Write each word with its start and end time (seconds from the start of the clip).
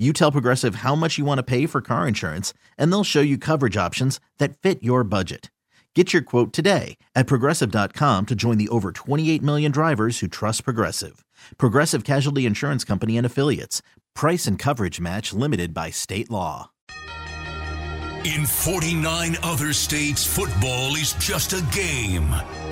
you 0.00 0.12
tell 0.12 0.32
Progressive 0.32 0.76
how 0.76 0.94
much 0.94 1.18
you 1.18 1.26
want 1.26 1.38
to 1.38 1.42
pay 1.42 1.66
for 1.66 1.82
car 1.82 2.08
insurance, 2.08 2.54
and 2.78 2.90
they'll 2.90 3.04
show 3.04 3.20
you 3.20 3.36
coverage 3.36 3.76
options 3.76 4.18
that 4.38 4.56
fit 4.58 4.82
your 4.82 5.04
budget. 5.04 5.50
Get 5.94 6.12
your 6.12 6.22
quote 6.22 6.52
today 6.52 6.96
at 7.14 7.26
progressive.com 7.26 8.26
to 8.26 8.34
join 8.36 8.58
the 8.58 8.68
over 8.68 8.92
28 8.92 9.42
million 9.42 9.72
drivers 9.72 10.20
who 10.20 10.28
trust 10.28 10.64
Progressive. 10.64 11.24
Progressive 11.58 12.04
Casualty 12.04 12.46
Insurance 12.46 12.84
Company 12.84 13.16
and 13.18 13.26
Affiliates. 13.26 13.82
Price 14.14 14.46
and 14.46 14.56
coverage 14.56 15.00
match 15.00 15.32
limited 15.32 15.74
by 15.74 15.90
state 15.90 16.30
law. 16.30 16.70
In 18.24 18.46
49 18.46 19.36
other 19.42 19.72
states, 19.72 20.24
football 20.24 20.94
is 20.94 21.14
just 21.14 21.54
a 21.54 21.62
game. 21.72 22.28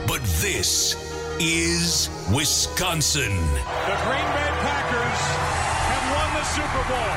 But 0.06 0.22
this 0.40 0.94
is 1.40 2.08
Wisconsin. 2.34 3.32
The 3.32 3.98
Green 4.04 4.28
Bay 4.34 4.52
Packers 4.60 4.87
Super 6.58 6.88
Bowl. 6.88 7.14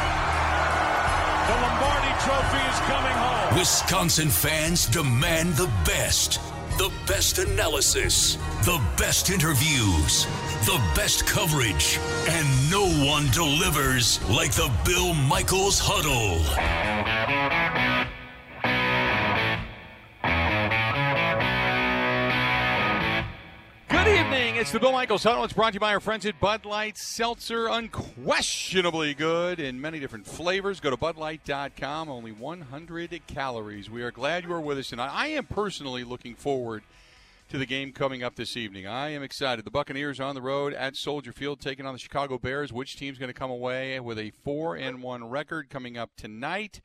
The 1.47 1.55
Lombardi 1.63 2.13
Trophy 2.21 2.61
is 2.69 2.79
coming 2.81 3.11
home. 3.11 3.57
Wisconsin 3.57 4.29
fans 4.29 4.85
demand 4.85 5.55
the 5.55 5.65
best. 5.83 6.39
The 6.77 6.91
best 7.07 7.39
analysis, 7.39 8.35
the 8.65 8.79
best 8.97 9.31
interviews, 9.31 10.25
the 10.65 10.79
best 10.95 11.25
coverage, 11.25 11.97
and 12.29 12.47
no 12.69 12.85
one 13.03 13.31
delivers 13.31 14.21
like 14.29 14.51
the 14.51 14.71
Bill 14.85 15.15
Michaels 15.15 15.79
Huddle. 15.81 16.41
It's 24.61 24.71
the 24.71 24.79
Bill 24.79 24.91
Michaels 24.91 25.23
Huddle. 25.23 25.43
It's 25.43 25.53
brought 25.53 25.71
to 25.71 25.73
you 25.73 25.79
by 25.79 25.91
our 25.91 25.99
friends 25.99 26.23
at 26.27 26.39
Bud 26.39 26.65
Light 26.65 26.95
Seltzer. 26.95 27.67
Unquestionably 27.67 29.15
good 29.15 29.59
in 29.59 29.81
many 29.81 29.99
different 29.99 30.27
flavors. 30.27 30.79
Go 30.79 30.91
to 30.91 30.97
budlight.com. 30.97 32.07
Only 32.07 32.31
100 32.31 33.21
calories. 33.25 33.89
We 33.89 34.03
are 34.03 34.11
glad 34.11 34.43
you 34.43 34.53
are 34.53 34.61
with 34.61 34.77
us 34.77 34.89
tonight. 34.89 35.09
I 35.11 35.29
am 35.29 35.47
personally 35.47 36.03
looking 36.03 36.35
forward 36.35 36.83
to 37.49 37.57
the 37.57 37.65
game 37.65 37.91
coming 37.91 38.21
up 38.21 38.35
this 38.35 38.55
evening. 38.55 38.85
I 38.85 39.09
am 39.09 39.23
excited. 39.23 39.65
The 39.65 39.71
Buccaneers 39.71 40.19
on 40.19 40.35
the 40.35 40.43
road 40.43 40.73
at 40.75 40.95
Soldier 40.95 41.33
Field 41.33 41.59
taking 41.59 41.87
on 41.87 41.93
the 41.93 41.99
Chicago 41.99 42.37
Bears. 42.37 42.71
Which 42.71 42.97
team's 42.97 43.17
going 43.17 43.33
to 43.33 43.37
come 43.37 43.51
away 43.51 43.99
with 43.99 44.19
a 44.19 44.29
4 44.29 44.75
and 44.75 45.01
1 45.01 45.23
record 45.27 45.71
coming 45.71 45.97
up 45.97 46.11
tonight? 46.15 46.81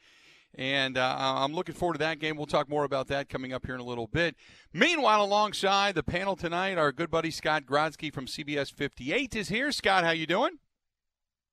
And 0.58 0.96
uh, 0.96 1.16
I'm 1.18 1.52
looking 1.52 1.74
forward 1.74 1.94
to 1.94 1.98
that 1.98 2.18
game. 2.18 2.36
We'll 2.36 2.46
talk 2.46 2.68
more 2.68 2.84
about 2.84 3.08
that 3.08 3.28
coming 3.28 3.52
up 3.52 3.66
here 3.66 3.74
in 3.74 3.80
a 3.80 3.84
little 3.84 4.06
bit. 4.06 4.36
Meanwhile, 4.72 5.22
alongside 5.22 5.94
the 5.94 6.02
panel 6.02 6.34
tonight, 6.34 6.78
our 6.78 6.92
good 6.92 7.10
buddy 7.10 7.30
Scott 7.30 7.66
Grodsky 7.66 8.12
from 8.12 8.26
CBS 8.26 8.72
58 8.72 9.36
is 9.36 9.48
here. 9.50 9.70
Scott, 9.70 10.04
how 10.04 10.12
you 10.12 10.26
doing? 10.26 10.58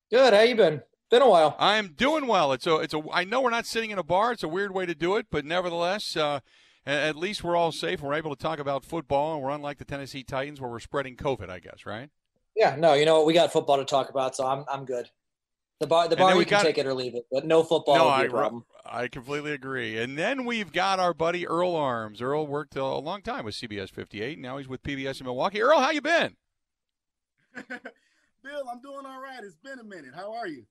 Good. 0.09 0.33
How 0.33 0.41
you 0.41 0.55
been? 0.55 0.83
Been 1.09 1.22
a 1.22 1.29
while. 1.29 1.55
I'm 1.59 1.89
doing 1.89 2.28
well. 2.28 2.53
It's 2.53 2.66
a, 2.66 2.78
it's 2.78 2.94
a. 2.94 3.03
I 3.11 3.25
know 3.25 3.41
we're 3.41 3.50
not 3.50 3.66
sitting 3.66 3.91
in 3.91 4.00
a 4.00 4.03
bar. 4.03 4.31
It's 4.31 4.44
a 4.44 4.47
weird 4.47 4.73
way 4.73 4.85
to 4.85 4.95
do 4.95 5.17
it, 5.17 5.28
but 5.29 5.44
nevertheless, 5.44 6.16
uh, 6.16 6.39
at 6.85 7.16
least 7.16 7.44
we're 7.44 7.55
all 7.55 7.72
safe. 7.72 8.01
We're 8.01 8.13
able 8.13 8.35
to 8.35 8.41
talk 8.41 8.57
about 8.57 8.85
football, 8.85 9.35
and 9.35 9.44
we're 9.44 9.51
unlike 9.51 9.79
the 9.79 9.85
Tennessee 9.85 10.23
Titans, 10.23 10.61
where 10.61 10.69
we're 10.69 10.79
spreading 10.79 11.17
COVID. 11.17 11.49
I 11.49 11.59
guess, 11.59 11.85
right? 11.85 12.09
Yeah. 12.55 12.75
No. 12.78 12.94
You 12.94 13.05
know 13.05 13.17
what? 13.17 13.25
We 13.25 13.33
got 13.33 13.51
football 13.51 13.78
to 13.78 13.85
talk 13.85 14.09
about, 14.09 14.35
so 14.35 14.47
I'm 14.47 14.66
I'm 14.72 14.85
good. 14.85 15.09
The 15.79 15.88
bar, 15.88 16.07
the 16.07 16.16
bar, 16.16 16.35
you 16.38 16.45
can 16.45 16.63
take 16.63 16.78
it 16.78 16.85
or 16.85 16.94
leave 16.94 17.13
it, 17.13 17.25
but 17.29 17.45
no 17.45 17.61
football 17.61 17.97
no, 17.97 18.07
I, 18.07 18.28
problem. 18.28 18.63
I 18.85 19.07
completely 19.07 19.53
agree. 19.53 19.97
And 19.97 20.17
then 20.17 20.45
we've 20.45 20.71
got 20.71 20.99
our 20.99 21.13
buddy 21.13 21.47
Earl 21.47 21.75
Arms. 21.75 22.21
Earl 22.21 22.47
worked 22.47 22.75
a 22.75 22.85
long 22.85 23.21
time 23.21 23.45
with 23.45 23.55
CBS 23.55 23.89
58. 23.89 24.39
Now 24.39 24.57
he's 24.57 24.67
with 24.67 24.83
PBS 24.83 25.19
in 25.19 25.25
Milwaukee. 25.25 25.61
Earl, 25.61 25.79
how 25.79 25.91
you 25.91 26.01
been? 26.01 26.35
Bill, 27.55 28.63
I'm 28.69 28.81
doing 28.81 29.05
all 29.05 29.22
right. 29.22 29.39
It's 29.41 29.55
been 29.55 29.79
a 29.79 29.83
minute. 29.83 30.13
How 30.16 30.33
are 30.33 30.47
you? 30.47 30.66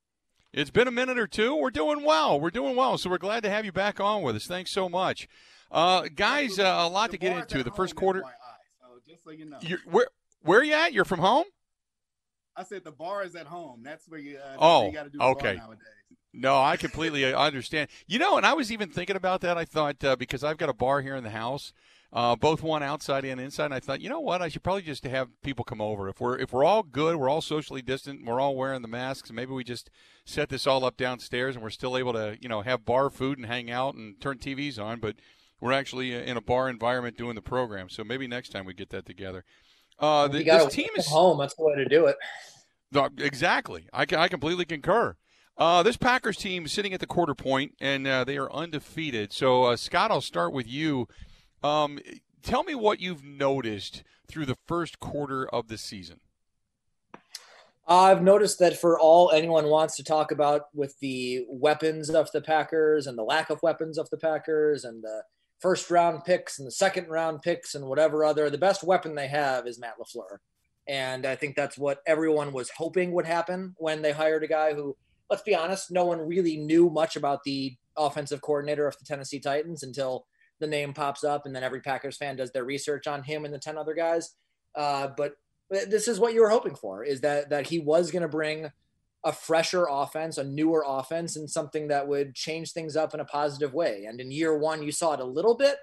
It's 0.52 0.70
been 0.70 0.86
a 0.86 0.92
minute 0.92 1.18
or 1.18 1.26
two. 1.26 1.56
We're 1.56 1.70
doing 1.70 2.04
well. 2.04 2.38
We're 2.38 2.50
doing 2.50 2.76
well. 2.76 2.98
So 2.98 3.08
we're 3.08 3.18
glad 3.18 3.42
to 3.44 3.50
have 3.50 3.64
you 3.64 3.72
back 3.72 3.98
on 4.00 4.20
with 4.22 4.36
us. 4.36 4.46
Thanks 4.46 4.70
so 4.70 4.88
much, 4.88 5.26
uh, 5.70 6.08
guys. 6.14 6.58
Uh, 6.58 6.64
a 6.80 6.88
lot 6.88 7.10
to 7.12 7.16
get 7.16 7.34
into. 7.34 7.62
The 7.62 7.70
first 7.70 7.96
quarter. 7.96 8.22
So 8.80 8.86
just 9.08 9.24
so 9.24 9.30
you 9.30 9.46
know, 9.46 9.56
You're, 9.62 9.78
where 9.90 10.08
where 10.42 10.60
are 10.60 10.64
you 10.64 10.74
at? 10.74 10.92
You're 10.92 11.06
from 11.06 11.20
home. 11.20 11.46
I 12.54 12.64
said 12.64 12.84
the 12.84 12.92
bar 12.92 13.22
is 13.22 13.34
at 13.34 13.46
home. 13.46 13.82
That's 13.82 14.06
where 14.06 14.20
you. 14.20 14.36
Uh, 14.36 14.56
oh, 14.58 14.86
you 14.88 14.92
got 14.92 15.04
to 15.04 15.10
do 15.10 15.18
okay. 15.22 15.56
nowadays. 15.56 15.78
No, 16.34 16.59
I 16.60 16.76
completely 16.76 17.25
uh, 17.25 17.38
understand. 17.38 17.88
You 18.06 18.19
know, 18.19 18.37
and 18.37 18.47
I 18.47 18.54
was 18.54 18.72
even 18.72 18.88
thinking 18.88 19.16
about 19.16 19.43
that. 19.43 19.59
I 19.59 19.65
thought 19.65 20.03
uh, 20.03 20.16
because 20.16 20.43
I've 20.43 20.56
got 20.56 20.70
a 20.70 20.75
bar 20.75 21.03
here 21.03 21.15
in 21.15 21.25
the 21.25 21.31
house, 21.31 21.72
uh, 22.12 22.37
both 22.37 22.62
one 22.62 22.82
outside 22.82 23.25
and 23.25 23.41
inside. 23.41 23.66
And 23.66 23.75
I 23.75 23.81
thought, 23.81 24.00
you 24.00 24.09
know 24.09 24.20
what, 24.20 24.41
I 24.41 24.48
should 24.48 24.62
probably 24.62 24.82
just 24.82 25.04
have 25.04 25.28
people 25.43 25.65
come 25.65 25.81
over. 25.81 26.09
If 26.09 26.20
we're 26.20 26.38
if 26.38 26.53
we're 26.53 26.65
all 26.65 26.82
good, 26.82 27.16
we're 27.16 27.28
all 27.28 27.43
socially 27.43 27.82
distant, 27.82 28.25
we're 28.25 28.41
all 28.41 28.56
wearing 28.56 28.82
the 28.82 28.88
masks. 28.88 29.31
Maybe 29.31 29.53
we 29.53 29.62
just 29.62 29.91
set 30.25 30.48
this 30.48 30.66
all 30.66 30.84
up 30.84 30.97
downstairs, 30.97 31.54
and 31.54 31.62
we're 31.62 31.70
still 31.70 31.98
able 31.98 32.15
to, 32.15 32.38
you 32.41 32.49
know, 32.49 32.62
have 32.62 32.87
bar 32.87 33.10
food 33.10 33.37
and 33.37 33.47
hang 33.47 33.70
out 33.70 33.94
and 33.94 34.19
turn 34.20 34.38
TVs 34.38 34.78
on. 34.78 35.00
But 35.00 35.16
we're 35.60 35.72
actually 35.72 36.14
uh, 36.14 36.20
in 36.20 36.38
a 36.38 36.43
bar 36.43 36.69
environment 36.69 37.19
doing 37.19 37.34
the 37.34 37.43
program. 37.43 37.91
So 37.91 38.04
maybe 38.04 38.26
next 38.26 38.50
time 38.50 38.64
we 38.64 38.72
get 38.72 38.91
that 38.91 39.04
together. 39.04 39.44
Uh, 39.99 40.28
the, 40.28 40.43
this 40.43 40.72
team 40.72 40.88
is 40.97 41.06
home. 41.09 41.38
That's 41.38 41.54
the 41.54 41.62
way 41.62 41.76
to 41.76 41.84
do 41.84 42.06
it. 42.06 42.16
Exactly. 43.19 43.87
I, 43.93 44.06
I 44.16 44.28
completely 44.28 44.64
concur. 44.64 45.16
Uh, 45.58 45.82
this 45.82 45.96
Packers 45.96 46.36
team 46.36 46.66
sitting 46.66 46.94
at 46.94 47.00
the 47.00 47.06
quarter 47.06 47.34
point, 47.34 47.74
and 47.80 48.06
uh, 48.06 48.24
they 48.24 48.38
are 48.38 48.50
undefeated. 48.52 49.32
So, 49.32 49.64
uh, 49.64 49.76
Scott, 49.76 50.10
I'll 50.10 50.20
start 50.20 50.52
with 50.52 50.66
you. 50.66 51.08
Um, 51.62 51.98
tell 52.42 52.64
me 52.64 52.74
what 52.74 53.00
you've 53.00 53.24
noticed 53.24 54.02
through 54.26 54.46
the 54.46 54.56
first 54.66 54.98
quarter 54.98 55.46
of 55.46 55.68
the 55.68 55.78
season. 55.78 56.20
I've 57.86 58.22
noticed 58.22 58.58
that 58.60 58.78
for 58.78 58.98
all 58.98 59.30
anyone 59.32 59.66
wants 59.66 59.96
to 59.96 60.04
talk 60.04 60.30
about 60.30 60.62
with 60.72 60.98
the 61.00 61.44
weapons 61.48 62.08
of 62.10 62.30
the 62.32 62.40
Packers 62.40 63.06
and 63.06 63.19
the 63.19 63.24
lack 63.24 63.50
of 63.50 63.62
weapons 63.62 63.98
of 63.98 64.08
the 64.10 64.16
Packers 64.16 64.84
and 64.84 65.02
the 65.02 65.22
first 65.58 65.90
round 65.90 66.24
picks 66.24 66.58
and 66.58 66.66
the 66.66 66.72
second 66.72 67.08
round 67.08 67.42
picks 67.42 67.74
and 67.74 67.86
whatever 67.86 68.24
other, 68.24 68.48
the 68.50 68.58
best 68.58 68.82
weapon 68.82 69.14
they 69.14 69.28
have 69.28 69.66
is 69.66 69.78
Matt 69.78 69.94
LaFleur. 69.98 70.38
And 70.88 71.26
I 71.26 71.36
think 71.36 71.54
that's 71.54 71.78
what 71.78 71.98
everyone 72.06 72.52
was 72.52 72.70
hoping 72.70 73.12
would 73.12 73.26
happen 73.26 73.74
when 73.78 74.02
they 74.02 74.12
hired 74.12 74.42
a 74.42 74.48
guy 74.48 74.74
who, 74.74 74.96
let's 75.32 75.43
be 75.43 75.54
honest, 75.54 75.91
no 75.91 76.04
one 76.04 76.20
really 76.20 76.59
knew 76.59 76.91
much 76.91 77.16
about 77.16 77.43
the 77.43 77.75
offensive 77.97 78.43
coordinator 78.43 78.87
of 78.87 78.98
the 78.98 79.04
Tennessee 79.06 79.41
Titans 79.41 79.82
until 79.82 80.26
the 80.60 80.66
name 80.66 80.93
pops 80.93 81.25
up 81.25 81.47
and 81.47 81.56
then 81.56 81.62
every 81.62 81.81
Packers 81.81 82.19
fan 82.19 82.37
does 82.37 82.53
their 82.53 82.66
research 82.66 83.06
on 83.06 83.22
him 83.22 83.47
and 83.47 83.54
the 83.54 83.59
10 83.59 83.78
other 83.78 83.94
guys. 83.94 84.34
Uh, 84.75 85.09
but 85.16 85.37
this 85.70 86.06
is 86.06 86.20
what 86.20 86.34
you 86.34 86.43
were 86.43 86.50
hoping 86.50 86.75
for 86.75 87.03
is 87.03 87.22
that 87.22 87.48
that 87.48 87.69
he 87.69 87.78
was 87.78 88.10
going 88.10 88.20
to 88.20 88.28
bring 88.28 88.70
a 89.25 89.32
fresher 89.32 89.87
offense, 89.88 90.37
a 90.37 90.44
newer 90.44 90.84
offense, 90.87 91.35
and 91.35 91.49
something 91.49 91.88
that 91.88 92.06
would 92.06 92.35
change 92.35 92.73
things 92.73 92.94
up 92.94 93.14
in 93.14 93.20
a 93.20 93.25
positive 93.25 93.73
way. 93.73 94.05
And 94.05 94.20
in 94.20 94.31
year 94.31 94.58
one, 94.58 94.82
you 94.82 94.93
saw 94.93 95.14
it 95.14 95.20
a 95.20 95.25
little 95.25 95.56
bit, 95.56 95.76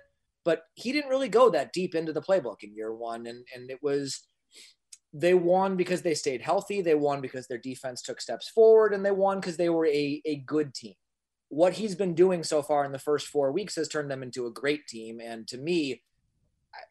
but 0.46 0.66
he 0.76 0.92
didn't 0.92 1.10
really 1.10 1.30
go 1.30 1.50
that 1.50 1.74
deep 1.74 1.96
into 1.96 2.14
the 2.14 2.22
playbook 2.22 2.62
in 2.62 2.76
year 2.76 2.94
one. 2.94 3.26
And 3.26 3.48
and 3.56 3.72
it 3.72 3.82
was 3.82 4.28
they 5.14 5.34
won 5.34 5.76
because 5.76 6.02
they 6.02 6.14
stayed 6.14 6.42
healthy. 6.42 6.82
They 6.82 6.96
won 6.96 7.22
because 7.22 7.48
their 7.48 7.58
defense 7.58 8.02
took 8.02 8.22
steps 8.22 8.50
forward, 8.50 8.94
and 8.94 9.06
they 9.06 9.12
won 9.12 9.40
because 9.40 9.58
they 9.58 9.70
were 9.70 9.88
a, 9.88 10.22
a 10.26 10.38
good 10.46 10.74
team. 10.74 10.94
What 11.50 11.74
he's 11.74 11.96
been 11.96 12.14
doing 12.14 12.44
so 12.44 12.62
far 12.62 12.86
in 12.86 12.92
the 12.92 13.00
first 13.00 13.28
four 13.28 13.52
weeks 13.52 13.76
has 13.76 13.88
turned 13.88 14.12
them 14.12 14.22
into 14.22 14.46
a 14.46 14.52
great 14.52 14.86
team. 14.88 15.20
And 15.20 15.48
to 15.48 15.58
me, 15.58 16.04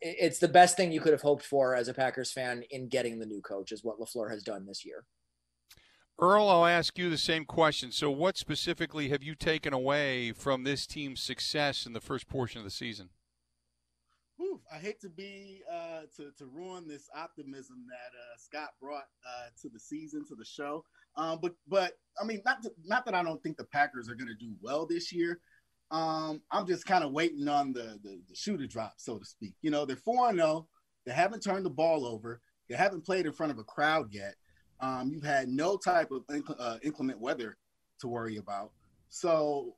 it's 0.01 0.41
the 0.41 0.49
best 0.49 0.77
thing 0.77 0.91
you 0.91 1.01
could 1.01 1.13
have 1.13 1.23
hoped 1.23 1.45
for 1.45 1.77
as 1.77 1.87
a 1.87 1.95
Packers 1.95 2.33
fan 2.33 2.65
in 2.71 2.89
getting 2.89 3.21
the 3.21 3.27
new 3.27 3.41
coach, 3.41 3.71
is 3.71 3.85
what 3.85 4.01
LaFleur 4.01 4.31
has 4.31 4.43
done 4.43 4.67
this 4.67 4.85
year. 4.85 5.05
Earl, 6.21 6.49
I'll 6.49 6.67
ask 6.67 6.99
you 6.99 7.11
the 7.11 7.17
same 7.17 7.45
question. 7.45 7.93
So, 7.93 8.11
what 8.11 8.37
specifically 8.37 9.11
have 9.11 9.23
you 9.23 9.37
taken 9.37 9.73
away 9.73 10.33
from 10.33 10.65
this 10.65 10.85
team's 10.85 11.21
success 11.21 11.87
in 11.87 11.93
the 11.93 12.01
first 12.01 12.27
portion 12.27 12.59
of 12.59 12.65
the 12.65 12.73
season? 12.73 13.11
Whew, 14.39 14.61
I 14.73 14.79
hate 14.79 15.01
to 15.01 15.09
be 15.09 15.63
uh, 15.71 16.03
to 16.17 16.31
to 16.39 16.47
ruin 16.47 16.87
this 16.87 17.09
optimism 17.15 17.85
that 17.89 18.17
uh, 18.17 18.37
Scott 18.39 18.71
brought 18.81 19.09
uh, 19.27 19.49
to 19.63 19.69
the 19.69 19.81
season 19.81 20.25
to 20.29 20.37
the 20.37 20.45
show. 20.45 20.85
Um, 21.17 21.41
but 21.43 21.55
but 21.67 21.95
I 22.21 22.25
mean, 22.25 22.41
not 22.45 22.63
to, 22.63 22.71
not 22.85 23.05
that 23.07 23.15
I 23.15 23.23
don't 23.25 23.43
think 23.43 23.57
the 23.57 23.65
Packers 23.65 24.09
are 24.09 24.15
going 24.15 24.29
to 24.29 24.35
do 24.35 24.55
well 24.63 24.87
this 24.87 25.13
year. 25.13 25.41
Um, 25.91 26.41
I'm 26.53 26.67
just 26.67 26.87
kind 26.87 27.03
of 27.03 27.13
waiting 27.13 27.49
on 27.49 27.73
the, 27.73 27.99
the 28.03 28.21
the 28.29 28.35
shoe 28.35 28.57
to 28.57 28.69
drop, 28.69 28.95
so 28.99 29.19
to 29.19 29.25
speak. 29.25 29.55
You 29.61 29.73
know, 29.73 29.85
they're 29.85 29.97
four 29.97 30.29
and 30.29 30.39
zero. 30.39 30.49
Oh. 30.49 30.69
They 31.05 31.13
haven't 31.13 31.41
turned 31.41 31.67
the 31.67 31.71
ball 31.71 32.07
over. 32.07 32.41
They 32.69 32.77
haven't 32.77 33.07
played 33.07 33.27
in 33.27 33.33
front 33.33 33.51
of 33.51 33.59
a 33.59 33.65
crowd 33.65 34.09
yet. 34.13 34.35
Um, 34.81 35.11
you've 35.11 35.25
had 35.25 35.49
no 35.49 35.77
type 35.77 36.11
of 36.13 36.23
uh, 36.59 36.77
inclement 36.83 37.19
weather 37.19 37.57
to 38.01 38.09
worry 38.09 38.37
about. 38.37 38.71
So 39.09 39.75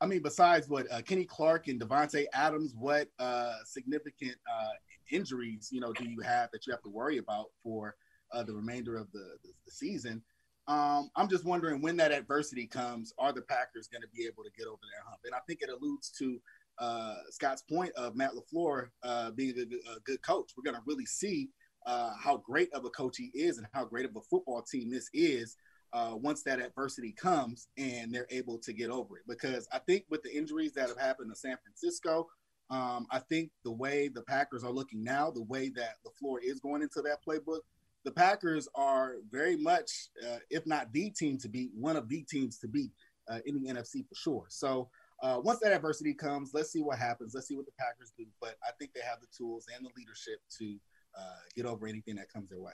I 0.00 0.06
mean, 0.06 0.20
besides 0.22 0.68
what 0.68 0.90
uh, 0.92 1.00
Kenny 1.02 1.24
Clark 1.24 1.68
and 1.68 1.80
Davante 1.80 2.26
Adams, 2.34 2.74
what 2.76 3.08
uh, 3.18 3.54
significant 3.64 4.36
uh, 4.52 4.72
injuries 5.10 5.68
you 5.72 5.80
know 5.80 5.92
do 5.92 6.08
you 6.08 6.20
have 6.20 6.50
that 6.52 6.66
you 6.66 6.72
have 6.72 6.82
to 6.82 6.90
worry 6.90 7.18
about 7.18 7.46
for 7.62 7.94
uh, 8.32 8.42
the 8.42 8.54
remainder 8.54 8.96
of 8.96 9.10
the, 9.12 9.36
the, 9.42 9.50
the 9.64 9.72
season? 9.72 10.22
Um, 10.68 11.10
I'm 11.16 11.28
just 11.28 11.44
wondering 11.44 11.80
when 11.80 11.96
that 11.98 12.12
adversity 12.12 12.66
comes, 12.66 13.12
are 13.18 13.32
the 13.32 13.42
Packers 13.42 13.86
going 13.86 14.02
to 14.02 14.08
be 14.12 14.26
able 14.26 14.42
to 14.42 14.50
get 14.58 14.66
over 14.66 14.80
their 14.82 15.04
hump? 15.06 15.20
And 15.24 15.34
I 15.34 15.38
think 15.46 15.60
it 15.62 15.70
alludes 15.70 16.10
to 16.18 16.40
uh, 16.78 17.14
Scott's 17.30 17.62
point 17.62 17.92
of 17.92 18.16
Matt 18.16 18.32
LaFleur 18.32 18.88
uh, 19.04 19.30
being 19.30 19.54
a, 19.56 19.92
a, 19.94 20.00
good 20.00 20.20
coach. 20.22 20.50
We're 20.56 20.70
going 20.70 20.74
to 20.74 20.82
really 20.84 21.06
see 21.06 21.50
how 21.86 22.42
great 22.44 22.68
of 22.74 22.84
a 22.84 22.90
coach 22.90 23.16
he 23.16 23.30
is 23.32 23.58
and 23.58 23.66
how 23.72 23.84
great 23.84 24.06
of 24.06 24.16
a 24.16 24.20
football 24.22 24.60
team 24.60 24.90
this 24.90 25.08
is 25.14 25.56
uh, 25.92 26.14
once 26.14 26.42
that 26.42 26.60
adversity 26.60 27.12
comes 27.12 27.68
and 27.78 28.12
they're 28.12 28.26
able 28.30 28.58
to 28.58 28.72
get 28.72 28.90
over 28.90 29.16
it. 29.18 29.24
Because 29.28 29.68
I 29.72 29.78
think 29.78 30.04
with 30.10 30.22
the 30.22 30.34
injuries 30.34 30.72
that 30.74 30.88
have 30.88 30.98
happened 30.98 31.30
to 31.30 31.36
San 31.36 31.56
Francisco, 31.62 32.26
um, 32.70 33.06
I 33.10 33.20
think 33.20 33.50
the 33.64 33.72
way 33.72 34.08
the 34.08 34.22
Packers 34.22 34.64
are 34.64 34.72
looking 34.72 35.04
now, 35.04 35.30
the 35.30 35.44
way 35.44 35.70
that 35.76 35.94
LaFleur 36.04 36.38
is 36.42 36.60
going 36.60 36.82
into 36.82 37.00
that 37.02 37.18
playbook, 37.26 37.60
the 38.04 38.10
Packers 38.10 38.68
are 38.74 39.16
very 39.30 39.56
much, 39.56 40.08
uh, 40.28 40.38
if 40.50 40.66
not 40.66 40.92
the 40.92 41.10
team 41.10 41.38
to 41.38 41.48
beat, 41.48 41.70
one 41.74 41.96
of 41.96 42.08
the 42.08 42.22
teams 42.22 42.58
to 42.58 42.68
beat 42.68 42.92
uh, 43.28 43.38
in 43.46 43.62
the 43.62 43.68
NFC 43.72 44.06
for 44.08 44.14
sure. 44.14 44.44
So 44.48 44.88
uh, 45.22 45.40
once 45.42 45.60
that 45.60 45.72
adversity 45.72 46.14
comes, 46.14 46.50
let's 46.54 46.70
see 46.70 46.82
what 46.82 46.98
happens. 46.98 47.34
Let's 47.34 47.48
see 47.48 47.56
what 47.56 47.66
the 47.66 47.72
Packers 47.78 48.12
do. 48.16 48.26
But 48.40 48.56
I 48.62 48.70
think 48.78 48.92
they 48.94 49.00
have 49.00 49.20
the 49.20 49.26
tools 49.36 49.66
and 49.74 49.84
the 49.84 49.90
leadership 49.96 50.40
to 50.58 50.76
uh, 51.18 51.40
get 51.54 51.66
over 51.66 51.86
anything 51.86 52.16
that 52.16 52.32
comes 52.32 52.50
their 52.50 52.60
way. 52.60 52.72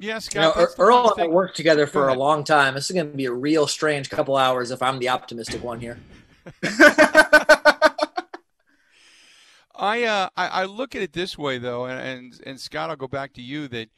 Yes, 0.00 0.28
you 0.32 0.40
know, 0.40 0.52
Earl 0.78 1.12
and 1.16 1.24
I 1.24 1.26
worked 1.26 1.56
together 1.56 1.86
for 1.86 2.08
a 2.08 2.14
long 2.14 2.44
time. 2.44 2.74
This 2.74 2.88
is 2.88 2.94
going 2.94 3.10
to 3.10 3.16
be 3.16 3.24
a 3.24 3.32
real 3.32 3.66
strange 3.66 4.08
couple 4.08 4.36
hours 4.36 4.70
if 4.70 4.80
I'm 4.80 5.00
the 5.00 5.08
optimistic 5.08 5.62
one 5.62 5.80
here. 5.80 5.98
I, 9.74 10.02
uh, 10.04 10.28
I, 10.36 10.46
I 10.46 10.64
look 10.64 10.94
at 10.94 11.02
it 11.02 11.12
this 11.12 11.36
way 11.36 11.58
though, 11.58 11.86
and, 11.86 12.00
and 12.00 12.40
and 12.46 12.60
Scott, 12.60 12.90
I'll 12.90 12.96
go 12.96 13.08
back 13.08 13.32
to 13.34 13.42
you 13.42 13.66
that 13.68 13.88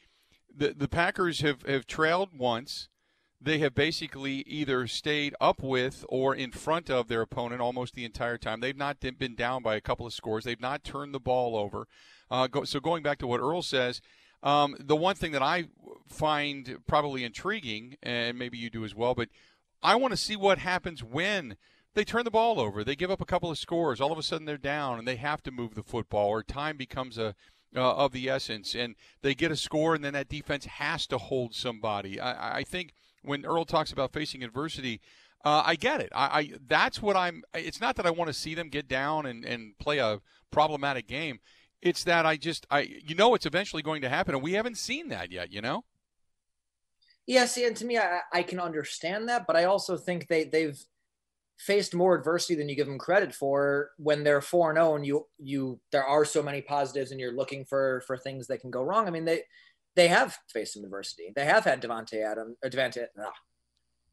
the 0.55 0.73
the 0.75 0.87
Packers 0.87 1.41
have 1.41 1.61
have 1.63 1.85
trailed 1.85 2.29
once. 2.37 2.87
They 3.43 3.57
have 3.59 3.73
basically 3.73 4.43
either 4.47 4.85
stayed 4.85 5.33
up 5.41 5.63
with 5.63 6.05
or 6.07 6.35
in 6.35 6.51
front 6.51 6.91
of 6.91 7.07
their 7.07 7.21
opponent 7.21 7.59
almost 7.59 7.95
the 7.95 8.05
entire 8.05 8.37
time. 8.37 8.59
They've 8.59 8.77
not 8.77 8.99
been 8.99 9.33
down 9.33 9.63
by 9.63 9.75
a 9.75 9.81
couple 9.81 10.05
of 10.05 10.13
scores. 10.13 10.43
They've 10.43 10.61
not 10.61 10.83
turned 10.83 11.11
the 11.15 11.19
ball 11.19 11.55
over. 11.55 11.87
Uh, 12.29 12.45
go, 12.45 12.63
so 12.65 12.79
going 12.79 13.01
back 13.01 13.17
to 13.17 13.27
what 13.27 13.39
Earl 13.39 13.63
says, 13.63 13.99
um, 14.43 14.75
the 14.79 14.95
one 14.95 15.15
thing 15.15 15.31
that 15.33 15.41
I 15.41 15.65
find 16.07 16.79
probably 16.87 17.23
intriguing, 17.23 17.97
and 18.01 18.37
maybe 18.37 18.57
you 18.57 18.69
do 18.69 18.83
as 18.83 18.95
well, 18.95 19.13
but 19.13 19.29
I 19.83 19.95
want 19.95 20.11
to 20.11 20.17
see 20.17 20.35
what 20.35 20.59
happens 20.59 21.03
when 21.03 21.57
they 21.93 22.03
turn 22.03 22.23
the 22.23 22.31
ball 22.31 22.59
over. 22.59 22.83
They 22.83 22.95
give 22.95 23.11
up 23.11 23.21
a 23.21 23.25
couple 23.25 23.51
of 23.51 23.57
scores. 23.57 23.99
All 23.99 24.11
of 24.11 24.17
a 24.17 24.23
sudden, 24.23 24.45
they're 24.45 24.57
down, 24.57 24.99
and 24.99 25.07
they 25.07 25.15
have 25.17 25.43
to 25.43 25.51
move 25.51 25.75
the 25.75 25.83
football, 25.83 26.29
or 26.29 26.43
time 26.43 26.77
becomes 26.77 27.17
a 27.17 27.35
uh, 27.75 27.95
of 27.95 28.11
the 28.11 28.29
essence, 28.29 28.75
and 28.75 28.95
they 29.21 29.33
get 29.33 29.51
a 29.51 29.55
score, 29.55 29.95
and 29.95 30.03
then 30.03 30.13
that 30.13 30.27
defense 30.27 30.65
has 30.65 31.07
to 31.07 31.17
hold 31.17 31.55
somebody. 31.55 32.19
I, 32.19 32.57
I 32.57 32.63
think 32.63 32.93
when 33.23 33.45
Earl 33.45 33.65
talks 33.65 33.91
about 33.91 34.13
facing 34.13 34.43
adversity. 34.43 35.01
Uh, 35.43 35.63
I 35.65 35.75
get 35.75 36.01
it. 36.01 36.09
I, 36.13 36.25
I, 36.25 36.51
that's 36.67 37.01
what 37.01 37.15
I'm. 37.15 37.43
It's 37.55 37.81
not 37.81 37.95
that 37.95 38.05
I 38.05 38.11
want 38.11 38.27
to 38.27 38.33
see 38.33 38.53
them 38.53 38.69
get 38.69 38.87
down 38.87 39.25
and, 39.25 39.43
and 39.43 39.75
play 39.79 39.97
a 39.97 40.21
problematic 40.51 41.07
game. 41.07 41.39
It's 41.81 42.03
that 42.03 42.25
I 42.25 42.37
just 42.37 42.67
I 42.69 42.81
you 42.81 43.15
know 43.15 43.33
it's 43.35 43.45
eventually 43.45 43.81
going 43.81 44.01
to 44.03 44.09
happen, 44.09 44.35
and 44.35 44.43
we 44.43 44.53
haven't 44.53 44.77
seen 44.77 45.09
that 45.09 45.31
yet. 45.31 45.51
You 45.51 45.61
know. 45.61 45.83
Yeah, 47.27 47.45
see, 47.45 47.65
and 47.65 47.75
to 47.77 47.85
me, 47.85 47.97
I, 47.97 48.19
I 48.33 48.43
can 48.43 48.59
understand 48.59 49.29
that, 49.29 49.45
but 49.45 49.55
I 49.55 49.65
also 49.65 49.95
think 49.95 50.27
they 50.27 50.43
they've 50.43 50.79
faced 51.57 51.93
more 51.93 52.15
adversity 52.15 52.55
than 52.55 52.67
you 52.67 52.75
give 52.75 52.87
them 52.87 52.97
credit 52.97 53.35
for 53.35 53.91
when 53.97 54.23
they're 54.23 54.41
four 54.41 54.71
and 54.71 54.77
zero, 54.77 54.91
oh 54.91 54.95
and 54.95 55.05
you 55.05 55.27
you 55.37 55.79
there 55.91 56.03
are 56.03 56.25
so 56.25 56.41
many 56.41 56.61
positives, 56.61 57.11
and 57.11 57.19
you're 57.19 57.35
looking 57.35 57.65
for 57.65 58.03
for 58.07 58.17
things 58.17 58.47
that 58.47 58.61
can 58.61 58.71
go 58.71 58.81
wrong. 58.81 59.07
I 59.07 59.11
mean, 59.11 59.25
they 59.25 59.43
they 59.95 60.07
have 60.07 60.37
faced 60.51 60.73
some 60.73 60.83
adversity. 60.83 61.31
They 61.35 61.45
have 61.45 61.63
had 61.63 61.81
Davante 61.81 62.25
Adams 62.25 62.57
or 62.63 62.69
Davante 62.69 63.05
ah, 63.19 63.31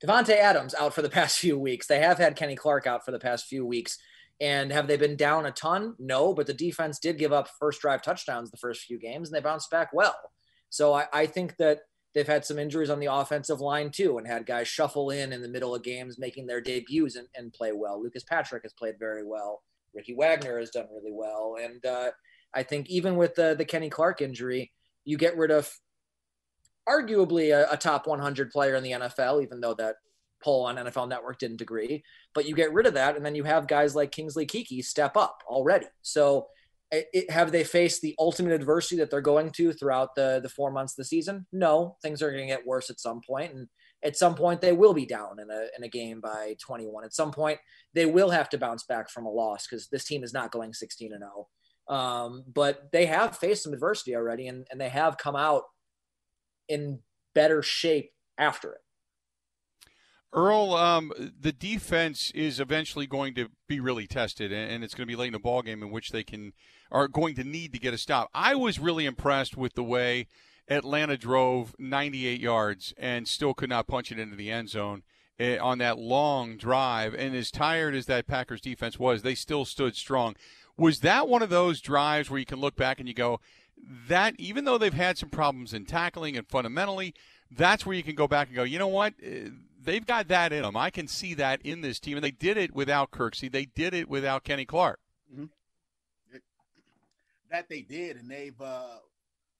Davante 0.05 0.37
Adams 0.37 0.75
out 0.75 0.95
for 0.95 1.03
the 1.03 1.09
past 1.19 1.39
few 1.39 1.59
weeks. 1.59 1.87
They 1.87 2.01
have 2.01 2.19
had 2.19 2.37
Kenny 2.37 2.57
Clark 2.57 2.87
out 2.87 3.05
for 3.05 3.11
the 3.11 3.19
past 3.19 3.47
few 3.47 3.65
weeks. 3.65 3.99
And 4.41 4.71
have 4.71 4.87
they 4.87 4.97
been 4.97 5.17
down 5.17 5.47
a 5.47 5.51
ton? 5.51 5.95
No, 5.99 6.33
but 6.33 6.47
the 6.47 6.55
defense 6.55 6.99
did 6.99 7.19
give 7.19 7.33
up 7.33 7.49
first 7.59 7.81
drive 7.81 8.03
touchdowns 8.03 8.51
the 8.51 8.57
first 8.57 8.85
few 8.85 8.99
games 8.99 9.29
and 9.29 9.37
they 9.37 9.41
bounced 9.41 9.71
back 9.71 9.91
well. 9.93 10.17
So 10.71 10.93
I, 10.93 11.07
I 11.13 11.27
think 11.27 11.57
that 11.57 11.81
they've 12.15 12.27
had 12.27 12.45
some 12.45 12.59
injuries 12.59 12.91
on 12.91 13.01
the 13.01 13.13
offensive 13.13 13.61
line 13.61 13.91
too 13.91 14.19
and 14.19 14.27
had 14.27 14.47
guys 14.47 14.69
shuffle 14.69 15.11
in 15.11 15.33
in 15.33 15.43
the 15.43 15.49
middle 15.49 15.75
of 15.75 15.83
games 15.83 16.19
making 16.19 16.47
their 16.47 16.61
debuts 16.61 17.17
and, 17.17 17.27
and 17.35 17.53
play 17.53 17.73
well. 17.73 18.01
Lucas 18.01 18.25
Patrick 18.25 18.63
has 18.63 18.73
played 18.73 18.99
very 18.99 19.25
well. 19.25 19.63
Ricky 19.95 20.15
Wagner 20.15 20.59
has 20.59 20.71
done 20.71 20.87
really 20.93 21.13
well. 21.13 21.57
And 21.61 21.85
uh, 21.85 22.11
I 22.55 22.63
think 22.63 22.89
even 22.89 23.17
with 23.17 23.35
the, 23.35 23.55
the 23.57 23.65
Kenny 23.65 23.91
Clark 23.91 24.21
injury, 24.21 24.73
you 25.05 25.17
get 25.17 25.37
rid 25.37 25.51
of 25.51 25.73
arguably 26.89 27.53
a, 27.53 27.73
a 27.73 27.77
top 27.77 28.07
100 28.07 28.51
player 28.51 28.75
in 28.77 28.83
the 28.83 28.93
NFL, 28.93 29.43
even 29.43 29.61
though 29.61 29.75
that 29.75 29.97
poll 30.43 30.67
on 30.67 30.77
NFL 30.77 31.09
Network 31.09 31.39
didn't 31.39 31.61
agree. 31.61 32.03
But 32.35 32.47
you 32.47 32.55
get 32.55 32.73
rid 32.73 32.87
of 32.87 32.95
that, 32.95 33.17
and 33.17 33.25
then 33.25 33.35
you 33.35 33.45
have 33.45 33.67
guys 33.67 33.95
like 33.95 34.13
Kingsley 34.13 34.47
Keke 34.47 34.85
step 34.85 35.17
up 35.17 35.43
already. 35.47 35.87
So, 36.03 36.49
it, 36.91 37.31
have 37.31 37.53
they 37.53 37.65
faced 37.65 38.01
the 38.01 38.15
ultimate 38.19 38.53
adversity 38.53 38.97
that 38.97 39.11
they're 39.11 39.21
going 39.21 39.51
to 39.51 39.73
throughout 39.73 40.15
the 40.15 40.41
the 40.43 40.49
four 40.49 40.71
months 40.71 40.95
of 40.95 40.97
the 40.97 41.05
season? 41.05 41.47
No, 41.53 41.97
things 42.03 42.23
are 42.23 42.31
going 42.31 42.49
to 42.49 42.55
get 42.55 42.67
worse 42.67 42.89
at 42.91 43.01
some 43.01 43.21
point, 43.27 43.53
and 43.53 43.69
at 44.03 44.17
some 44.17 44.35
point 44.35 44.61
they 44.61 44.73
will 44.73 44.95
be 44.95 45.07
down 45.07 45.39
in 45.41 45.51
a 45.51 45.67
in 45.77 45.85
a 45.85 45.89
game 45.89 46.21
by 46.21 46.57
21. 46.61 47.05
At 47.05 47.15
some 47.15 47.31
point 47.31 47.59
they 47.95 48.07
will 48.07 48.31
have 48.31 48.49
to 48.51 48.59
bounce 48.59 48.85
back 48.85 49.11
from 49.11 49.27
a 49.27 49.31
loss 49.31 49.67
because 49.67 49.89
this 49.89 50.05
team 50.05 50.25
is 50.25 50.33
not 50.33 50.53
going 50.53 50.73
16 50.73 51.13
and 51.13 51.23
0. 51.23 51.49
Um, 51.89 52.45
but 52.53 52.91
they 52.93 53.07
have 53.07 53.37
faced 53.37 53.65
some 53.65 53.73
adversity 53.73 54.15
already, 54.15 54.47
and 54.47 54.67
and 54.71 54.81
they 54.81 54.89
have 54.89 55.19
come 55.19 55.37
out 55.37 55.65
in 56.69 57.01
better 57.35 57.63
shape 57.63 58.13
after 58.37 58.73
it. 58.73 58.81
Earl, 60.33 60.75
um, 60.75 61.13
the 61.41 61.53
defense 61.53 62.31
is 62.35 62.61
eventually 62.61 63.07
going 63.07 63.35
to 63.35 63.49
be 63.67 63.81
really 63.81 64.07
tested, 64.07 64.53
and 64.53 64.85
it's 64.85 64.95
going 64.95 65.07
to 65.07 65.11
be 65.11 65.17
late 65.17 65.29
in 65.29 65.35
a 65.35 65.39
ball 65.39 65.63
game 65.63 65.83
in 65.83 65.91
which 65.91 66.11
they 66.11 66.23
can 66.23 66.53
are 66.91 67.09
going 67.09 67.35
to 67.35 67.45
need 67.45 67.73
to 67.73 67.79
get 67.79 67.95
a 67.95 67.99
stop. 67.99 68.31
I 68.35 68.55
was 68.55 68.79
really 68.79 69.07
impressed 69.07 69.57
with 69.57 69.75
the 69.75 69.83
way 69.83 70.27
Atlanta 70.69 71.17
drove 71.17 71.75
98 71.79 72.41
yards 72.41 72.95
and 72.99 73.29
still 73.29 73.55
could 73.55 73.69
not 73.69 73.87
punch 73.87 74.13
it 74.13 74.19
into 74.19 74.37
the 74.37 74.51
end 74.51 74.71
zone 74.71 75.03
eh, 75.39 75.59
on 75.59 75.79
that 75.79 75.99
long 75.99 76.57
drive. 76.57 77.15
And 77.15 77.35
as 77.35 77.51
tired 77.51 77.95
as 77.95 78.07
that 78.07 78.27
Packers 78.27 78.61
defense 78.61 78.99
was, 78.99 79.23
they 79.23 79.35
still 79.35 79.65
stood 79.65 79.97
strong. 79.97 80.37
Was 80.77 81.01
that 81.01 81.29
one 81.29 81.43
of 81.43 81.51
those 81.51 81.81
drives 81.81 82.31
where 82.31 82.39
you 82.39 82.47
can 82.47 82.61
look 82.61 82.77
back 82.77 83.01
and 83.01 83.09
you 83.09 83.15
go, 83.15 83.41
that 84.09 84.35
even 84.39 84.65
though 84.65 84.79
they've 84.79 84.93
had 84.93 85.19
some 85.19 85.29
problems 85.31 85.73
in 85.73 85.85
tackling 85.85 86.37
and 86.37 86.47
fundamentally, 86.47 87.15
that's 87.51 87.87
where 87.87 87.97
you 87.97 88.03
can 88.03 88.15
go 88.15 88.29
back 88.29 88.49
and 88.49 88.57
go, 88.57 88.63
you 88.63 88.79
know 88.79 88.89
what? 88.89 89.15
They've 89.89 90.05
got 90.05 90.29
that 90.29 90.53
in 90.53 90.65
them. 90.65 90.77
I 90.77 90.91
can 90.91 91.09
see 91.09 91.33
that 91.33 91.63
in 91.63 91.81
this 91.81 91.99
team, 91.99 92.19
and 92.19 92.25
they 92.25 92.31
did 92.31 92.59
it 92.59 92.75
without 92.75 93.11
Kirksey. 93.11 93.51
They 93.51 93.65
did 93.65 93.95
it 93.95 94.07
without 94.07 94.45
Kenny 94.45 94.67
Clark. 94.67 95.01
Mm-hmm. 95.33 95.47
that 97.51 97.71
they 97.71 97.81
did, 97.81 98.19
and 98.19 98.31
they've 98.31 98.61
uh, 98.61 98.99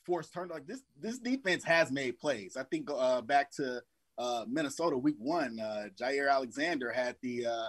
forced 0.05 0.35
turn 0.35 0.49
like 0.49 0.67
this. 0.67 0.83
This 1.01 1.19
defense 1.19 1.65
has 1.65 1.91
made 1.91 2.19
plays. 2.19 2.59
I 2.59 2.65
think 2.65 2.91
uh, 2.95 3.23
back 3.23 3.51
to 3.53 3.81
uh, 4.19 4.45
Minnesota 4.47 4.99
week 4.99 5.17
one, 5.19 5.59
uh, 5.59 5.85
Jaire 5.99 6.31
Alexander 6.31 6.93
had 6.93 7.17
the 7.23 7.47
uh, 7.47 7.69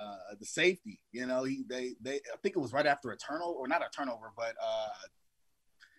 uh, 0.00 0.16
the 0.38 0.46
safety. 0.46 1.00
You 1.10 1.26
know, 1.26 1.42
he 1.42 1.64
they 1.68 1.94
they 2.00 2.14
I 2.14 2.36
think 2.40 2.54
it 2.54 2.60
was 2.60 2.72
right 2.72 2.86
after 2.86 3.10
a 3.10 3.16
turnover 3.16 3.58
or 3.58 3.66
not 3.66 3.82
a 3.82 3.90
turnover, 3.90 4.30
but 4.36 4.54
uh, 4.64 4.88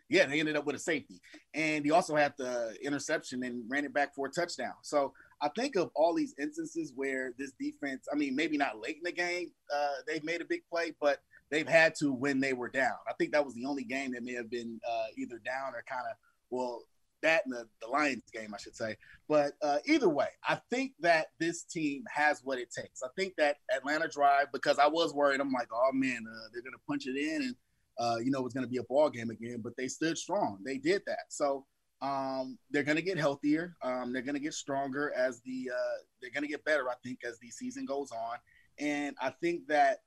yeah, 0.08 0.26
they 0.26 0.40
ended 0.40 0.56
up 0.56 0.66
with 0.66 0.78
a 0.78 0.80
safety, 0.80 1.20
and 1.54 1.84
he 1.84 1.92
also 1.92 2.16
had 2.16 2.34
the 2.38 2.78
interception 2.82 3.44
and 3.44 3.66
ran 3.68 3.84
it 3.84 3.94
back 3.94 4.16
for 4.16 4.28
a 4.28 4.30
touchdown. 4.30 4.76
So 4.84 5.12
I 5.42 5.50
think 5.50 5.76
of 5.76 5.92
all 5.96 6.14
these 6.14 6.34
instances 6.40 6.94
where 6.96 7.34
this 7.38 7.52
defense, 7.60 8.08
I 8.12 8.16
mean, 8.16 8.36
maybe 8.36 8.58
not 8.58 8.80
late 8.82 8.98
in 8.98 9.04
the 9.04 9.12
game, 9.12 9.52
uh, 9.74 9.96
they've 10.08 10.24
made 10.24 10.42
a 10.42 10.46
big 10.46 10.62
play, 10.72 10.94
but 11.00 11.20
they've 11.52 11.68
had 11.68 11.94
to 11.96 12.12
when 12.12 12.40
they 12.40 12.54
were 12.54 12.70
down. 12.70 12.96
I 13.08 13.14
think 13.14 13.32
that 13.34 13.46
was 13.46 13.54
the 13.54 13.66
only 13.66 13.84
game 13.84 14.14
that 14.14 14.24
may 14.24 14.34
have 14.34 14.50
been 14.50 14.80
uh, 14.90 15.06
either 15.18 15.40
down 15.46 15.74
or 15.76 15.84
kind 15.88 16.06
of, 16.10 16.18
well, 16.50 16.82
that 17.24 17.44
and 17.46 17.54
the, 17.54 17.68
the 17.82 17.88
Lions 17.88 18.24
game, 18.32 18.54
I 18.54 18.58
should 18.58 18.76
say. 18.76 18.96
But 19.28 19.54
uh, 19.62 19.80
either 19.86 20.10
way, 20.10 20.30
I 20.48 20.60
think 20.70 20.94
that 21.02 21.28
this 21.40 21.64
team 21.64 22.04
has 22.14 22.42
what 22.44 22.60
it 22.60 22.72
takes. 22.72 23.02
I 23.04 23.10
think 23.16 23.34
that 23.38 23.58
Atlanta 23.76 24.08
drive, 24.08 24.48
because 24.54 24.80
I 24.80 24.88
was 24.88 25.14
worried, 25.14 25.42
I'm 25.42 25.52
like, 25.52 25.70
oh 25.74 25.92
man, 25.94 26.26
uh, 26.28 26.48
they're 26.54 26.62
going 26.62 26.74
to 26.74 26.88
punch 26.88 27.08
it 27.08 27.18
in 27.18 27.42
and 27.42 27.56
uh, 28.00 28.18
you 28.24 28.32
know, 28.32 28.46
it's 28.46 28.54
going 28.54 28.66
to 28.66 28.70
be 28.70 28.78
a 28.78 28.84
ball 28.84 29.10
game 29.10 29.30
again, 29.30 29.62
but 29.64 29.76
they 29.78 29.88
stood 29.88 30.18
strong. 30.18 30.60
They 30.64 30.78
did 30.78 31.02
that. 31.08 31.26
So 31.30 31.66
um, 32.02 32.58
they're 32.70 32.84
going 32.84 32.98
to 32.98 33.02
get 33.02 33.18
healthier. 33.18 33.76
Um, 33.82 34.14
they're 34.14 34.22
going 34.22 34.36
to 34.36 34.42
get 34.42 34.54
stronger 34.54 35.14
as 35.16 35.42
the 35.42 35.72
uh, 35.74 35.98
they're 36.22 36.32
going 36.32 36.44
to 36.44 36.50
get 36.50 36.64
better. 36.64 36.90
I 36.90 36.96
think 37.04 37.20
as 37.26 37.40
the 37.40 37.50
season 37.50 37.86
goes 37.86 38.12
on, 38.12 38.38
and 38.80 39.16
I 39.22 39.32
think 39.32 39.68
that 39.68 40.00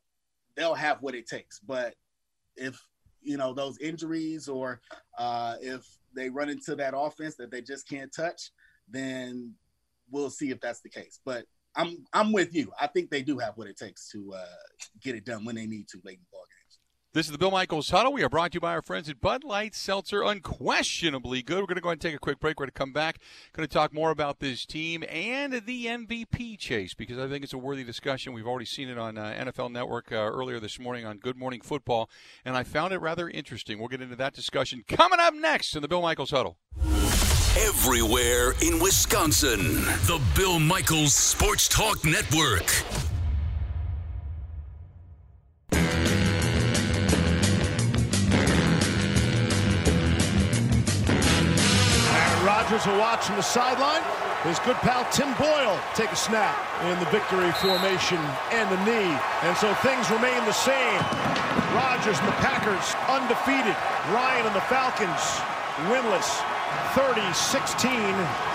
they'll 0.56 0.74
have 0.74 1.02
what 1.02 1.14
it 1.14 1.26
takes. 1.26 1.58
But 1.58 1.94
if 2.56 2.80
you 3.22 3.36
know 3.36 3.52
those 3.52 3.78
injuries 3.78 4.48
or 4.48 4.80
uh, 5.18 5.56
if 5.60 5.84
they 6.14 6.28
run 6.28 6.48
into 6.48 6.76
that 6.76 6.94
offense 6.96 7.36
that 7.36 7.50
they 7.50 7.60
just 7.60 7.88
can't 7.88 8.12
touch, 8.14 8.50
then 8.88 9.54
we'll 10.10 10.30
see 10.30 10.50
if 10.50 10.60
that's 10.60 10.80
the 10.80 10.90
case. 10.90 11.20
But 11.24 11.44
I'm 11.74 12.04
I'm 12.12 12.32
with 12.32 12.54
you. 12.54 12.72
I 12.80 12.86
think 12.86 13.10
they 13.10 13.22
do 13.22 13.38
have 13.38 13.56
what 13.56 13.68
it 13.68 13.76
takes 13.76 14.10
to 14.10 14.32
uh, 14.34 14.44
get 15.02 15.14
it 15.14 15.24
done 15.24 15.44
when 15.44 15.56
they 15.56 15.66
need 15.66 15.88
to 15.88 16.00
late 16.04 16.18
in 16.18 16.20
the 16.20 16.30
ball 16.32 16.44
games. 16.50 16.59
This 17.12 17.26
is 17.26 17.32
the 17.32 17.38
Bill 17.38 17.50
Michaels 17.50 17.90
Huddle. 17.90 18.12
We 18.12 18.22
are 18.22 18.28
brought 18.28 18.52
to 18.52 18.56
you 18.56 18.60
by 18.60 18.72
our 18.72 18.82
friends 18.82 19.08
at 19.08 19.20
Bud 19.20 19.42
Light 19.42 19.74
Seltzer. 19.74 20.22
Unquestionably 20.22 21.42
good. 21.42 21.58
We're 21.58 21.66
going 21.66 21.74
to 21.74 21.80
go 21.80 21.88
ahead 21.88 21.94
and 21.94 22.00
take 22.00 22.14
a 22.14 22.20
quick 22.20 22.38
break. 22.38 22.60
We're 22.60 22.66
going 22.66 22.72
to 22.72 22.78
come 22.78 22.92
back. 22.92 23.18
Going 23.52 23.66
to 23.66 23.72
talk 23.72 23.92
more 23.92 24.12
about 24.12 24.38
this 24.38 24.64
team 24.64 25.02
and 25.10 25.54
the 25.54 25.86
MVP 25.86 26.56
chase 26.56 26.94
because 26.94 27.18
I 27.18 27.26
think 27.26 27.42
it's 27.42 27.52
a 27.52 27.58
worthy 27.58 27.82
discussion. 27.82 28.32
We've 28.32 28.46
already 28.46 28.64
seen 28.64 28.88
it 28.88 28.96
on 28.96 29.18
uh, 29.18 29.34
NFL 29.36 29.72
Network 29.72 30.12
uh, 30.12 30.18
earlier 30.18 30.60
this 30.60 30.78
morning 30.78 31.04
on 31.04 31.18
Good 31.18 31.36
Morning 31.36 31.60
Football, 31.60 32.08
and 32.44 32.56
I 32.56 32.62
found 32.62 32.92
it 32.92 33.00
rather 33.00 33.28
interesting. 33.28 33.80
We'll 33.80 33.88
get 33.88 34.02
into 34.02 34.14
that 34.14 34.32
discussion 34.32 34.84
coming 34.86 35.18
up 35.18 35.34
next 35.34 35.74
in 35.74 35.82
the 35.82 35.88
Bill 35.88 36.02
Michaels 36.02 36.30
Huddle. 36.30 36.58
Everywhere 37.58 38.52
in 38.62 38.78
Wisconsin. 38.78 39.58
The 40.06 40.22
Bill 40.36 40.60
Michaels 40.60 41.14
Sports 41.14 41.66
Talk 41.66 42.04
Network. 42.04 42.84
Rodgers 52.80 52.92
will 52.94 53.00
watch 53.00 53.26
from 53.26 53.36
the 53.36 53.42
sideline. 53.42 54.00
His 54.42 54.58
good 54.60 54.76
pal 54.76 55.04
Tim 55.12 55.34
Boyle 55.36 55.78
take 55.92 56.10
a 56.12 56.16
snap 56.16 56.56
in 56.88 56.98
the 56.98 57.04
victory 57.12 57.52
formation 57.60 58.16
and 58.56 58.72
the 58.72 58.80
knee. 58.88 59.12
And 59.44 59.54
so 59.58 59.68
things 59.84 60.08
remain 60.08 60.40
the 60.48 60.56
same. 60.56 60.96
Rodgers 61.76 62.16
and 62.16 62.28
the 62.28 62.40
Packers 62.40 62.96
undefeated. 63.04 63.76
Ryan 64.16 64.46
and 64.46 64.56
the 64.56 64.64
Falcons 64.72 65.20
winless 65.92 66.40
30 66.94 67.32
16 67.32 67.90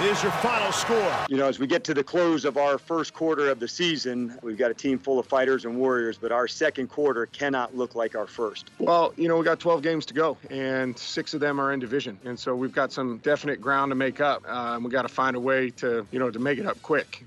is 0.04 0.22
your 0.22 0.32
final 0.34 0.72
score. 0.72 1.16
You 1.30 1.38
know, 1.38 1.48
as 1.48 1.60
we 1.60 1.68
get 1.68 1.84
to 1.86 1.94
the 1.94 2.04
close 2.04 2.44
of 2.44 2.58
our 2.58 2.78
first 2.78 3.14
quarter 3.14 3.50
of 3.50 3.60
the 3.60 3.68
season, 3.68 4.38
we've 4.42 4.58
got 4.58 4.72
a 4.72 4.74
team 4.74 5.00
full 5.00 5.20
of 5.20 5.26
fighters 5.26 5.64
and 5.64 5.78
warriors, 5.78 6.18
but 6.18 6.32
our 6.32 6.48
second 6.48 6.88
quarter 6.88 7.28
cannot 7.28 7.76
look 7.76 7.96
like 7.96 8.16
our 8.16 8.28
first. 8.28 8.72
Well, 8.80 9.14
you 9.16 9.28
know, 9.28 9.38
we 9.38 9.46
got 9.46 9.60
12 9.60 9.82
games 9.82 10.06
to 10.08 10.14
go, 10.14 10.38
and 10.50 10.98
six 10.98 11.34
of 11.34 11.40
them 11.40 11.62
are 11.62 11.72
in 11.72 11.80
division. 11.80 12.20
And 12.26 12.38
so 12.38 12.56
we've 12.56 12.74
got 12.74 12.92
some 12.92 13.20
definite 13.20 13.62
ground 13.62 13.92
to 13.92 13.96
make 13.96 14.20
up. 14.20 14.44
Uh, 14.48 14.80
we 14.82 14.90
got 14.90 15.04
to 15.04 15.08
find 15.08 15.36
a 15.36 15.40
way 15.40 15.70
to, 15.72 16.06
you 16.12 16.20
know, 16.20 16.30
to 16.30 16.40
make 16.40 16.60
it 16.60 16.66
up 16.66 16.82
quick. 16.82 17.24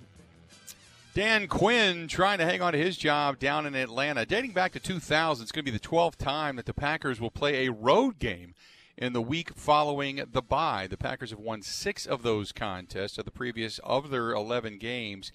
Dan 1.15 1.49
Quinn 1.49 2.07
trying 2.07 2.39
to 2.39 2.45
hang 2.45 2.63
on 2.63 2.75
to 2.75 2.79
his 2.79 2.97
job 2.97 3.39
down 3.39 3.67
in 3.67 3.75
Atlanta. 3.75 4.25
Dating 4.25 4.53
back 4.53 4.73
to 4.73 4.81
2000, 4.81 5.43
it's 5.43 5.53
going 5.53 5.65
to 5.65 5.73
be 5.73 5.77
the 5.77 5.83
12th 5.83 6.17
time 6.17 6.57
that 6.57 6.67
the 6.67 6.75
Packers 6.75 7.21
will 7.21 7.31
play 7.31 7.67
a 7.67 7.73
road 7.73 8.19
game 8.19 8.55
in 8.99 9.13
the 9.13 9.23
week 9.23 9.55
following 9.55 10.21
the 10.33 10.43
bye. 10.43 10.89
The 10.89 10.97
Packers 10.97 11.31
have 11.31 11.39
won 11.39 11.63
six 11.63 12.05
of 12.05 12.23
those 12.23 12.51
contests 12.51 13.17
of 13.17 13.25
the 13.25 13.31
previous 13.31 13.79
of 13.85 14.11
their 14.11 14.33
11 14.33 14.79
games. 14.79 15.31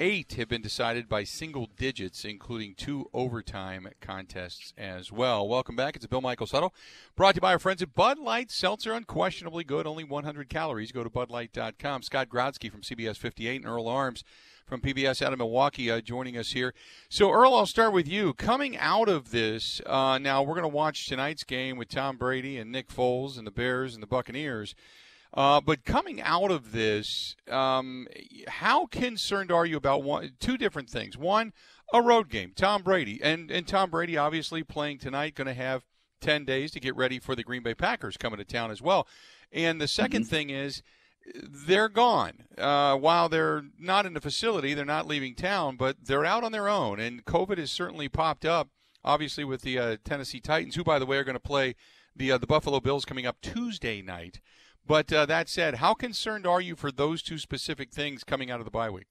Eight 0.00 0.32
have 0.32 0.48
been 0.48 0.60
decided 0.60 1.08
by 1.08 1.22
single 1.22 1.68
digits, 1.76 2.24
including 2.24 2.74
two 2.74 3.08
overtime 3.14 3.88
contests 4.00 4.72
as 4.76 5.12
well. 5.12 5.46
Welcome 5.46 5.76
back. 5.76 5.94
It's 5.94 6.06
Bill 6.06 6.20
Michaels 6.20 6.50
Huddle, 6.50 6.74
brought 7.14 7.32
to 7.32 7.36
you 7.36 7.42
by 7.42 7.52
our 7.52 7.60
friends 7.60 7.80
at 7.80 7.94
Bud 7.94 8.18
Light. 8.18 8.50
Seltzer, 8.50 8.92
unquestionably 8.92 9.62
good, 9.62 9.86
only 9.86 10.02
100 10.02 10.48
calories. 10.48 10.90
Go 10.90 11.04
to 11.04 11.10
budlight.com. 11.10 12.02
Scott 12.02 12.28
Grodsky 12.28 12.72
from 12.72 12.80
CBS 12.80 13.16
58 13.16 13.62
and 13.62 13.66
Earl 13.66 13.86
Arms 13.86 14.24
from 14.66 14.80
PBS 14.80 15.22
out 15.22 15.32
of 15.32 15.38
Milwaukee 15.38 15.90
uh, 15.90 16.00
joining 16.00 16.36
us 16.36 16.52
here. 16.52 16.74
So, 17.08 17.30
Earl, 17.30 17.54
I'll 17.54 17.66
start 17.66 17.92
with 17.92 18.08
you. 18.08 18.32
Coming 18.34 18.76
out 18.76 19.08
of 19.08 19.30
this, 19.30 19.80
uh, 19.86 20.18
now 20.18 20.42
we're 20.42 20.54
going 20.54 20.62
to 20.62 20.68
watch 20.68 21.06
tonight's 21.06 21.44
game 21.44 21.76
with 21.76 21.88
Tom 21.88 22.16
Brady 22.16 22.58
and 22.58 22.72
Nick 22.72 22.88
Foles 22.88 23.36
and 23.36 23.46
the 23.46 23.50
Bears 23.50 23.94
and 23.94 24.02
the 24.02 24.06
Buccaneers. 24.06 24.74
Uh, 25.32 25.60
but 25.60 25.84
coming 25.84 26.22
out 26.22 26.50
of 26.50 26.72
this, 26.72 27.34
um, 27.50 28.06
how 28.46 28.86
concerned 28.86 29.50
are 29.50 29.66
you 29.66 29.76
about 29.76 30.02
one, 30.02 30.32
two 30.38 30.56
different 30.56 30.88
things? 30.88 31.18
One, 31.18 31.52
a 31.92 32.00
road 32.00 32.28
game, 32.28 32.52
Tom 32.54 32.82
Brady, 32.82 33.20
and 33.22 33.50
and 33.50 33.66
Tom 33.66 33.90
Brady 33.90 34.16
obviously 34.16 34.62
playing 34.62 34.98
tonight, 34.98 35.34
going 35.34 35.48
to 35.48 35.54
have 35.54 35.82
ten 36.20 36.44
days 36.44 36.70
to 36.70 36.80
get 36.80 36.94
ready 36.94 37.18
for 37.18 37.34
the 37.34 37.42
Green 37.42 37.64
Bay 37.64 37.74
Packers 37.74 38.16
coming 38.16 38.38
to 38.38 38.44
town 38.44 38.70
as 38.70 38.80
well. 38.80 39.08
And 39.54 39.80
the 39.80 39.86
2nd 39.86 40.08
mm-hmm. 40.08 40.22
thing 40.24 40.50
is 40.50 40.82
they're 41.42 41.88
gone. 41.88 42.44
Uh, 42.58 42.96
while 42.96 43.28
they're 43.28 43.64
not 43.78 44.06
in 44.06 44.14
the 44.14 44.20
facility, 44.20 44.74
they're 44.74 44.84
not 44.84 45.06
leaving 45.06 45.34
town, 45.34 45.76
but 45.76 45.96
they're 46.04 46.24
out 46.24 46.44
on 46.44 46.52
their 46.52 46.68
own. 46.68 47.00
And 47.00 47.24
COVID 47.24 47.58
has 47.58 47.70
certainly 47.70 48.08
popped 48.08 48.44
up, 48.44 48.68
obviously, 49.04 49.44
with 49.44 49.62
the 49.62 49.78
uh, 49.78 49.96
Tennessee 50.04 50.40
Titans, 50.40 50.74
who, 50.74 50.84
by 50.84 50.98
the 50.98 51.06
way, 51.06 51.16
are 51.16 51.24
going 51.24 51.34
to 51.34 51.40
play 51.40 51.74
the 52.14 52.32
uh, 52.32 52.38
the 52.38 52.46
Buffalo 52.46 52.80
Bills 52.80 53.04
coming 53.04 53.26
up 53.26 53.40
Tuesday 53.40 54.02
night. 54.02 54.40
But 54.86 55.12
uh, 55.12 55.26
that 55.26 55.48
said, 55.48 55.76
how 55.76 55.94
concerned 55.94 56.46
are 56.46 56.60
you 56.60 56.76
for 56.76 56.92
those 56.92 57.22
two 57.22 57.38
specific 57.38 57.90
things 57.90 58.22
coming 58.22 58.50
out 58.50 58.60
of 58.60 58.66
the 58.66 58.70
bye 58.70 58.90
week? 58.90 59.06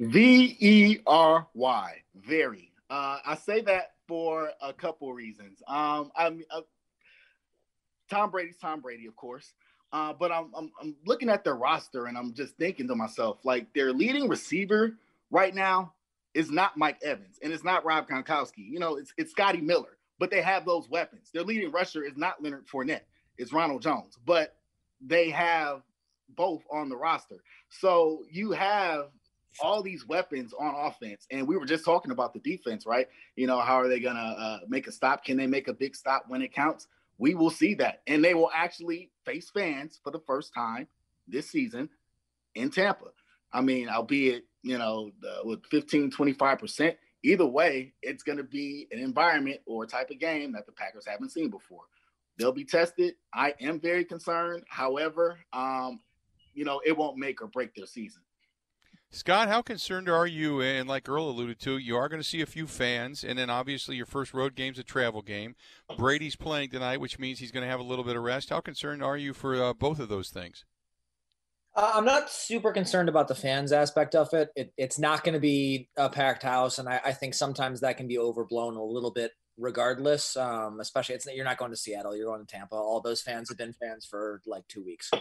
V 0.00 0.56
E 0.58 0.98
R 1.06 1.46
Y, 1.54 2.02
very. 2.16 2.72
Uh, 2.90 3.18
I 3.24 3.36
say 3.36 3.60
that 3.62 3.92
for 4.08 4.50
a 4.60 4.72
couple 4.72 5.12
reasons. 5.12 5.62
Um, 5.68 6.10
I'm 6.16 6.42
uh, 6.50 6.62
Tom 8.10 8.30
Brady's 8.30 8.56
Tom 8.56 8.80
Brady, 8.80 9.06
of 9.06 9.16
course. 9.16 9.54
Uh, 9.94 10.12
but 10.12 10.32
I'm, 10.32 10.50
I'm, 10.56 10.72
I'm 10.82 10.96
looking 11.06 11.28
at 11.28 11.44
their 11.44 11.54
roster 11.54 12.06
and 12.06 12.18
I'm 12.18 12.34
just 12.34 12.56
thinking 12.56 12.88
to 12.88 12.96
myself, 12.96 13.38
like 13.44 13.72
their 13.74 13.92
leading 13.92 14.28
receiver 14.28 14.96
right 15.30 15.54
now 15.54 15.92
is 16.34 16.50
not 16.50 16.76
Mike 16.76 16.98
Evans 17.04 17.38
and 17.44 17.52
it's 17.52 17.62
not 17.62 17.84
Rob 17.84 18.08
Gronkowski. 18.08 18.68
You 18.68 18.80
know, 18.80 18.96
it's 18.96 19.14
it's 19.16 19.30
Scotty 19.30 19.60
Miller, 19.60 19.96
but 20.18 20.32
they 20.32 20.42
have 20.42 20.66
those 20.66 20.88
weapons. 20.90 21.30
Their 21.32 21.44
leading 21.44 21.70
rusher 21.70 22.02
is 22.02 22.16
not 22.16 22.42
Leonard 22.42 22.66
Fournette, 22.66 23.02
it's 23.38 23.52
Ronald 23.52 23.82
Jones, 23.82 24.18
but 24.26 24.56
they 25.00 25.30
have 25.30 25.82
both 26.36 26.64
on 26.72 26.88
the 26.88 26.96
roster. 26.96 27.44
So 27.68 28.24
you 28.28 28.50
have 28.50 29.10
all 29.60 29.80
these 29.80 30.08
weapons 30.08 30.52
on 30.58 30.74
offense, 30.74 31.24
and 31.30 31.46
we 31.46 31.56
were 31.56 31.66
just 31.66 31.84
talking 31.84 32.10
about 32.10 32.34
the 32.34 32.40
defense, 32.40 32.84
right? 32.84 33.06
You 33.36 33.46
know, 33.46 33.60
how 33.60 33.76
are 33.76 33.86
they 33.86 34.00
gonna 34.00 34.18
uh, 34.18 34.58
make 34.66 34.88
a 34.88 34.92
stop? 34.92 35.24
Can 35.24 35.36
they 35.36 35.46
make 35.46 35.68
a 35.68 35.72
big 35.72 35.94
stop 35.94 36.24
when 36.26 36.42
it 36.42 36.52
counts? 36.52 36.88
We 37.18 37.34
will 37.34 37.50
see 37.50 37.74
that. 37.74 38.02
And 38.06 38.24
they 38.24 38.34
will 38.34 38.50
actually 38.54 39.10
face 39.24 39.50
fans 39.50 40.00
for 40.02 40.10
the 40.10 40.20
first 40.26 40.52
time 40.54 40.88
this 41.28 41.50
season 41.50 41.88
in 42.54 42.70
Tampa. 42.70 43.06
I 43.52 43.60
mean, 43.60 43.88
albeit, 43.88 44.44
you 44.62 44.78
know, 44.78 45.10
the, 45.20 45.36
with 45.44 45.64
15, 45.70 46.10
25%, 46.10 46.96
either 47.22 47.46
way, 47.46 47.94
it's 48.02 48.22
going 48.22 48.38
to 48.38 48.44
be 48.44 48.88
an 48.90 48.98
environment 48.98 49.60
or 49.66 49.86
type 49.86 50.10
of 50.10 50.18
game 50.18 50.52
that 50.52 50.66
the 50.66 50.72
Packers 50.72 51.06
haven't 51.06 51.30
seen 51.30 51.50
before. 51.50 51.84
They'll 52.36 52.52
be 52.52 52.64
tested. 52.64 53.14
I 53.32 53.54
am 53.60 53.80
very 53.80 54.04
concerned. 54.04 54.64
However, 54.68 55.38
um, 55.52 56.00
you 56.52 56.64
know, 56.64 56.80
it 56.84 56.96
won't 56.96 57.16
make 57.16 57.40
or 57.40 57.46
break 57.46 57.74
their 57.74 57.86
season. 57.86 58.22
Scott, 59.14 59.46
how 59.46 59.62
concerned 59.62 60.08
are 60.08 60.26
you? 60.26 60.60
And 60.60 60.88
like 60.88 61.08
Earl 61.08 61.30
alluded 61.30 61.60
to, 61.60 61.78
you 61.78 61.96
are 61.96 62.08
going 62.08 62.20
to 62.20 62.28
see 62.28 62.40
a 62.40 62.46
few 62.46 62.66
fans, 62.66 63.22
and 63.22 63.38
then 63.38 63.48
obviously 63.48 63.94
your 63.94 64.06
first 64.06 64.34
road 64.34 64.56
game's 64.56 64.78
a 64.80 64.82
travel 64.82 65.22
game. 65.22 65.54
Brady's 65.96 66.34
playing 66.34 66.70
tonight, 66.70 66.98
which 66.98 67.16
means 67.16 67.38
he's 67.38 67.52
going 67.52 67.62
to 67.62 67.70
have 67.70 67.78
a 67.78 67.84
little 67.84 68.04
bit 68.04 68.16
of 68.16 68.24
rest. 68.24 68.50
How 68.50 68.60
concerned 68.60 69.04
are 69.04 69.16
you 69.16 69.32
for 69.32 69.62
uh, 69.62 69.72
both 69.72 70.00
of 70.00 70.08
those 70.08 70.30
things? 70.30 70.64
Uh, 71.76 71.92
I'm 71.94 72.04
not 72.04 72.28
super 72.28 72.72
concerned 72.72 73.08
about 73.08 73.28
the 73.28 73.36
fans 73.36 73.70
aspect 73.70 74.16
of 74.16 74.34
it. 74.34 74.50
it 74.56 74.72
it's 74.76 74.98
not 74.98 75.22
going 75.22 75.34
to 75.34 75.40
be 75.40 75.88
a 75.96 76.08
packed 76.08 76.42
house, 76.42 76.80
and 76.80 76.88
I, 76.88 77.00
I, 77.04 77.12
think 77.12 77.34
sometimes 77.34 77.80
that 77.80 77.96
can 77.96 78.08
be 78.08 78.18
overblown 78.18 78.74
a 78.76 78.82
little 78.82 79.12
bit. 79.12 79.30
Regardless, 79.56 80.36
um, 80.36 80.80
especially 80.80 81.14
it's 81.14 81.26
you're 81.32 81.44
not 81.44 81.58
going 81.58 81.70
to 81.70 81.76
Seattle, 81.76 82.16
you're 82.16 82.26
going 82.26 82.44
to 82.44 82.46
Tampa. 82.46 82.74
All 82.74 83.00
those 83.00 83.22
fans 83.22 83.48
have 83.50 83.58
been 83.58 83.72
fans 83.72 84.04
for 84.04 84.40
like 84.46 84.66
two 84.66 84.84
weeks. 84.84 85.12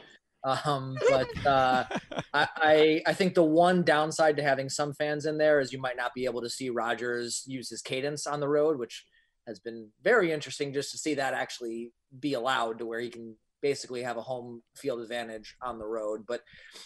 Um, 0.44 0.98
but 1.10 1.46
uh, 1.46 1.86
I, 2.34 2.48
I, 2.56 3.02
I 3.08 3.14
think 3.14 3.34
the 3.34 3.44
one 3.44 3.84
downside 3.84 4.38
to 4.38 4.44
having 4.44 4.70
some 4.70 4.94
fans 4.94 5.26
in 5.26 5.38
there 5.38 5.60
is 5.60 5.74
you 5.74 5.80
might 5.80 5.98
not 5.98 6.14
be 6.14 6.26
able 6.26 6.42
to 6.42 6.50
see 6.50 6.70
Rodgers 6.70 7.44
use 7.48 7.70
his 7.70 7.82
cadence 7.82 8.28
on 8.28 8.40
the 8.40 8.48
road, 8.48 8.78
which 8.78 9.06
has 9.48 9.60
been 9.60 9.90
very 10.02 10.32
interesting 10.32 10.74
just 10.74 10.92
to 10.92 10.98
see 10.98 11.16
that 11.16 11.34
actually 11.34 11.92
be 12.20 12.34
allowed 12.34 12.80
to 12.80 12.86
where 12.86 13.00
he 13.00 13.10
can 13.10 13.36
basically 13.62 14.04
have 14.04 14.18
a 14.18 14.22
home 14.22 14.62
field 14.76 15.00
advantage 15.00 15.56
on 15.62 15.80
the 15.80 15.86
road. 15.86 16.26
But 16.28 16.42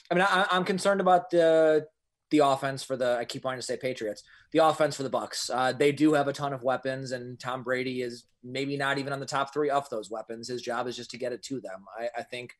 I 0.09 0.15
mean, 0.15 0.25
I, 0.27 0.47
am 0.51 0.63
concerned 0.63 1.01
about 1.01 1.29
the 1.29 1.85
the 2.29 2.39
offense 2.39 2.83
for 2.83 2.95
the. 2.97 3.17
I 3.17 3.25
keep 3.25 3.43
wanting 3.43 3.59
to 3.59 3.65
say 3.65 3.77
Patriots. 3.77 4.23
The 4.51 4.59
offense 4.59 4.95
for 4.95 5.03
the 5.03 5.09
Bucs. 5.09 5.49
Uh, 5.53 5.73
they 5.73 5.91
do 5.91 6.13
have 6.13 6.27
a 6.27 6.33
ton 6.33 6.53
of 6.53 6.63
weapons, 6.63 7.11
and 7.11 7.39
Tom 7.39 7.63
Brady 7.63 8.01
is 8.01 8.25
maybe 8.43 8.77
not 8.77 8.97
even 8.97 9.13
on 9.13 9.19
the 9.19 9.25
top 9.25 9.53
three 9.53 9.69
of 9.69 9.89
those 9.89 10.09
weapons. 10.09 10.47
His 10.47 10.61
job 10.61 10.87
is 10.87 10.95
just 10.95 11.11
to 11.11 11.17
get 11.17 11.33
it 11.33 11.43
to 11.43 11.59
them. 11.59 11.85
I, 11.97 12.09
I 12.19 12.23
think 12.23 12.53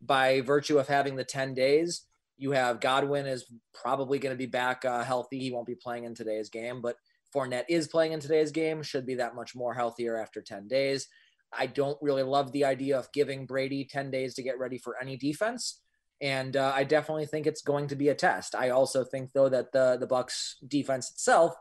by 0.00 0.40
virtue 0.40 0.78
of 0.78 0.88
having 0.88 1.16
the 1.16 1.24
10 1.24 1.54
days. 1.54 2.06
You 2.36 2.52
have 2.52 2.80
Godwin 2.80 3.26
is 3.26 3.44
probably 3.74 4.18
going 4.18 4.34
to 4.34 4.38
be 4.38 4.46
back 4.46 4.84
uh, 4.84 5.04
healthy. 5.04 5.38
He 5.38 5.52
won't 5.52 5.66
be 5.66 5.74
playing 5.74 6.04
in 6.04 6.14
today's 6.14 6.48
game, 6.48 6.80
but 6.80 6.96
Fournette 7.34 7.66
is 7.68 7.86
playing 7.86 8.12
in 8.12 8.20
today's 8.20 8.50
game, 8.50 8.82
should 8.82 9.06
be 9.06 9.16
that 9.16 9.36
much 9.36 9.54
more 9.54 9.74
healthier 9.74 10.16
after 10.16 10.40
10 10.40 10.68
days. 10.68 11.06
I 11.52 11.66
don't 11.66 11.98
really 12.00 12.22
love 12.22 12.52
the 12.52 12.64
idea 12.64 12.98
of 12.98 13.12
giving 13.12 13.46
Brady 13.46 13.84
10 13.84 14.10
days 14.10 14.34
to 14.34 14.42
get 14.42 14.58
ready 14.58 14.78
for 14.78 14.96
any 15.00 15.16
defense. 15.16 15.80
And 16.20 16.56
uh, 16.56 16.72
I 16.74 16.84
definitely 16.84 17.26
think 17.26 17.46
it's 17.46 17.62
going 17.62 17.88
to 17.88 17.96
be 17.96 18.08
a 18.08 18.14
test. 18.14 18.54
I 18.54 18.70
also 18.70 19.04
think, 19.04 19.32
though, 19.32 19.48
that 19.48 19.72
the 19.72 19.96
the 19.98 20.06
Bucs 20.06 20.54
defense 20.66 21.10
itself 21.10 21.54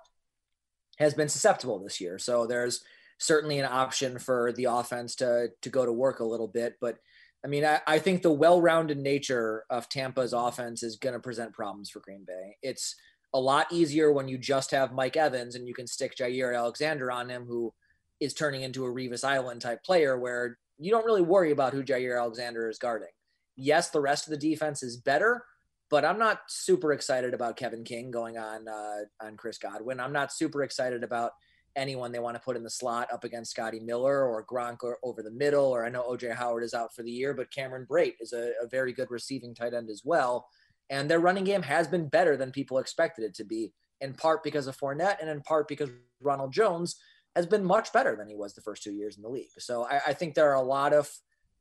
has 0.98 1.14
been 1.14 1.30
susceptible 1.30 1.80
this 1.80 2.02
year. 2.02 2.20
So 2.20 2.46
there's 2.46 2.84
certainly 3.20 3.60
an 3.60 3.66
option 3.66 4.20
for 4.20 4.52
the 4.52 4.66
offense 4.66 5.16
to 5.16 5.50
to 5.62 5.70
go 5.70 5.86
to 5.86 5.94
work 5.94 6.20
a 6.20 6.26
little 6.26 6.48
bit. 6.48 6.76
But 6.82 6.98
I 7.44 7.48
mean, 7.48 7.64
I, 7.64 7.80
I 7.88 8.00
think 8.00 8.22
the 8.22 8.32
well-rounded 8.32 8.98
nature 8.98 9.64
of 9.70 9.88
Tampa's 9.88 10.34
offense 10.34 10.84
is 10.84 10.98
going 10.98 11.14
to 11.14 11.20
present 11.20 11.54
problems 11.54 11.90
for 11.90 12.02
Green 12.02 12.26
Bay. 12.26 12.58
It's 12.62 12.96
a 13.34 13.40
lot 13.40 13.72
easier 13.72 14.12
when 14.12 14.28
you 14.28 14.38
just 14.38 14.72
have 14.72 14.92
Mike 14.92 15.16
Evans 15.16 15.56
and 15.56 15.68
you 15.68 15.74
can 15.74 15.88
stick 15.88 16.16
Jaire 16.16 16.58
Alexander 16.58 17.12
on 17.12 17.30
him, 17.30 17.46
who 17.46 17.74
is 18.20 18.34
turning 18.34 18.64
into 18.64 18.86
a 18.86 18.92
Revis 18.92 19.24
Island 19.24 19.62
type 19.62 19.84
player, 19.84 20.18
where 20.18 20.58
you 20.78 20.92
don't 20.92 21.06
really 21.06 21.22
worry 21.22 21.52
about 21.52 21.74
who 21.74 21.84
Jaire 21.84 22.20
Alexander 22.20 22.68
is 22.68 22.78
guarding. 22.78 23.10
Yes, 23.56 23.90
the 23.90 24.02
rest 24.02 24.28
of 24.28 24.32
the 24.32 24.50
defense 24.50 24.84
is 24.84 24.98
better, 24.98 25.46
but 25.90 26.04
I'm 26.04 26.20
not 26.20 26.40
super 26.48 26.92
excited 26.92 27.34
about 27.34 27.58
Kevin 27.58 27.84
King 27.84 28.12
going 28.12 28.38
on 28.38 28.68
uh, 28.68 29.02
on 29.22 29.38
Chris 29.38 29.58
Godwin. 29.58 30.00
I'm 30.00 30.14
not 30.14 30.34
super 30.34 30.64
excited 30.64 31.04
about 31.04 31.32
anyone 31.80 32.12
they 32.12 32.20
want 32.20 32.36
to 32.36 32.42
put 32.42 32.58
in 32.58 32.64
the 32.64 32.70
slot 32.70 33.12
up 33.12 33.24
against 33.24 33.52
Scotty 33.52 33.80
Miller 33.80 34.26
or 34.26 34.46
Gronk 34.46 34.84
or 34.84 34.98
over 35.04 35.24
the 35.24 35.32
middle. 35.32 35.66
Or 35.66 35.86
I 35.86 35.90
know 35.90 36.04
OJ 36.04 36.36
Howard 36.36 36.64
is 36.64 36.74
out 36.74 36.94
for 36.94 37.04
the 37.04 37.12
year, 37.12 37.34
but 37.34 37.52
Cameron 37.52 37.88
Brate 37.90 38.16
is 38.20 38.34
a, 38.34 38.52
a 38.62 38.68
very 38.68 38.94
good 38.94 39.10
receiving 39.10 39.56
tight 39.56 39.74
end 39.74 39.90
as 39.90 40.04
well. 40.04 40.48
And 40.90 41.10
their 41.10 41.20
running 41.20 41.44
game 41.44 41.62
has 41.64 41.88
been 41.88 42.08
better 42.08 42.36
than 42.36 42.52
people 42.52 42.80
expected 42.80 43.24
it 43.24 43.36
to 43.36 43.44
be, 43.44 43.74
in 44.02 44.14
part 44.14 44.44
because 44.44 44.68
of 44.68 44.78
Fournette 44.78 45.20
and 45.22 45.30
in 45.30 45.42
part 45.42 45.68
because 45.68 45.90
Ronald 46.22 46.52
Jones 46.52 46.96
has 47.36 47.46
been 47.46 47.64
much 47.64 47.94
better 47.94 48.16
than 48.16 48.28
he 48.28 48.36
was 48.36 48.54
the 48.54 48.62
first 48.62 48.84
two 48.84 48.94
years 48.94 49.16
in 49.16 49.24
the 49.24 49.30
league. 49.30 49.50
So 49.60 49.86
I, 49.86 50.02
I 50.08 50.14
think 50.14 50.34
there 50.34 50.50
are 50.50 50.62
a 50.62 50.62
lot 50.62 50.94
of 50.94 51.10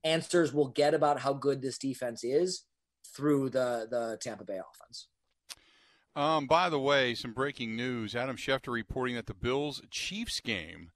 answers 0.04 0.52
we'll 0.52 0.68
get 0.68 0.94
about 0.94 1.20
how 1.20 1.32
good 1.32 1.60
this 1.60 1.78
defense 1.78 2.24
is 2.24 2.64
through 3.14 3.50
the 3.50 3.86
the 3.90 4.18
Tampa 4.20 4.44
Bay 4.44 4.58
offense. 4.58 5.08
Um, 6.18 6.48
by 6.48 6.68
the 6.68 6.80
way, 6.80 7.14
some 7.14 7.32
breaking 7.32 7.76
news: 7.76 8.16
Adam 8.16 8.36
Schefter 8.36 8.72
reporting 8.72 9.14
that 9.14 9.26
the 9.26 9.34
Bills 9.34 9.80
Chiefs 9.88 10.40
game, 10.40 10.90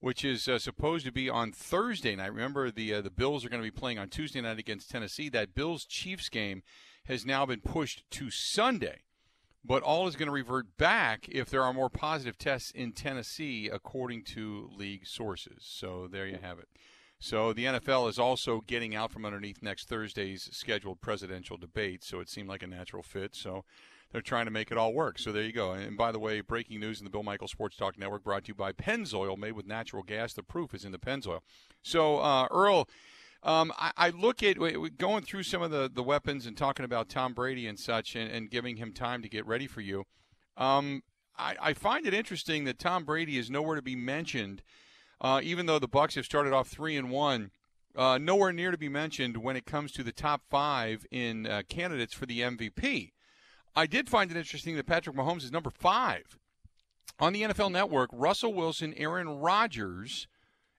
which 0.00 0.24
is 0.24 0.48
uh, 0.48 0.58
supposed 0.58 1.04
to 1.04 1.12
be 1.12 1.28
on 1.28 1.52
Thursday 1.52 2.16
night. 2.16 2.32
Remember, 2.32 2.70
the 2.70 2.94
uh, 2.94 3.02
the 3.02 3.10
Bills 3.10 3.44
are 3.44 3.50
going 3.50 3.60
to 3.60 3.70
be 3.70 3.70
playing 3.70 3.98
on 3.98 4.08
Tuesday 4.08 4.40
night 4.40 4.58
against 4.58 4.90
Tennessee. 4.90 5.28
That 5.28 5.54
Bills 5.54 5.84
Chiefs 5.84 6.30
game 6.30 6.62
has 7.04 7.26
now 7.26 7.44
been 7.44 7.60
pushed 7.60 8.10
to 8.12 8.30
Sunday. 8.30 9.00
But 9.62 9.82
all 9.82 10.08
is 10.08 10.16
going 10.16 10.28
to 10.28 10.32
revert 10.32 10.78
back 10.78 11.28
if 11.28 11.50
there 11.50 11.62
are 11.62 11.74
more 11.74 11.90
positive 11.90 12.38
tests 12.38 12.70
in 12.70 12.92
Tennessee, 12.92 13.68
according 13.70 14.24
to 14.24 14.70
league 14.74 15.06
sources. 15.06 15.66
So 15.66 16.08
there 16.10 16.26
you 16.26 16.38
have 16.40 16.58
it. 16.58 16.68
So 17.18 17.52
the 17.52 17.66
NFL 17.66 18.08
is 18.08 18.18
also 18.18 18.62
getting 18.66 18.96
out 18.96 19.12
from 19.12 19.26
underneath 19.26 19.62
next 19.62 19.88
Thursday's 19.88 20.48
scheduled 20.50 21.02
presidential 21.02 21.58
debate. 21.58 22.02
So 22.02 22.20
it 22.20 22.30
seemed 22.30 22.48
like 22.48 22.62
a 22.62 22.66
natural 22.66 23.02
fit. 23.02 23.36
So 23.36 23.64
they're 24.12 24.22
trying 24.22 24.44
to 24.44 24.50
make 24.50 24.70
it 24.70 24.78
all 24.78 24.92
work. 24.92 25.18
So 25.18 25.32
there 25.32 25.42
you 25.42 25.52
go. 25.52 25.72
And 25.72 25.96
by 25.96 26.12
the 26.12 26.18
way, 26.18 26.40
breaking 26.40 26.80
news 26.80 27.00
in 27.00 27.04
the 27.04 27.10
Bill 27.10 27.22
Michael 27.22 27.48
Sports 27.48 27.76
Talk 27.76 27.98
Network 27.98 28.24
brought 28.24 28.44
to 28.44 28.48
you 28.48 28.54
by 28.54 28.72
Pennzoil, 28.72 29.36
made 29.36 29.52
with 29.52 29.66
natural 29.66 30.02
gas. 30.02 30.32
The 30.32 30.42
proof 30.42 30.74
is 30.74 30.84
in 30.84 30.92
the 30.92 30.98
Pennzoil. 30.98 31.40
So, 31.82 32.18
uh, 32.18 32.46
Earl, 32.50 32.88
um, 33.42 33.72
I, 33.76 33.92
I, 33.96 34.10
look 34.10 34.42
at 34.42 34.56
going 34.98 35.24
through 35.24 35.42
some 35.42 35.62
of 35.62 35.72
the, 35.72 35.90
the 35.92 36.02
weapons 36.02 36.46
and 36.46 36.56
talking 36.56 36.84
about 36.84 37.08
Tom 37.08 37.32
Brady 37.32 37.66
and 37.66 37.78
such 37.78 38.14
and, 38.14 38.30
and 38.30 38.50
giving 38.50 38.76
him 38.76 38.92
time 38.92 39.20
to 39.22 39.28
get 39.28 39.44
ready 39.46 39.66
for 39.66 39.80
you. 39.80 40.04
Um, 40.56 41.02
I, 41.36 41.56
I, 41.60 41.72
find 41.72 42.06
it 42.06 42.14
interesting 42.14 42.64
that 42.64 42.78
Tom 42.78 43.04
Brady 43.04 43.38
is 43.38 43.50
nowhere 43.50 43.76
to 43.76 43.82
be 43.82 43.96
mentioned– 43.96 44.62
uh, 45.22 45.40
even 45.42 45.66
though 45.66 45.78
the 45.78 45.88
Bucs 45.88 46.16
have 46.16 46.26
started 46.26 46.52
off 46.52 46.68
three 46.68 46.96
and 46.96 47.10
one. 47.10 47.50
Uh, 47.94 48.18
nowhere 48.18 48.52
near 48.52 48.70
to 48.70 48.78
be 48.78 48.88
mentioned 48.88 49.36
when 49.36 49.54
it 49.54 49.66
comes 49.66 49.92
to 49.92 50.02
the 50.02 50.12
top 50.12 50.40
five 50.48 51.04
in 51.10 51.46
uh, 51.46 51.62
candidates 51.68 52.14
for 52.14 52.24
the 52.24 52.40
MVP. 52.40 53.12
I 53.74 53.86
did 53.86 54.08
find 54.08 54.30
it 54.30 54.36
interesting 54.36 54.76
that 54.76 54.86
Patrick 54.86 55.16
Mahomes 55.16 55.44
is 55.44 55.52
number 55.52 55.70
five 55.70 56.38
on 57.18 57.32
the 57.32 57.42
NFL 57.42 57.72
Network. 57.72 58.10
Russell 58.12 58.52
Wilson, 58.52 58.92
Aaron 58.96 59.28
Rodgers, 59.28 60.26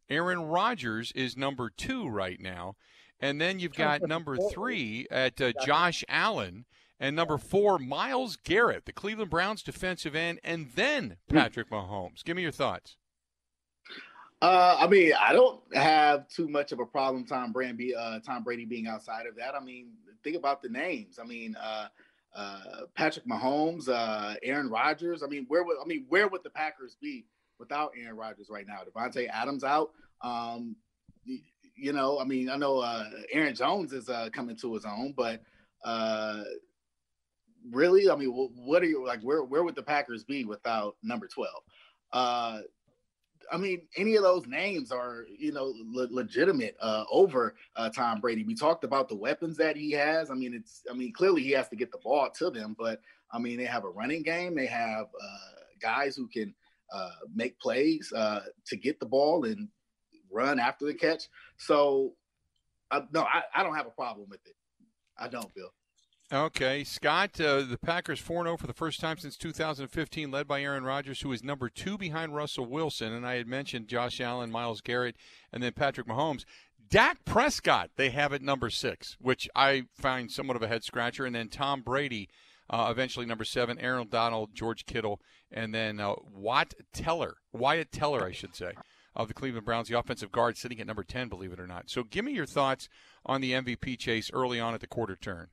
Aaron 0.09 0.43
Rodgers 0.43 1.11
is 1.13 1.35
number 1.35 1.69
two 1.69 2.07
right 2.07 2.39
now, 2.39 2.75
and 3.19 3.41
then 3.41 3.59
you've 3.59 3.73
got 3.73 4.07
number 4.07 4.37
three 4.51 5.07
at 5.09 5.41
uh, 5.41 5.53
Josh 5.65 6.03
Allen, 6.07 6.65
and 6.99 7.15
number 7.15 7.37
four 7.37 7.79
Myles 7.79 8.37
Garrett, 8.43 8.85
the 8.85 8.93
Cleveland 8.93 9.31
Browns 9.31 9.63
defensive 9.63 10.15
end, 10.15 10.39
and 10.43 10.69
then. 10.75 11.17
Patrick 11.29 11.69
Mahomes. 11.69 12.23
Give 12.23 12.35
me 12.35 12.43
your 12.43 12.51
thoughts. 12.51 12.97
Uh, 14.41 14.75
I 14.77 14.87
mean, 14.87 15.13
I 15.17 15.31
don't 15.31 15.61
have 15.73 16.27
too 16.27 16.49
much 16.49 16.73
of 16.73 16.79
a 16.79 16.85
problem 16.85 17.25
Tom 17.25 17.53
Brady, 17.53 17.95
uh, 17.95 18.19
Tom 18.19 18.43
Brady 18.43 18.65
being 18.65 18.87
outside 18.87 19.25
of 19.25 19.37
that. 19.37 19.55
I 19.55 19.63
mean, 19.63 19.91
think 20.21 20.35
about 20.35 20.61
the 20.61 20.67
names. 20.67 21.17
I 21.17 21.25
mean, 21.25 21.55
uh, 21.55 21.87
uh, 22.35 22.85
Patrick 22.95 23.27
Mahomes, 23.27 23.89
uh, 23.89 24.35
Aaron 24.43 24.69
Rodgers. 24.69 25.23
I 25.23 25.27
mean, 25.27 25.45
where 25.47 25.63
would 25.63 25.77
I 25.81 25.85
mean 25.85 26.05
where 26.09 26.27
would 26.27 26.43
the 26.43 26.49
Packers 26.49 26.97
be 27.01 27.25
without 27.59 27.91
Aaron 27.99 28.17
Rodgers 28.17 28.47
right 28.49 28.65
now? 28.67 28.79
Davante 28.83 29.27
Adams 29.29 29.63
out. 29.63 29.91
Um, 30.21 30.75
you, 31.25 31.39
you, 31.75 31.93
know, 31.93 32.19
I 32.19 32.23
mean, 32.23 32.49
I 32.49 32.55
know 32.55 32.79
uh, 32.79 33.09
Aaron 33.31 33.55
Jones 33.55 33.93
is 33.93 34.09
uh, 34.09 34.29
coming 34.31 34.55
to 34.57 34.73
his 34.73 34.85
own, 34.85 35.13
but 35.15 35.41
uh, 35.83 36.43
really, 37.71 38.09
I 38.09 38.15
mean, 38.15 38.29
what 38.29 38.81
are 38.81 38.87
you 38.87 39.05
like? 39.05 39.21
Where 39.21 39.43
where 39.43 39.63
would 39.63 39.75
the 39.75 39.83
Packers 39.83 40.23
be 40.23 40.45
without 40.45 40.95
number 41.03 41.27
twelve? 41.27 41.63
Uh, 42.11 42.61
I 43.51 43.57
mean, 43.57 43.87
any 43.97 44.15
of 44.15 44.23
those 44.23 44.47
names 44.47 44.91
are, 44.91 45.25
you 45.37 45.51
know, 45.51 45.73
le- 45.85 46.07
legitimate 46.11 46.75
uh, 46.79 47.03
over 47.11 47.55
uh, 47.75 47.89
Tom 47.89 48.21
Brady. 48.21 48.43
We 48.43 48.55
talked 48.55 48.83
about 48.83 49.09
the 49.09 49.15
weapons 49.15 49.57
that 49.57 49.75
he 49.75 49.91
has. 49.91 50.31
I 50.31 50.33
mean, 50.33 50.53
it's, 50.53 50.83
I 50.89 50.93
mean, 50.93 51.13
clearly 51.13 51.43
he 51.43 51.51
has 51.51 51.69
to 51.69 51.75
get 51.75 51.91
the 51.91 51.97
ball 51.99 52.29
to 52.37 52.49
them, 52.49 52.75
but 52.77 53.01
I 53.31 53.39
mean, 53.39 53.57
they 53.57 53.65
have 53.65 53.83
a 53.83 53.89
running 53.89 54.23
game. 54.23 54.55
They 54.55 54.67
have 54.67 55.05
uh, 55.05 55.61
guys 55.79 56.15
who 56.15 56.27
can 56.27 56.53
uh, 56.93 57.09
make 57.33 57.59
plays 57.59 58.13
uh, 58.15 58.41
to 58.67 58.75
get 58.75 58.99
the 58.99 59.05
ball 59.05 59.45
and 59.45 59.67
run 60.31 60.59
after 60.59 60.85
the 60.85 60.93
catch. 60.93 61.23
So, 61.57 62.13
no, 63.11 63.21
I, 63.23 63.43
I 63.55 63.63
don't 63.63 63.75
have 63.75 63.87
a 63.87 63.91
problem 63.91 64.27
with 64.29 64.45
it. 64.45 64.55
I 65.17 65.27
don't, 65.27 65.53
Bill. 65.53 65.73
Okay, 66.33 66.83
Scott, 66.83 67.39
uh, 67.39 67.61
the 67.61 67.77
Packers 67.77 68.19
4 68.19 68.45
0 68.45 68.57
for 68.57 68.65
the 68.65 68.73
first 68.73 68.99
time 68.99 69.19
since 69.19 69.37
2015, 69.37 70.31
led 70.31 70.47
by 70.47 70.63
Aaron 70.63 70.83
Rodgers, 70.83 71.21
who 71.21 71.31
is 71.31 71.43
number 71.43 71.69
two 71.69 71.95
behind 71.95 72.33
Russell 72.33 72.65
Wilson. 72.65 73.13
And 73.13 73.23
I 73.23 73.35
had 73.35 73.45
mentioned 73.45 73.87
Josh 73.87 74.19
Allen, 74.19 74.51
Myles 74.51 74.81
Garrett, 74.81 75.15
and 75.51 75.61
then 75.61 75.73
Patrick 75.73 76.07
Mahomes. 76.07 76.43
Dak 76.89 77.23
Prescott, 77.23 77.91
they 77.97 78.09
have 78.09 78.33
at 78.33 78.41
number 78.41 78.71
six, 78.71 79.15
which 79.21 79.47
I 79.55 79.83
find 79.93 80.31
somewhat 80.31 80.55
of 80.55 80.63
a 80.63 80.67
head 80.67 80.83
scratcher. 80.83 81.23
And 81.23 81.35
then 81.35 81.49
Tom 81.49 81.83
Brady, 81.83 82.29
uh, 82.67 82.87
eventually 82.89 83.27
number 83.27 83.45
seven, 83.45 83.77
Aaron 83.77 84.07
Donald, 84.09 84.55
George 84.55 84.87
Kittle, 84.87 85.21
and 85.51 85.71
then 85.71 85.99
uh, 85.99 86.15
Watt 86.33 86.73
Teller, 86.93 87.35
Wyatt 87.51 87.91
Teller, 87.91 88.25
I 88.25 88.31
should 88.31 88.55
say, 88.55 88.71
of 89.15 89.27
the 89.27 89.35
Cleveland 89.35 89.67
Browns, 89.67 89.87
the 89.87 89.99
offensive 89.99 90.31
guard, 90.31 90.57
sitting 90.57 90.81
at 90.81 90.87
number 90.87 91.03
10, 91.03 91.29
believe 91.29 91.53
it 91.53 91.59
or 91.59 91.67
not. 91.67 91.91
So 91.91 92.01
give 92.01 92.25
me 92.25 92.31
your 92.31 92.47
thoughts 92.47 92.89
on 93.23 93.39
the 93.39 93.51
MVP 93.51 93.99
chase 93.99 94.31
early 94.33 94.59
on 94.59 94.73
at 94.73 94.81
the 94.81 94.87
quarter 94.87 95.15
turn. 95.15 95.49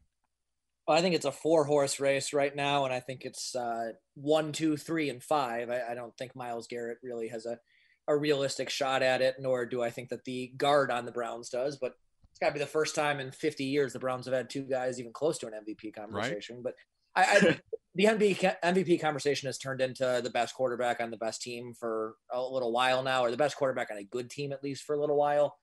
Well, 0.91 0.99
I 0.99 1.03
think 1.03 1.15
it's 1.15 1.25
a 1.25 1.31
four 1.31 1.67
horse 1.67 2.01
race 2.01 2.33
right 2.33 2.55
now, 2.57 2.85
and 2.85 2.93
I 2.93 2.99
think 2.99 3.25
it's 3.25 3.55
uh, 3.55 3.93
one, 4.15 4.51
two, 4.51 4.77
three, 4.77 5.09
and 5.09 5.23
five. 5.23 5.71
I, 5.71 5.93
I, 5.93 5.95
don't 5.95 6.13
think 6.17 6.35
Myles 6.35 6.67
Garrett 6.67 6.99
really 7.01 7.29
has 7.29 7.47
a, 7.47 7.61
a 8.09 8.17
realistic 8.17 8.71
shot 8.71 9.01
at 9.01 9.23
it, 9.23 9.37
nor 9.39 9.67
do 9.67 9.85
I 9.85 9.91
think 9.91 10.09
that 10.09 10.25
the 10.25 10.53
guard 10.57 10.91
on 10.91 11.05
the 11.05 11.13
Browns 11.13 11.49
does. 11.49 11.79
But 11.81 11.93
it's 12.33 12.41
got 12.41 12.49
to 12.49 12.55
be 12.55 12.59
the 12.59 12.67
first 12.67 12.97
time 12.97 13.21
in 13.21 13.31
50 13.31 13.63
years 13.63 13.93
the 13.93 14.01
Browns 14.01 14.25
have 14.27 14.35
had 14.35 14.51
two 14.51 14.65
guys 14.65 14.99
even 14.99 15.13
close 15.13 15.39
to 15.39 15.47
an 15.47 15.53
MVP 15.53 15.95
conversation. 15.95 16.57
Right. 16.57 16.75
But 17.15 17.23
I, 17.23 17.37
I 17.37 17.61
the 17.95 18.07
MVP, 18.07 18.57
MVP 18.61 19.01
conversation 19.01 19.47
has 19.47 19.59
turned 19.59 19.81
into 19.81 20.21
the 20.25 20.31
best 20.31 20.57
quarterback 20.57 21.01
on 21.01 21.13
the 21.13 21.17
best 21.19 21.41
team 21.41 21.73
for 21.73 22.17
a 22.33 22.43
little 22.43 22.73
while 22.73 23.05
now, 23.05 23.23
or 23.23 23.31
the 23.31 23.37
best 23.37 23.57
quarterback 23.57 23.93
on 23.93 23.99
a 23.99 24.03
good 24.03 24.29
team 24.29 24.51
at 24.51 24.65
least 24.65 24.83
for 24.83 24.97
a 24.97 25.01
little 25.01 25.17
while. 25.17 25.55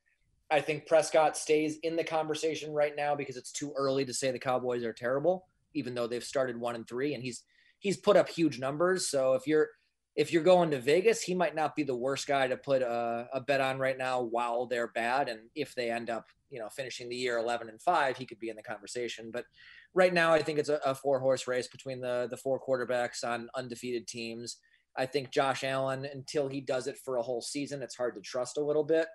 I 0.49 0.61
think 0.61 0.87
Prescott 0.87 1.35
stays 1.35 1.77
in 1.83 1.95
the 1.95 2.03
conversation 2.03 2.73
right 2.73 2.95
now 2.95 3.15
because 3.15 3.35
it's 3.35 3.51
too 3.51 3.73
early 3.75 4.05
to 4.05 4.13
say 4.13 4.31
the 4.31 4.39
Cowboys 4.39 4.83
are 4.83 4.93
terrible, 4.93 5.47
even 5.73 5.93
though 5.93 6.07
they've 6.07 6.23
started 6.23 6.57
one 6.57 6.75
and 6.75 6.87
three, 6.87 7.13
and 7.13 7.23
he's 7.23 7.43
he's 7.79 7.97
put 7.97 8.17
up 8.17 8.29
huge 8.29 8.59
numbers. 8.59 9.09
So 9.09 9.33
if 9.33 9.45
you're 9.45 9.69
if 10.15 10.33
you're 10.33 10.43
going 10.43 10.71
to 10.71 10.79
Vegas, 10.79 11.21
he 11.21 11.35
might 11.35 11.53
not 11.53 11.75
be 11.75 11.83
the 11.83 11.95
worst 11.95 12.25
guy 12.27 12.47
to 12.47 12.57
put 12.57 12.81
a, 12.81 13.27
a 13.33 13.39
bet 13.39 13.61
on 13.61 13.77
right 13.77 13.97
now 13.97 14.21
while 14.21 14.65
they're 14.65 14.87
bad. 14.87 15.29
And 15.29 15.41
if 15.53 15.75
they 15.75 15.91
end 15.91 16.09
up, 16.09 16.25
you 16.49 16.59
know, 16.59 16.69
finishing 16.69 17.07
the 17.07 17.15
year 17.15 17.37
11 17.37 17.69
and 17.69 17.79
five, 17.79 18.17
he 18.17 18.25
could 18.25 18.39
be 18.39 18.49
in 18.49 18.55
the 18.55 18.63
conversation. 18.63 19.29
But 19.31 19.45
right 19.93 20.13
now, 20.13 20.33
I 20.33 20.41
think 20.41 20.57
it's 20.57 20.69
a, 20.69 20.79
a 20.83 20.95
four 20.95 21.19
horse 21.19 21.47
race 21.47 21.67
between 21.67 22.01
the 22.01 22.27
the 22.31 22.37
four 22.37 22.59
quarterbacks 22.59 23.23
on 23.23 23.49
undefeated 23.53 24.07
teams. 24.07 24.57
I 24.97 25.05
think 25.05 25.29
Josh 25.29 25.63
Allen, 25.63 26.07
until 26.11 26.47
he 26.47 26.61
does 26.61 26.87
it 26.87 26.97
for 26.97 27.17
a 27.17 27.21
whole 27.21 27.41
season, 27.41 27.83
it's 27.83 27.95
hard 27.95 28.15
to 28.15 28.21
trust 28.21 28.57
a 28.57 28.63
little 28.63 28.83
bit. 28.83 29.07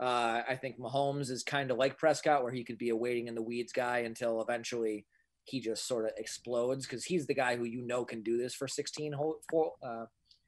Uh, 0.00 0.42
I 0.48 0.56
think 0.56 0.78
Mahomes 0.78 1.30
is 1.30 1.42
kind 1.42 1.70
of 1.70 1.76
like 1.76 1.98
Prescott, 1.98 2.42
where 2.42 2.52
he 2.52 2.64
could 2.64 2.78
be 2.78 2.90
a 2.90 2.96
waiting 2.96 3.28
in 3.28 3.34
the 3.34 3.42
weeds 3.42 3.72
guy 3.72 3.98
until 3.98 4.42
eventually 4.42 5.06
he 5.44 5.60
just 5.60 5.86
sort 5.86 6.06
of 6.06 6.12
explodes 6.16 6.86
because 6.86 7.04
he's 7.04 7.26
the 7.26 7.34
guy 7.34 7.56
who 7.56 7.64
you 7.64 7.82
know 7.82 8.04
can 8.04 8.22
do 8.22 8.38
this 8.38 8.54
for 8.54 8.66
16 8.66 9.12
whole, 9.12 9.36
uh, 9.82 10.06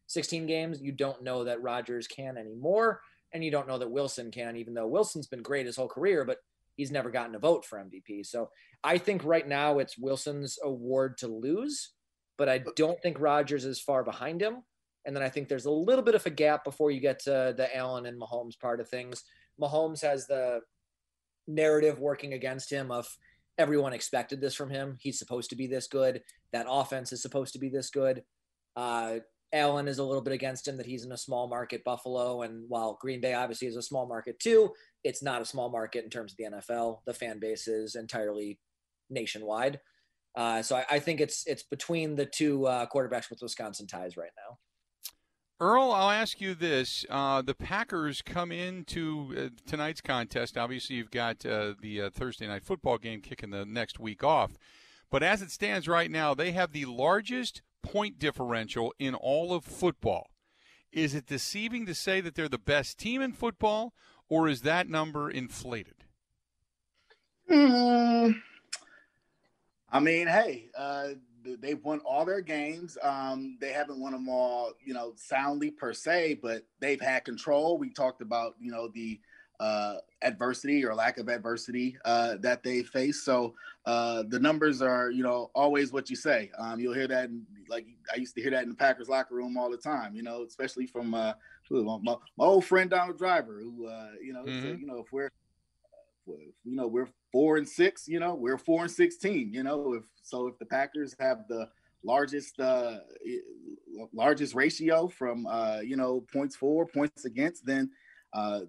16 0.08 0.46
games, 0.46 0.80
you 0.80 0.92
don't 0.92 1.22
know 1.22 1.44
that 1.44 1.62
Rodgers 1.62 2.06
can 2.06 2.36
anymore. 2.36 3.00
And 3.32 3.44
you 3.44 3.50
don't 3.50 3.68
know 3.68 3.78
that 3.78 3.90
Wilson 3.90 4.30
can, 4.30 4.56
even 4.56 4.72
though 4.72 4.86
Wilson's 4.86 5.26
been 5.26 5.42
great 5.42 5.66
his 5.66 5.76
whole 5.76 5.88
career, 5.88 6.24
but 6.24 6.38
he's 6.76 6.92
never 6.92 7.10
gotten 7.10 7.34
a 7.34 7.38
vote 7.38 7.64
for 7.64 7.78
MVP. 7.78 8.24
So 8.24 8.50
I 8.84 8.98
think 8.98 9.24
right 9.24 9.46
now 9.46 9.78
it's 9.78 9.98
Wilson's 9.98 10.58
award 10.62 11.18
to 11.18 11.28
lose, 11.28 11.90
but 12.38 12.48
I 12.48 12.62
don't 12.76 13.00
think 13.02 13.20
Rodgers 13.20 13.64
is 13.64 13.80
far 13.80 14.04
behind 14.04 14.40
him. 14.40 14.62
And 15.04 15.14
then 15.14 15.22
I 15.22 15.28
think 15.28 15.48
there's 15.48 15.66
a 15.66 15.70
little 15.70 16.04
bit 16.04 16.14
of 16.14 16.24
a 16.26 16.30
gap 16.30 16.64
before 16.64 16.90
you 16.90 17.00
get 17.00 17.20
to 17.20 17.54
the 17.56 17.68
Allen 17.76 18.06
and 18.06 18.20
Mahomes 18.20 18.58
part 18.58 18.80
of 18.80 18.88
things. 18.88 19.22
Mahomes 19.60 20.02
has 20.02 20.26
the 20.26 20.60
narrative 21.46 21.98
working 21.98 22.32
against 22.32 22.70
him 22.70 22.90
of 22.90 23.08
everyone 23.58 23.92
expected 23.92 24.40
this 24.40 24.54
from 24.54 24.70
him. 24.70 24.96
He's 25.00 25.18
supposed 25.18 25.50
to 25.50 25.56
be 25.56 25.66
this 25.66 25.86
good. 25.86 26.22
That 26.52 26.66
offense 26.68 27.12
is 27.12 27.22
supposed 27.22 27.52
to 27.54 27.58
be 27.58 27.68
this 27.68 27.90
good. 27.90 28.22
Uh, 28.74 29.18
Allen 29.52 29.88
is 29.88 29.98
a 29.98 30.04
little 30.04 30.22
bit 30.22 30.32
against 30.32 30.66
him 30.66 30.76
that 30.76 30.86
he's 30.86 31.04
in 31.04 31.12
a 31.12 31.16
small 31.16 31.48
market 31.48 31.84
Buffalo. 31.84 32.42
And 32.42 32.64
while 32.68 32.98
Green 33.00 33.20
Bay 33.20 33.34
obviously 33.34 33.68
is 33.68 33.76
a 33.76 33.82
small 33.82 34.06
market 34.06 34.38
too, 34.38 34.72
it's 35.04 35.22
not 35.22 35.40
a 35.40 35.46
small 35.46 35.70
market 35.70 36.04
in 36.04 36.10
terms 36.10 36.32
of 36.32 36.36
the 36.36 36.56
NFL. 36.56 36.98
The 37.06 37.14
fan 37.14 37.38
base 37.38 37.68
is 37.68 37.94
entirely 37.94 38.58
nationwide. 39.08 39.80
Uh, 40.36 40.62
so 40.62 40.76
I, 40.76 40.84
I, 40.90 40.98
think 40.98 41.20
it's 41.22 41.44
it's 41.46 41.62
between 41.62 42.14
the 42.14 42.26
two 42.26 42.66
uh, 42.66 42.86
quarterbacks 42.94 43.30
with 43.30 43.40
Wisconsin 43.40 43.86
ties 43.86 44.18
right 44.18 44.32
now. 44.36 44.58
Earl, 45.58 45.90
I'll 45.90 46.10
ask 46.10 46.40
you 46.40 46.54
this: 46.54 47.06
uh, 47.08 47.40
the 47.40 47.54
Packers 47.54 48.20
come 48.20 48.52
into 48.52 49.34
uh, 49.36 49.48
tonight's 49.66 50.02
contest. 50.02 50.58
Obviously, 50.58 50.96
you've 50.96 51.10
got 51.10 51.46
uh, 51.46 51.74
the 51.80 52.02
uh, 52.02 52.10
Thursday 52.10 52.46
night 52.46 52.62
football 52.62 52.98
game 52.98 53.22
kicking 53.22 53.50
the 53.50 53.64
next 53.64 53.98
week 53.98 54.22
off, 54.22 54.58
but 55.10 55.22
as 55.22 55.40
it 55.40 55.50
stands 55.50 55.88
right 55.88 56.10
now, 56.10 56.34
they 56.34 56.52
have 56.52 56.72
the 56.72 56.84
largest 56.84 57.62
point 57.82 58.18
differential 58.18 58.92
in 58.98 59.14
all 59.14 59.54
of 59.54 59.64
football. 59.64 60.28
Is 60.92 61.14
it 61.14 61.26
deceiving 61.26 61.86
to 61.86 61.94
say 61.94 62.20
that 62.20 62.34
they're 62.34 62.48
the 62.48 62.58
best 62.58 62.98
team 62.98 63.22
in 63.22 63.32
football, 63.32 63.94
or 64.28 64.48
is 64.48 64.62
that 64.62 64.90
number 64.90 65.30
inflated? 65.30 66.04
Mm, 67.50 68.42
I 69.90 70.00
mean, 70.00 70.26
hey, 70.26 70.66
uh, 70.76 71.08
they've 71.60 71.82
won 71.84 72.00
all 72.00 72.24
their 72.24 72.40
games. 72.40 72.98
Um, 73.02 73.58
they 73.60 73.72
haven't 73.72 74.00
won 74.00 74.12
them 74.12 74.28
all, 74.28 74.72
you 74.84 74.94
know, 74.94 75.12
soundly 75.16 75.70
per 75.70 75.92
se, 75.92 76.40
but 76.42 76.62
they've 76.80 77.00
had 77.00 77.24
control. 77.24 77.78
We 77.78 77.90
talked 77.90 78.22
about, 78.22 78.54
you 78.60 78.70
know, 78.70 78.88
the 78.88 79.20
uh, 79.60 79.96
adversity 80.22 80.84
or 80.84 80.94
lack 80.94 81.18
of 81.18 81.28
adversity 81.28 81.96
uh, 82.04 82.36
that 82.40 82.62
they 82.62 82.82
face. 82.82 83.22
So 83.22 83.54
uh, 83.86 84.24
the 84.28 84.38
numbers 84.38 84.82
are, 84.82 85.10
you 85.10 85.22
know, 85.22 85.50
always 85.54 85.92
what 85.92 86.10
you 86.10 86.16
say. 86.16 86.50
Um, 86.58 86.80
you'll 86.80 86.94
hear 86.94 87.08
that, 87.08 87.26
in, 87.26 87.46
like 87.68 87.86
I 88.12 88.18
used 88.18 88.34
to 88.34 88.42
hear 88.42 88.50
that 88.50 88.64
in 88.64 88.70
the 88.70 88.74
Packers 88.74 89.08
locker 89.08 89.34
room 89.34 89.56
all 89.56 89.70
the 89.70 89.76
time. 89.76 90.14
You 90.14 90.22
know, 90.22 90.42
especially 90.42 90.86
from 90.86 91.14
uh, 91.14 91.32
my, 91.70 91.98
my, 92.36 92.44
old 92.44 92.64
friend 92.64 92.90
Donald 92.90 93.18
Driver, 93.18 93.60
who, 93.60 93.86
uh, 93.86 94.10
you 94.22 94.32
know, 94.32 94.42
mm-hmm. 94.42 94.62
said, 94.62 94.80
you 94.80 94.86
know, 94.86 94.98
if 94.98 95.12
we're 95.12 95.30
you 96.26 96.76
know 96.76 96.86
we're 96.86 97.08
four 97.32 97.56
and 97.56 97.68
six 97.68 98.08
you 98.08 98.18
know 98.18 98.34
we're 98.34 98.58
four 98.58 98.82
and 98.82 98.90
16 98.90 99.52
you 99.52 99.62
know 99.62 99.94
if 99.94 100.04
so 100.22 100.46
if 100.46 100.58
the 100.58 100.66
packers 100.66 101.14
have 101.20 101.46
the 101.48 101.68
largest 102.04 102.58
uh 102.60 102.98
largest 104.12 104.54
ratio 104.54 105.08
from 105.08 105.46
uh 105.46 105.78
you 105.82 105.96
know 105.96 106.24
points 106.32 106.56
for 106.56 106.86
points 106.86 107.24
against 107.24 107.64
then 107.64 107.90
uh 108.32 108.60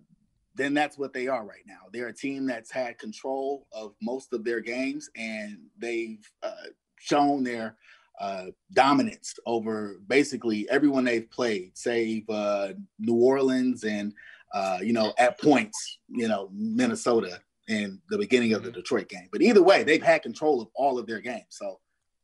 then 0.58 0.74
that's 0.74 0.98
what 0.98 1.14
they 1.14 1.28
are 1.28 1.46
right 1.46 1.64
now. 1.68 1.82
They're 1.94 2.08
a 2.08 2.14
team 2.14 2.48
that's 2.48 2.72
had 2.72 2.98
control 2.98 3.68
of 3.72 3.94
most 4.02 4.34
of 4.34 4.44
their 4.44 4.60
games 4.60 5.08
and 5.16 5.60
they've 5.78 6.28
uh, 6.42 6.70
shown 7.00 7.44
their 7.44 7.78
uh, 8.20 8.48
dominance 8.74 9.36
over 9.46 10.00
basically 10.08 10.68
everyone 10.70 11.04
they've 11.04 11.30
played, 11.30 11.78
save 11.78 12.28
uh, 12.30 12.70
New 12.98 13.14
Orleans 13.14 13.84
and 13.84 14.14
uh, 14.54 14.80
you 14.82 14.94
know 14.94 15.14
at 15.20 15.40
points, 15.40 16.00
you 16.08 16.28
know 16.28 16.50
Minnesota 16.52 17.40
in 17.68 18.02
the 18.10 18.18
beginning 18.18 18.54
of 18.54 18.64
the 18.64 18.70
mm-hmm. 18.70 18.80
Detroit 18.80 19.10
game. 19.10 19.28
But 19.32 19.42
either 19.42 19.62
way, 19.62 19.84
they've 19.84 20.02
had 20.02 20.22
control 20.22 20.62
of 20.62 20.70
all 20.76 20.98
of 20.98 21.06
their 21.06 21.20
games. 21.20 21.46
So, 21.50 21.80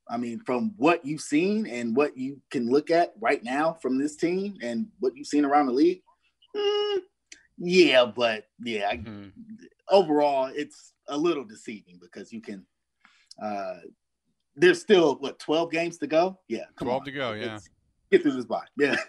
I 0.09 0.17
mean, 0.17 0.39
from 0.45 0.73
what 0.77 1.05
you've 1.05 1.21
seen 1.21 1.65
and 1.67 1.95
what 1.95 2.17
you 2.17 2.41
can 2.49 2.69
look 2.69 2.91
at 2.91 3.13
right 3.19 3.43
now 3.43 3.73
from 3.81 3.97
this 3.97 4.15
team 4.15 4.55
and 4.61 4.87
what 4.99 5.15
you've 5.15 5.27
seen 5.27 5.45
around 5.45 5.67
the 5.67 5.73
league, 5.73 6.01
mm, 6.55 6.99
yeah, 7.57 8.05
but 8.05 8.45
yeah, 8.63 8.93
mm-hmm. 8.93 9.29
overall, 9.89 10.51
it's 10.53 10.93
a 11.07 11.17
little 11.17 11.43
deceiving 11.43 11.99
because 12.01 12.31
you 12.31 12.41
can. 12.41 12.65
Uh, 13.41 13.75
there's 14.55 14.79
still 14.79 15.15
what 15.15 15.39
12 15.39 15.71
games 15.71 15.97
to 15.97 16.07
go. 16.07 16.39
Yeah, 16.47 16.65
12 16.77 16.99
on. 16.99 17.05
to 17.05 17.11
go. 17.11 17.31
Yeah, 17.33 17.55
it's, 17.55 17.69
get 18.11 18.21
through 18.21 18.33
this 18.33 18.45
bye. 18.45 18.65
Yeah. 18.77 18.95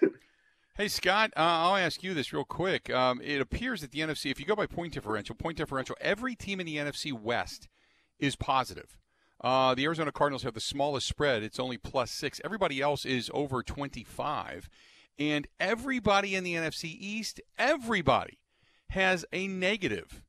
Hey, 0.76 0.88
Scott, 0.88 1.30
uh, 1.36 1.40
I'll 1.40 1.76
ask 1.76 2.02
you 2.02 2.14
this 2.14 2.32
real 2.32 2.44
quick. 2.44 2.90
Um, 2.90 3.20
it 3.22 3.40
appears 3.40 3.80
that 3.82 3.92
the 3.92 4.00
NFC, 4.00 4.32
if 4.32 4.40
you 4.40 4.44
go 4.44 4.56
by 4.56 4.66
point 4.66 4.92
differential, 4.92 5.36
point 5.36 5.56
differential, 5.56 5.94
every 6.00 6.34
team 6.34 6.58
in 6.58 6.66
the 6.66 6.78
NFC 6.78 7.12
West 7.12 7.68
is 8.18 8.34
positive. 8.34 8.98
Uh, 9.40 9.76
the 9.76 9.84
Arizona 9.84 10.10
Cardinals 10.10 10.42
have 10.42 10.54
the 10.54 10.60
smallest 10.60 11.06
spread. 11.06 11.44
It's 11.44 11.60
only 11.60 11.78
plus 11.78 12.10
six. 12.10 12.40
Everybody 12.44 12.80
else 12.80 13.04
is 13.04 13.30
over 13.32 13.62
25. 13.62 14.68
And 15.16 15.46
everybody 15.60 16.34
in 16.34 16.42
the 16.42 16.54
NFC 16.54 16.96
East, 16.98 17.40
everybody 17.56 18.40
has 18.88 19.24
a 19.32 19.46
negative 19.46 20.24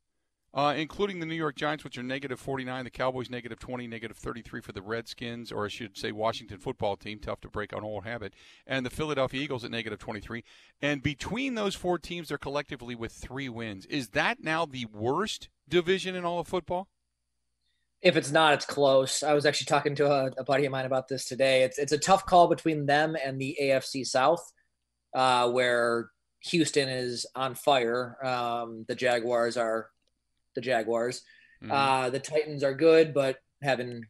uh, 0.55 0.73
including 0.77 1.19
the 1.19 1.25
New 1.25 1.35
York 1.35 1.57
Giants, 1.57 1.83
which 1.83 1.97
are 1.97 2.03
negative 2.03 2.39
49, 2.39 2.85
the 2.85 2.89
Cowboys 2.89 3.29
negative 3.29 3.59
20, 3.59 3.87
negative 3.87 4.15
33 4.15 4.61
for 4.61 4.71
the 4.71 4.81
Redskins, 4.81 5.51
or 5.51 5.65
I 5.65 5.67
should 5.67 5.97
say 5.97 6.13
Washington 6.13 6.59
football 6.59 6.95
team, 6.95 7.19
tough 7.19 7.41
to 7.41 7.49
break 7.49 7.73
an 7.73 7.83
old 7.83 8.05
habit, 8.05 8.33
and 8.65 8.85
the 8.85 8.89
Philadelphia 8.89 9.41
Eagles 9.41 9.65
at 9.65 9.71
negative 9.71 9.99
23. 9.99 10.45
And 10.81 11.03
between 11.03 11.55
those 11.55 11.75
four 11.75 11.99
teams, 11.99 12.29
they're 12.29 12.37
collectively 12.37 12.95
with 12.95 13.11
three 13.11 13.49
wins. 13.49 13.85
Is 13.87 14.09
that 14.09 14.41
now 14.41 14.65
the 14.65 14.85
worst 14.93 15.49
division 15.67 16.15
in 16.15 16.23
all 16.23 16.39
of 16.39 16.47
football? 16.47 16.87
If 18.01 18.15
it's 18.15 18.31
not, 18.31 18.53
it's 18.53 18.65
close. 18.65 19.23
I 19.23 19.33
was 19.33 19.45
actually 19.45 19.65
talking 19.65 19.95
to 19.95 20.09
a, 20.09 20.31
a 20.37 20.43
buddy 20.45 20.65
of 20.65 20.71
mine 20.71 20.85
about 20.85 21.09
this 21.09 21.25
today. 21.25 21.63
It's 21.63 21.77
it's 21.79 21.91
a 21.91 21.97
tough 21.97 22.25
call 22.25 22.47
between 22.47 22.85
them 22.85 23.17
and 23.21 23.41
the 23.41 23.57
AFC 23.61 24.05
South, 24.05 24.53
uh, 25.13 25.49
where 25.49 26.11
Houston 26.41 26.87
is 26.87 27.25
on 27.35 27.55
fire. 27.55 28.15
Um, 28.23 28.85
the 28.87 28.95
Jaguars 28.95 29.57
are 29.57 29.89
the 30.55 30.61
Jaguars. 30.61 31.21
Mm-hmm. 31.63 31.71
Uh, 31.71 32.09
the 32.09 32.19
Titans 32.19 32.63
are 32.63 32.73
good, 32.73 33.13
but 33.13 33.37
having 33.61 34.03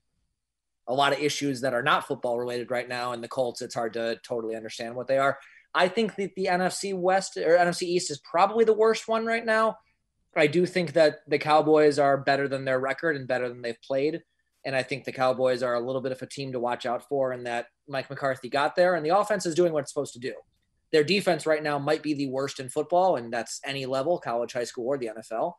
a 0.87 0.93
lot 0.93 1.13
of 1.13 1.19
issues 1.19 1.61
that 1.61 1.73
are 1.73 1.83
not 1.83 2.07
football 2.07 2.39
related 2.39 2.71
right 2.71 2.87
now. 2.87 3.13
And 3.13 3.23
the 3.23 3.27
Colts, 3.27 3.61
it's 3.61 3.75
hard 3.75 3.93
to 3.93 4.19
totally 4.23 4.55
understand 4.55 4.95
what 4.95 5.07
they 5.07 5.17
are. 5.17 5.37
I 5.73 5.87
think 5.87 6.15
that 6.15 6.35
the 6.35 6.45
NFC 6.45 6.97
West 6.97 7.37
or 7.37 7.57
NFC 7.57 7.83
East 7.83 8.11
is 8.11 8.19
probably 8.19 8.63
the 8.65 8.73
worst 8.73 9.07
one 9.07 9.25
right 9.25 9.45
now. 9.45 9.77
I 10.35 10.47
do 10.47 10.65
think 10.65 10.93
that 10.93 11.19
the 11.27 11.39
Cowboys 11.39 11.97
are 11.97 12.17
better 12.17 12.47
than 12.47 12.65
their 12.65 12.79
record 12.79 13.15
and 13.15 13.27
better 13.27 13.47
than 13.47 13.61
they've 13.61 13.81
played. 13.81 14.21
And 14.65 14.75
I 14.75 14.83
think 14.83 15.05
the 15.05 15.11
Cowboys 15.11 15.63
are 15.63 15.75
a 15.75 15.79
little 15.79 16.01
bit 16.01 16.11
of 16.11 16.21
a 16.21 16.25
team 16.25 16.51
to 16.51 16.59
watch 16.59 16.85
out 16.85 17.07
for, 17.07 17.31
and 17.31 17.45
that 17.45 17.67
Mike 17.87 18.09
McCarthy 18.09 18.49
got 18.49 18.75
there, 18.75 18.95
and 18.95 19.05
the 19.05 19.15
offense 19.15 19.45
is 19.45 19.53
doing 19.53 19.71
what 19.71 19.81
it's 19.81 19.93
supposed 19.93 20.13
to 20.13 20.19
do. 20.19 20.33
Their 20.91 21.03
defense 21.03 21.45
right 21.45 21.61
now 21.61 21.77
might 21.77 22.01
be 22.01 22.15
the 22.15 22.29
worst 22.29 22.59
in 22.59 22.69
football, 22.69 23.15
and 23.15 23.31
that's 23.31 23.61
any 23.63 23.85
level, 23.85 24.17
college, 24.17 24.53
high 24.53 24.63
school, 24.63 24.87
or 24.87 24.97
the 24.97 25.11
NFL. 25.15 25.53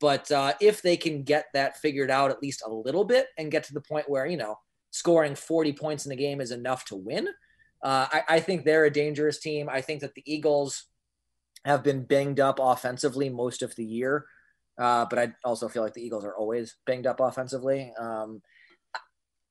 But 0.00 0.30
uh, 0.30 0.54
if 0.60 0.80
they 0.80 0.96
can 0.96 1.22
get 1.22 1.46
that 1.52 1.78
figured 1.78 2.10
out 2.10 2.30
at 2.30 2.42
least 2.42 2.62
a 2.64 2.72
little 2.72 3.04
bit 3.04 3.26
and 3.36 3.50
get 3.50 3.64
to 3.64 3.74
the 3.74 3.80
point 3.80 4.08
where, 4.08 4.26
you 4.26 4.38
know, 4.38 4.56
scoring 4.90 5.34
40 5.34 5.72
points 5.74 6.06
in 6.06 6.10
the 6.10 6.16
game 6.16 6.40
is 6.40 6.50
enough 6.50 6.84
to 6.86 6.96
win, 6.96 7.28
uh, 7.82 8.06
I, 8.10 8.22
I 8.28 8.40
think 8.40 8.64
they're 8.64 8.86
a 8.86 8.90
dangerous 8.90 9.38
team. 9.38 9.68
I 9.68 9.80
think 9.82 10.00
that 10.00 10.14
the 10.14 10.22
Eagles 10.24 10.84
have 11.64 11.82
been 11.82 12.04
banged 12.04 12.40
up 12.40 12.58
offensively 12.60 13.28
most 13.28 13.62
of 13.62 13.74
the 13.76 13.84
year. 13.84 14.26
Uh, 14.78 15.04
but 15.08 15.18
I 15.18 15.32
also 15.44 15.68
feel 15.68 15.82
like 15.82 15.94
the 15.94 16.04
Eagles 16.04 16.24
are 16.24 16.34
always 16.34 16.76
banged 16.86 17.06
up 17.06 17.20
offensively. 17.20 17.92
Um, 17.98 18.40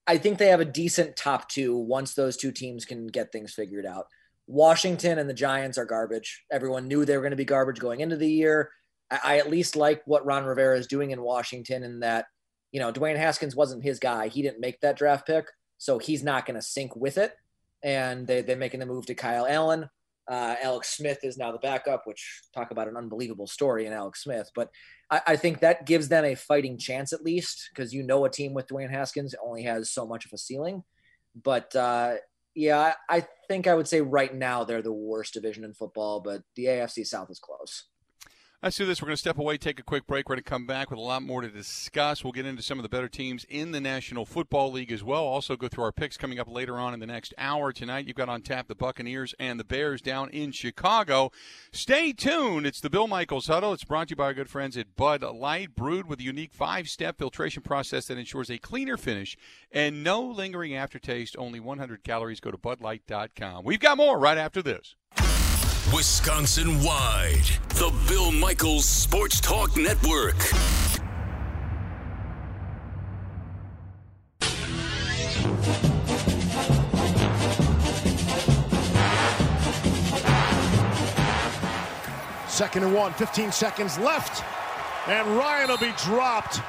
I 0.08 0.18
think 0.18 0.38
they 0.38 0.48
have 0.48 0.60
a 0.60 0.66
decent 0.66 1.16
top 1.16 1.48
two 1.48 1.78
once 1.78 2.14
those 2.14 2.36
two 2.36 2.52
teams 2.52 2.86
can 2.86 3.08
get 3.08 3.32
things 3.32 3.54
figured 3.54 3.86
out. 3.86 4.08
Washington 4.48 5.20
and 5.20 5.30
the 5.30 5.34
Giants 5.34 5.78
are 5.78 5.86
garbage. 5.86 6.44
Everyone 6.52 6.88
knew 6.88 7.06
they 7.06 7.16
were 7.16 7.22
going 7.22 7.32
to 7.32 7.38
be 7.38 7.46
garbage 7.46 7.80
going 7.80 8.00
into 8.02 8.18
the 8.18 8.30
year. 8.30 8.72
I, 9.12 9.20
I 9.24 9.38
at 9.38 9.50
least 9.50 9.76
like 9.76 10.02
what 10.06 10.26
Ron 10.26 10.46
Rivera 10.46 10.78
is 10.78 10.88
doing 10.88 11.12
in 11.12 11.22
Washington 11.22 11.84
in 11.84 12.00
that, 12.00 12.26
you 12.72 12.80
know, 12.80 12.92
Dwayne 12.92 13.18
Haskins 13.18 13.56
wasn't 13.56 13.84
his 13.84 14.00
guy. 14.00 14.30
He 14.30 14.42
didn't 14.42 14.62
make 14.62 14.80
that 14.82 14.98
draft 14.98 15.28
pick, 15.28 15.46
so 15.78 16.00
he's 16.00 16.24
not 16.24 16.46
going 16.46 16.56
to 16.56 16.62
sync 16.62 16.96
with 16.96 17.18
it. 17.18 17.34
And 17.84 18.26
they, 18.26 18.42
they're 18.42 18.56
making 18.56 18.80
the 18.80 18.86
move 18.86 19.06
to 19.08 19.16
Kyle 19.16 19.46
Allen. 19.48 19.90
Uh, 20.30 20.56
Alex 20.62 20.96
Smith 20.96 21.20
is 21.24 21.38
now 21.38 21.52
the 21.52 21.58
backup, 21.58 22.04
which 22.06 22.42
talk 22.54 22.72
about 22.72 22.88
an 22.88 22.96
unbelievable 22.96 23.48
story 23.48 23.86
in 23.86 23.94
Alex 23.94 24.24
Smith. 24.24 24.50
But 24.56 24.70
I, 25.10 25.22
I 25.28 25.36
think 25.36 25.60
that 25.60 25.86
gives 25.86 26.08
them 26.08 26.24
a 26.24 26.36
fighting 26.36 26.78
chance 26.78 27.12
at 27.12 27.24
least 27.24 27.70
because 27.74 27.94
you 27.94 28.04
know 28.04 28.24
a 28.24 28.30
team 28.30 28.54
with 28.54 28.68
Dwayne 28.68 28.92
Haskins 28.92 29.36
only 29.44 29.64
has 29.64 29.92
so 29.92 30.06
much 30.08 30.26
of 30.26 30.32
a 30.34 30.38
ceiling. 30.38 30.84
But 31.36 31.76
uh, 31.76 32.16
yeah, 32.56 32.94
I 33.10 33.26
think 33.48 33.68
I 33.68 33.76
would 33.76 33.88
say 33.88 34.02
right 34.02 34.34
now 34.34 34.64
they're 34.64 34.82
the 34.82 34.94
worst 34.94 35.34
division 35.34 35.64
in 35.64 35.74
football, 35.74 36.20
but 36.20 36.44
the 36.56 36.66
AFC 36.66 37.06
South 37.06 37.30
is 37.30 37.40
close. 37.40 37.86
Let's 38.64 38.78
do 38.78 38.86
this. 38.86 39.02
We're 39.02 39.08
going 39.08 39.16
to 39.16 39.20
step 39.20 39.40
away, 39.40 39.58
take 39.58 39.80
a 39.80 39.84
quick 39.84 40.06
break. 40.06 40.30
We're 40.30 40.36
going 40.36 40.44
to 40.44 40.50
come 40.52 40.68
back 40.68 40.92
with 40.92 41.00
a 41.00 41.02
lot 41.02 41.24
more 41.24 41.42
to 41.42 41.48
discuss. 41.48 42.24
We'll 42.24 42.32
get 42.32 42.46
into 42.46 42.62
some 42.62 42.78
of 42.78 42.84
the 42.84 42.90
better 42.90 43.08
teams 43.08 43.44
in 43.50 43.72
the 43.72 43.82
National 43.82 44.24
Football 44.24 44.72
League 44.72 44.92
as 44.92 45.04
well. 45.04 45.24
Also, 45.24 45.56
go 45.56 45.68
through 45.68 45.86
our 45.86 45.92
picks 45.92 46.16
coming 46.16 46.38
up 46.38 46.48
later 46.48 46.78
on 46.78 46.94
in 46.94 47.00
the 47.00 47.08
next 47.08 47.34
hour. 47.40 47.74
Tonight, 47.74 48.06
you've 48.06 48.16
got 48.16 48.30
on 48.30 48.44
tap 48.44 48.68
the 48.68 48.76
Buccaneers 48.76 49.34
and 49.40 49.60
the 49.60 49.64
Bears 49.64 50.00
down 50.00 50.30
in 50.30 50.52
Chicago. 50.52 51.32
Stay 51.72 52.14
tuned. 52.14 52.68
It's 52.68 52.82
the 52.82 52.92
Bill 52.92 53.08
Michaels 53.08 53.48
Huddle. 53.48 53.74
It's 53.74 53.84
brought 53.84 54.10
to 54.10 54.12
you 54.12 54.18
by 54.18 54.26
our 54.26 54.36
good 54.36 54.48
friends 54.48 54.78
at 54.78 54.96
Bud 54.96 55.24
Light, 55.24 55.74
brewed 55.74 56.06
with 56.06 56.20
a 56.20 56.24
unique 56.24 56.54
five 56.54 56.88
step 56.88 57.18
filtration 57.18 57.64
process 57.64 58.06
that 58.06 58.20
ensures 58.20 58.52
a 58.52 58.60
cleaner 58.60 58.96
finish 58.96 59.36
and 59.72 60.04
no 60.04 60.22
lingering 60.22 60.76
aftertaste. 60.76 61.36
Only 61.36 61.60
100 61.60 62.04
calories. 62.04 62.40
Go 62.40 62.52
to 62.52 62.60
budlight.com. 62.60 63.66
We've 63.66 63.80
got 63.80 63.98
more 63.98 64.20
right 64.20 64.38
after 64.38 64.62
this. 64.62 64.96
Wisconsin 65.90 66.82
wide, 66.84 67.44
the 67.70 67.92
Bill 68.08 68.32
Michaels 68.32 68.86
Sports 68.86 69.42
Talk 69.42 69.76
Network. 69.76 70.40
Second 82.48 82.84
and 82.84 82.94
one, 82.94 83.12
15 83.14 83.52
seconds 83.52 83.98
left. 83.98 84.46
And 85.08 85.28
Ryan 85.36 85.68
will 85.68 85.78
be 85.78 85.92
dropped. 85.98 86.62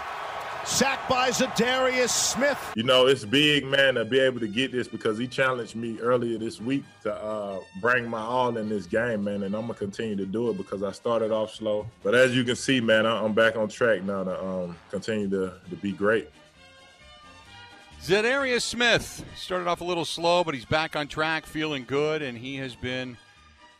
Sacked 0.64 1.08
by 1.08 1.30
Za'Darius 1.30 2.10
Smith. 2.10 2.72
You 2.76 2.84
know, 2.84 3.06
it's 3.06 3.24
big, 3.24 3.66
man, 3.66 3.94
to 3.94 4.04
be 4.04 4.20
able 4.20 4.38
to 4.38 4.46
get 4.46 4.70
this 4.70 4.86
because 4.86 5.18
he 5.18 5.26
challenged 5.26 5.74
me 5.74 5.98
earlier 5.98 6.38
this 6.38 6.60
week 6.60 6.84
to 7.02 7.12
uh, 7.12 7.58
bring 7.80 8.08
my 8.08 8.20
all 8.20 8.56
in 8.56 8.68
this 8.68 8.86
game, 8.86 9.24
man. 9.24 9.42
And 9.42 9.56
I'm 9.56 9.62
going 9.62 9.74
to 9.74 9.74
continue 9.74 10.16
to 10.16 10.24
do 10.24 10.50
it 10.50 10.56
because 10.56 10.84
I 10.84 10.92
started 10.92 11.32
off 11.32 11.52
slow. 11.52 11.88
But 12.04 12.14
as 12.14 12.36
you 12.36 12.44
can 12.44 12.54
see, 12.54 12.80
man, 12.80 13.06
I'm 13.06 13.32
back 13.32 13.56
on 13.56 13.68
track 13.68 14.04
now 14.04 14.22
to 14.22 14.44
um, 14.44 14.76
continue 14.90 15.28
to, 15.30 15.54
to 15.68 15.76
be 15.76 15.90
great. 15.92 16.30
Za'Darius 18.00 18.62
Smith 18.62 19.24
started 19.36 19.66
off 19.66 19.80
a 19.80 19.84
little 19.84 20.04
slow, 20.04 20.44
but 20.44 20.54
he's 20.54 20.64
back 20.64 20.94
on 20.94 21.08
track, 21.08 21.44
feeling 21.44 21.84
good, 21.86 22.22
and 22.22 22.38
he 22.38 22.56
has 22.56 22.76
been– 22.76 23.16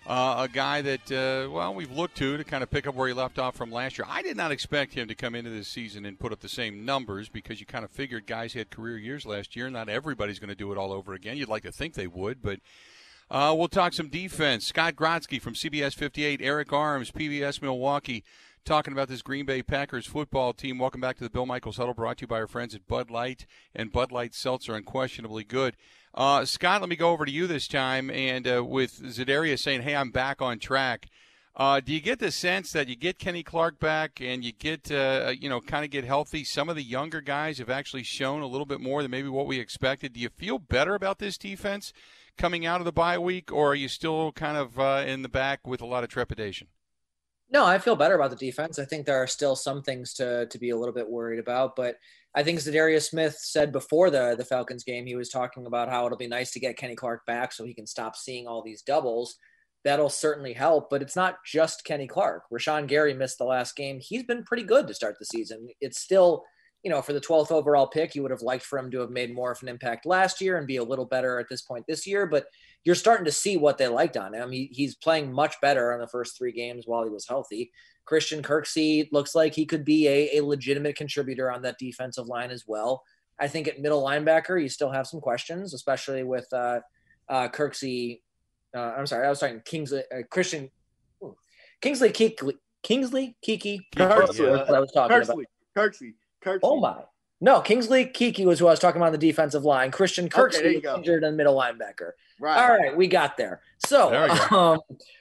uh, 0.07 0.47
a 0.49 0.49
guy 0.49 0.83
that, 0.83 1.13
uh, 1.13 1.51
well, 1.51 1.75
we've 1.75 1.93
looked 1.93 2.17
to 2.17 2.37
to 2.37 2.45
kind 2.45 2.63
of 2.63 2.71
pick 2.71 2.87
up 2.87 2.95
where 2.95 3.09
he 3.09 3.15
left 3.15 3.39
off 3.39 3.55
from 3.55 3.71
last 3.71 3.99
year. 3.99 4.07
I 4.09 4.23
did 4.23 4.37
not 4.37 4.51
expect 4.51 4.95
him 4.95 5.07
to 5.09 5.15
come 5.15 5.35
into 5.35 5.51
this 5.51 5.69
season 5.69 6.05
and 6.05 6.19
put 6.19 6.33
up 6.33 6.41
the 6.41 6.49
same 6.49 6.85
numbers 6.85 7.29
because 7.29 7.61
you 7.61 7.67
kind 7.67 7.85
of 7.85 7.91
figured 7.91 8.27
guys 8.27 8.53
had 8.55 8.71
career 8.71 8.99
years 8.99 9.25
last 9.25 9.55
year. 9.55 9.71
Not 9.71 9.89
everybody's 9.89 10.41
going 10.41 10.49
to 10.49 10.57
do 10.57 10.73
it 10.73 10.79
all 10.79 10.93
over 10.93 11.15
again. 11.15 11.37
You'd 11.37 11.49
like 11.49 11.63
to 11.63 11.73
think 11.73 11.95
they 11.95 12.09
would, 12.09 12.43
but 12.43 12.59
uh, 13.31 13.55
we'll 13.57 13.69
talk 13.69 13.93
some 13.93 14.09
defense. 14.09 14.67
Scott 14.67 14.97
Grodsky 14.97 15.41
from 15.41 15.55
CBS 15.55 15.95
58, 15.95 16.41
Eric 16.43 16.73
Arms, 16.73 17.13
PBS 17.13 17.63
Milwaukee, 17.63 18.25
talking 18.65 18.93
about 18.93 19.09
this 19.09 19.23
Green 19.23 19.47
Bay 19.47 19.63
Packers 19.63 20.07
football 20.07 20.53
team. 20.53 20.79
Welcome 20.79 21.01
back 21.01 21.17
to 21.19 21.25
the 21.25 21.31
Bill 21.31 21.47
Michaels 21.47 21.77
Huddle, 21.77 21.95
brought 21.95 22.19
to 22.19 22.23
you 22.23 22.29
by 22.29 22.41
our 22.41 22.47
friends 22.47 22.75
at 22.75 22.87
Bud 22.89 23.11
Light 23.11 23.47
and 23.75 23.93
Bud 23.93 24.11
Light 24.13 24.35
Seltzer, 24.35 24.75
unquestionably 24.75 25.45
good. 25.45 25.77
Uh, 26.15 26.45
Scott, 26.45 26.83
let 26.83 26.91
me 26.91 26.97
go 26.97 27.11
over 27.11 27.25
to 27.25 27.33
you 27.33 27.47
this 27.47 27.67
time, 27.67 28.11
and 28.11 28.47
uh, 28.47 28.63
with 28.65 29.01
Za'Darius 29.01 29.61
saying, 29.61 29.83
"Hey, 29.83 29.97
I'm 29.97 30.11
back 30.11 30.43
on 30.43 30.59
track." 30.59 31.09
Uh, 31.55 31.81
do 31.81 31.93
you 31.93 32.01
get 32.01 32.19
the 32.19 32.31
sense 32.31 32.73
that 32.73 32.89
you 32.89 32.97
get 32.97 33.19
Kenny 33.19 33.43
Clark 33.43 33.79
back 33.79 34.23
and 34.23 34.43
you 34.43 34.53
get, 34.53 34.91
uh, 34.91 35.35
you 35.39 35.51
know, 35.51 35.61
kind 35.61 35.85
of 35.85 35.91
get 35.91 36.05
healthy? 36.05 36.45
Some 36.45 36.71
of 36.71 36.77
the 36.77 36.83
younger 36.83 37.21
guys 37.21 37.59
have 37.59 37.69
actually 37.69 38.05
shown 38.05 38.41
a 38.41 38.47
little 38.47 38.65
bit 38.65 38.81
more 38.81 39.03
than 39.03 39.11
maybe 39.11 39.29
what 39.29 39.47
we 39.47 39.61
expected. 39.61 40.15
Do 40.15 40.21
you 40.21 40.31
feel 40.31 40.59
better 40.59 40.95
about 40.95 41.19
this 41.19 41.37
defense 41.37 41.93
coming 42.39 42.65
out 42.65 42.81
of 42.81 42.87
the 42.87 42.93
bye 42.93 43.19
week, 43.19 43.53
or 43.53 43.73
are 43.73 43.75
you 43.75 43.89
still 43.89 44.33
kind 44.33 44.57
of 44.57 44.79
uh, 44.79 45.05
in 45.07 45.21
the 45.21 45.29
back 45.29 45.67
with 45.67 45.83
a 45.83 45.87
lot 45.87 46.05
of 46.05 46.11
trepidation? 46.11 46.69
No, 47.53 47.67
I 47.67 47.79
feel 47.79 47.97
better 47.97 48.15
about 48.15 48.31
the 48.31 48.37
defense. 48.37 48.79
I 48.79 48.87
think 48.87 49.05
there 49.05 49.23
are 49.23 49.27
still 49.27 49.55
some 49.55 49.83
things 49.83 50.15
to 50.15 50.47
to 50.47 50.59
be 50.59 50.71
a 50.71 50.77
little 50.77 50.95
bit 50.95 51.09
worried 51.09 51.39
about, 51.39 51.77
but 51.77 51.97
I 52.35 52.43
think 52.43 52.59
Za'Darius 52.59 53.11
Smith 53.11 53.37
said 53.39 53.73
before 53.73 54.09
the 54.11 54.35
the 54.37 54.45
Falcons 54.45 54.85
game, 54.85 55.07
he 55.07 55.17
was 55.17 55.29
talking 55.29 55.67
about 55.67 55.91
how 55.91 56.07
it'll 56.07 56.17
be 56.17 56.27
nice 56.27 56.51
to 56.53 56.61
get 56.61 56.79
Kenny 56.79 56.97
Clark 56.97 57.27
back 57.27 57.53
so 57.53 57.65
he 57.65 57.75
can 57.75 57.87
stop 57.87 58.17
seeing 58.17 58.47
all 58.47 58.63
these 58.63 58.81
doubles. 58.83 59.37
That'll 59.85 60.09
certainly 60.09 60.55
help, 60.55 60.89
but 60.91 61.03
it's 61.03 61.17
not 61.17 61.45
just 61.45 61.85
Kenny 61.85 62.07
Clark. 62.07 62.45
Rashan 62.53 62.87
Gary 62.87 63.13
missed 63.15 63.39
the 63.39 63.45
last 63.45 63.77
game. 63.77 63.99
He's 64.01 64.23
been 64.23 64.45
pretty 64.45 64.63
good 64.63 64.87
to 64.87 64.95
start 64.95 65.17
the 65.19 65.27
season. 65.27 65.69
It's 65.81 65.99
still, 65.99 66.45
you 66.83 66.91
know, 66.91 67.01
for 67.01 67.13
the 67.13 67.21
12th 67.21 67.53
overall 67.53 67.87
pick, 67.87 68.15
you 68.15 68.23
would 68.23 68.31
have 68.31 68.43
liked 68.43 68.65
for 68.65 68.79
him 68.79 68.91
to 68.91 69.01
have 69.01 69.11
made 69.11 69.35
more 69.35 69.53
of 69.53 69.63
an 69.63 69.69
impact 69.69 70.05
last 70.05 70.41
year 70.41 70.59
and 70.59 70.67
be 70.67 70.77
a 70.77 70.85
little 70.85 71.05
better 71.05 71.39
at 71.39 71.49
this 71.49 71.63
point 71.63 71.85
this 71.87 72.07
year, 72.07 72.27
but 72.27 72.47
you're 72.85 72.97
starting 72.97 73.25
to 73.25 73.33
see 73.33 73.57
what 73.57 73.79
they 73.79 73.87
liked 73.87 74.17
on 74.17 74.35
him. 74.35 74.51
He, 74.51 74.69
he's 74.73 74.97
playing 74.97 75.33
much 75.33 75.61
better 75.61 75.93
on 75.93 76.01
the 76.01 76.09
first 76.09 76.37
three 76.37 76.51
games 76.51 76.85
while 76.87 77.05
he 77.05 77.11
was 77.11 77.27
healthy. 77.29 77.71
Christian 78.05 78.43
Kirksey 78.43 79.09
looks 79.13 79.35
like 79.35 79.55
he 79.55 79.65
could 79.65 79.85
be 79.85 80.09
a, 80.09 80.39
a 80.39 80.45
legitimate 80.45 80.97
contributor 80.97 81.53
on 81.53 81.63
that 81.63 81.79
defensive 81.79 82.27
line 82.27 82.51
as 82.51 82.65
well. 82.67 83.05
I 83.39 83.47
think 83.47 83.69
at 83.69 83.81
middle 83.81 84.03
linebacker, 84.03 84.61
you 84.61 84.69
still 84.69 84.91
have 84.91 85.07
some 85.07 85.21
questions, 85.21 85.75
especially 85.75 86.25
with 86.25 86.47
uh, 86.53 86.81
uh, 87.29 87.49
Kirksey. 87.49 88.21
Uh, 88.75 88.95
I'm 88.97 89.07
sorry, 89.07 89.27
I 89.27 89.31
was 89.31 89.39
talking 89.39 89.63
Kingsley, 89.65 90.03
uh, 90.13 90.23
Christian, 90.31 90.71
Kingsley 91.81 92.11
Keke, 92.11 92.55
Kingsley 92.83 93.37
Keke. 93.47 93.81
Kirksey, 93.95 94.69
I 94.69 94.81
was 94.81 94.93
talking 94.93 95.17
Kirksey, 95.17 95.25
about. 95.25 95.45
Kirksey, 95.77 96.15
Kirksey. 96.45 96.61
Oh 96.63 96.81
my. 96.81 97.03
No, 97.41 97.61
Kingsley 97.61 98.07
Keke 98.07 98.45
was 98.45 98.61
who 98.61 98.69
I 98.69 98.71
was 98.71 98.79
talking 98.79 99.01
about 99.01 99.07
on 99.07 99.13
the 99.13 99.19
defensive 99.19 99.65
line. 99.65 99.91
Christian 99.91 100.29
Kirksey 100.29 100.63
there 100.63 100.71
you 100.71 100.95
injured 100.95 101.25
in 101.25 101.37
middle 101.37 101.57
linebacker. 101.57 102.13
Right. 102.39 102.57
All 102.57 102.77
right, 102.77 102.97
we 102.97 103.09
got 103.09 103.37
there. 103.37 103.63
So 103.85 104.11
There 104.11 104.55
um, 104.55 104.79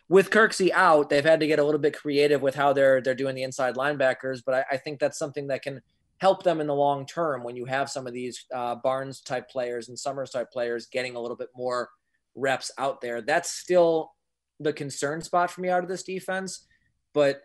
with 0.07 0.29
Kirksey 0.29 0.69
out, 0.71 1.09
they've 1.09 1.25
had 1.25 1.39
to 1.39 1.47
get 1.47 1.57
a 1.57 1.63
little 1.63 1.79
bit 1.79 1.97
creative 1.97 2.41
with 2.41 2.53
how 2.53 2.73
they're 2.73 3.01
they're 3.01 3.15
doing 3.15 3.33
the 3.33 3.41
inside 3.41 3.75
linebackers. 3.75 4.41
But 4.45 4.55
I, 4.55 4.65
I 4.73 4.77
think 4.77 4.99
that's 4.99 5.17
something 5.17 5.47
that 5.47 5.63
can 5.63 5.81
help 6.19 6.43
them 6.43 6.61
in 6.61 6.67
the 6.67 6.75
long 6.75 7.07
term 7.07 7.43
when 7.43 7.55
you 7.55 7.65
have 7.65 7.89
some 7.89 8.05
of 8.05 8.13
these 8.13 8.45
uh, 8.53 8.75
Barnes 8.75 9.21
type 9.21 9.49
players 9.49 9.89
and 9.89 9.97
Summers 9.97 10.29
type 10.29 10.51
players 10.51 10.85
getting 10.85 11.15
a 11.15 11.19
little 11.19 11.37
bit 11.37 11.49
more 11.55 11.89
reps 12.35 12.71
out 12.77 13.01
there. 13.01 13.21
That's 13.21 13.49
still 13.49 14.11
the 14.59 14.73
concern 14.73 15.21
spot 15.21 15.49
for 15.49 15.61
me 15.61 15.69
out 15.69 15.81
of 15.81 15.89
this 15.89 16.03
defense. 16.03 16.67
But 17.15 17.41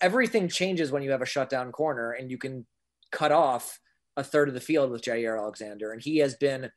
everything 0.00 0.48
changes 0.48 0.90
when 0.90 1.04
you 1.04 1.12
have 1.12 1.22
a 1.22 1.26
shutdown 1.26 1.70
corner 1.70 2.10
and 2.10 2.28
you 2.28 2.38
can 2.38 2.66
cut 3.10 3.32
off 3.32 3.78
a 4.16 4.24
third 4.24 4.48
of 4.48 4.54
the 4.54 4.60
field 4.60 4.90
with 4.90 5.02
Jaire 5.02 5.38
Alexander. 5.38 5.92
And 5.92 6.02
he 6.02 6.18
has 6.18 6.34
been 6.36 6.70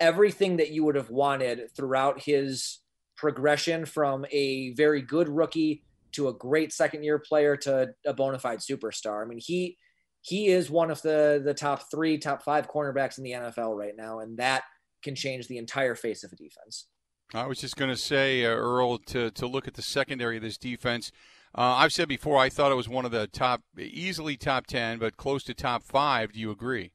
everything 0.00 0.56
that 0.56 0.70
you 0.70 0.84
would 0.84 0.94
have 0.94 1.10
wanted 1.10 1.70
throughout 1.76 2.22
his 2.22 2.78
progression 3.16 3.84
from 3.84 4.24
a 4.30 4.72
very 4.74 5.02
good 5.02 5.28
rookie 5.28 5.84
to 6.12 6.28
a 6.28 6.32
great 6.32 6.72
second 6.72 7.02
year 7.02 7.18
player 7.18 7.56
to 7.56 7.90
a 8.06 8.14
bona 8.14 8.38
fide 8.38 8.60
superstar. 8.60 9.22
I 9.22 9.26
mean, 9.26 9.40
he 9.40 9.76
he 10.20 10.48
is 10.48 10.70
one 10.70 10.90
of 10.90 11.02
the 11.02 11.40
the 11.44 11.54
top 11.54 11.90
three, 11.90 12.18
top 12.18 12.42
five 12.42 12.68
cornerbacks 12.68 13.18
in 13.18 13.24
the 13.24 13.32
NFL 13.32 13.76
right 13.76 13.94
now, 13.96 14.20
and 14.20 14.38
that 14.38 14.64
can 15.02 15.14
change 15.14 15.48
the 15.48 15.58
entire 15.58 15.94
face 15.94 16.24
of 16.24 16.32
a 16.32 16.36
defense. 16.36 16.86
I 17.34 17.46
was 17.46 17.58
just 17.58 17.76
going 17.76 17.90
to 17.90 17.96
say, 17.96 18.44
uh, 18.44 18.48
Earl, 18.48 18.98
to, 18.98 19.30
to 19.32 19.46
look 19.46 19.68
at 19.68 19.74
the 19.74 19.82
secondary 19.82 20.36
of 20.36 20.42
this 20.42 20.56
defense. 20.56 21.12
Uh, 21.54 21.76
I've 21.76 21.92
said 21.92 22.08
before, 22.08 22.38
I 22.38 22.48
thought 22.48 22.70
it 22.70 22.76
was 22.76 22.88
one 22.88 23.04
of 23.04 23.10
the 23.10 23.26
top, 23.26 23.62
easily 23.78 24.36
top 24.36 24.66
10, 24.66 24.98
but 24.98 25.16
close 25.16 25.42
to 25.44 25.54
top 25.54 25.82
five. 25.82 26.32
Do 26.32 26.40
you 26.40 26.50
agree? 26.50 26.92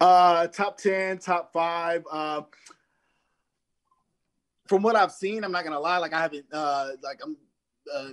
Uh, 0.00 0.46
top 0.46 0.78
ten, 0.78 1.18
top 1.18 1.52
five. 1.52 2.04
Uh, 2.10 2.42
from 4.66 4.82
what 4.82 4.96
I've 4.96 5.12
seen, 5.12 5.44
I'm 5.44 5.52
not 5.52 5.64
gonna 5.64 5.78
lie. 5.78 5.98
Like 5.98 6.14
I 6.14 6.20
haven't. 6.20 6.46
Uh, 6.50 6.90
like 7.02 7.20
I'm. 7.22 7.36
Uh, 7.94 8.08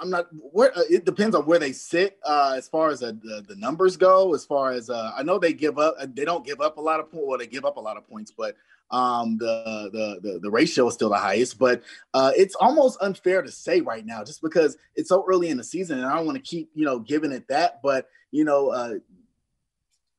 I'm 0.00 0.08
not. 0.08 0.28
Where 0.32 0.76
uh, 0.76 0.82
it 0.88 1.04
depends 1.04 1.36
on 1.36 1.44
where 1.44 1.58
they 1.58 1.72
sit 1.72 2.18
uh, 2.24 2.54
as 2.56 2.68
far 2.68 2.88
as 2.88 3.02
uh, 3.02 3.12
the 3.22 3.44
the 3.46 3.56
numbers 3.56 3.98
go. 3.98 4.34
As 4.34 4.46
far 4.46 4.72
as 4.72 4.88
uh, 4.88 5.12
I 5.14 5.22
know, 5.22 5.38
they 5.38 5.52
give 5.52 5.78
up. 5.78 5.96
They 6.14 6.24
don't 6.24 6.44
give 6.44 6.62
up 6.62 6.78
a 6.78 6.80
lot 6.80 7.00
of 7.00 7.10
points. 7.10 7.26
Well, 7.26 7.38
they 7.38 7.46
give 7.46 7.66
up 7.66 7.76
a 7.76 7.80
lot 7.80 7.98
of 7.98 8.08
points, 8.08 8.32
but 8.34 8.56
um, 8.90 9.36
the, 9.38 9.90
the 9.92 10.20
the 10.28 10.38
the 10.40 10.50
ratio 10.50 10.86
is 10.88 10.94
still 10.94 11.10
the 11.10 11.16
highest. 11.16 11.58
But 11.58 11.82
uh, 12.14 12.32
it's 12.36 12.54
almost 12.54 12.98
unfair 13.00 13.42
to 13.42 13.50
say 13.50 13.80
right 13.80 14.04
now, 14.04 14.24
just 14.24 14.42
because 14.42 14.76
it's 14.94 15.08
so 15.08 15.24
early 15.28 15.48
in 15.48 15.56
the 15.56 15.64
season, 15.64 15.98
and 15.98 16.06
I 16.06 16.16
don't 16.16 16.26
want 16.26 16.36
to 16.36 16.42
keep 16.42 16.70
you 16.74 16.84
know 16.84 16.98
giving 16.98 17.32
it 17.32 17.48
that. 17.48 17.80
But 17.82 18.08
you 18.30 18.44
know, 18.44 18.70
uh, 18.70 18.94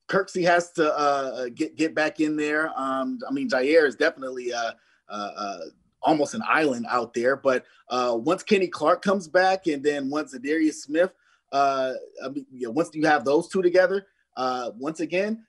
Kirksey 0.08 0.44
has 0.44 0.72
to 0.74 0.98
uh, 0.98 1.50
get 1.54 1.76
get 1.76 1.96
back 1.96 2.20
in 2.20 2.36
there. 2.36 2.72
Um, 2.76 3.20
I 3.28 3.32
mean, 3.32 3.50
Jaire 3.50 3.88
is 3.88 3.96
definitely 3.96 4.54
uh, 4.54 4.72
uh, 5.10 5.32
uh, 5.38 5.60
almost 6.02 6.34
an 6.34 6.44
island 6.48 6.86
out 6.90 7.14
there. 7.14 7.36
But 7.36 7.66
uh, 7.90 8.18
once 8.18 8.44
Kenny 8.44 8.68
Clark 8.68 9.02
comes 9.02 9.28
back, 9.28 9.68
and 9.68 9.84
then 9.84 10.10
once 10.10 10.36
Adarius 10.36 10.76
Smith, 10.76 11.12
uh, 11.52 11.94
I 12.24 12.30
mean, 12.30 12.46
you 12.52 12.68
know, 12.68 12.72
once 12.72 12.90
you 12.94 13.06
have 13.08 13.26
those 13.26 13.48
two 13.48 13.62
together, 13.62 14.08
uh, 14.36 14.72
once 14.78 15.00
again, 15.00 15.46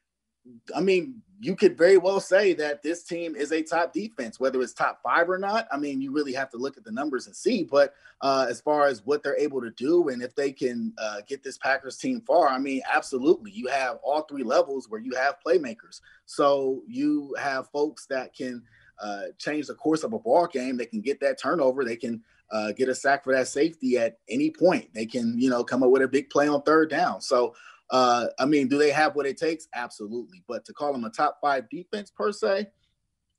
I 0.74 0.80
mean, 0.80 1.22
you 1.40 1.54
could 1.54 1.78
very 1.78 1.98
well 1.98 2.20
say 2.20 2.52
that 2.54 2.82
this 2.82 3.04
team 3.04 3.36
is 3.36 3.52
a 3.52 3.62
top 3.62 3.92
defense, 3.92 4.40
whether 4.40 4.60
it's 4.60 4.72
top 4.72 5.00
five 5.02 5.30
or 5.30 5.38
not. 5.38 5.68
I 5.70 5.76
mean, 5.76 6.00
you 6.00 6.12
really 6.12 6.32
have 6.32 6.50
to 6.50 6.56
look 6.56 6.76
at 6.76 6.84
the 6.84 6.90
numbers 6.90 7.26
and 7.26 7.36
see. 7.36 7.64
But 7.64 7.94
uh, 8.20 8.46
as 8.48 8.60
far 8.60 8.86
as 8.86 9.04
what 9.06 9.22
they're 9.22 9.38
able 9.38 9.60
to 9.60 9.70
do 9.70 10.08
and 10.08 10.22
if 10.22 10.34
they 10.34 10.50
can 10.50 10.92
uh, 10.98 11.20
get 11.26 11.44
this 11.44 11.56
Packers 11.58 11.96
team 11.96 12.20
far, 12.26 12.48
I 12.48 12.58
mean, 12.58 12.82
absolutely. 12.92 13.52
You 13.52 13.68
have 13.68 13.98
all 14.02 14.22
three 14.22 14.42
levels 14.42 14.88
where 14.88 15.00
you 15.00 15.12
have 15.14 15.36
playmakers. 15.44 16.00
So 16.26 16.82
you 16.88 17.34
have 17.38 17.70
folks 17.70 18.06
that 18.06 18.34
can 18.34 18.62
uh, 19.00 19.26
change 19.38 19.68
the 19.68 19.74
course 19.74 20.02
of 20.02 20.12
a 20.12 20.18
ball 20.18 20.46
game. 20.48 20.76
They 20.76 20.86
can 20.86 21.00
get 21.00 21.20
that 21.20 21.40
turnover. 21.40 21.84
They 21.84 21.96
can 21.96 22.22
uh, 22.50 22.72
get 22.72 22.88
a 22.88 22.94
sack 22.94 23.24
for 23.24 23.32
that 23.32 23.46
safety 23.46 23.96
at 23.98 24.18
any 24.28 24.50
point. 24.50 24.92
They 24.92 25.06
can, 25.06 25.38
you 25.38 25.50
know, 25.50 25.62
come 25.62 25.82
up 25.82 25.90
with 25.90 26.02
a 26.02 26.08
big 26.08 26.30
play 26.30 26.48
on 26.48 26.62
third 26.62 26.90
down. 26.90 27.20
So, 27.20 27.54
uh, 27.90 28.26
I 28.38 28.44
mean, 28.44 28.68
do 28.68 28.78
they 28.78 28.90
have 28.90 29.16
what 29.16 29.26
it 29.26 29.38
takes? 29.38 29.68
Absolutely. 29.74 30.42
But 30.46 30.64
to 30.66 30.72
call 30.72 30.92
them 30.92 31.04
a 31.04 31.10
top 31.10 31.38
five 31.40 31.68
defense 31.70 32.10
per 32.10 32.32
se, 32.32 32.68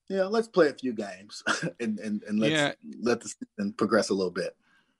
yeah, 0.09 0.23
let's 0.23 0.47
play 0.47 0.69
a 0.69 0.73
few 0.73 0.93
games 0.93 1.43
and 1.79 1.99
and, 1.99 2.23
and 2.23 2.39
let's 2.39 2.53
yeah. 2.53 2.73
let 3.01 3.21
the 3.21 3.29
season 3.29 3.73
progress 3.73 4.09
a 4.09 4.13
little 4.13 4.31
bit. 4.31 4.55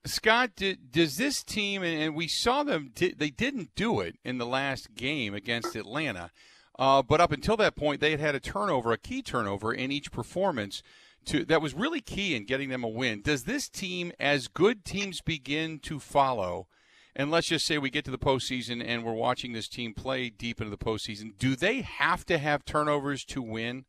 Scott, 0.06 0.52
did, 0.56 0.92
does 0.92 1.18
this 1.18 1.44
team, 1.44 1.84
and 1.84 2.16
we 2.16 2.28
saw 2.28 2.64
them, 2.64 2.94
they 2.96 3.30
didn't 3.30 3.76
do 3.76 4.00
it 4.00 4.16
in 4.24 4.38
the 4.38 4.46
last 4.46 4.96
game 4.96 5.34
against 5.34 5.76
Atlanta, 5.76 6.32
uh, 6.78 7.02
but 7.02 7.20
up 7.20 7.34
until 7.34 7.58
that 7.58 7.76
point, 7.76 8.00
they 8.00 8.12
had 8.12 8.22
had 8.22 8.34
a 8.34 8.40
turnover, 8.40 8.94
a 8.94 8.98
key 8.98 9.22
turnover 9.22 9.74
in 9.74 9.92
each 9.92 10.10
performance 10.10 10.82
to 11.26 11.44
that 11.46 11.62
was 11.62 11.74
really 11.74 12.00
key 12.00 12.34
in 12.34 12.46
getting 12.46 12.70
them 12.70 12.86
a 12.86 12.88
win. 12.88 13.22
Does 13.22 13.44
this 13.44 13.68
team, 13.68 14.14
as 14.18 14.48
good 14.48 14.86
teams 14.86 15.20
begin 15.20 15.80
to 15.80 16.00
follow, 16.00 16.68
and 17.20 17.30
let's 17.30 17.48
just 17.48 17.66
say 17.66 17.78
we 17.78 17.90
get 17.90 18.06
to 18.06 18.12
the 18.12 18.18
postseason 18.18 18.82
and 18.82 19.04
we're 19.04 19.12
watching 19.12 19.52
this 19.52 19.68
team 19.68 19.94
play 19.94 20.30
deep 20.30 20.62
into 20.62 20.72
the 20.72 20.78
postseason, 20.78 21.38
do 21.38 21.54
they 21.54 21.82
have 21.82 22.26
to 22.28 22.38
have 22.38 22.64
turnovers 22.64 23.26
to 23.26 23.42
win? 23.42 23.84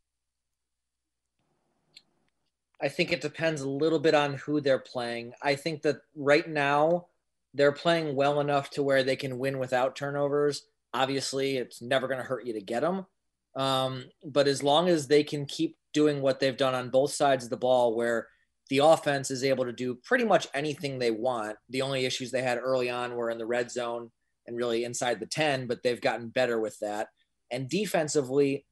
I 2.83 2.89
think 2.89 3.13
it 3.13 3.21
depends 3.21 3.61
a 3.61 3.69
little 3.69 4.01
bit 4.01 4.15
on 4.15 4.35
who 4.35 4.61
they're 4.61 4.81
playing. 4.81 5.35
I 5.41 5.55
think 5.55 5.83
that 5.83 6.01
right 6.17 6.49
now 6.49 7.07
they're 7.55 7.71
playing 7.71 8.17
well 8.17 8.41
enough 8.41 8.69
to 8.71 8.83
where 8.83 9.05
they 9.05 9.15
can 9.15 9.39
win 9.39 9.61
without 9.61 9.95
turnovers. 9.95 10.65
Obviously, 10.93 11.57
it's 11.57 11.81
never 11.81 12.09
going 12.09 12.19
to 12.19 12.27
hurt 12.27 12.47
you 12.47 12.55
to 12.55 12.61
get 12.61 12.81
them. 12.81 13.07
Um, 13.55 14.07
but 14.25 14.49
as 14.49 14.65
long 14.65 14.89
as 14.89 15.07
they 15.07 15.23
can 15.23 15.47
keep 15.47 15.77
doing 15.93 16.21
what 16.21 16.41
they've 16.41 16.57
done 16.57 16.75
on 16.75 16.91
both 16.91 17.13
sides 17.13 17.45
of 17.45 17.51
the 17.51 17.57
ball, 17.57 17.95
where 17.95 18.27
the 18.71 18.79
offense 18.79 19.31
is 19.31 19.45
able 19.45 19.65
to 19.65 19.73
do 19.73 19.97
pretty 19.97 20.25
much 20.25 20.47
anything 20.55 20.99
they 20.99 21.11
want, 21.11 21.57
the 21.69 21.83
only 21.83 22.07
issues 22.07 22.31
they 22.31 22.43
had 22.43 22.59
early 22.59 22.89
on 22.89 23.15
were 23.15 23.29
in 23.29 23.37
the 23.37 23.47
red 23.47 23.71
zone 23.71 24.11
and 24.47 24.57
really 24.57 24.85
inside 24.85 25.21
the 25.21 25.27
10, 25.27 25.67
but 25.67 25.83
they've 25.83 26.01
gotten 26.01 26.29
better 26.29 26.59
with 26.59 26.79
that. 26.79 27.09
And 27.51 27.69
defensively, 27.69 28.65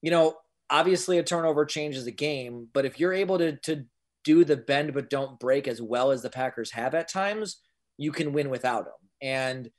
you 0.00 0.10
know, 0.10 0.36
obviously 0.70 1.18
a 1.18 1.22
turnover 1.22 1.66
changes 1.66 2.06
the 2.06 2.12
game, 2.12 2.68
but 2.72 2.86
if 2.86 2.98
you're 2.98 3.12
able 3.12 3.38
to 3.38 3.56
to 3.58 3.84
do 4.24 4.44
the 4.44 4.56
bend 4.56 4.92
but 4.92 5.08
don't 5.08 5.38
break 5.38 5.68
as 5.68 5.80
well 5.80 6.10
as 6.10 6.22
the 6.22 6.30
Packers 6.30 6.72
have 6.72 6.94
at 6.94 7.08
times, 7.08 7.60
you 7.96 8.10
can 8.10 8.32
win 8.32 8.50
without 8.50 8.86
them. 8.86 8.94
And 9.22 9.70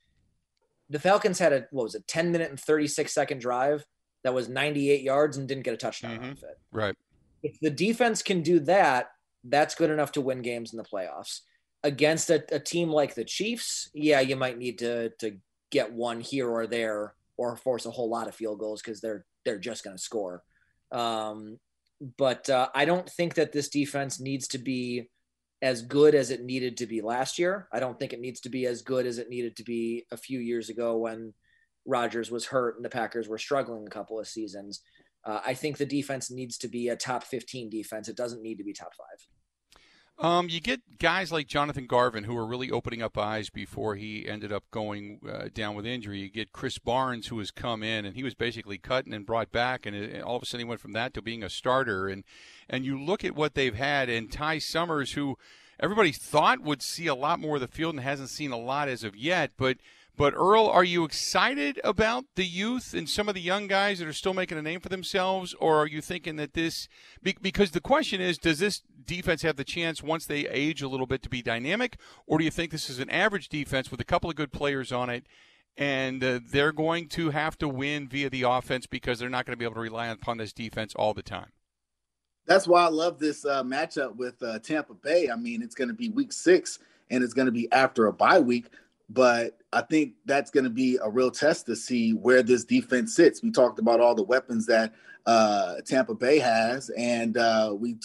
the 0.88 1.00
Falcons 1.00 1.38
had 1.38 1.52
a 1.52 1.66
what 1.72 1.82
was 1.82 1.94
it, 1.96 2.06
10 2.06 2.30
minute 2.30 2.48
and 2.48 2.58
36 2.58 3.12
second 3.12 3.40
drive 3.40 3.84
that 4.22 4.32
was 4.32 4.48
98 4.48 5.02
yards 5.02 5.36
and 5.36 5.48
didn't 5.48 5.64
get 5.64 5.74
a 5.74 5.76
touchdown 5.78 6.18
mm-hmm. 6.18 6.30
of 6.30 6.42
it. 6.44 6.58
Right. 6.72 6.94
If 7.42 7.58
the 7.60 7.70
defense 7.70 8.22
can 8.22 8.42
do 8.42 8.60
that, 8.60 9.10
that's 9.48 9.74
good 9.74 9.90
enough 9.90 10.12
to 10.12 10.20
win 10.20 10.42
games 10.42 10.72
in 10.72 10.76
the 10.76 10.84
playoffs. 10.84 11.40
Against 11.84 12.30
a, 12.30 12.44
a 12.54 12.58
team 12.58 12.90
like 12.90 13.14
the 13.14 13.24
Chiefs, 13.24 13.90
yeah, 13.94 14.20
you 14.20 14.36
might 14.36 14.58
need 14.58 14.78
to 14.78 15.10
to 15.20 15.36
get 15.70 15.92
one 15.92 16.20
here 16.20 16.48
or 16.48 16.66
there 16.66 17.14
or 17.36 17.56
force 17.56 17.86
a 17.86 17.90
whole 17.90 18.08
lot 18.08 18.28
of 18.28 18.34
field 18.34 18.58
goals 18.58 18.82
because 18.82 19.00
they're 19.00 19.24
they're 19.44 19.58
just 19.58 19.84
going 19.84 19.96
to 19.96 20.02
score. 20.02 20.42
Um, 20.90 21.58
but 22.16 22.48
uh, 22.50 22.68
I 22.74 22.84
don't 22.84 23.08
think 23.08 23.34
that 23.34 23.52
this 23.52 23.68
defense 23.68 24.20
needs 24.20 24.48
to 24.48 24.58
be 24.58 25.08
as 25.60 25.82
good 25.82 26.14
as 26.14 26.30
it 26.30 26.44
needed 26.44 26.76
to 26.78 26.86
be 26.86 27.00
last 27.00 27.38
year. 27.38 27.68
I 27.72 27.80
don't 27.80 27.98
think 27.98 28.12
it 28.12 28.20
needs 28.20 28.40
to 28.40 28.48
be 28.48 28.66
as 28.66 28.82
good 28.82 29.06
as 29.06 29.18
it 29.18 29.28
needed 29.28 29.56
to 29.56 29.64
be 29.64 30.06
a 30.12 30.16
few 30.16 30.38
years 30.38 30.68
ago 30.68 30.96
when 30.96 31.34
Rodgers 31.84 32.30
was 32.30 32.46
hurt 32.46 32.76
and 32.76 32.84
the 32.84 32.90
Packers 32.90 33.28
were 33.28 33.38
struggling 33.38 33.86
a 33.86 33.90
couple 33.90 34.20
of 34.20 34.28
seasons. 34.28 34.82
Uh, 35.24 35.40
I 35.44 35.54
think 35.54 35.76
the 35.76 35.86
defense 35.86 36.30
needs 36.30 36.58
to 36.58 36.68
be 36.68 36.88
a 36.88 36.96
top 36.96 37.24
15 37.24 37.70
defense. 37.70 38.08
It 38.08 38.16
doesn't 38.16 38.42
need 38.42 38.58
to 38.58 38.64
be 38.64 38.72
top 38.72 38.92
five. 38.94 39.26
Um, 40.20 40.48
you 40.48 40.60
get 40.60 40.98
guys 40.98 41.30
like 41.30 41.46
Jonathan 41.46 41.86
Garvin 41.86 42.24
who 42.24 42.36
are 42.36 42.46
really 42.46 42.72
opening 42.72 43.02
up 43.02 43.16
eyes 43.16 43.50
before 43.50 43.94
he 43.94 44.28
ended 44.28 44.52
up 44.52 44.64
going 44.72 45.20
uh, 45.28 45.46
down 45.54 45.76
with 45.76 45.86
injury. 45.86 46.18
You 46.18 46.28
get 46.28 46.52
Krys 46.52 46.82
Barnes 46.82 47.28
who 47.28 47.38
has 47.38 47.52
come 47.52 47.84
in 47.84 48.04
and 48.04 48.16
he 48.16 48.24
was 48.24 48.34
basically 48.34 48.78
cut 48.78 49.06
and 49.06 49.24
brought 49.24 49.52
back, 49.52 49.86
and, 49.86 49.94
and 49.94 50.22
all 50.24 50.34
of 50.34 50.42
a 50.42 50.46
sudden 50.46 50.66
he 50.66 50.68
went 50.68 50.80
from 50.80 50.92
that 50.92 51.14
to 51.14 51.22
being 51.22 51.44
a 51.44 51.50
starter. 51.50 52.08
And 52.08 52.24
and 52.68 52.84
you 52.84 53.00
look 53.00 53.24
at 53.24 53.36
what 53.36 53.54
they've 53.54 53.74
had, 53.74 54.08
and 54.08 54.30
Ty 54.30 54.58
Summers, 54.58 55.12
who 55.12 55.38
everybody 55.78 56.10
thought 56.10 56.60
would 56.62 56.82
see 56.82 57.06
a 57.06 57.14
lot 57.14 57.38
more 57.38 57.54
of 57.54 57.60
the 57.60 57.68
field 57.68 57.94
and 57.94 58.02
hasn't 58.02 58.30
seen 58.30 58.50
a 58.50 58.58
lot 58.58 58.88
as 58.88 59.04
of 59.04 59.14
yet, 59.14 59.52
but 59.56 59.76
but 60.18 60.34
Earl, 60.34 60.66
are 60.66 60.82
you 60.82 61.04
excited 61.04 61.80
about 61.84 62.24
the 62.34 62.44
youth 62.44 62.92
and 62.92 63.08
some 63.08 63.28
of 63.28 63.36
the 63.36 63.40
young 63.40 63.68
guys 63.68 64.00
that 64.00 64.08
are 64.08 64.12
still 64.12 64.34
making 64.34 64.58
a 64.58 64.62
name 64.62 64.80
for 64.80 64.88
themselves, 64.88 65.54
or 65.60 65.76
are 65.76 65.86
you 65.86 66.00
thinking 66.00 66.34
that 66.36 66.54
this? 66.54 66.88
Because 67.22 67.70
the 67.70 67.80
question 67.80 68.20
is, 68.20 68.36
does 68.36 68.58
this 68.58 68.82
defense 69.04 69.42
have 69.42 69.54
the 69.54 69.62
chance 69.62 70.02
once 70.02 70.26
they 70.26 70.48
age 70.48 70.82
a 70.82 70.88
little 70.88 71.06
bit 71.06 71.22
to 71.22 71.28
be 71.28 71.40
dynamic, 71.40 71.98
or 72.26 72.38
do 72.38 72.44
you 72.44 72.50
think 72.50 72.72
this 72.72 72.90
is 72.90 72.98
an 72.98 73.08
average 73.10 73.48
defense 73.48 73.92
with 73.92 74.00
a 74.00 74.04
couple 74.04 74.28
of 74.28 74.34
good 74.34 74.52
players 74.52 74.90
on 74.90 75.08
it? 75.08 75.24
And 75.76 76.24
uh, 76.24 76.40
they're 76.44 76.72
going 76.72 77.08
to 77.10 77.30
have 77.30 77.56
to 77.58 77.68
win 77.68 78.08
via 78.08 78.28
the 78.28 78.42
offense 78.42 78.86
because 78.86 79.20
they're 79.20 79.28
not 79.28 79.46
going 79.46 79.52
to 79.52 79.56
be 79.56 79.64
able 79.64 79.76
to 79.76 79.80
rely 79.80 80.08
upon 80.08 80.38
this 80.38 80.52
defense 80.52 80.96
all 80.96 81.14
the 81.14 81.22
time. 81.22 81.52
That's 82.44 82.66
why 82.66 82.84
I 82.84 82.88
love 82.88 83.20
this 83.20 83.44
uh, 83.44 83.62
matchup 83.62 84.16
with 84.16 84.42
uh, 84.42 84.58
Tampa 84.58 84.94
Bay. 84.94 85.30
I 85.30 85.36
mean, 85.36 85.62
it's 85.62 85.76
going 85.76 85.88
to 85.88 85.94
be 85.94 86.08
week 86.08 86.32
six, 86.32 86.80
and 87.08 87.22
it's 87.22 87.34
going 87.34 87.46
to 87.46 87.52
be 87.52 87.70
after 87.70 88.08
a 88.08 88.12
bye 88.12 88.40
week 88.40 88.66
but 89.08 89.57
I 89.72 89.82
think 89.82 90.14
that's 90.24 90.50
going 90.50 90.64
to 90.64 90.70
be 90.70 90.98
a 91.02 91.10
real 91.10 91.30
test 91.30 91.66
to 91.66 91.76
see 91.76 92.12
where 92.12 92.42
this 92.42 92.64
defense 92.64 93.14
sits. 93.14 93.42
We 93.42 93.50
talked 93.50 93.78
about 93.78 94.00
all 94.00 94.14
the 94.14 94.22
weapons 94.22 94.66
that 94.66 94.94
uh, 95.26 95.76
Tampa 95.84 96.14
Bay 96.14 96.38
has, 96.38 96.90
and 96.96 97.36
uh, 97.36 97.74
we 97.78 97.96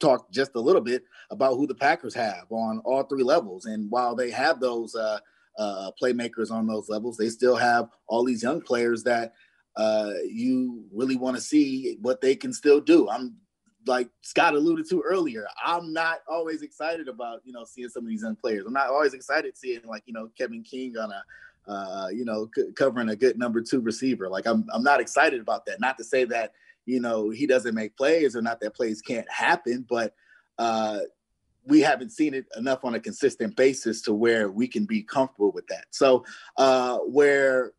talked 0.00 0.32
just 0.32 0.54
a 0.54 0.60
little 0.60 0.80
bit 0.80 1.04
about 1.30 1.56
who 1.56 1.66
the 1.66 1.74
Packers 1.74 2.14
have 2.14 2.46
on 2.48 2.80
all 2.84 3.02
three 3.02 3.22
levels. 3.22 3.66
And 3.66 3.90
while 3.90 4.14
they 4.14 4.30
have 4.30 4.60
those 4.60 4.94
uh, 4.94 5.18
uh 5.58 5.90
playmakers 6.02 6.50
on 6.50 6.66
those 6.66 6.88
levels, 6.88 7.18
they 7.18 7.28
still 7.28 7.56
have 7.56 7.88
all 8.06 8.24
these 8.24 8.42
young 8.42 8.62
players 8.62 9.02
that 9.02 9.34
uh, 9.76 10.12
you 10.26 10.84
really 10.92 11.16
want 11.16 11.36
to 11.36 11.42
see 11.42 11.98
what 12.00 12.20
they 12.20 12.34
can 12.34 12.52
still 12.52 12.80
do. 12.80 13.08
I'm 13.10 13.36
like 13.86 14.08
Scott 14.22 14.54
alluded 14.54 14.88
to 14.90 15.02
earlier, 15.02 15.46
I'm 15.64 15.92
not 15.92 16.20
always 16.28 16.62
excited 16.62 17.08
about 17.08 17.40
you 17.44 17.52
know 17.52 17.64
seeing 17.64 17.88
some 17.88 18.04
of 18.04 18.08
these 18.08 18.22
young 18.22 18.36
players. 18.36 18.64
I'm 18.66 18.72
not 18.72 18.88
always 18.88 19.14
excited 19.14 19.56
seeing 19.56 19.80
like 19.86 20.02
you 20.06 20.12
know 20.12 20.30
Kevin 20.36 20.62
King 20.62 20.96
on 20.98 21.10
a 21.10 21.70
uh, 21.70 22.08
you 22.08 22.24
know 22.24 22.48
c- 22.54 22.72
covering 22.76 23.08
a 23.08 23.16
good 23.16 23.38
number 23.38 23.60
two 23.60 23.80
receiver. 23.80 24.28
Like 24.28 24.46
I'm 24.46 24.66
I'm 24.72 24.82
not 24.82 25.00
excited 25.00 25.40
about 25.40 25.66
that. 25.66 25.80
Not 25.80 25.98
to 25.98 26.04
say 26.04 26.24
that 26.26 26.52
you 26.86 27.00
know 27.00 27.30
he 27.30 27.46
doesn't 27.46 27.74
make 27.74 27.96
plays 27.96 28.36
or 28.36 28.42
not 28.42 28.60
that 28.60 28.74
plays 28.74 29.00
can't 29.00 29.30
happen, 29.30 29.86
but 29.88 30.14
uh, 30.58 31.00
we 31.64 31.80
haven't 31.80 32.10
seen 32.10 32.34
it 32.34 32.46
enough 32.56 32.84
on 32.84 32.94
a 32.94 33.00
consistent 33.00 33.56
basis 33.56 34.02
to 34.02 34.14
where 34.14 34.50
we 34.50 34.66
can 34.66 34.84
be 34.84 35.02
comfortable 35.02 35.52
with 35.52 35.66
that. 35.68 35.86
So 35.90 36.24
uh, 36.56 36.98
where 36.98 37.72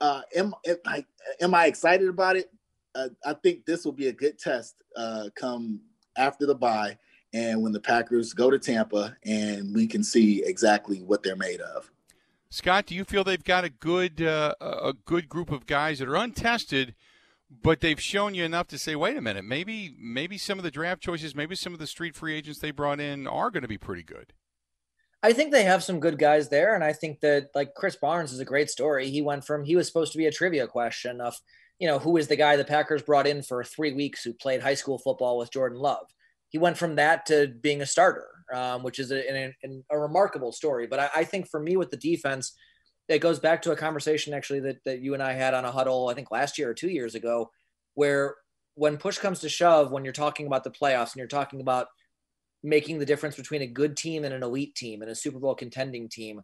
uh, 0.00 0.22
am, 0.34 0.54
am 0.66 0.76
I 0.86 1.04
am 1.40 1.54
I 1.54 1.66
excited 1.66 2.08
about 2.08 2.36
it? 2.36 2.50
Uh, 2.94 3.08
I 3.24 3.34
think 3.34 3.66
this 3.66 3.84
will 3.84 3.92
be 3.92 4.08
a 4.08 4.12
good 4.12 4.38
test 4.38 4.76
uh, 4.96 5.28
come 5.36 5.80
after 6.16 6.46
the 6.46 6.54
bye 6.54 6.98
and 7.32 7.62
when 7.62 7.72
the 7.72 7.80
Packers 7.80 8.32
go 8.32 8.50
to 8.50 8.58
Tampa 8.58 9.16
and 9.24 9.74
we 9.74 9.86
can 9.86 10.02
see 10.02 10.42
exactly 10.44 10.98
what 10.98 11.22
they're 11.22 11.36
made 11.36 11.60
of. 11.60 11.90
Scott, 12.50 12.86
do 12.86 12.94
you 12.96 13.04
feel 13.04 13.22
they've 13.22 13.42
got 13.42 13.64
a 13.64 13.68
good 13.68 14.20
uh, 14.20 14.54
a 14.60 14.92
good 15.04 15.28
group 15.28 15.52
of 15.52 15.66
guys 15.66 16.00
that 16.00 16.08
are 16.08 16.16
untested, 16.16 16.96
but 17.48 17.80
they've 17.80 18.00
shown 18.00 18.34
you 18.34 18.44
enough 18.44 18.66
to 18.68 18.78
say, 18.78 18.96
wait 18.96 19.16
a 19.16 19.20
minute, 19.20 19.44
maybe 19.44 19.94
maybe 20.00 20.36
some 20.36 20.58
of 20.58 20.64
the 20.64 20.70
draft 20.70 21.00
choices, 21.00 21.34
maybe 21.34 21.54
some 21.54 21.72
of 21.72 21.78
the 21.78 21.86
street 21.86 22.16
free 22.16 22.34
agents 22.34 22.58
they 22.58 22.72
brought 22.72 22.98
in 22.98 23.28
are 23.28 23.52
going 23.52 23.62
to 23.62 23.68
be 23.68 23.78
pretty 23.78 24.02
good. 24.02 24.32
I 25.22 25.32
think 25.32 25.52
they 25.52 25.64
have 25.64 25.84
some 25.84 26.00
good 26.00 26.18
guys 26.18 26.48
there, 26.48 26.74
and 26.74 26.82
I 26.82 26.92
think 26.92 27.20
that 27.20 27.50
like 27.54 27.74
Krys 27.74 28.00
Barnes 28.00 28.32
is 28.32 28.40
a 28.40 28.44
great 28.44 28.68
story. 28.68 29.10
He 29.10 29.22
went 29.22 29.44
from 29.44 29.64
he 29.64 29.76
was 29.76 29.86
supposed 29.86 30.10
to 30.12 30.18
be 30.18 30.26
a 30.26 30.32
trivia 30.32 30.66
question 30.66 31.20
of 31.20 31.40
you 31.80 31.86
know, 31.86 31.98
who 31.98 32.18
is 32.18 32.28
the 32.28 32.36
guy 32.36 32.56
the 32.56 32.64
Packers 32.64 33.02
brought 33.02 33.26
in 33.26 33.42
for 33.42 33.64
three 33.64 33.92
weeks 33.92 34.22
who 34.22 34.34
played 34.34 34.62
high 34.62 34.74
school 34.74 34.98
football 34.98 35.38
with 35.38 35.50
Jordan 35.50 35.78
Love. 35.78 36.06
He 36.50 36.58
went 36.58 36.76
from 36.76 36.96
that 36.96 37.26
to 37.26 37.48
being 37.48 37.80
a 37.80 37.86
starter, 37.86 38.28
um, 38.52 38.82
which 38.82 38.98
is 38.98 39.10
a, 39.10 39.32
a, 39.32 39.54
a, 39.90 39.98
remarkable 39.98 40.52
story. 40.52 40.86
But 40.86 41.00
I, 41.00 41.10
I, 41.16 41.24
think 41.24 41.48
for 41.48 41.58
me 41.58 41.76
with 41.76 41.90
the 41.90 41.96
defense, 41.96 42.52
it 43.08 43.20
goes 43.20 43.38
back 43.38 43.62
to 43.62 43.72
a 43.72 43.76
conversation 43.76 44.34
actually 44.34 44.60
that, 44.60 44.84
that 44.84 45.00
you 45.00 45.14
and 45.14 45.22
I 45.22 45.32
had 45.32 45.54
on 45.54 45.64
a 45.64 45.70
huddle, 45.70 46.08
I 46.08 46.14
think 46.14 46.30
last 46.30 46.58
year 46.58 46.68
or 46.68 46.74
two 46.74 46.90
years 46.90 47.14
ago, 47.14 47.50
where 47.94 48.34
when 48.74 48.98
push 48.98 49.18
comes 49.18 49.40
to 49.40 49.48
shove, 49.48 49.90
when 49.90 50.04
you're 50.04 50.12
talking 50.12 50.46
about 50.46 50.64
the 50.64 50.70
playoffs 50.70 51.12
and 51.12 51.16
you're 51.16 51.28
talking 51.28 51.60
about 51.60 51.86
making 52.62 52.98
the 52.98 53.06
difference 53.06 53.36
between 53.36 53.62
a 53.62 53.66
good 53.66 53.96
team 53.96 54.24
and 54.24 54.34
an 54.34 54.42
elite 54.42 54.74
team 54.74 55.00
and 55.00 55.10
a 55.10 55.14
Super 55.14 55.38
Bowl 55.38 55.54
contending 55.54 56.10
team, 56.10 56.42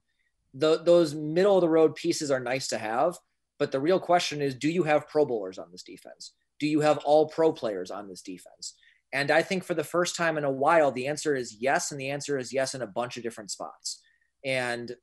the, 0.55 0.83
those 0.83 1.15
middle 1.15 1.57
of 1.57 1.61
the 1.61 1.69
road 1.69 1.95
pieces 1.95 2.31
are 2.31 2.41
nice 2.41 2.69
to 2.69 2.79
have 2.79 3.19
but 3.59 3.73
the 3.73 3.81
real 3.81 4.01
question 4.01 4.43
is 4.43 4.55
do 4.55 4.69
you 4.69 4.83
have 4.85 5.09
Pro 5.09 5.25
Bowlers 5.25 5.59
on 5.59 5.71
this 5.71 5.83
defense? 5.83 6.33
Do 6.59 6.67
you 6.67 6.81
have 6.81 6.99
all 6.99 7.29
pro 7.29 7.53
players 7.53 7.91
on 7.91 8.09
this 8.09 8.23
defense? 8.23 8.75
And 9.13 9.31
I 9.31 9.43
think 9.43 9.65
for 9.65 9.75
the 9.75 9.85
first 9.85 10.17
time 10.17 10.37
in 10.37 10.45
a 10.45 10.51
while, 10.51 10.91
the 10.91 11.07
answer 11.07 11.35
is 11.35 11.57
yes. 11.61 11.93
And 11.93 12.01
the 12.01 12.11
answer 12.11 12.39
is 12.39 12.53
yes 12.53 12.75
in 12.75 12.83
a 12.83 12.87
bunch 12.87 13.17
of 13.17 13.23
different 13.23 13.51
spots. 13.51 14.03
And 14.45 14.95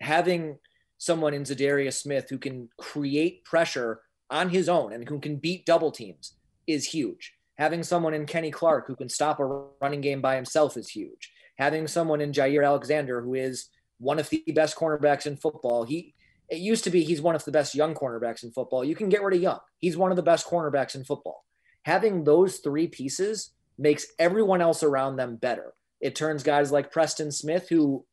having 0.00 0.58
someone 0.98 1.34
in 1.34 1.42
Za'Darius 1.42 2.00
Smith 2.00 2.26
who 2.30 2.38
can 2.38 2.68
create 2.78 3.44
pressure 3.44 4.00
on 4.30 4.48
his 4.48 4.68
own 4.68 4.92
and 4.92 5.08
who 5.08 5.20
can 5.20 5.36
beat 5.36 5.66
double 5.66 5.90
teams 5.90 6.34
is 6.66 6.86
huge. 6.86 7.34
Having 7.58 7.82
someone 7.82 8.14
in 8.14 8.26
Kenny 8.26 8.50
Clark 8.50 8.86
who 8.86 8.96
can 8.96 9.08
stop 9.08 9.38
a 9.38 9.64
running 9.80 10.00
game 10.00 10.20
by 10.20 10.36
himself 10.36 10.76
is 10.76 10.88
huge. 10.88 11.32
Having 11.58 11.88
someone 11.88 12.20
in 12.20 12.32
Jaire 12.32 12.64
Alexander 12.64 13.20
who 13.20 13.34
is 13.34 13.68
one 13.98 14.18
of 14.18 14.28
the 14.30 14.42
best 14.54 14.76
cornerbacks 14.76 15.26
in 15.26 15.36
football. 15.36 15.84
He 15.84 16.14
it 16.52 16.60
used 16.60 16.84
to 16.84 16.90
be 16.90 17.02
he's 17.02 17.22
one 17.22 17.34
of 17.34 17.42
the 17.46 17.50
best 17.50 17.74
young 17.74 17.94
cornerbacks 17.94 18.44
in 18.44 18.52
football. 18.52 18.84
You 18.84 18.94
can 18.94 19.08
get 19.08 19.22
rid 19.22 19.34
of 19.34 19.42
young. 19.42 19.58
He's 19.78 19.96
one 19.96 20.10
of 20.10 20.16
the 20.16 20.22
best 20.22 20.46
cornerbacks 20.46 20.94
in 20.94 21.02
football. 21.02 21.46
Having 21.84 22.24
those 22.24 22.58
three 22.58 22.86
pieces 22.86 23.52
makes 23.78 24.06
everyone 24.18 24.60
else 24.60 24.82
around 24.82 25.16
them 25.16 25.36
better. 25.36 25.72
It 26.02 26.14
turns 26.14 26.42
guys 26.42 26.70
like 26.70 26.92
Preston 26.92 27.32
Smith, 27.32 27.70
who 27.70 28.04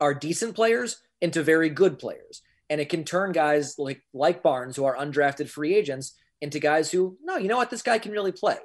are 0.00 0.12
decent 0.12 0.54
players, 0.54 1.00
into 1.22 1.42
very 1.42 1.70
good 1.70 1.98
players. 1.98 2.42
And 2.68 2.78
it 2.78 2.90
can 2.90 3.04
turn 3.04 3.32
guys 3.32 3.76
like 3.78 4.02
like 4.12 4.42
Barnes, 4.42 4.76
who 4.76 4.84
are 4.84 4.96
undrafted 4.96 5.48
free 5.48 5.74
agents, 5.74 6.14
into 6.42 6.58
guys 6.58 6.90
who, 6.90 7.16
no, 7.22 7.38
you 7.38 7.48
know 7.48 7.56
what, 7.56 7.70
this 7.70 7.82
guy 7.82 7.98
can 7.98 8.12
really 8.12 8.32
play. 8.32 8.58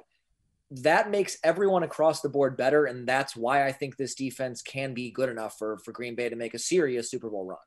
That 0.70 1.10
makes 1.10 1.38
everyone 1.42 1.82
across 1.82 2.20
the 2.20 2.28
board 2.28 2.58
better. 2.58 2.84
And 2.84 3.08
that's 3.08 3.34
why 3.34 3.64
I 3.64 3.72
think 3.72 3.96
this 3.96 4.14
defense 4.14 4.60
can 4.60 4.92
be 4.92 5.10
good 5.10 5.30
enough 5.30 5.56
for, 5.56 5.78
for 5.78 5.92
Green 5.92 6.14
Bay 6.14 6.28
to 6.28 6.36
make 6.36 6.52
a 6.52 6.58
serious 6.58 7.10
Super 7.10 7.30
Bowl 7.30 7.46
run. 7.46 7.58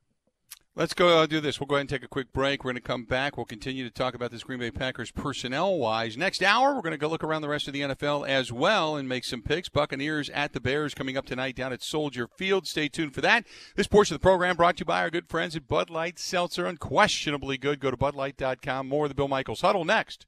Let's 0.73 0.93
go 0.93 1.19
uh, 1.19 1.25
do 1.25 1.41
this. 1.41 1.59
We'll 1.59 1.67
go 1.67 1.75
ahead 1.75 1.81
and 1.81 1.89
take 1.89 2.03
a 2.03 2.07
quick 2.07 2.31
break. 2.31 2.63
We're 2.63 2.71
going 2.71 2.81
to 2.81 2.87
come 2.87 3.03
back. 3.03 3.35
We'll 3.35 3.45
continue 3.45 3.83
to 3.83 3.89
talk 3.89 4.13
about 4.13 4.31
this 4.31 4.43
Green 4.43 4.59
Bay 4.59 4.71
Packers 4.71 5.11
personnel 5.11 5.77
wise. 5.77 6.15
Next 6.15 6.41
hour, 6.41 6.73
we're 6.73 6.81
going 6.81 6.91
to 6.91 6.97
go 6.97 7.09
look 7.09 7.25
around 7.25 7.41
the 7.41 7.49
rest 7.49 7.67
of 7.67 7.73
the 7.73 7.81
NFL 7.81 8.25
as 8.25 8.53
well 8.53 8.95
and 8.95 9.09
make 9.09 9.25
some 9.25 9.41
picks. 9.41 9.67
Buccaneers 9.67 10.29
at 10.29 10.53
the 10.53 10.61
Bears 10.61 10.93
coming 10.93 11.17
up 11.17 11.25
tonight 11.25 11.57
down 11.57 11.73
at 11.73 11.83
Soldier 11.83 12.25
Field. 12.37 12.67
Stay 12.67 12.87
tuned 12.87 13.13
for 13.13 13.19
that. 13.19 13.45
This 13.75 13.87
portion 13.87 14.15
of 14.15 14.21
the 14.21 14.23
program 14.23 14.55
brought 14.55 14.77
to 14.77 14.81
you 14.81 14.85
by 14.85 15.01
our 15.01 15.09
good 15.09 15.27
friends 15.27 15.57
at 15.57 15.67
Bud 15.67 15.89
Light 15.89 16.17
Seltzer. 16.17 16.65
Unquestionably 16.65 17.57
good. 17.57 17.81
Go 17.81 17.91
to 17.91 17.97
budlight.com. 17.97 18.87
More 18.87 19.05
of 19.05 19.09
the 19.09 19.15
Bill 19.15 19.27
Michaels 19.27 19.61
Huddle 19.61 19.83
next. 19.83 20.25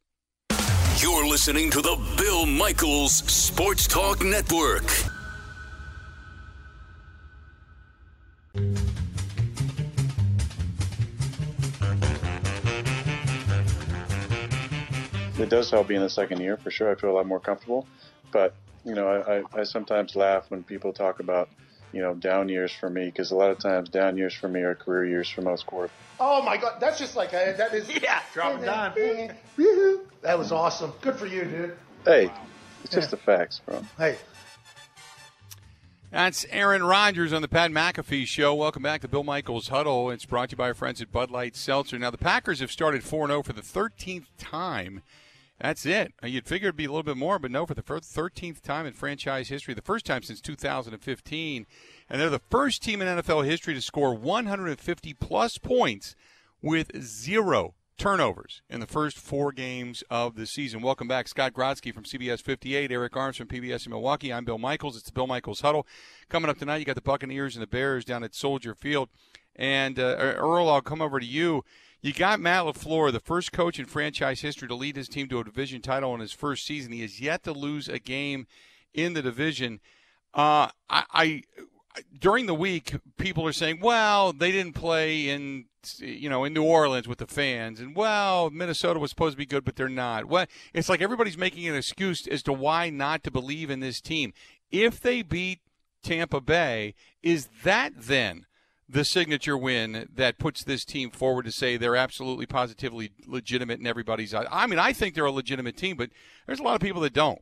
You're 0.97 1.25
listening 1.25 1.69
to 1.71 1.81
the 1.81 1.97
Bill 2.17 2.45
Michaels 2.45 3.15
Sports 3.15 3.87
Talk 3.87 4.21
Network. 4.21 4.83
It 15.43 15.49
does 15.49 15.69
help 15.69 15.87
being 15.87 16.01
the 16.01 16.09
second 16.09 16.39
year 16.39 16.57
for 16.57 16.71
sure. 16.71 16.89
I 16.89 16.95
feel 16.95 17.11
a 17.11 17.17
lot 17.17 17.27
more 17.27 17.39
comfortable, 17.39 17.85
but 18.31 18.55
you 18.85 18.95
know, 18.95 19.07
I, 19.07 19.37
I, 19.37 19.61
I 19.61 19.63
sometimes 19.63 20.15
laugh 20.15 20.45
when 20.49 20.63
people 20.63 20.93
talk 20.93 21.19
about 21.19 21.49
you 21.91 22.01
know 22.01 22.15
down 22.15 22.49
years 22.49 22.71
for 22.71 22.89
me 22.89 23.05
because 23.05 23.31
a 23.31 23.35
lot 23.35 23.51
of 23.51 23.59
times 23.59 23.89
down 23.89 24.17
years 24.17 24.33
for 24.33 24.47
me 24.47 24.61
are 24.61 24.73
career 24.73 25.05
years 25.05 25.29
for 25.29 25.41
most 25.41 25.67
quarterbacks. 25.67 25.89
Oh 26.19 26.41
my 26.41 26.57
God, 26.57 26.79
that's 26.79 26.97
just 26.97 27.15
like 27.15 27.33
a, 27.33 27.53
that 27.57 27.73
is 27.73 27.89
yeah, 28.01 28.21
drop 28.33 28.61
it 28.61 28.65
down. 28.65 29.35
That 30.21 30.39
was 30.39 30.53
awesome. 30.53 30.93
Good 31.01 31.17
for 31.17 31.25
you, 31.25 31.43
dude. 31.43 31.77
Hey, 32.05 32.31
it's 32.85 32.95
just 32.95 33.11
the 33.11 33.17
facts, 33.17 33.59
bro. 33.65 33.83
Hey. 33.97 34.15
That's 36.11 36.45
Aaron 36.49 36.83
Rodgers 36.83 37.33
on 37.33 37.41
the 37.41 37.49
Pat 37.49 37.71
McAfee 37.71 38.25
Show. 38.25 38.55
Welcome 38.55 38.83
back 38.83 39.01
to 39.01 39.09
Bill 39.09 39.25
Michaels 39.25 39.67
Huddle. 39.67 40.09
It's 40.11 40.23
brought 40.23 40.51
to 40.51 40.53
you 40.53 40.57
by 40.57 40.67
our 40.67 40.73
friends 40.73 41.01
at 41.01 41.11
Bud 41.11 41.29
Light 41.29 41.57
Seltzer. 41.57 41.99
Now, 41.99 42.09
the 42.09 42.17
Packers 42.17 42.61
have 42.61 42.71
started 42.71 43.03
4 43.03 43.27
0 43.27 43.43
for 43.43 43.51
the 43.51 43.61
13th 43.61 44.27
time 44.37 45.01
that's 45.63 45.85
it. 45.85 46.13
You'd 46.21 46.45
figure 46.45 46.67
it'd 46.67 46.75
be 46.75 46.83
a 46.83 46.89
little 46.89 47.03
bit 47.03 47.15
more, 47.15 47.39
but 47.39 47.49
no, 47.49 47.65
for 47.65 47.73
the 47.73 47.81
13th 47.81 48.59
time 48.59 48.85
in 48.85 48.91
franchise 48.91 49.47
history, 49.47 49.73
the 49.73 49.81
first 49.81 50.05
time 50.05 50.21
since 50.21 50.41
2015. 50.41 51.65
And 52.09 52.21
they're 52.21 52.29
the 52.29 52.41
first 52.49 52.83
team 52.83 53.01
in 53.01 53.07
NFL 53.07 53.45
history 53.45 53.73
to 53.73 53.81
score 53.81 54.13
150 54.13 55.13
plus 55.13 55.57
points 55.57 56.17
with 56.61 57.01
zero 57.01 57.75
turnovers 57.97 58.61
in 58.69 58.81
the 58.81 58.85
first 58.85 59.17
four 59.17 59.53
games 59.53 60.03
of 60.09 60.35
the 60.35 60.45
season. 60.45 60.81
Welcome 60.81 61.07
back, 61.07 61.29
Scott 61.29 61.53
Grodsky 61.53 61.93
from 61.93 62.03
CBS 62.03 62.41
58, 62.41 62.91
Eric 62.91 63.15
Arms 63.15 63.37
from 63.37 63.47
PBS 63.47 63.85
in 63.85 63.91
Milwaukee. 63.91 64.33
I'm 64.33 64.43
Bill 64.43 64.57
Michaels. 64.57 64.97
It's 64.97 65.05
the 65.05 65.13
Bill 65.13 65.27
Michaels 65.27 65.61
Huddle. 65.61 65.87
Coming 66.27 66.49
up 66.49 66.57
tonight, 66.57 66.79
you 66.79 66.85
got 66.85 66.95
the 66.95 67.01
Buccaneers 67.01 67.55
and 67.55 67.63
the 67.63 67.67
Bears 67.67 68.03
down 68.03 68.25
at 68.25 68.35
Soldier 68.35 68.75
Field. 68.75 69.07
And 69.55 69.97
uh, 69.97 70.17
Earl, 70.17 70.67
I'll 70.67 70.81
come 70.81 71.01
over 71.01 71.21
to 71.21 71.25
you. 71.25 71.63
You 72.03 72.11
got 72.11 72.41
Matt 72.41 72.65
LaFleur, 72.65 73.13
the 73.13 73.21
first 73.21 73.53
coach 73.53 73.79
in 73.79 73.85
franchise 73.85 74.41
history 74.41 74.67
to 74.67 74.75
lead 74.75 74.97
his 74.97 75.07
team 75.07 75.29
to 75.29 75.39
a 75.39 75.43
division 75.45 75.81
title 75.81 76.13
in 76.13 76.19
his 76.19 76.33
first 76.33 76.65
season. 76.65 76.91
He 76.91 76.99
has 76.99 77.21
yet 77.21 77.43
to 77.43 77.53
lose 77.53 77.87
a 77.87 77.97
game 77.97 78.45
in 78.93 79.13
the 79.13 79.21
division. 79.21 79.79
Uh, 80.33 80.67
I, 80.89 81.03
I 81.13 81.43
during 82.19 82.45
the 82.45 82.53
week, 82.53 82.95
people 83.17 83.47
are 83.47 83.53
saying, 83.53 83.79
"Well, 83.79 84.33
they 84.33 84.51
didn't 84.51 84.73
play 84.73 85.29
in, 85.29 85.67
you 85.99 86.27
know, 86.27 86.43
in 86.43 86.53
New 86.53 86.65
Orleans 86.65 87.07
with 87.07 87.19
the 87.19 87.25
fans," 87.25 87.79
and 87.79 87.95
well, 87.95 88.49
Minnesota 88.49 88.99
was 88.99 89.09
supposed 89.09 89.35
to 89.35 89.37
be 89.37 89.45
good, 89.45 89.63
but 89.63 89.77
they're 89.77 89.87
not. 89.87 90.25
Well, 90.25 90.47
it's 90.73 90.89
like 90.89 91.01
everybody's 91.01 91.37
making 91.37 91.69
an 91.69 91.75
excuse 91.75 92.27
as 92.27 92.43
to 92.43 92.51
why 92.51 92.89
not 92.89 93.23
to 93.23 93.31
believe 93.31 93.69
in 93.69 93.79
this 93.79 94.01
team. 94.01 94.33
If 94.71 94.99
they 94.99 95.21
beat 95.21 95.61
Tampa 96.03 96.41
Bay, 96.41 96.95
is 97.21 97.47
that 97.63 97.93
then 97.95 98.45
the 98.87 99.05
signature 99.05 99.57
win 99.57 100.09
that 100.13 100.37
puts 100.37 100.63
this 100.63 100.85
team 100.85 101.09
forward 101.09 101.45
to 101.45 101.51
say 101.51 101.77
they're 101.77 101.95
absolutely 101.95 102.45
positively 102.45 103.11
legitimate 103.25 103.79
in 103.79 103.87
everybody's 103.87 104.33
eyes. 104.33 104.47
I 104.51 104.67
mean, 104.67 104.79
I 104.79 104.93
think 104.93 105.15
they're 105.15 105.25
a 105.25 105.31
legitimate 105.31 105.77
team, 105.77 105.95
but 105.97 106.09
there's 106.45 106.59
a 106.59 106.63
lot 106.63 106.75
of 106.75 106.81
people 106.81 107.01
that 107.01 107.13
don't. 107.13 107.41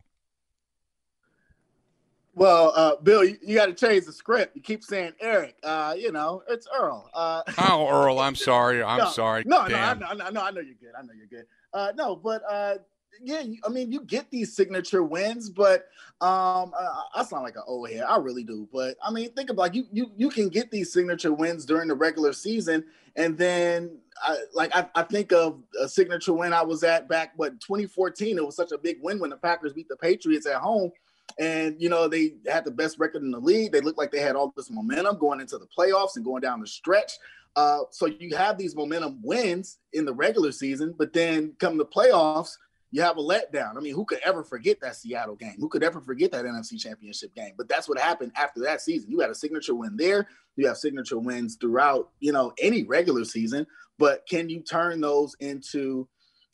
Well, 2.34 2.72
uh, 2.76 2.96
Bill, 3.04 3.26
you, 3.26 3.38
you 3.42 3.56
got 3.56 3.66
to 3.66 3.74
change 3.74 4.06
the 4.06 4.14
script. 4.14 4.56
You 4.56 4.62
keep 4.62 4.84
saying 4.84 5.14
Eric. 5.20 5.56
Uh, 5.64 5.96
you 5.98 6.12
know, 6.12 6.44
it's 6.48 6.68
Earl. 6.78 7.10
Uh, 7.14 7.44
oh, 7.58 7.89
Earl, 7.89 8.20
I'm 8.20 8.36
sorry. 8.36 8.82
I'm 8.82 8.98
no, 9.00 9.10
sorry. 9.10 9.44
No, 9.46 9.68
Damn. 9.68 10.00
no, 10.00 10.06
I, 10.08 10.14
no, 10.14 10.30
no, 10.30 10.42
I 10.42 10.52
know 10.52 10.62
you're 10.62 10.76
good. 10.76 10.94
I 10.98 11.02
know 11.02 11.14
you're 11.14 11.28
good. 11.28 11.46
Uh, 11.74 11.92
no, 11.96 12.16
but 12.16 12.42
uh, 12.50 12.76
yeah, 13.24 13.43
I 13.66 13.70
mean, 13.70 13.91
you 13.91 14.01
get 14.01 14.30
these 14.32 14.55
signature 14.55 15.03
wins, 15.03 15.49
but 15.49 15.88
um, 16.22 16.74
I, 16.78 17.03
I 17.16 17.24
sound 17.24 17.43
like 17.43 17.55
an 17.55 17.64
old 17.68 17.89
head. 17.89 18.03
I 18.03 18.18
really 18.18 18.43
do. 18.43 18.68
But 18.72 18.97
I 19.03 19.12
mean, 19.12 19.32
think 19.34 19.49
about 19.49 19.62
like, 19.62 19.76
you 19.76 19.86
you 19.91 20.12
you 20.16 20.30
can 20.30 20.49
get 20.49 20.72
these 20.72 20.91
signature 20.91 21.34
wins 21.34 21.66
during 21.66 21.88
the 21.88 21.95
regular 21.95 22.34
season, 22.34 22.84
and 23.16 23.38
then 23.38 23.97
I, 24.22 24.38
like 24.53 24.76
I, 24.76 24.88
I 24.95 25.03
think 25.03 25.32
of 25.32 25.62
a 25.82 25.88
signature 25.88 26.34
win 26.34 26.53
I 26.53 26.64
was 26.64 26.84
at 26.84 27.09
back 27.09 27.34
what 27.36 27.59
2014. 27.59 28.38
It 28.38 28.45
was 28.45 28.55
such 28.55 28.72
a 28.72 28.78
big 28.78 28.97
win 29.01 29.20
when 29.20 29.30
the 29.30 29.38
Packers 29.38 29.74
beat 29.74 29.89
the 29.89 29.97
Patriots 29.97 30.45
at 30.45 30.62
home. 30.62 30.91
And 31.39 31.76
you 31.80 31.88
know 31.88 32.07
they 32.07 32.34
had 32.47 32.66
the 32.66 32.72
best 32.72 32.99
record 32.99 33.24
in 33.24 33.32
the 33.32 33.39
league. 33.39 33.72
They 33.72 33.80
looked 33.80 33.97
like 33.97 34.12
they 34.12 34.20
had 34.20 34.36
all 34.36 34.53
this 34.55 34.70
momentum 34.70 35.18
going 35.18 35.39
into 35.39 35.57
the 35.57 35.68
playoffs 35.78 36.18
and 36.18 36.26
going 36.26 36.41
down 36.41 36.59
the 36.59 36.68
stretch. 36.68 37.14
Uh, 37.55 37.80
so 37.89 38.05
you 38.05 38.36
have 38.36 38.57
these 38.57 38.76
momentum 38.76 39.20
wins 39.24 39.78
in 39.93 40.05
the 40.05 40.14
regular 40.14 40.51
season, 40.51 40.93
but 40.97 41.14
then 41.14 41.53
come 41.59 41.78
the 41.78 41.86
playoffs, 41.86 42.57
you 42.92 43.02
have 43.02 43.18
a 43.18 43.22
letdown. 43.22 43.78
I 43.78 43.80
mean, 43.80 43.96
who 43.96 44.04
could 44.04 44.20
ever 44.26 44.44
forget 44.44 44.80
that 44.82 44.98
Seattle 44.98 45.36
game? 45.36 45.56
Who 45.60 45.70
could 45.70 45.84
ever 45.84 46.02
forget 46.02 46.32
that 46.32 46.46
NFC 46.46 46.80
Championship 46.80 47.34
game? 47.34 47.54
But 47.58 47.70
that's 47.70 47.88
what 47.88 47.98
happened 47.98 48.34
after 48.36 48.62
that 48.62 48.82
season. 48.82 49.10
You 49.10 49.22
had 49.22 49.30
a 49.30 49.36
signature 49.36 49.76
win 49.76 49.96
there. 49.96 50.28
You 50.58 50.68
have 50.68 50.78
signature 50.78 51.18
wins 51.18 51.56
throughout, 51.56 52.10
you 52.20 52.34
know, 52.34 52.54
any 52.60 52.84
regular 52.84 53.24
season. 53.24 53.66
But 53.98 54.28
can 54.30 54.50
you 54.50 54.62
turn 54.62 55.00
those 55.00 55.36
into 55.39 56.08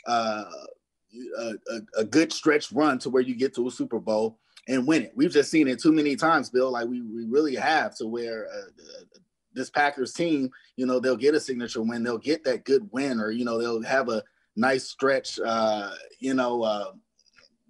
uh, 0.06 0.46
a, 1.40 1.54
a, 1.72 1.80
a 1.98 2.06
good 2.06 2.32
stretch 2.32 2.72
run 2.72 3.00
to 3.00 3.10
where 3.10 3.24
you 3.24 3.36
get 3.36 3.56
to 3.56 3.68
a 3.68 3.72
Super 3.72 4.00
Bowl 4.00 4.38
and 4.68 4.86
win 4.86 5.04
it? 5.04 5.14
We've 5.16 5.32
just 5.32 5.50
seen 5.50 5.68
it 5.68 5.82
too 5.82 5.92
many 5.92 6.16
times, 6.16 6.52
Bill. 6.52 6.72
Like 6.72 6.88
we, 6.88 7.02
we 7.02 7.26
really 7.26 7.56
have 7.56 7.96
to 7.98 8.06
where 8.06 8.48
uh, 8.48 8.86
this 9.54 9.72
Packers 9.72 10.14
team, 10.14 10.52
you 10.76 10.86
know, 10.86 11.00
they'll 11.00 11.18
get 11.18 11.34
a 11.34 11.40
signature 11.40 11.82
win, 11.82 12.04
they'll 12.04 12.20
get 12.20 12.44
that 12.44 12.64
good 12.64 12.88
win, 12.92 13.20
or 13.20 13.32
you 13.32 13.44
know, 13.44 13.58
they'll 13.60 13.82
have 13.82 14.10
a 14.10 14.24
nice 14.58 14.90
stretch, 14.90 15.40
uh, 15.40 15.92
you 16.20 16.34
know, 16.34 16.64
uh, 16.64 16.92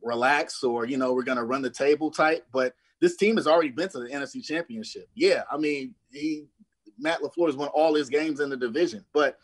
relax 0.02 0.64
or, 0.64 0.86
you 0.86 0.98
know, 0.98 1.14
we're 1.14 1.24
going 1.24 1.38
to 1.38 1.44
run 1.44 1.62
the 1.62 1.70
table 1.70 2.10
type. 2.10 2.46
But 2.52 2.74
this 3.02 3.18
team 3.18 3.36
has 3.36 3.46
already 3.46 3.70
been 3.70 3.90
to 3.90 4.00
the 4.00 4.08
NFC 4.08 4.44
championship. 4.44 5.08
Yeah. 5.14 5.44
I 5.52 5.58
mean, 5.58 5.94
he, 6.12 6.46
Matt 6.98 7.22
LaFleur 7.22 7.48
has 7.48 7.56
won 7.56 7.70
all 7.70 7.94
his 7.94 8.10
games 8.10 8.40
in 8.40 8.50
the 8.50 8.58
division, 8.58 9.06
but 9.14 9.38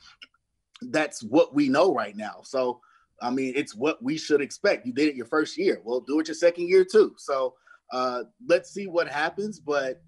that's 0.90 1.22
what 1.22 1.54
we 1.54 1.70
know 1.70 1.94
right 1.94 2.16
now. 2.16 2.40
So, 2.44 2.80
I 3.22 3.30
mean, 3.30 3.54
it's 3.56 3.76
what 3.76 4.02
we 4.02 4.18
should 4.18 4.42
expect. 4.42 4.86
You 4.86 4.94
did 4.94 5.10
it 5.10 5.16
your 5.16 5.28
first 5.28 5.58
year. 5.58 5.82
Well, 5.84 6.00
do 6.00 6.20
it 6.20 6.28
your 6.28 6.36
second 6.36 6.68
year 6.68 6.84
too. 6.84 7.14
So, 7.18 7.54
uh, 7.92 8.24
let's 8.48 8.74
see 8.74 8.88
what 8.88 9.08
happens. 9.08 9.60
But 9.60 10.02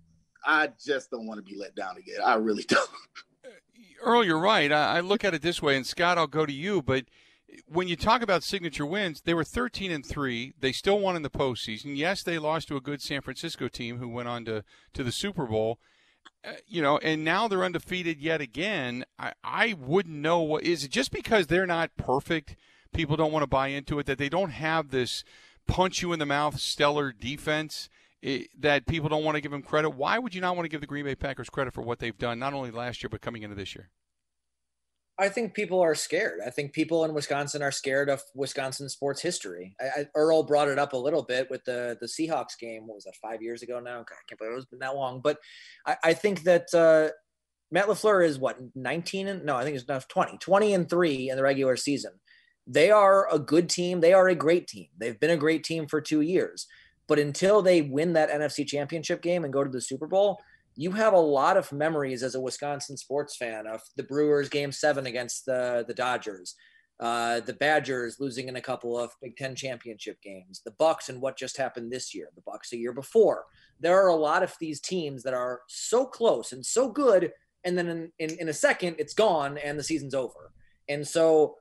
I 0.44 0.70
just 0.84 1.12
don't 1.12 1.28
want 1.28 1.38
to 1.38 1.44
be 1.44 1.58
let 1.58 1.76
down 1.76 1.98
again. 1.98 2.18
I 2.24 2.36
really 2.36 2.64
don't. 2.68 2.90
Earl, 4.02 4.24
you're 4.24 4.40
right. 4.40 4.72
I, 4.72 4.98
I 4.98 5.00
look 5.02 5.24
at 5.24 5.34
it 5.34 5.42
this 5.42 5.62
way, 5.62 5.76
and 5.76 5.86
Scott, 5.86 6.18
I'll 6.18 6.28
go 6.28 6.46
to 6.46 6.54
you, 6.54 6.82
but 6.82 7.06
when 7.68 7.88
you 7.88 7.96
talk 7.96 8.22
about 8.22 8.44
signature 8.44 8.86
wins, 8.86 9.22
they 9.22 9.34
were 9.34 9.44
13 9.44 9.92
and 9.92 10.06
three. 10.06 10.54
They 10.60 10.72
still 10.72 11.00
won 11.00 11.16
in 11.16 11.22
the 11.22 11.30
postseason. 11.30 11.96
Yes, 11.98 12.24
they 12.24 12.38
lost 12.38 12.68
to 12.68 12.78
a 12.78 12.82
good 12.82 13.02
San 13.02 13.22
Francisco 13.22 13.68
team 13.68 13.98
who 13.98 14.10
went 14.10 14.28
on 14.28 14.46
to 14.46 14.64
to 14.94 15.04
the 15.04 15.12
Super 15.12 15.46
Bowl. 15.46 15.80
Uh, 16.44 16.54
you 16.68 16.82
know, 16.82 16.98
and 17.00 17.24
now 17.24 17.48
they're 17.48 17.64
undefeated 17.64 18.20
yet 18.20 18.42
again. 18.42 19.06
I, 19.18 19.34
I 19.44 19.74
wouldn't 19.74 20.16
know 20.16 20.42
what 20.42 20.64
is 20.64 20.84
it 20.84 20.92
just 20.92 21.12
because 21.12 21.48
they're 21.48 21.68
not 21.68 21.96
perfect. 21.98 22.56
People 22.94 23.16
don't 23.16 23.32
want 23.32 23.44
to 23.44 23.48
buy 23.48 23.68
into 23.68 24.00
it 24.00 24.06
that 24.06 24.18
they 24.18 24.30
don't 24.30 24.52
have 24.52 24.90
this 24.90 25.24
punch 25.68 26.02
you 26.02 26.14
in 26.14 26.20
the 26.20 26.26
mouth 26.26 26.60
stellar 26.60 27.12
defense 27.12 27.90
it, 28.22 28.50
that 28.60 28.86
people 28.86 29.10
don't 29.10 29.24
want 29.24 29.36
to 29.36 29.42
give 29.42 29.52
them 29.52 29.62
credit. 29.62 29.92
Why 29.92 30.20
would 30.20 30.34
you 30.34 30.42
not 30.42 30.56
want 30.56 30.66
to 30.66 30.70
give 30.70 30.82
the 30.82 30.88
Green 30.88 31.06
Bay 31.06 31.16
Packers 31.16 31.50
credit 31.50 31.74
for 31.74 31.82
what 31.82 32.00
they've 32.00 32.18
done, 32.18 32.40
not 32.40 32.54
only 32.54 32.72
last 32.72 33.04
year 33.04 33.10
but 33.10 33.22
coming 33.22 33.44
into 33.44 33.56
this 33.56 33.76
year? 33.76 33.90
I 35.18 35.30
think 35.30 35.54
people 35.54 35.80
are 35.80 35.96
scared. 35.96 36.42
I 36.46 36.50
think 36.50 36.74
people 36.74 37.06
in 37.06 37.14
Wisconsin 37.14 37.62
are 37.62 37.72
scared 37.72 38.10
of 38.10 38.22
Wisconsin 38.34 38.90
sports 38.90 39.22
history. 39.22 39.74
I, 39.80 40.02
I, 40.02 40.08
Earl 40.14 40.44
brought 40.44 40.68
it 40.68 40.78
up 40.78 40.92
a 40.94 40.98
little 40.98 41.24
bit 41.24 41.50
with 41.50 41.64
the 41.64 41.98
the 42.02 42.08
Seahawks 42.08 42.58
game. 42.60 42.86
What 42.86 42.96
was 42.96 43.06
that? 43.06 43.16
Five 43.22 43.42
years 43.42 43.62
ago 43.62 43.80
now. 43.80 44.00
God, 44.00 44.12
I 44.12 44.26
can't 44.28 44.40
believe 44.40 44.58
it's 44.58 44.66
been 44.66 44.80
that 44.80 44.96
long. 44.96 45.22
But 45.22 45.38
I, 45.86 45.96
I 46.04 46.14
think 46.14 46.44
that 46.44 46.74
uh, 46.74 47.14
Matt 47.72 47.88
LaFleur 47.88 48.26
is 48.26 48.40
what 48.40 48.58
19 48.76 49.28
and 49.28 49.46
no, 49.46 49.56
I 49.56 49.64
think 49.64 49.78
it's 49.78 49.88
not 49.88 50.08
20, 50.10 50.38
20 50.38 50.74
and 50.74 50.90
three 50.90 51.30
in 51.30 51.38
the 51.38 51.44
regular 51.44 51.78
season. 51.78 52.12
They 52.68 52.92
are 52.92 53.34
a 53.34 53.40
good 53.40 53.70
team. 53.70 54.02
They 54.02 54.14
are 54.14 54.28
a 54.28 54.36
great 54.36 54.68
team. 54.68 54.88
They've 54.98 55.20
been 55.20 55.32
a 55.32 55.38
great 55.38 55.64
team 55.64 55.88
for 55.88 56.02
two 56.02 56.22
years. 56.22 56.68
But 57.08 57.20
until 57.20 57.62
they 57.62 57.82
win 57.82 58.14
that 58.14 58.32
NFC 58.32 58.68
Championship 58.68 59.22
game 59.22 59.44
and 59.44 59.54
go 59.54 59.64
to 59.64 59.70
the 59.70 59.82
Super 59.82 60.08
Bowl, 60.08 60.40
you 60.76 60.92
have 60.92 61.14
a 61.14 61.20
lot 61.20 61.58
of 61.58 61.72
memories 61.72 62.24
as 62.24 62.36
a 62.36 62.42
Wisconsin 62.42 62.98
sports 62.98 63.36
fan 63.36 63.66
of 63.66 63.82
the 63.96 64.04
Brewers 64.04 64.50
game 64.50 64.72
seven 64.72 65.06
against 65.06 65.46
the, 65.46 65.86
the 65.88 65.94
Dodgers, 65.94 66.56
uh, 67.00 67.40
the 67.42 67.54
Badgers 67.54 68.20
losing 68.20 68.48
in 68.48 68.58
a 68.58 68.62
couple 68.62 68.98
of 68.98 69.12
Big 69.22 69.38
Ten 69.38 69.56
championship 69.56 70.22
games, 70.22 70.62
the 70.66 70.72
Bucks 70.72 71.10
and 71.10 71.22
what 71.22 71.38
just 71.38 71.58
happened 71.58 71.92
this 71.92 72.14
year, 72.14 72.30
the 72.36 72.42
Bucks 72.42 72.74
a 72.74 72.78
year 72.78 72.94
before. 72.94 73.46
There 73.80 74.02
are 74.02 74.10
a 74.10 74.16
lot 74.16 74.44
of 74.44 74.54
these 74.60 74.82
teams 74.82 75.24
that 75.24 75.34
are 75.34 75.62
so 75.68 76.06
close 76.06 76.52
and 76.52 76.66
so 76.66 76.90
good, 76.90 77.32
and 77.64 77.78
then 77.78 77.88
in, 77.88 78.12
in, 78.20 78.38
in 78.40 78.50
a 78.50 78.54
second 78.54 78.98
it's 79.00 79.14
gone 79.14 79.58
and 79.58 79.80
the 79.80 79.84
season's 79.84 80.14
over. 80.14 80.52
And 80.88 81.08
so 81.08 81.56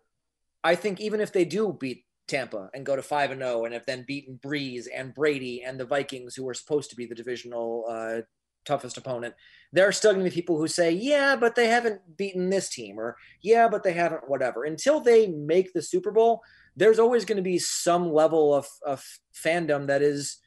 I 0.62 0.75
think 0.75 1.01
even 1.01 1.21
if 1.21 1.33
they 1.33 1.45
do 1.45 1.77
beat 1.79 2.05
Tampa 2.27 2.71
and 2.75 2.87
go 2.87 2.97
to 2.97 3.03
five 3.03 3.31
and 3.31 3.41
zero, 3.41 3.65
and 3.65 3.75
have 3.75 3.87
then 3.87 4.05
beaten 4.07 4.41
Brees 4.43 4.87
and 4.95 5.15
Brady 5.15 5.62
and 5.62 5.79
the 5.79 5.85
Vikings, 5.85 6.35
who 6.35 6.45
were 6.45 6.55
supposed 6.55 6.91
to 6.91 6.97
be 6.97 7.07
the 7.07 7.15
divisional 7.15 7.85
uh, 7.89 8.21
toughest 8.65 8.97
opponent, 8.97 9.35
there 9.73 9.89
are 9.89 9.93
still 9.93 10.12
going 10.12 10.25
to 10.25 10.31
be 10.31 10.35
people 10.35 10.57
who 10.57 10.69
say, 10.69 10.91
yeah, 10.91 11.37
but 11.37 11.55
they 11.55 11.67
haven't 11.67 12.17
beaten 12.17 12.51
this 12.51 12.69
team, 12.69 12.99
or 12.99 13.17
yeah, 13.43 13.69
but 13.69 13.83
they 13.83 13.93
haven't, 13.93 14.29
whatever. 14.29 14.65
Until 14.65 15.01
they 15.01 15.27
make 15.27 15.73
the 15.73 15.83
Super 15.83 16.11
Bowl, 16.11 16.43
there's 16.77 16.99
always 16.99 17.25
going 17.25 17.37
to 17.37 17.43
be 17.43 17.59
some 17.59 18.12
level 18.12 18.55
of, 18.55 18.67
of 18.87 19.05
fandom 19.35 19.87
that 19.89 20.03
is, 20.03 20.39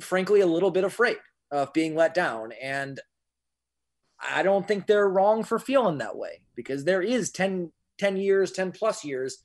frankly, 0.00 0.40
a 0.40 0.46
little 0.46 0.70
bit 0.70 0.84
afraid 0.84 1.18
of 1.50 1.72
being 1.72 1.94
let 1.94 2.14
down. 2.14 2.52
And 2.60 3.00
I 4.20 4.42
don't 4.42 4.66
think 4.66 4.86
they're 4.86 5.08
wrong 5.08 5.44
for 5.44 5.58
feeling 5.58 5.98
that 5.98 6.16
way 6.16 6.42
because 6.54 6.84
there 6.84 7.02
is 7.02 7.30
10, 7.30 7.72
10 7.98 8.16
years, 8.16 8.52
10 8.52 8.72
plus 8.72 9.04
years 9.04 9.42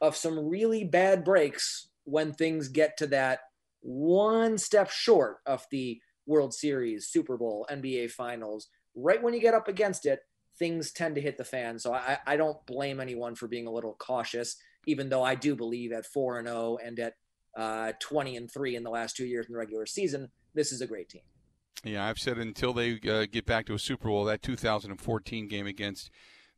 of 0.00 0.16
some 0.16 0.48
really 0.48 0.84
bad 0.84 1.24
breaks 1.24 1.88
when 2.04 2.32
things 2.32 2.68
get 2.68 2.96
to 2.98 3.06
that 3.08 3.40
one 3.80 4.56
step 4.56 4.90
short 4.90 5.38
of 5.46 5.64
the 5.70 6.00
World 6.26 6.54
Series, 6.54 7.08
Super 7.08 7.36
Bowl, 7.36 7.66
NBA 7.70 8.10
Finals, 8.10 8.68
right 8.94 9.22
when 9.22 9.34
you 9.34 9.40
get 9.40 9.54
up 9.54 9.68
against 9.68 10.06
it, 10.06 10.20
things 10.58 10.92
tend 10.92 11.14
to 11.16 11.20
hit 11.20 11.36
the 11.36 11.44
fan. 11.44 11.78
So 11.78 11.92
I, 11.92 12.18
I 12.26 12.36
don't 12.36 12.64
blame 12.66 13.00
anyone 13.00 13.34
for 13.34 13.48
being 13.48 13.66
a 13.66 13.72
little 13.72 13.96
cautious, 13.98 14.56
even 14.86 15.08
though 15.08 15.22
I 15.22 15.34
do 15.34 15.54
believe 15.56 15.92
at 15.92 16.06
4 16.06 16.38
and 16.38 16.48
0 16.48 16.78
and 16.84 16.98
at 17.00 17.14
uh, 17.56 17.92
20 18.00 18.36
and 18.36 18.50
3 18.50 18.76
in 18.76 18.82
the 18.82 18.90
last 18.90 19.16
two 19.16 19.26
years 19.26 19.46
in 19.46 19.52
the 19.52 19.58
regular 19.58 19.86
season, 19.86 20.30
this 20.54 20.72
is 20.72 20.80
a 20.80 20.86
great 20.86 21.08
team. 21.08 21.22
Yeah, 21.82 22.06
I've 22.06 22.18
said 22.18 22.38
until 22.38 22.72
they 22.72 22.98
uh, 23.08 23.26
get 23.30 23.44
back 23.44 23.66
to 23.66 23.74
a 23.74 23.78
Super 23.78 24.08
Bowl, 24.08 24.24
that 24.24 24.42
2014 24.42 25.48
game 25.48 25.66
against 25.66 26.10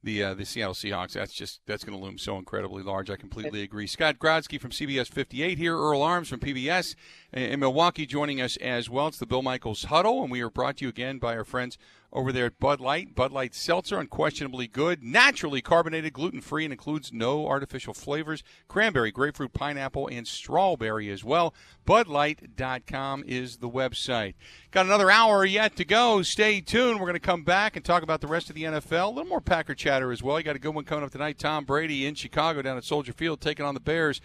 the 0.06 0.22
uh, 0.22 0.34
the 0.34 0.46
Seattle 0.46 0.72
Seahawks. 0.72 1.12
That's 1.12 1.34
just 1.34 1.60
that's 1.66 1.84
going 1.84 1.98
to 1.98 2.02
loom 2.02 2.16
so 2.16 2.38
incredibly 2.38 2.82
large. 2.82 3.10
I 3.10 3.16
completely 3.16 3.62
agree. 3.62 3.86
Scott 3.86 4.18
Grodsky 4.18 4.58
from 4.58 4.70
CBS 4.70 5.08
58 5.08 5.58
here. 5.58 5.76
Earl 5.76 6.00
Arms 6.00 6.28
from 6.28 6.40
PBS 6.40 6.94
in 7.32 7.60
Milwaukee 7.60 8.06
joining 8.06 8.40
us 8.40 8.56
as 8.58 8.88
well. 8.88 9.08
It's 9.08 9.18
the 9.18 9.26
Bill 9.26 9.42
Michaels 9.42 9.84
Huddle, 9.84 10.22
and 10.22 10.30
we 10.30 10.40
are 10.40 10.48
brought 10.48 10.78
to 10.78 10.84
you 10.84 10.88
again 10.88 11.18
by 11.18 11.36
our 11.36 11.44
friends 11.44 11.76
over 12.16 12.32
there 12.32 12.46
at 12.46 12.58
Bud 12.58 12.80
Light. 12.80 13.14
Bud 13.14 13.30
Light 13.30 13.54
Seltzer, 13.54 13.98
unquestionably 13.98 14.66
good, 14.66 15.02
naturally 15.02 15.60
carbonated, 15.60 16.14
gluten 16.14 16.40
free, 16.40 16.64
and 16.64 16.72
includes 16.72 17.12
no 17.12 17.46
artificial 17.46 17.92
flavors 17.92 18.42
cranberry, 18.68 19.12
grapefruit, 19.12 19.52
pineapple, 19.52 20.08
and 20.08 20.26
strawberry 20.26 21.10
as 21.10 21.22
well. 21.22 21.54
BudLight.com 21.86 23.22
is 23.26 23.58
the 23.58 23.68
website. 23.68 24.34
Got 24.70 24.86
another 24.86 25.10
hour 25.10 25.44
yet 25.44 25.76
to 25.76 25.84
go. 25.84 26.22
Stay 26.22 26.60
tuned. 26.60 26.98
We're 26.98 27.06
going 27.06 27.14
to 27.14 27.20
come 27.20 27.44
back 27.44 27.76
and 27.76 27.84
talk 27.84 28.02
about 28.02 28.22
the 28.22 28.26
rest 28.26 28.48
of 28.48 28.56
the 28.56 28.64
NFL. 28.64 29.06
A 29.06 29.08
little 29.08 29.26
more 29.26 29.40
Packer 29.42 29.74
chatter 29.74 30.10
as 30.10 30.22
well. 30.22 30.38
You 30.38 30.44
got 30.44 30.56
a 30.56 30.58
good 30.58 30.74
one 30.74 30.84
coming 30.84 31.04
up 31.04 31.12
tonight. 31.12 31.38
Tom 31.38 31.64
Brady 31.64 32.06
in 32.06 32.14
Chicago 32.14 32.62
down 32.62 32.78
at 32.78 32.84
Soldier 32.84 33.12
Field 33.12 33.40
taking 33.42 33.66
on 33.66 33.74
the 33.74 33.80
Bears. 33.80 34.20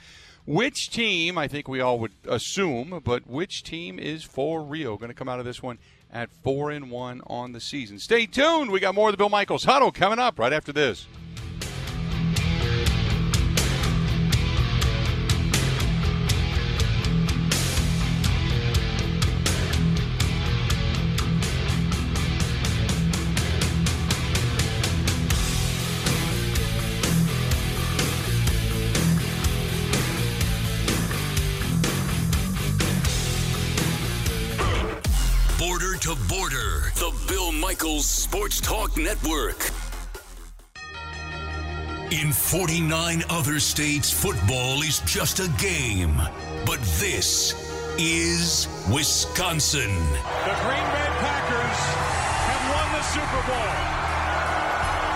Which 0.45 0.89
team, 0.89 1.37
I 1.37 1.47
think 1.47 1.67
we 1.67 1.81
all 1.81 1.99
would 1.99 2.13
assume, 2.27 2.99
but 3.03 3.27
which 3.27 3.61
team 3.61 3.99
is 3.99 4.23
for 4.23 4.63
real 4.63 4.97
going 4.97 5.09
to 5.09 5.15
come 5.15 5.29
out 5.29 5.39
of 5.39 5.45
this 5.45 5.61
one 5.61 5.77
at 6.11 6.29
four 6.43 6.71
and 6.71 6.91
one 6.91 7.21
on 7.27 7.53
the 7.53 7.59
season. 7.59 7.99
Stay 7.99 8.25
tuned. 8.25 8.71
We 8.71 8.79
got 8.79 8.95
more 8.95 9.09
of 9.09 9.13
the 9.13 9.17
Bill 9.17 9.29
Michaels 9.29 9.63
huddle 9.63 9.91
coming 9.91 10.19
up 10.19 10.37
right 10.39 10.53
after 10.53 10.73
this. 10.73 11.07
Michaels 37.71 38.05
Sports 38.05 38.59
Talk 38.59 38.97
Network. 38.97 39.71
In 42.11 42.33
49 42.33 43.23
other 43.29 43.61
states, 43.61 44.11
football 44.11 44.81
is 44.81 44.99
just 45.05 45.39
a 45.39 45.47
game. 45.57 46.13
But 46.65 46.81
this 46.99 47.55
is 47.97 48.67
Wisconsin. 48.93 49.87
The 49.87 50.57
Green 50.67 50.87
Bay 50.91 51.11
Packers 51.23 51.79
have 52.51 52.63
won 52.75 52.87
the 52.91 53.03
Super 53.07 53.41
Bowl. 53.47 53.71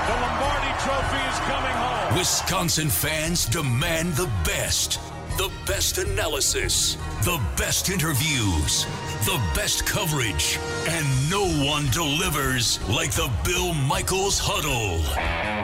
The 0.07 0.15
Lombardi 0.23 0.71
Trophy 0.79 1.23
is 1.27 1.39
coming 1.51 1.75
home. 1.75 2.17
Wisconsin 2.17 2.87
fans 2.87 3.47
demand 3.47 4.13
the 4.13 4.31
best 4.45 5.01
the 5.37 5.51
best 5.65 5.97
analysis, 5.97 6.95
the 7.23 7.41
best 7.57 7.89
interviews, 7.89 8.85
the 9.25 9.41
best 9.53 9.85
coverage, 9.85 10.57
and 10.87 11.29
no 11.29 11.45
one 11.65 11.87
delivers 11.91 12.81
like 12.87 13.11
the 13.11 13.29
Bill 13.43 13.73
Michaels 13.73 14.39
Huddle. 14.39 15.54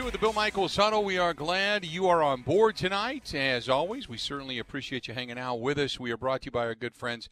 Two 0.00 0.06
of 0.06 0.12
the 0.12 0.18
Bill 0.18 0.32
Michaels 0.32 0.76
Huddle. 0.76 1.04
We 1.04 1.18
are 1.18 1.34
glad 1.34 1.84
you 1.84 2.08
are 2.08 2.22
on 2.22 2.40
board 2.40 2.74
tonight. 2.74 3.34
As 3.34 3.68
always, 3.68 4.08
we 4.08 4.16
certainly 4.16 4.58
appreciate 4.58 5.06
you 5.06 5.12
hanging 5.12 5.38
out 5.38 5.60
with 5.60 5.76
us. 5.76 6.00
We 6.00 6.10
are 6.10 6.16
brought 6.16 6.40
to 6.40 6.44
you 6.46 6.52
by 6.52 6.64
our 6.64 6.74
good 6.74 6.94
friends 6.94 7.28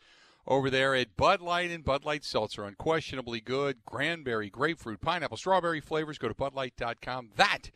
over 0.47 0.69
there 0.69 0.95
at 0.95 1.17
Bud 1.17 1.41
Light 1.41 1.71
and 1.71 1.83
Bud 1.83 2.05
Light 2.05 2.27
Seltzer. 2.27 2.65
Unquestionably 2.65 3.41
good. 3.41 3.79
Cranberry, 3.87 4.51
grapefruit, 4.51 5.01
pineapple, 5.01 5.39
strawberry 5.39 5.81
flavors. 5.81 6.19
Go 6.19 6.29
to 6.29 6.35
budlight.com. 6.35 7.31
That 7.37 7.71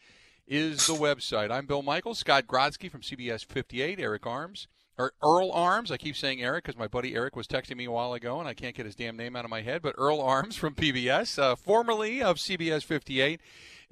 is 0.47 0.87
the 0.87 0.93
website. 0.93 1.51
I'm 1.51 1.65
Bill 1.65 1.83
Michaels. 1.83 2.19
Scott 2.19 2.47
Grodsky 2.47 2.91
from 2.91 3.01
CBS 3.01 3.47
58. 3.47 3.99
Eric 3.99 4.27
Arms. 4.27 4.69
Or 4.99 5.15
Earl 5.23 5.53
Arms. 5.53 5.91
I 5.91 5.97
keep 5.97 6.17
saying 6.17 6.43
Eric 6.43 6.65
because 6.65 6.79
my 6.79 6.87
buddy 6.87 7.15
Eric 7.15 7.35
was 7.35 7.47
texting 7.47 7.79
me 7.79 7.87
a 7.87 7.91
while 7.91 8.13
ago 8.13 8.39
and 8.41 8.47
I 8.47 8.53
can't 8.53 8.77
get 8.77 8.85
his 8.85 8.95
damn 8.95 9.17
name 9.17 9.37
out 9.37 9.47
of 9.47 9.51
my 9.51 9.63
head. 9.63 9.81
But 9.81 9.95
Earl 9.97 10.21
Arms 10.21 10.57
from 10.57 10.75
PBS, 10.75 11.39
uh, 11.39 11.57
formerly 11.57 12.23
of 12.23 12.37
CBS 12.37 12.85
58 12.85 13.41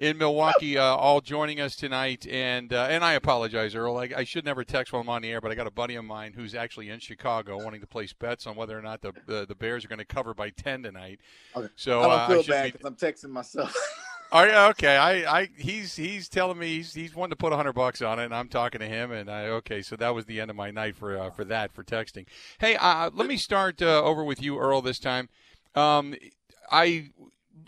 in 0.00 0.16
Milwaukee, 0.16 0.78
uh, 0.78 0.82
all 0.82 1.20
joining 1.20 1.60
us 1.60 1.76
tonight. 1.76 2.26
And 2.26 2.72
uh, 2.72 2.88
and 2.90 3.04
I 3.04 3.12
apologize, 3.12 3.74
Earl. 3.74 3.98
I, 3.98 4.08
I, 4.16 4.24
should 4.24 4.46
never 4.46 4.64
text 4.64 4.92
while 4.92 5.02
I'm 5.02 5.08
on 5.10 5.22
the 5.22 5.30
air, 5.30 5.40
but 5.40 5.52
I 5.52 5.54
got 5.54 5.66
a 5.66 5.70
buddy 5.70 5.94
of 5.94 6.04
mine 6.04 6.32
who's 6.32 6.54
actually 6.54 6.88
in 6.88 6.98
Chicago 6.98 7.62
wanting 7.62 7.82
to 7.82 7.86
place 7.86 8.12
bets 8.12 8.46
on 8.46 8.56
whether 8.56 8.76
or 8.76 8.82
not 8.82 9.02
the 9.02 9.12
the, 9.26 9.46
the 9.46 9.54
Bears 9.54 9.84
are 9.84 9.88
going 9.88 9.98
to 9.98 10.04
cover 10.04 10.34
by 10.34 10.50
ten 10.50 10.82
tonight. 10.82 11.20
Okay. 11.54 11.68
So 11.76 12.00
I 12.00 12.02
don't 12.02 12.12
uh, 12.12 12.28
feel 12.28 12.40
I 12.40 12.42
bad 12.42 12.72
because 12.72 12.86
I'm 12.86 12.96
texting 12.96 13.30
myself. 13.30 13.76
Are 14.32 14.46
you 14.46 14.54
okay? 14.54 14.96
I, 14.96 15.40
I 15.40 15.48
he's 15.58 15.96
he's 15.96 16.28
telling 16.28 16.56
me 16.56 16.76
he's 16.76 16.94
he's 16.94 17.14
wanting 17.14 17.30
to 17.30 17.36
put 17.36 17.52
hundred 17.52 17.72
bucks 17.72 18.00
on 18.00 18.20
it, 18.20 18.26
and 18.26 18.34
I'm 18.34 18.48
talking 18.48 18.80
to 18.80 18.86
him, 18.86 19.10
and 19.10 19.28
I 19.28 19.46
okay. 19.46 19.82
So 19.82 19.96
that 19.96 20.14
was 20.14 20.24
the 20.24 20.40
end 20.40 20.50
of 20.50 20.56
my 20.56 20.70
night 20.70 20.96
for 20.96 21.18
uh, 21.18 21.30
for 21.30 21.44
that 21.46 21.72
for 21.72 21.82
texting. 21.82 22.26
Hey, 22.58 22.76
uh, 22.76 23.10
let 23.12 23.26
me 23.26 23.36
start 23.36 23.82
uh, 23.82 24.02
over 24.02 24.22
with 24.22 24.40
you, 24.40 24.56
Earl. 24.56 24.82
This 24.82 25.00
time, 25.00 25.28
um, 25.74 26.14
I 26.70 27.10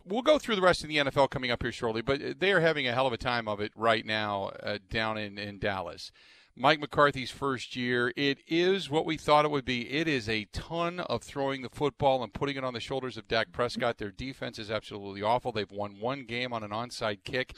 we'll 0.05 0.23
go 0.23 0.39
through 0.39 0.57
the 0.57 0.63
rest 0.63 0.83
of 0.83 0.89
the 0.89 0.97
NFL 0.97 1.31
coming 1.31 1.51
up 1.51 1.63
here 1.63 1.73
shortly, 1.73 2.03
but 2.03 2.41
they 2.41 2.53
are 2.53 2.61
having 2.61 2.87
a 2.87 2.93
hell 2.93 3.07
of 3.07 3.13
a 3.13 3.19
time 3.19 3.49
of 3.49 3.61
it 3.61 3.73
right 3.77 4.05
now 4.05 4.51
uh, 4.63 4.79
down 4.91 5.19
in, 5.19 5.39
in 5.39 5.59
Dallas. 5.59 6.13
Mike 6.55 6.81
McCarthy's 6.81 7.31
first 7.31 7.77
year. 7.77 8.13
It 8.15 8.39
is 8.47 8.91
what 8.91 9.07
we 9.07 9.17
thought 9.17 9.47
it 9.47 9.51
would 9.51 9.65
be. 9.65 9.91
It 9.91 10.07
is 10.07 10.29
a 10.29 10.45
ton 10.53 11.01
of 11.01 11.23
throwing 11.23 11.63
the 11.63 11.71
football 11.71 12.23
and 12.23 12.33
putting 12.33 12.57
it 12.57 12.65
on 12.65 12.75
the 12.75 12.81
shoulders 12.81 13.17
of 13.17 13.27
Dak 13.27 13.53
Prescott. 13.53 13.97
Their 13.97 14.11
defense 14.11 14.59
is 14.59 14.71
absolutely 14.71 15.23
awful. 15.23 15.53
They've 15.53 15.71
won 15.71 15.99
one 15.99 16.25
game 16.25 16.53
on 16.53 16.63
an 16.63 16.71
onside 16.71 17.25
kick. 17.25 17.57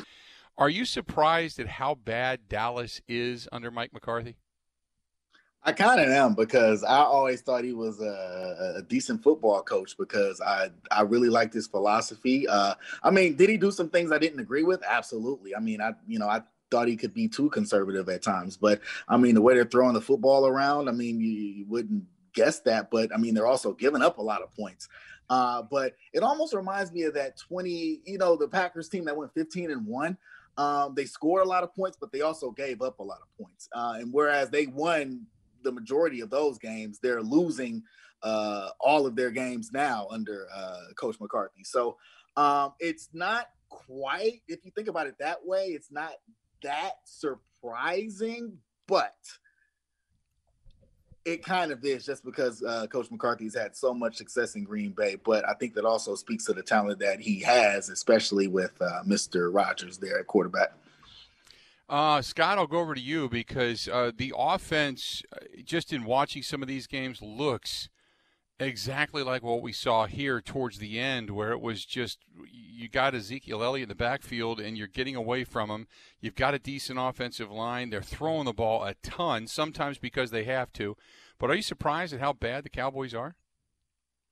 Are 0.57 0.69
you 0.69 0.85
surprised 0.85 1.59
at 1.59 1.67
how 1.67 1.97
bad 1.97 2.49
Dallas 2.49 3.01
is 3.09 3.49
under 3.51 3.73
Mike 3.73 3.93
McCarthy? 3.93 4.37
I 5.67 5.73
kind 5.73 5.99
of 5.99 6.09
am 6.09 6.35
because 6.35 6.85
I 6.85 6.99
always 6.99 7.41
thought 7.41 7.65
he 7.65 7.73
was 7.73 8.01
a, 8.01 8.75
a, 8.77 8.83
decent 8.83 9.23
football 9.23 9.63
coach 9.63 9.97
because 9.97 10.41
I 10.43 10.69
I 10.91 11.03
really 11.03 11.31
liked 11.31 11.55
his 11.55 11.67
philosophy. 11.67 12.47
Uh, 12.47 12.75
I 13.03 13.11
mean, 13.11 13.35
did 13.37 13.49
he 13.49 13.57
do 13.57 13.71
some 13.71 13.89
things 13.89 14.13
I 14.13 14.19
didn't 14.19 14.41
agree 14.41 14.63
with? 14.63 14.83
Absolutely. 14.87 15.57
I 15.57 15.61
mean, 15.61 15.81
I 15.81 15.93
you 16.07 16.19
know 16.19 16.29
I 16.29 16.43
thought 16.71 16.89
he 16.89 16.97
could 16.97 17.15
be 17.15 17.29
too 17.29 17.49
conservative 17.49 18.11
at 18.11 18.23
times, 18.23 18.59
but 18.59 18.81
I 19.09 19.17
mean 19.17 19.35
the 19.35 19.41
way 19.41 19.55
they're 19.55 19.65
throwing 19.65 19.95
the 19.95 20.03
football 20.03 20.47
around, 20.47 20.89
I 20.89 20.93
mean 20.93 21.19
you, 21.19 21.31
you 21.31 21.67
wouldn't 21.67 22.05
guess 22.35 22.61
that, 22.61 22.91
but 22.91 23.15
I 23.15 23.17
mean 23.17 23.33
they're 23.33 23.47
also 23.47 23.73
giving 23.73 24.03
up 24.03 24.19
a 24.19 24.23
lot 24.23 24.43
of 24.43 24.53
points. 24.53 24.89
Uh, 25.31 25.63
but 25.63 25.95
it 26.13 26.23
almost 26.23 26.53
reminds 26.53 26.93
me 26.93 27.05
of 27.05 27.15
that 27.15 27.39
20, 27.39 28.03
you 28.05 28.19
know, 28.19 28.37
the 28.37 28.47
Packers 28.47 28.91
team 28.91 29.07
that 29.07 29.17
went 29.17 29.33
15 29.33 29.71
and 29.71 29.87
one. 29.87 30.19
Um, 30.59 30.95
they 30.95 31.07
scored 31.07 31.43
a 31.43 31.49
lot 31.49 31.65
of 31.65 31.75
points, 31.75 31.97
but 31.99 32.13
they 32.13 32.21
also 32.21 32.51
gave 32.51 32.83
up 32.83 32.99
a 32.99 33.03
lot 33.03 33.19
of 33.23 33.43
points. 33.43 33.69
Uh, 33.73 33.95
and 33.99 34.13
whereas 34.13 34.51
they 34.51 34.67
won 34.67 35.27
the 35.65 35.73
majority 35.73 36.21
of 36.21 36.31
those 36.31 36.59
games, 36.59 36.99
they're 37.03 37.23
losing 37.23 37.83
uh, 38.23 38.69
all 38.81 39.07
of 39.07 39.17
their 39.17 39.31
games 39.31 39.71
now 39.73 40.07
under 40.11 40.47
uh, 40.55 40.93
Coach 40.97 41.17
McCarthy. 41.21 41.65
So 41.65 41.97
um, 42.37 42.73
it's 42.81 43.09
not 43.13 43.49
quite, 43.69 44.43
if 44.49 44.65
you 44.65 44.71
think 44.75 44.89
about 44.89 45.07
it 45.07 45.17
that 45.19 45.45
way, 45.45 45.67
it's 45.67 45.91
not 45.91 46.13
that 46.63 46.93
surprising, 47.05 48.59
but 48.87 49.15
it 51.25 51.43
kind 51.43 51.73
of 51.73 51.85
is 51.85 52.05
just 52.05 52.25
because 52.25 52.63
uh, 52.63 52.87
Coach 52.87 53.11
McCarthy's 53.11 53.55
had 53.55 53.75
so 53.75 53.95
much 53.95 54.17
success 54.17 54.57
in 54.57 54.65
Green 54.65 54.93
Bay. 54.93 55.17
But 55.23 55.49
I 55.49 55.55
think 55.55 55.75
that 55.75 55.85
also 55.85 56.15
speaks 56.15 56.45
to 56.47 56.53
the 56.53 56.63
talent 56.63 56.99
that 57.01 57.21
he 57.21 57.41
has, 57.41 57.89
especially 57.89 58.47
with 58.47 58.73
uh, 58.81 59.03
Mr. 59.07 59.53
Rodgers 59.53 59.99
there 59.99 60.19
at 60.19 60.27
quarterback. 60.27 60.73
Uh, 61.89 62.23
Scott, 62.23 62.59
I'll 62.59 62.67
go 62.67 62.81
over 62.81 62.95
to 62.95 63.01
you 63.01 63.29
because 63.29 63.89
uh, 63.89 64.11
the 64.17 64.33
offense, 64.37 65.23
uh, 65.33 65.39
just 65.65 65.93
in 65.93 66.05
watching 66.05 66.43
some 66.43 66.63
of 66.63 66.69
these 66.69 66.87
games, 66.87 67.21
looks 67.21 67.91
exactly 68.59 69.23
like 69.23 69.43
what 69.43 69.63
we 69.63 69.73
saw 69.73 70.07
here 70.07 70.41
towards 70.41 70.79
the 70.79 70.99
end, 70.99 71.31
where 71.31 71.53
it 71.53 71.61
was 71.61 71.85
just 71.85 72.21
you 72.51 72.89
got 72.89 73.15
Ezekiel 73.15 73.63
Elliott 73.63 73.85
in 73.85 73.89
the 73.89 73.95
backfield 73.95 74.61
and 74.61 74.79
you're 74.79 74.87
getting 74.87 75.17
away 75.17 75.45
from 75.45 75.71
him. 75.71 75.87
You've 76.21 76.35
got 76.35 76.55
a 76.55 76.59
decent 76.59 76.99
offensive 76.99 77.51
line. 77.51 77.91
They're 77.91 78.03
throwing 78.03 78.47
the 78.47 78.53
ball 78.53 78.85
a 78.85 78.95
ton, 79.03 79.47
sometimes 79.47 79.99
because 79.99 80.31
they 80.31 80.45
have 80.45 80.73
to. 80.75 80.97
But 81.39 81.51
are 81.51 81.55
you 81.55 81.63
surprised 81.63 82.15
at 82.15 82.21
how 82.21 82.33
bad 82.33 82.65
the 82.65 82.71
Cowboys 82.71 83.15
are? 83.15 83.37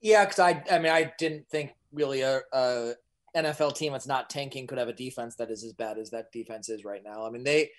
Yeah, 0.01 0.25
because 0.25 0.39
I, 0.39 0.65
I 0.71 0.79
mean, 0.79 0.93
I 0.93 1.13
didn't 1.19 1.49
think 1.49 1.75
really 1.93 2.23
a, 2.23 2.41
a 2.53 2.95
NFL 3.37 3.75
team 3.77 3.93
that's 3.93 4.07
not 4.07 4.31
tanking 4.31 4.67
could 4.67 4.79
have 4.79 4.89
a 4.89 4.93
defense 4.93 5.37
that 5.37 5.51
is 5.51 5.65
as 5.65 5.73
bad 5.73 5.99
as 5.99 6.11
that 6.11 6.33
defense 6.33 6.69
is 6.69 6.85
right 6.85 7.03
now. 7.05 7.27
I 7.27 7.31
mean, 7.31 7.45
they 7.45 7.71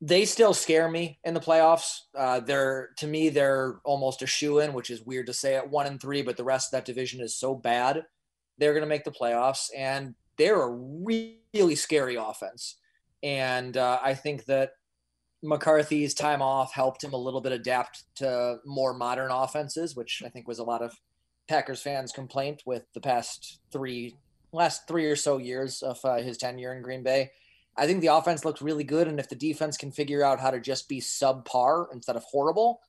they 0.00 0.24
still 0.24 0.52
scare 0.52 0.90
me 0.90 1.20
in 1.24 1.34
the 1.34 1.40
playoffs. 1.40 2.00
Uh, 2.16 2.40
they're 2.40 2.90
to 2.98 3.06
me 3.06 3.28
they're 3.28 3.80
almost 3.84 4.22
a 4.22 4.26
shoe 4.26 4.58
in, 4.58 4.72
which 4.72 4.90
is 4.90 5.02
weird 5.02 5.26
to 5.26 5.32
say 5.34 5.54
at 5.56 5.70
one 5.70 5.86
and 5.86 6.00
three, 6.00 6.22
but 6.22 6.36
the 6.36 6.44
rest 6.44 6.68
of 6.68 6.78
that 6.78 6.84
division 6.84 7.20
is 7.20 7.36
so 7.36 7.54
bad 7.54 8.04
they're 8.58 8.72
going 8.72 8.82
to 8.82 8.88
make 8.88 9.04
the 9.04 9.10
playoffs, 9.10 9.70
and 9.76 10.14
they're 10.36 10.62
a 10.62 10.70
really 10.70 11.74
scary 11.74 12.16
offense. 12.16 12.76
And 13.22 13.76
uh, 13.76 13.98
I 14.02 14.14
think 14.14 14.44
that 14.46 14.72
McCarthy's 15.42 16.14
time 16.14 16.42
off 16.42 16.72
helped 16.72 17.02
him 17.02 17.12
a 17.12 17.16
little 17.16 17.40
bit 17.40 17.52
adapt 17.52 18.04
to 18.16 18.58
more 18.64 18.94
modern 18.94 19.30
offenses, 19.30 19.96
which 19.96 20.22
I 20.24 20.28
think 20.28 20.46
was 20.46 20.58
a 20.58 20.64
lot 20.64 20.82
of 20.82 20.92
Packers 21.48 21.82
fans' 21.82 22.12
complaint 22.12 22.62
with 22.64 22.84
the 22.94 23.00
past 23.00 23.60
three 23.72 24.16
last 24.52 24.86
three 24.86 25.06
or 25.06 25.16
so 25.16 25.38
years 25.38 25.82
of 25.82 25.98
uh, 26.04 26.16
his 26.16 26.38
tenure 26.38 26.74
in 26.74 26.82
Green 26.82 27.02
Bay. 27.02 27.30
I 27.76 27.86
think 27.86 28.00
the 28.00 28.14
offense 28.14 28.44
looks 28.44 28.60
really 28.60 28.84
good, 28.84 29.08
and 29.08 29.18
if 29.18 29.28
the 29.28 29.34
defense 29.34 29.76
can 29.76 29.92
figure 29.92 30.22
out 30.22 30.40
how 30.40 30.50
to 30.50 30.60
just 30.60 30.88
be 30.88 31.00
subpar 31.00 31.86
instead 31.92 32.16
of 32.16 32.24
horrible, 32.24 32.80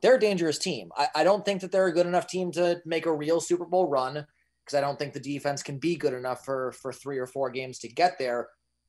they're 0.00 0.16
a 0.16 0.20
dangerous 0.20 0.58
team. 0.58 0.90
I, 0.96 1.08
I 1.14 1.24
don't 1.24 1.44
think 1.44 1.60
that 1.60 1.72
they're 1.72 1.86
a 1.86 1.92
good 1.92 2.06
enough 2.06 2.26
team 2.26 2.50
to 2.52 2.80
make 2.86 3.06
a 3.06 3.12
real 3.12 3.40
Super 3.40 3.66
Bowl 3.66 3.88
run 3.88 4.26
because 4.64 4.76
I 4.76 4.80
don't 4.80 4.98
think 4.98 5.12
the 5.12 5.20
defense 5.20 5.62
can 5.62 5.78
be 5.78 5.96
good 5.96 6.14
enough 6.14 6.44
for 6.44 6.72
for 6.72 6.92
three 6.92 7.18
or 7.18 7.26
four 7.26 7.50
games 7.50 7.78
to 7.80 7.88
get 7.88 8.18
there. 8.18 8.48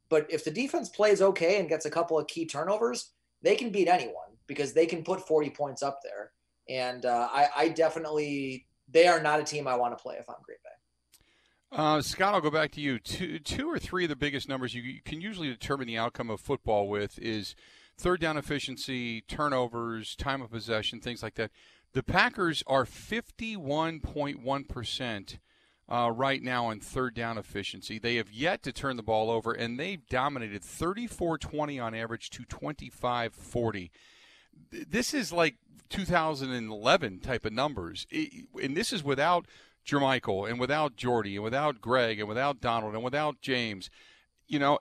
But 0.09 0.27
if 0.29 0.43
the 0.43 0.51
defense 0.51 0.89
plays 0.89 1.21
okay 1.21 1.59
and 1.59 1.69
gets 1.69 1.85
a 1.85 1.91
couple 1.91 2.17
of 2.17 2.27
key 2.27 2.45
turnovers, 2.45 3.11
they 3.41 3.55
can 3.55 3.71
beat 3.71 3.87
anyone 3.87 4.37
because 4.47 4.73
they 4.73 4.85
can 4.85 5.03
put 5.03 5.27
40 5.27 5.49
points 5.49 5.83
up 5.83 5.99
there. 6.03 6.31
And 6.69 7.05
uh, 7.05 7.27
I, 7.31 7.47
I 7.55 7.69
definitely, 7.69 8.67
they 8.89 9.07
are 9.07 9.21
not 9.21 9.39
a 9.39 9.43
team 9.43 9.67
I 9.67 9.75
want 9.75 9.97
to 9.97 10.01
play 10.01 10.15
if 10.19 10.29
I'm 10.29 10.35
Green 10.43 10.57
Bay. 10.63 10.74
Uh, 11.75 12.01
Scott, 12.01 12.33
I'll 12.33 12.39
go 12.39 12.49
back 12.49 12.71
to 12.71 12.79
you. 12.79 12.99
Two, 12.99 13.37
two 13.37 13.69
or 13.69 13.77
three 13.77 14.05
of 14.05 14.09
the 14.09 14.15
biggest 14.15 14.47
numbers 14.47 14.73
you 14.73 15.01
can 15.03 15.19
usually 15.19 15.49
determine 15.49 15.87
the 15.87 15.97
outcome 15.97 16.29
of 16.29 16.39
football 16.39 16.87
with 16.87 17.19
is 17.19 17.53
third 17.97 18.21
down 18.21 18.37
efficiency, 18.37 19.19
turnovers, 19.19 20.15
time 20.15 20.41
of 20.41 20.49
possession, 20.49 21.01
things 21.01 21.21
like 21.21 21.35
that. 21.35 21.51
The 21.91 22.01
Packers 22.01 22.63
are 22.65 22.85
51.1% 22.85 25.37
uh, 25.91 26.11
right 26.15 26.41
now 26.41 26.67
on 26.67 26.79
third 26.79 27.13
down 27.13 27.37
efficiency. 27.37 27.99
They 27.99 28.15
have 28.15 28.31
yet 28.31 28.63
to 28.63 28.71
turn 28.71 28.95
the 28.95 29.03
ball 29.03 29.29
over, 29.29 29.51
and 29.51 29.77
they've 29.77 30.07
dominated 30.07 30.63
34 30.63 31.39
20 31.39 31.77
on 31.77 31.93
average 31.93 32.29
to 32.29 32.45
25 32.45 33.33
40. 33.33 33.91
This 34.71 35.13
is 35.13 35.33
like 35.33 35.57
2011 35.89 37.19
type 37.19 37.43
of 37.43 37.51
numbers. 37.51 38.07
And 38.61 38.77
this 38.77 38.93
is 38.93 39.03
without 39.03 39.45
Jermichael 39.85 40.49
and 40.49 40.59
without 40.59 40.95
Jordy 40.95 41.35
and 41.35 41.43
without 41.43 41.81
Greg 41.81 42.19
and 42.19 42.27
without 42.27 42.61
Donald 42.61 42.93
and 42.93 43.03
without 43.03 43.41
James, 43.41 43.89
you 44.47 44.59
know, 44.59 44.79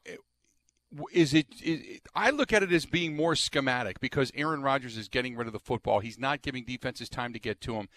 is 1.12 1.34
it, 1.34 1.46
is 1.62 2.00
I 2.14 2.30
look 2.30 2.52
at 2.52 2.62
it 2.62 2.72
as 2.72 2.86
being 2.86 3.16
more 3.16 3.34
schematic 3.34 4.00
because 4.00 4.30
Aaron 4.34 4.62
Rodgers 4.62 4.96
is 4.96 5.09
getting 5.09 5.36
rid 5.36 5.46
of 5.46 5.52
the 5.52 5.59
football. 5.59 6.00
He's 6.00 6.18
not 6.18 6.42
giving 6.42 6.64
defenses 6.64 7.09
time 7.09 7.32
to 7.32 7.38
get 7.38 7.61
to 7.62 7.74
him. 7.74 7.88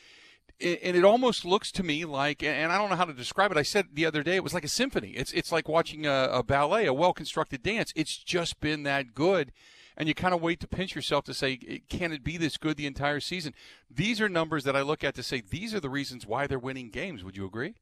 And 0.60 0.98
it 0.98 1.04
almost 1.04 1.46
looks 1.46 1.72
to 1.74 1.84
me 1.84 2.04
like, 2.06 2.42
and 2.42 2.72
I 2.72 2.80
don't 2.80 2.90
know 2.90 2.96
how 2.96 3.06
to 3.06 3.14
describe 3.14 3.52
it. 3.52 3.58
I 3.58 3.64
said 3.64 3.90
the 3.94 4.08
other 4.08 4.24
day 4.24 4.36
it 4.36 4.44
was 4.44 4.56
like 4.56 4.64
a 4.64 4.70
symphony. 4.70 5.12
It's 5.12 5.32
it's 5.34 5.52
like 5.52 5.68
watching 5.68 6.08
a, 6.08 6.30
a 6.32 6.42
ballet, 6.42 6.86
a 6.86 6.94
well 6.94 7.14
constructed 7.14 7.62
dance. 7.62 7.94
It's 7.96 8.18
just 8.18 8.60
been 8.60 8.84
that 8.84 9.14
good 9.14 9.52
and 9.98 10.08
you 10.08 10.14
kind 10.14 10.34
of 10.34 10.42
wait 10.42 10.60
to 10.60 10.68
pinch 10.68 10.96
yourself 10.96 11.26
to 11.26 11.34
say, 11.34 11.58
can 11.90 12.14
it 12.14 12.24
be 12.24 12.38
this 12.38 12.58
good 12.58 12.78
the 12.78 12.86
entire 12.86 13.20
season? 13.20 13.54
These 13.90 14.22
are 14.22 14.30
numbers 14.30 14.64
that 14.64 14.76
I 14.76 14.84
look 14.84 15.04
at 15.04 15.16
to 15.16 15.24
say 15.24 15.42
these 15.42 15.74
are 15.74 15.80
the 15.80 15.90
reasons 15.90 16.26
why 16.26 16.46
they're 16.46 16.60
winning 16.60 16.92
games. 16.92 17.24
Would 17.24 17.36
you 17.36 17.46
agree? 17.46 17.74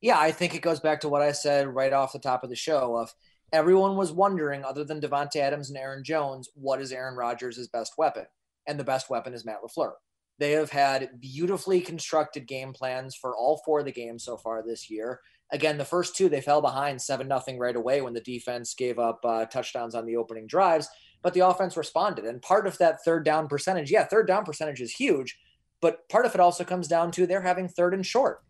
Yeah, 0.00 0.18
I 0.18 0.32
think 0.32 0.54
it 0.54 0.62
goes 0.62 0.80
back 0.80 1.00
to 1.02 1.08
what 1.08 1.22
I 1.22 1.32
said 1.32 1.68
right 1.68 1.92
off 1.92 2.14
the 2.14 2.18
top 2.18 2.42
of 2.42 2.48
the 2.48 2.56
show 2.56 2.96
of 2.96 3.14
everyone 3.52 3.96
was 3.96 4.12
wondering, 4.12 4.64
other 4.64 4.82
than 4.82 5.00
Davante 5.00 5.36
Adams 5.36 5.68
and 5.68 5.78
Aaron 5.78 6.02
Jones, 6.02 6.48
what 6.54 6.80
is 6.80 6.90
Aaron 6.90 7.16
Rodgers' 7.16 7.68
best 7.68 7.92
weapon? 7.98 8.24
And 8.66 8.80
the 8.80 8.84
best 8.84 9.10
weapon 9.10 9.34
is 9.34 9.44
Matt 9.44 9.60
LaFleur. 9.62 9.92
They 10.38 10.52
have 10.52 10.70
had 10.70 11.20
beautifully 11.20 11.80
constructed 11.80 12.46
game 12.46 12.72
plans 12.72 13.14
for 13.14 13.36
all 13.36 13.62
four 13.64 13.80
of 13.80 13.84
the 13.84 13.92
games 13.92 14.24
so 14.24 14.36
far 14.36 14.62
this 14.62 14.90
year. 14.90 15.20
Again, 15.52 15.78
the 15.78 15.84
first 15.84 16.16
two, 16.16 16.28
they 16.28 16.40
fell 16.40 16.60
behind 16.60 17.00
7 17.00 17.26
nothing 17.28 17.58
right 17.58 17.76
away 17.76 18.00
when 18.00 18.12
the 18.12 18.20
defense 18.20 18.74
gave 18.74 18.98
up 18.98 19.20
uh, 19.24 19.46
touchdowns 19.46 19.94
on 19.94 20.04
the 20.04 20.16
opening 20.16 20.46
drives 20.46 20.88
but 21.26 21.34
the 21.34 21.40
offense 21.40 21.76
responded. 21.76 22.24
And 22.24 22.40
part 22.40 22.68
of 22.68 22.78
that 22.78 23.02
third 23.04 23.24
down 23.24 23.48
percentage, 23.48 23.90
yeah, 23.90 24.04
third 24.04 24.28
down 24.28 24.44
percentage 24.44 24.80
is 24.80 24.92
huge, 24.92 25.36
but 25.82 26.08
part 26.08 26.24
of 26.24 26.32
it 26.36 26.40
also 26.40 26.62
comes 26.62 26.86
down 26.86 27.10
to 27.10 27.26
they're 27.26 27.40
having 27.40 27.66
third 27.66 27.94
and 27.94 28.06
short 28.06 28.44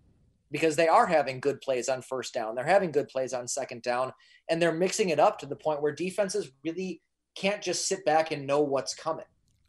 because 0.51 0.77
they 0.77 0.87
are 0.87 1.07
having 1.07 1.41
good 1.41 1.63
plays 1.63 1.89
on 1.89 2.03
first 2.03 2.35
down. 2.35 2.55
They're 2.55 2.67
having 2.67 2.93
good 2.93 3.09
plays 3.09 3.33
on 3.33 3.49
second 3.49 3.81
down, 3.81 4.13
and 4.51 4.61
they're 4.61 4.75
mixing 4.75 5.09
it 5.09 5.19
up 5.19 5.39
to 5.39 5.47
the 5.47 5.57
point 5.57 5.81
where 5.81 5.95
defenses 5.95 6.51
really 6.67 7.01
can't 7.35 7.63
just 7.63 7.89
sit 7.89 8.05
back 8.05 8.31
and 8.31 8.47
know 8.47 8.61
what's 8.61 8.95
coming. 8.95 9.25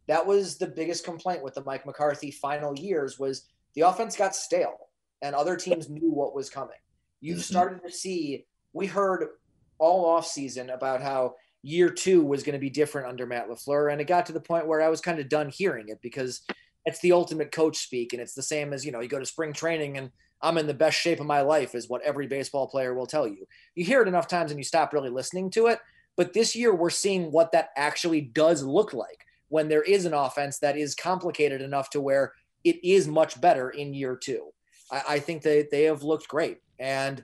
That 0.10 0.28
was 0.28 0.58
the 0.58 0.68
biggest 0.68 1.06
complaint 1.06 1.42
with 1.42 1.54
the 1.54 1.64
Mike 1.64 1.86
McCarthy 1.86 2.32
final 2.32 2.78
years 2.78 3.18
was 3.18 3.48
the 3.76 3.84
offense 3.84 4.18
got 4.18 4.36
stale 4.36 4.90
and 5.22 5.34
other 5.34 5.56
teams 5.56 5.90
knew 5.90 6.12
what 6.12 6.36
was 6.36 6.50
coming. 6.50 6.76
You've 7.22 7.38
mm-hmm. 7.38 7.54
started 7.54 7.80
to 7.86 7.90
see 7.94 8.48
we 8.74 8.86
heard 8.86 9.30
all 9.80 10.06
off 10.06 10.28
season 10.28 10.72
about 10.72 11.02
how 11.02 11.36
year 11.64 11.90
two 11.90 12.24
was 12.24 12.44
going 12.44 12.54
to 12.54 12.60
be 12.60 12.70
different 12.70 13.08
under 13.08 13.26
Matt 13.26 13.50
LaFleur. 13.50 13.92
And 13.92 14.00
it 14.00 14.08
got 14.08 14.26
to 14.28 14.34
the 14.34 14.40
point 14.40 14.68
where 14.68 14.82
I 14.82 14.90
was 14.90 15.02
kind 15.02 15.20
of 15.20 15.30
done 15.30 15.50
hearing 15.50 15.90
it 15.90 16.00
because 16.02 16.42
it's 16.86 17.00
the 17.02 17.12
ultimate 17.12 17.52
coach 17.52 17.78
speak. 17.78 18.14
And 18.14 18.22
it's 18.22 18.34
the 18.34 18.44
same 18.44 18.74
as, 18.74 18.86
you 18.86 18.92
know, 18.92 19.02
you 19.02 19.10
go 19.10 19.20
to 19.20 19.26
spring 19.26 19.54
training 19.54 19.98
and 19.98 20.12
I'm 20.42 20.58
in 20.58 20.68
the 20.68 20.74
best 20.74 20.98
shape 20.98 21.20
of 21.20 21.26
my 21.26 21.42
life, 21.42 21.74
is 21.74 21.90
what 21.90 22.04
every 22.04 22.28
baseball 22.28 22.68
player 22.68 22.94
will 22.94 23.08
tell 23.08 23.28
you. 23.28 23.48
You 23.76 23.84
hear 23.84 24.02
it 24.02 24.08
enough 24.08 24.28
times 24.28 24.52
and 24.52 24.60
you 24.60 24.64
stop 24.64 24.94
really 24.94 25.10
listening 25.10 25.50
to 25.52 25.68
it. 25.68 25.80
But 26.16 26.34
this 26.34 26.56
year, 26.56 26.74
we're 26.74 26.90
seeing 26.90 27.32
what 27.32 27.52
that 27.52 27.70
actually 27.76 28.22
does 28.22 28.64
look 28.64 28.94
like 28.94 29.26
when 29.50 29.68
there 29.68 29.82
is 29.82 30.06
an 30.06 30.14
offense 30.14 30.60
that 30.60 30.78
is 30.78 30.96
complicated 30.96 31.62
enough 31.62 31.90
to 31.92 32.02
where 32.02 32.34
it 32.64 32.84
is 32.84 33.08
much 33.08 33.40
better 33.40 33.70
in 33.70 33.94
year 33.94 34.16
two. 34.16 34.50
I, 34.92 35.04
I 35.10 35.20
think 35.20 35.42
that 35.44 35.70
they 35.72 35.84
have 35.84 36.04
looked 36.04 36.28
great. 36.28 36.60
And 36.80 37.24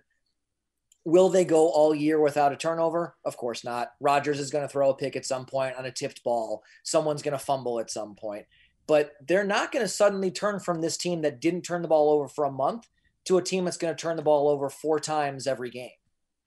Will 1.05 1.29
they 1.29 1.43
go 1.43 1.69
all 1.69 1.93
year 1.93 2.19
without 2.19 2.53
a 2.53 2.57
turnover? 2.57 3.15
Of 3.25 3.35
course 3.35 3.63
not. 3.63 3.91
Rodgers 3.99 4.39
is 4.39 4.51
going 4.51 4.63
to 4.63 4.71
throw 4.71 4.89
a 4.89 4.95
pick 4.95 5.15
at 5.15 5.25
some 5.25 5.45
point 5.45 5.75
on 5.75 5.85
a 5.85 5.91
tipped 5.91 6.23
ball. 6.23 6.63
Someone's 6.83 7.21
going 7.21 7.37
to 7.37 7.43
fumble 7.43 7.79
at 7.79 7.91
some 7.91 8.15
point. 8.15 8.45
But 8.87 9.13
they're 9.25 9.45
not 9.45 9.71
going 9.71 9.83
to 9.83 9.89
suddenly 9.89 10.31
turn 10.31 10.59
from 10.59 10.81
this 10.81 10.97
team 10.97 11.21
that 11.21 11.41
didn't 11.41 11.63
turn 11.63 11.81
the 11.81 11.87
ball 11.87 12.09
over 12.11 12.27
for 12.27 12.45
a 12.45 12.51
month 12.51 12.87
to 13.25 13.37
a 13.37 13.43
team 13.43 13.65
that's 13.65 13.77
going 13.77 13.93
to 13.93 14.01
turn 14.01 14.17
the 14.17 14.21
ball 14.21 14.49
over 14.49 14.69
four 14.69 14.99
times 14.99 15.47
every 15.47 15.69
game. 15.69 15.89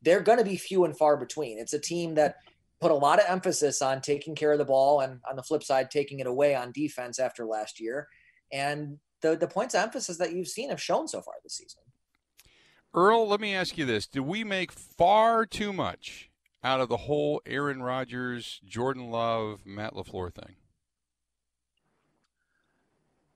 They're 0.02 0.20
going 0.20 0.38
to 0.38 0.44
be 0.44 0.56
few 0.56 0.84
and 0.84 0.96
far 0.96 1.16
between. 1.16 1.58
It's 1.58 1.72
a 1.72 1.78
team 1.78 2.14
that 2.14 2.36
put 2.80 2.90
a 2.90 2.94
lot 2.94 3.18
of 3.18 3.26
emphasis 3.28 3.80
on 3.80 4.00
taking 4.00 4.34
care 4.34 4.52
of 4.52 4.58
the 4.58 4.64
ball 4.64 5.00
and 5.00 5.20
on 5.28 5.36
the 5.36 5.42
flip 5.42 5.62
side, 5.62 5.90
taking 5.90 6.20
it 6.20 6.26
away 6.26 6.54
on 6.54 6.72
defense 6.72 7.18
after 7.18 7.46
last 7.46 7.80
year. 7.80 8.08
And 8.52 8.98
the, 9.22 9.36
the 9.36 9.48
points 9.48 9.74
of 9.74 9.82
emphasis 9.82 10.18
that 10.18 10.34
you've 10.34 10.48
seen 10.48 10.68
have 10.68 10.80
shown 10.80 11.08
so 11.08 11.22
far 11.22 11.34
this 11.42 11.54
season. 11.54 11.80
Earl, 12.96 13.28
let 13.28 13.40
me 13.40 13.54
ask 13.54 13.76
you 13.76 13.84
this. 13.84 14.06
Do 14.06 14.22
we 14.22 14.42
make 14.42 14.72
far 14.72 15.44
too 15.44 15.70
much 15.70 16.30
out 16.64 16.80
of 16.80 16.88
the 16.88 16.96
whole 16.96 17.42
Aaron 17.44 17.82
Rodgers, 17.82 18.62
Jordan 18.64 19.10
Love, 19.10 19.66
Matt 19.66 19.92
LaFleur 19.92 20.32
thing? 20.32 20.56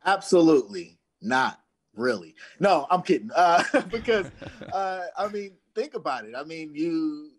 Absolutely 0.07 0.99
not. 1.21 1.61
Really. 1.95 2.35
No, 2.59 2.87
I'm 2.91 3.03
kidding. 3.03 3.31
Uh, 3.37 3.63
because, 3.91 4.31
uh, 4.73 5.03
I 5.19 5.29
mean, 5.29 5.53
think 5.75 5.93
about 5.93 6.25
it. 6.25 6.35
I 6.35 6.45
mean, 6.45 6.71
you 6.75 7.33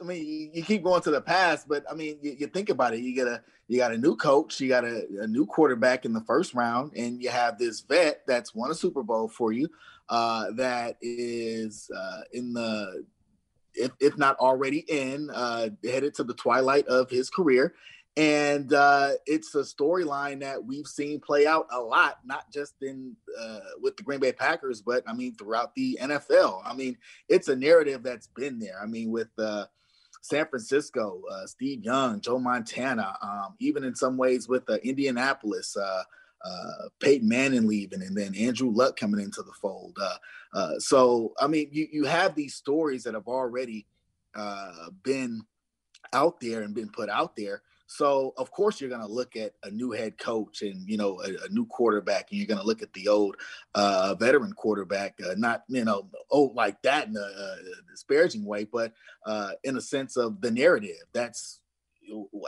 I 0.00 0.04
mean, 0.04 0.50
you 0.52 0.62
keep 0.62 0.82
going 0.82 1.02
to 1.02 1.10
the 1.10 1.20
past, 1.20 1.68
but 1.68 1.84
I 1.90 1.94
mean, 1.94 2.18
you, 2.20 2.36
you, 2.38 2.46
think 2.48 2.68
about 2.68 2.94
it. 2.94 3.00
You 3.00 3.14
get 3.14 3.26
a 3.26 3.42
you 3.66 3.78
got 3.78 3.92
a 3.92 3.98
new 3.98 4.14
coach, 4.14 4.60
you 4.60 4.68
got 4.68 4.84
a, 4.84 5.06
a, 5.22 5.26
new 5.26 5.46
quarterback 5.46 6.04
in 6.04 6.12
the 6.12 6.20
first 6.20 6.54
round, 6.54 6.92
and 6.94 7.22
you 7.22 7.30
have 7.30 7.58
this 7.58 7.80
vet 7.80 8.20
that's 8.26 8.54
won 8.54 8.70
a 8.70 8.74
Super 8.74 9.02
Bowl 9.02 9.28
for 9.28 9.52
you, 9.52 9.68
uh, 10.08 10.46
that 10.56 10.96
is 11.00 11.90
uh, 11.96 12.20
in 12.32 12.52
the 12.52 13.04
if 13.74 13.92
if 14.00 14.18
not 14.18 14.36
already 14.38 14.84
in, 14.88 15.30
uh, 15.30 15.70
headed 15.84 16.14
to 16.14 16.24
the 16.24 16.34
twilight 16.34 16.86
of 16.88 17.08
his 17.08 17.30
career, 17.30 17.74
and 18.16 18.72
uh, 18.72 19.12
it's 19.26 19.54
a 19.54 19.62
storyline 19.62 20.40
that 20.40 20.64
we've 20.64 20.86
seen 20.86 21.20
play 21.20 21.46
out 21.46 21.66
a 21.70 21.80
lot, 21.80 22.18
not 22.24 22.50
just 22.52 22.74
in 22.82 23.16
uh, 23.38 23.60
with 23.80 23.96
the 23.96 24.02
Green 24.02 24.20
Bay 24.20 24.32
Packers, 24.32 24.80
but 24.82 25.04
I 25.06 25.12
mean 25.12 25.34
throughout 25.34 25.74
the 25.74 25.98
NFL. 26.00 26.62
I 26.64 26.74
mean, 26.74 26.96
it's 27.28 27.48
a 27.48 27.56
narrative 27.56 28.02
that's 28.02 28.28
been 28.28 28.58
there. 28.58 28.78
I 28.82 28.86
mean, 28.86 29.10
with 29.10 29.28
uh, 29.38 29.66
San 30.26 30.46
Francisco, 30.46 31.22
uh, 31.30 31.46
Steve 31.46 31.84
Young, 31.84 32.20
Joe 32.20 32.38
Montana, 32.38 33.16
um, 33.22 33.54
even 33.60 33.84
in 33.84 33.94
some 33.94 34.16
ways 34.16 34.48
with 34.48 34.68
uh, 34.68 34.74
Indianapolis, 34.82 35.76
uh, 35.76 36.02
uh, 36.44 36.88
Peyton 37.00 37.28
Manning 37.28 37.68
leaving, 37.68 38.02
and 38.02 38.16
then 38.16 38.34
Andrew 38.34 38.70
Luck 38.70 38.96
coming 38.96 39.20
into 39.20 39.42
the 39.42 39.52
fold. 39.52 39.96
Uh, 40.00 40.16
uh, 40.52 40.78
so, 40.78 41.32
I 41.40 41.46
mean, 41.46 41.68
you, 41.70 41.86
you 41.92 42.04
have 42.06 42.34
these 42.34 42.56
stories 42.56 43.04
that 43.04 43.14
have 43.14 43.28
already 43.28 43.86
been 45.02 45.42
out 46.12 46.40
there 46.40 46.62
and 46.62 46.74
been 46.74 46.90
put 46.90 47.08
out 47.08 47.36
there. 47.36 47.62
So 47.86 48.34
of 48.36 48.50
course 48.50 48.80
you're 48.80 48.90
going 48.90 49.00
to 49.00 49.06
look 49.06 49.36
at 49.36 49.52
a 49.62 49.70
new 49.70 49.92
head 49.92 50.18
coach 50.18 50.62
and 50.62 50.88
you 50.88 50.96
know 50.96 51.20
a, 51.22 51.46
a 51.46 51.48
new 51.50 51.66
quarterback, 51.66 52.30
and 52.30 52.38
you're 52.38 52.46
going 52.46 52.60
to 52.60 52.66
look 52.66 52.82
at 52.82 52.92
the 52.92 53.08
old 53.08 53.36
uh, 53.74 54.14
veteran 54.18 54.52
quarterback, 54.52 55.18
uh, 55.24 55.34
not 55.36 55.62
you 55.68 55.84
know 55.84 56.08
old 56.30 56.54
like 56.54 56.80
that 56.82 57.08
in 57.08 57.16
a, 57.16 57.20
a 57.20 57.56
disparaging 57.90 58.44
way, 58.44 58.64
but 58.64 58.92
uh, 59.24 59.52
in 59.64 59.76
a 59.76 59.80
sense 59.80 60.16
of 60.16 60.40
the 60.40 60.50
narrative. 60.50 60.96
That's 61.12 61.60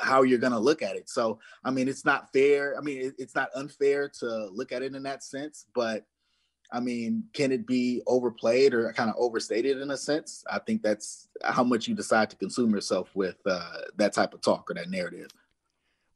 how 0.03 0.23
you're 0.23 0.39
going 0.39 0.53
to 0.53 0.59
look 0.59 0.83
at 0.83 0.97
it. 0.97 1.09
So 1.09 1.39
I 1.65 1.71
mean, 1.71 1.89
it's 1.89 2.05
not 2.05 2.33
fair. 2.33 2.77
I 2.79 2.81
mean, 2.81 3.07
it, 3.07 3.15
it's 3.19 3.35
not 3.35 3.51
unfair 3.55 4.09
to 4.21 4.49
look 4.53 4.73
at 4.73 4.83
it 4.83 4.95
in 4.95 5.03
that 5.05 5.23
sense, 5.23 5.67
but 5.75 6.05
I 6.71 6.81
mean, 6.81 7.25
can 7.33 7.51
it 7.51 7.67
be 7.67 8.03
overplayed 8.07 8.75
or 8.75 8.93
kind 8.93 9.09
of 9.09 9.17
overstated 9.19 9.79
in 9.79 9.91
a 9.91 9.97
sense? 9.97 10.45
I 10.51 10.59
think 10.59 10.83
that's 10.83 11.29
how 11.43 11.65
much 11.65 11.89
you 11.89 11.95
decide 11.95 12.29
to 12.31 12.37
consume 12.37 12.75
yourself 12.75 13.09
with 13.15 13.37
uh, 13.47 13.79
that 13.97 14.13
type 14.13 14.35
of 14.35 14.43
talk 14.43 14.71
or 14.71 14.75
that 14.75 14.91
narrative. 14.91 15.31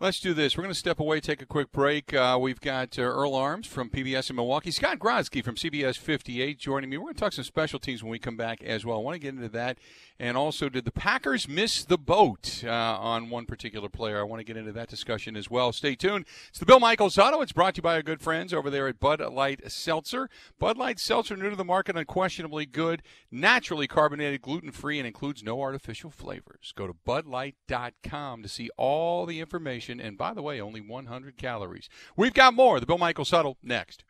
Let's 0.03 0.19
do 0.19 0.35
this. 0.35 0.57
We're 0.57 0.65
going 0.65 0.75
to 0.75 0.79
step 0.81 0.99
away, 0.99 1.21
take 1.21 1.43
a 1.43 1.47
quick 1.47 1.71
break. 1.71 2.13
Uh, 2.13 2.37
we've 2.41 2.61
got 2.61 2.99
uh, 2.99 3.03
Earl 3.03 3.37
Arms 3.37 3.69
from 3.69 3.89
PBS 3.89 4.31
in 4.31 4.35
Milwaukee, 4.35 4.73
Scott 4.73 4.99
Grodsky 4.99 5.45
from 5.45 5.55
CBS 5.55 5.97
58 5.97 6.59
joining 6.59 6.91
me. 6.91 6.97
We're 6.97 7.05
going 7.05 7.15
to 7.15 7.21
talk 7.21 7.33
some 7.33 7.45
special 7.45 7.79
teams 7.79 8.03
when 8.03 8.11
we 8.11 8.19
come 8.19 8.37
back 8.37 8.65
as 8.65 8.85
well. 8.85 8.99
I 8.99 9.01
want 9.01 9.15
to 9.15 9.21
get 9.21 9.37
into 9.37 9.49
that. 9.51 9.79
And 10.19 10.37
also, 10.37 10.69
did 10.69 10.85
the 10.85 10.93
Packers 10.93 11.49
miss 11.49 11.85
the 11.85 11.99
boat 11.99 12.63
uh, 12.65 12.71
on 12.71 13.31
one 13.31 13.47
particular 13.47 13.89
player? 13.89 14.19
I 14.19 14.25
want 14.25 14.41
to 14.41 14.45
get 14.45 14.57
into 14.57 14.73
that 14.73 14.89
discussion 14.89 15.37
as 15.37 15.49
well. 15.49 15.73
Stay 15.73 15.95
tuned. 15.95 16.27
It's 16.49 16.59
the 16.59 16.67
Bill 16.67 16.81
Michaels 16.81 17.15
Huddle. 17.15 17.41
It's 17.41 17.53
brought 17.53 17.75
to 17.75 17.79
you 17.79 17.83
by 17.83 17.95
our 17.95 18.03
good 18.03 18.21
friends 18.21 18.53
over 18.53 18.71
there 18.71 18.89
at 18.89 18.99
Bud 18.99 19.21
Light 19.21 19.71
Seltzer. 19.71 20.29
Bud 20.59 20.77
Light 20.77 20.99
Seltzer, 20.99 21.37
new 21.37 21.51
to 21.51 21.57
the 21.57 21.65
market, 21.65 21.97
unquestionably 21.97 22.67
good, 22.67 23.03
naturally 23.31 23.87
carbonated, 23.87 24.43
gluten 24.43 24.73
free, 24.73 24.99
and 24.99 25.07
includes 25.07 25.45
no 25.45 25.61
artificial 25.61 26.11
flavors. 26.11 26.73
Go 26.77 26.89
to 26.89 26.95
budlight.com 27.07 28.43
to 28.43 28.49
see 28.49 28.69
all 28.77 29.27
the 29.27 29.41
information 29.41 29.92
information. 29.93 30.09
And 30.09 30.19
by 30.19 30.35
the 30.35 30.43
way, 30.43 30.61
only 30.61 30.81
100 30.81 31.37
calories. 31.37 31.89
We've 32.17 32.35
got 32.35 32.55
more. 32.55 32.81
The 32.81 32.87
Bill 32.87 32.99
Michael 32.99 33.25
Huddle 33.25 33.57
next. 33.63 34.05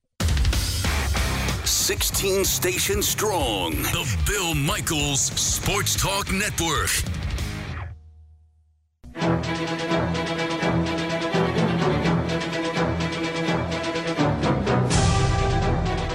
16 1.64 2.44
stations 2.44 3.08
strong. 3.08 3.72
The 3.72 4.16
Bill 4.26 4.54
Michaels 4.54 5.20
Sports 5.20 6.00
Talk 6.00 6.30
Network. 6.32 6.90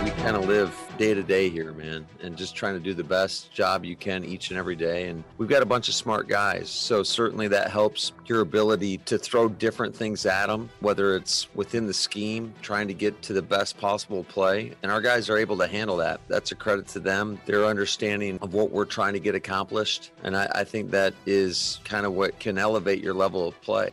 We 0.04 0.12
kind 0.22 0.36
of 0.36 0.46
live 0.48 0.87
day 0.98 1.14
to 1.14 1.24
day 1.24 1.50
here, 1.50 1.72
man, 1.74 2.06
and 2.22 2.36
just 2.36 2.56
trying 2.56 2.74
to 2.74 2.80
do 2.80 2.94
the 2.94 3.04
best 3.04 3.52
job 3.52 3.86
you 3.86 3.96
can 3.96 4.26
each 4.26 4.50
and 4.50 4.58
every 4.58 4.76
day. 4.76 5.08
And 5.08 5.24
we've 5.38 5.50
got 5.50 5.62
a 5.62 5.66
bunch 5.66 5.88
of 5.88 5.94
smart 5.94 6.28
guys. 6.28 6.70
So 6.70 7.04
certainly 7.04 7.48
that 7.50 7.70
helps 7.70 8.14
your 8.26 8.42
ability 8.42 8.98
to 9.00 9.18
throw 9.18 9.48
different 9.48 9.96
things 9.96 10.26
at 10.26 10.48
them, 10.48 10.70
whether 10.80 11.16
it's 11.16 11.54
within 11.56 11.86
the 11.86 11.94
scheme, 11.94 12.54
trying 12.62 12.88
to 12.88 12.94
get 12.94 13.22
to 13.24 13.34
the 13.34 13.42
best 13.42 13.78
possible 13.78 14.24
play. 14.24 14.74
And 14.84 14.92
our 14.92 15.02
guys 15.02 15.30
are 15.30 15.38
able 15.38 15.58
to 15.58 15.68
handle 15.68 15.98
that. 15.98 16.20
That's 16.28 16.52
a 16.52 16.56
credit 16.56 16.88
to 16.90 17.00
them, 17.00 17.40
their 17.46 17.66
understanding 17.66 18.40
of 18.42 18.54
what 18.54 18.72
we're 18.72 18.86
trying 18.86 19.14
to 19.14 19.20
get 19.20 19.36
accomplished. 19.36 20.12
And 20.24 20.36
I, 20.36 20.50
I 20.56 20.64
think 20.64 20.92
that 20.92 21.14
is 21.26 21.80
kind 21.84 22.06
of 22.06 22.14
what 22.14 22.40
can 22.40 22.58
elevate 22.58 23.04
your 23.04 23.14
level 23.14 23.48
of 23.48 23.60
play. 23.62 23.92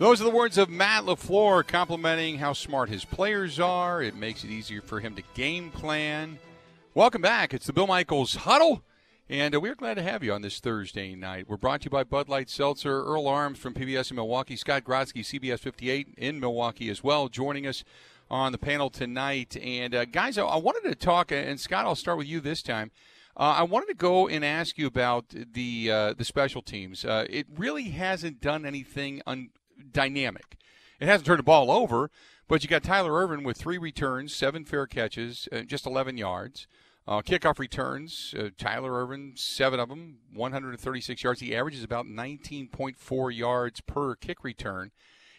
Those 0.00 0.22
are 0.22 0.24
the 0.24 0.30
words 0.30 0.56
of 0.56 0.70
Matt 0.70 1.04
LaFleur 1.04 1.66
complimenting 1.66 2.38
how 2.38 2.54
smart 2.54 2.88
his 2.88 3.04
players 3.04 3.60
are. 3.60 4.00
It 4.00 4.16
makes 4.16 4.42
it 4.44 4.48
easier 4.48 4.80
for 4.80 4.98
him 4.98 5.14
to 5.14 5.22
game 5.34 5.70
plan. 5.70 6.38
Welcome 6.94 7.20
back. 7.20 7.52
It's 7.52 7.66
the 7.66 7.74
Bill 7.74 7.86
Michaels 7.86 8.34
Huddle. 8.34 8.82
And 9.28 9.54
uh, 9.54 9.60
we're 9.60 9.74
glad 9.74 9.98
to 9.98 10.02
have 10.02 10.24
you 10.24 10.32
on 10.32 10.40
this 10.40 10.58
Thursday 10.58 11.14
night. 11.14 11.50
We're 11.50 11.58
brought 11.58 11.82
to 11.82 11.84
you 11.84 11.90
by 11.90 12.04
Bud 12.04 12.30
Light 12.30 12.48
Seltzer, 12.48 13.04
Earl 13.04 13.28
Arms 13.28 13.58
from 13.58 13.74
PBS 13.74 14.10
in 14.10 14.16
Milwaukee, 14.16 14.56
Scott 14.56 14.84
Grodsky, 14.84 15.20
CBS 15.20 15.58
58 15.58 16.14
in 16.16 16.40
Milwaukee 16.40 16.88
as 16.88 17.04
well, 17.04 17.28
joining 17.28 17.66
us 17.66 17.84
on 18.30 18.52
the 18.52 18.58
panel 18.58 18.88
tonight. 18.88 19.54
And 19.62 19.94
uh, 19.94 20.06
guys, 20.06 20.38
I, 20.38 20.46
I, 20.46 20.56
wanted 20.56 20.88
to 20.88 20.94
talk, 20.94 21.30
and 21.30 21.60
Scott, 21.60 21.84
I'll 21.84 21.94
start 21.94 22.16
with 22.16 22.26
you 22.26 22.40
this 22.40 22.62
time. 22.62 22.90
Uh, 23.36 23.56
I 23.58 23.64
wanted 23.64 23.88
to 23.88 23.94
go 23.94 24.28
and 24.28 24.46
ask 24.46 24.78
you 24.78 24.86
about 24.86 25.26
the 25.28 25.90
uh, 25.90 26.14
the 26.14 26.24
special 26.24 26.62
teams. 26.62 27.04
Uh, 27.04 27.26
it 27.28 27.46
really 27.54 27.90
hasn't 27.90 28.40
done 28.40 28.64
anything 28.64 29.20
un- 29.26 29.50
dynamic. 29.92 30.56
It 31.00 31.08
hasn't 31.08 31.26
turned 31.26 31.38
the 31.38 31.44
ball 31.44 31.70
over, 31.70 32.10
but 32.48 32.62
you 32.62 32.68
got 32.68 32.82
Tyler 32.82 33.14
Ervin 33.14 33.42
with 33.42 33.56
three 33.56 33.78
returns, 33.78 34.34
seven 34.34 34.64
fair 34.64 34.86
catches, 34.86 35.48
uh, 35.52 35.60
just 35.60 35.86
11 35.86 36.18
yards. 36.18 36.66
Uh, 37.08 37.22
kickoff 37.22 37.58
returns, 37.58 38.34
uh, 38.38 38.50
Tyler 38.58 38.92
Ervin, 38.92 39.32
seven 39.34 39.80
of 39.80 39.88
them, 39.88 40.18
136 40.32 41.24
yards. 41.24 41.40
He 41.40 41.56
averages 41.56 41.82
about 41.82 42.06
19.4 42.06 43.36
yards 43.36 43.80
per 43.80 44.14
kick 44.14 44.44
return. 44.44 44.90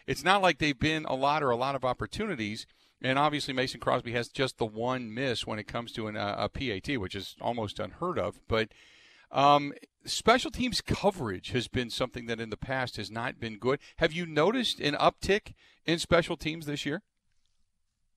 It's 0.06 0.24
not 0.24 0.42
like 0.42 0.58
they've 0.58 0.78
been 0.78 1.04
a 1.04 1.14
lot 1.14 1.42
or 1.42 1.50
a 1.50 1.56
lot 1.56 1.74
of 1.74 1.84
opportunities. 1.84 2.66
And 3.00 3.18
obviously, 3.18 3.54
Mason 3.54 3.80
Crosby 3.80 4.12
has 4.12 4.28
just 4.28 4.58
the 4.58 4.66
one 4.66 5.12
miss 5.12 5.46
when 5.46 5.58
it 5.58 5.66
comes 5.66 5.92
to 5.92 6.08
an, 6.08 6.16
uh, 6.16 6.36
a 6.38 6.48
PAT, 6.48 6.98
which 6.98 7.14
is 7.14 7.36
almost 7.40 7.80
unheard 7.80 8.18
of. 8.18 8.40
But 8.48 8.68
um, 9.32 9.72
special 10.04 10.50
teams 10.50 10.80
coverage 10.80 11.50
has 11.50 11.68
been 11.68 11.90
something 11.90 12.26
that 12.26 12.40
in 12.40 12.50
the 12.50 12.56
past 12.56 12.96
has 12.96 13.10
not 13.10 13.40
been 13.40 13.58
good. 13.58 13.80
Have 13.96 14.12
you 14.12 14.26
noticed 14.26 14.80
an 14.80 14.94
uptick 14.94 15.54
in 15.84 15.98
special 15.98 16.36
teams 16.36 16.66
this 16.66 16.84
year? 16.86 17.02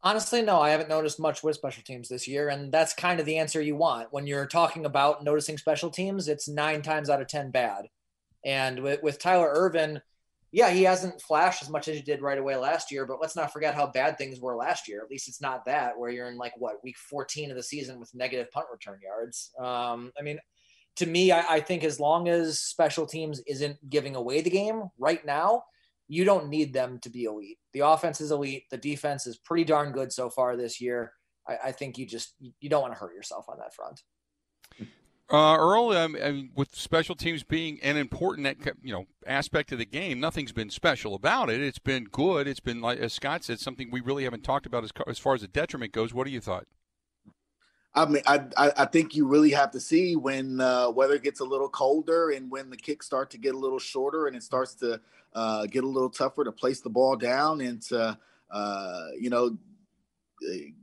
Honestly, 0.04 0.42
no, 0.42 0.62
I 0.62 0.70
haven't 0.70 0.90
noticed 0.90 1.20
much 1.20 1.42
with 1.42 1.56
special 1.56 1.82
teams 1.84 2.10
this 2.10 2.28
year. 2.28 2.50
And 2.50 2.72
that's 2.72 2.94
kind 2.94 3.20
of 3.20 3.26
the 3.26 3.38
answer 3.38 3.62
you 3.62 3.76
want. 3.76 4.10
When 4.12 4.28
you're 4.28 4.46
talking 4.46 4.86
about 4.86 5.24
noticing 5.24 5.58
special 5.58 5.90
teams, 5.90 6.28
it's 6.28 6.48
nine 6.48 6.84
times 6.84 7.10
out 7.10 7.22
of 7.22 7.28
10 7.28 7.50
bad. 7.50 7.88
And 8.44 8.84
with, 8.84 9.02
with 9.02 9.18
Tyler 9.18 9.50
Ervin, 9.52 10.02
yeah, 10.52 10.70
he 10.70 10.84
hasn't 10.84 11.22
flashed 11.22 11.64
as 11.64 11.70
much 11.70 11.88
as 11.88 11.98
he 11.98 12.04
did 12.04 12.22
right 12.22 12.38
away 12.38 12.56
last 12.56 12.92
year, 12.92 13.06
but 13.06 13.20
let's 13.20 13.36
not 13.36 13.52
forget 13.52 13.74
how 13.74 13.88
bad 13.88 14.18
things 14.18 14.40
were 14.40 14.56
last 14.56 14.88
year. 14.88 15.02
At 15.02 15.10
least 15.10 15.28
it's 15.28 15.42
not 15.42 15.66
that 15.66 15.98
where 15.98 16.12
you're 16.12 16.30
in 16.30 16.38
like 16.38 16.54
what 16.58 16.84
week 16.84 16.98
14 16.98 17.50
of 17.50 17.58
the 17.58 17.64
season 17.64 18.00
with 18.00 18.14
negative 18.14 18.52
punt 18.52 18.68
return 18.72 19.00
yards. 19.04 19.52
Um, 19.60 20.14
I 20.18 20.22
mean, 20.22 20.40
to 20.98 21.06
me, 21.06 21.32
I, 21.32 21.56
I 21.56 21.60
think 21.60 21.84
as 21.84 22.00
long 22.00 22.28
as 22.28 22.60
special 22.60 23.06
teams 23.06 23.42
isn't 23.48 23.90
giving 23.90 24.16
away 24.16 24.42
the 24.42 24.50
game 24.50 24.84
right 24.98 25.26
now, 25.26 25.64
you 26.08 26.24
don't 26.24 26.50
need 26.50 26.74
them 26.74 27.00
to 27.00 27.10
be 27.10 27.26
elite. 27.26 27.58
The 27.74 27.82
offense 27.82 28.22
is 28.22 28.32
elite. 28.32 28.64
The 28.70 28.78
defense 28.78 29.28
is 29.28 29.38
pretty 29.38 29.64
darn 29.64 29.92
good 29.92 30.14
so 30.14 30.30
far 30.30 30.56
this 30.56 30.80
year. 30.80 31.14
I, 31.48 31.58
I 31.66 31.72
think 31.72 31.98
you 31.98 32.06
just 32.06 32.36
you 32.40 32.70
don't 32.70 32.82
want 32.82 32.94
to 32.94 33.00
hurt 33.00 33.16
yourself 33.16 33.46
on 33.50 33.58
that 33.58 33.74
front. 33.74 34.02
Uh, 35.28 35.58
Earl, 35.58 35.90
I 35.90 36.08
mean, 36.08 36.52
with 36.56 36.76
special 36.76 37.16
teams 37.16 37.42
being 37.42 37.80
an 37.82 37.98
important 37.98 38.48
you 38.84 38.94
know 38.94 39.06
aspect 39.26 39.72
of 39.72 39.80
the 39.80 39.86
game, 39.86 40.20
nothing's 40.20 40.52
been 40.52 40.70
special 40.70 41.16
about 41.16 41.50
it. 41.50 41.62
It's 41.62 41.80
been 41.80 42.04
good. 42.06 42.48
It's 42.48 42.60
been 42.60 42.80
like 42.80 43.00
as 43.00 43.14
Scott 43.14 43.44
said, 43.44 43.60
something 43.60 43.90
we 43.90 44.02
really 44.02 44.24
haven't 44.24 44.44
talked 44.44 44.68
about 44.68 44.84
as, 44.84 44.92
as 45.08 45.18
far 45.18 45.34
as 45.34 45.42
the 45.42 45.48
detriment 45.48 45.94
goes. 45.94 46.14
What 46.14 46.28
do 46.28 46.32
you 46.32 46.42
thought? 46.42 46.68
I 47.96 48.06
mean, 48.06 48.24
I, 48.28 48.42
I 48.58 48.86
think 48.86 49.16
you 49.16 49.26
really 49.26 49.52
have 49.52 49.72
to 49.72 49.80
see 49.80 50.18
when 50.18 50.60
uh, 50.60 50.90
weather 50.90 51.18
gets 51.18 51.40
a 51.40 51.46
little 51.46 51.70
colder 51.70 52.32
and 52.32 52.52
when 52.52 52.70
the 52.70 52.76
kicks 52.76 53.06
start 53.06 53.32
to 53.32 53.38
get 53.38 53.56
a 53.56 53.58
little 53.58 53.80
shorter 53.80 54.28
and 54.28 54.36
it 54.36 54.44
starts 54.44 54.74
to 54.76 55.00
uh, 55.34 55.66
get 55.68 55.86
a 55.86 55.88
little 55.88 56.10
tougher 56.10 56.44
to 56.44 56.52
place 56.52 56.82
the 56.82 56.90
ball 56.90 57.16
down 57.16 57.62
and 57.62 57.82
to 57.84 58.18
uh, 58.52 59.06
you 59.18 59.30
know 59.30 59.58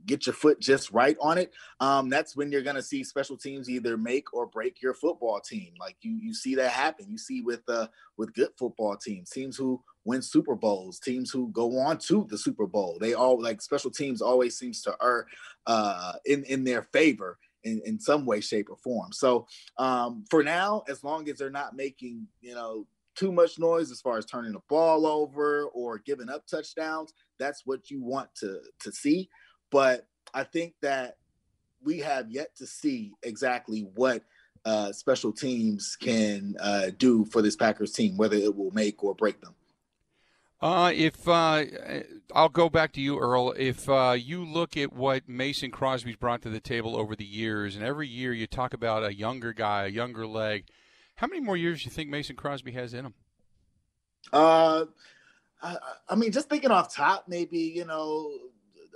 get 0.05 0.25
your 0.25 0.33
foot 0.33 0.59
just 0.59 0.91
right 0.91 1.15
on 1.21 1.37
it, 1.37 1.53
um, 1.79 2.09
that's 2.09 2.35
when 2.35 2.51
you're 2.51 2.63
going 2.63 2.75
to 2.75 2.83
see 2.83 3.03
special 3.03 3.37
teams 3.37 3.69
either 3.69 3.95
make 3.97 4.33
or 4.33 4.47
break 4.47 4.81
your 4.81 4.93
football 4.93 5.39
team. 5.39 5.73
Like 5.79 5.95
you, 6.01 6.17
you 6.21 6.33
see 6.33 6.55
that 6.55 6.71
happen. 6.71 7.05
You 7.09 7.17
see 7.17 7.41
with 7.41 7.61
uh, 7.67 7.87
with 8.17 8.33
good 8.33 8.49
football 8.57 8.97
teams, 8.97 9.29
teams 9.29 9.55
who 9.55 9.81
win 10.05 10.21
Super 10.21 10.55
Bowls, 10.55 10.99
teams 10.99 11.31
who 11.31 11.49
go 11.51 11.79
on 11.79 11.97
to 11.99 12.27
the 12.29 12.37
Super 12.37 12.67
Bowl. 12.67 12.97
They 12.99 13.13
all 13.13 13.41
like 13.41 13.61
special 13.61 13.91
teams 13.91 14.21
always 14.21 14.57
seems 14.57 14.81
to 14.83 14.95
err 15.01 15.27
uh, 15.65 16.13
in 16.25 16.43
in 16.45 16.63
their 16.63 16.83
favor 16.83 17.37
in, 17.63 17.81
in 17.85 17.99
some 17.99 18.25
way, 18.25 18.41
shape, 18.41 18.69
or 18.69 18.77
form. 18.77 19.11
So 19.11 19.47
um, 19.77 20.25
for 20.29 20.43
now, 20.43 20.83
as 20.89 21.03
long 21.03 21.29
as 21.29 21.37
they're 21.37 21.49
not 21.49 21.75
making 21.75 22.27
you 22.41 22.55
know 22.55 22.87
too 23.15 23.31
much 23.31 23.59
noise 23.59 23.91
as 23.91 24.01
far 24.01 24.17
as 24.17 24.25
turning 24.25 24.53
the 24.53 24.61
ball 24.69 25.05
over 25.05 25.65
or 25.67 25.99
giving 25.99 26.29
up 26.29 26.45
touchdowns, 26.47 27.13
that's 27.39 27.63
what 27.65 27.89
you 27.89 28.01
want 28.03 28.33
to 28.35 28.59
to 28.81 28.91
see. 28.91 29.29
But 29.71 30.07
I 30.33 30.43
think 30.43 30.73
that 30.81 31.17
we 31.81 31.99
have 31.99 32.29
yet 32.29 32.55
to 32.57 32.65
see 32.65 33.11
exactly 33.23 33.87
what 33.95 34.23
uh, 34.65 34.91
special 34.91 35.31
teams 35.31 35.97
can 35.99 36.55
uh, 36.59 36.91
do 36.97 37.25
for 37.25 37.41
this 37.41 37.55
Packers 37.55 37.91
team, 37.91 38.15
whether 38.17 38.37
it 38.37 38.55
will 38.55 38.71
make 38.71 39.03
or 39.03 39.13
break 39.13 39.41
them. 39.41 39.53
Uh, 40.63 40.93
if 40.95 41.27
uh, 41.27 41.65
I'll 42.33 42.47
go 42.47 42.69
back 42.69 42.93
to 42.93 43.01
you, 43.01 43.19
Earl. 43.19 43.53
If 43.57 43.89
uh, 43.89 44.15
you 44.17 44.45
look 44.45 44.77
at 44.77 44.93
what 44.93 45.27
Mason 45.27 45.71
Crosby's 45.71 46.15
brought 46.15 46.41
to 46.43 46.49
the 46.49 46.61
table 46.61 46.95
over 46.95 47.17
the 47.17 47.25
years, 47.25 47.75
and 47.75 47.83
every 47.83 48.07
year 48.07 48.31
you 48.31 48.47
talk 48.47 48.73
about 48.73 49.03
a 49.03 49.13
younger 49.13 49.51
guy, 49.51 49.83
a 49.83 49.89
younger 49.89 50.25
leg, 50.25 50.63
how 51.15 51.27
many 51.27 51.41
more 51.41 51.57
years 51.57 51.83
do 51.83 51.87
you 51.87 51.91
think 51.91 52.09
Mason 52.09 52.37
Crosby 52.37 52.71
has 52.71 52.93
in 52.93 53.07
him? 53.07 53.13
Uh, 54.31 54.85
I, 55.61 55.75
I 56.07 56.15
mean, 56.15 56.31
just 56.31 56.47
thinking 56.47 56.71
off 56.71 56.95
top, 56.95 57.25
maybe 57.27 57.59
you 57.59 57.83
know 57.83 58.31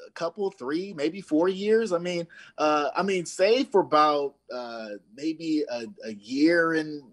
a 0.08 0.12
couple, 0.12 0.50
three, 0.52 0.94
maybe 0.94 1.20
four 1.20 1.50
years. 1.50 1.92
I 1.92 1.98
mean, 1.98 2.28
uh, 2.58 2.92
I 2.96 3.04
mean, 3.04 3.26
say 3.26 3.66
for 3.66 3.82
about 3.82 4.36
uh, 4.56 4.88
maybe 5.14 5.66
a, 5.70 5.84
a 6.06 6.14
year 6.14 6.76
and 6.76 7.04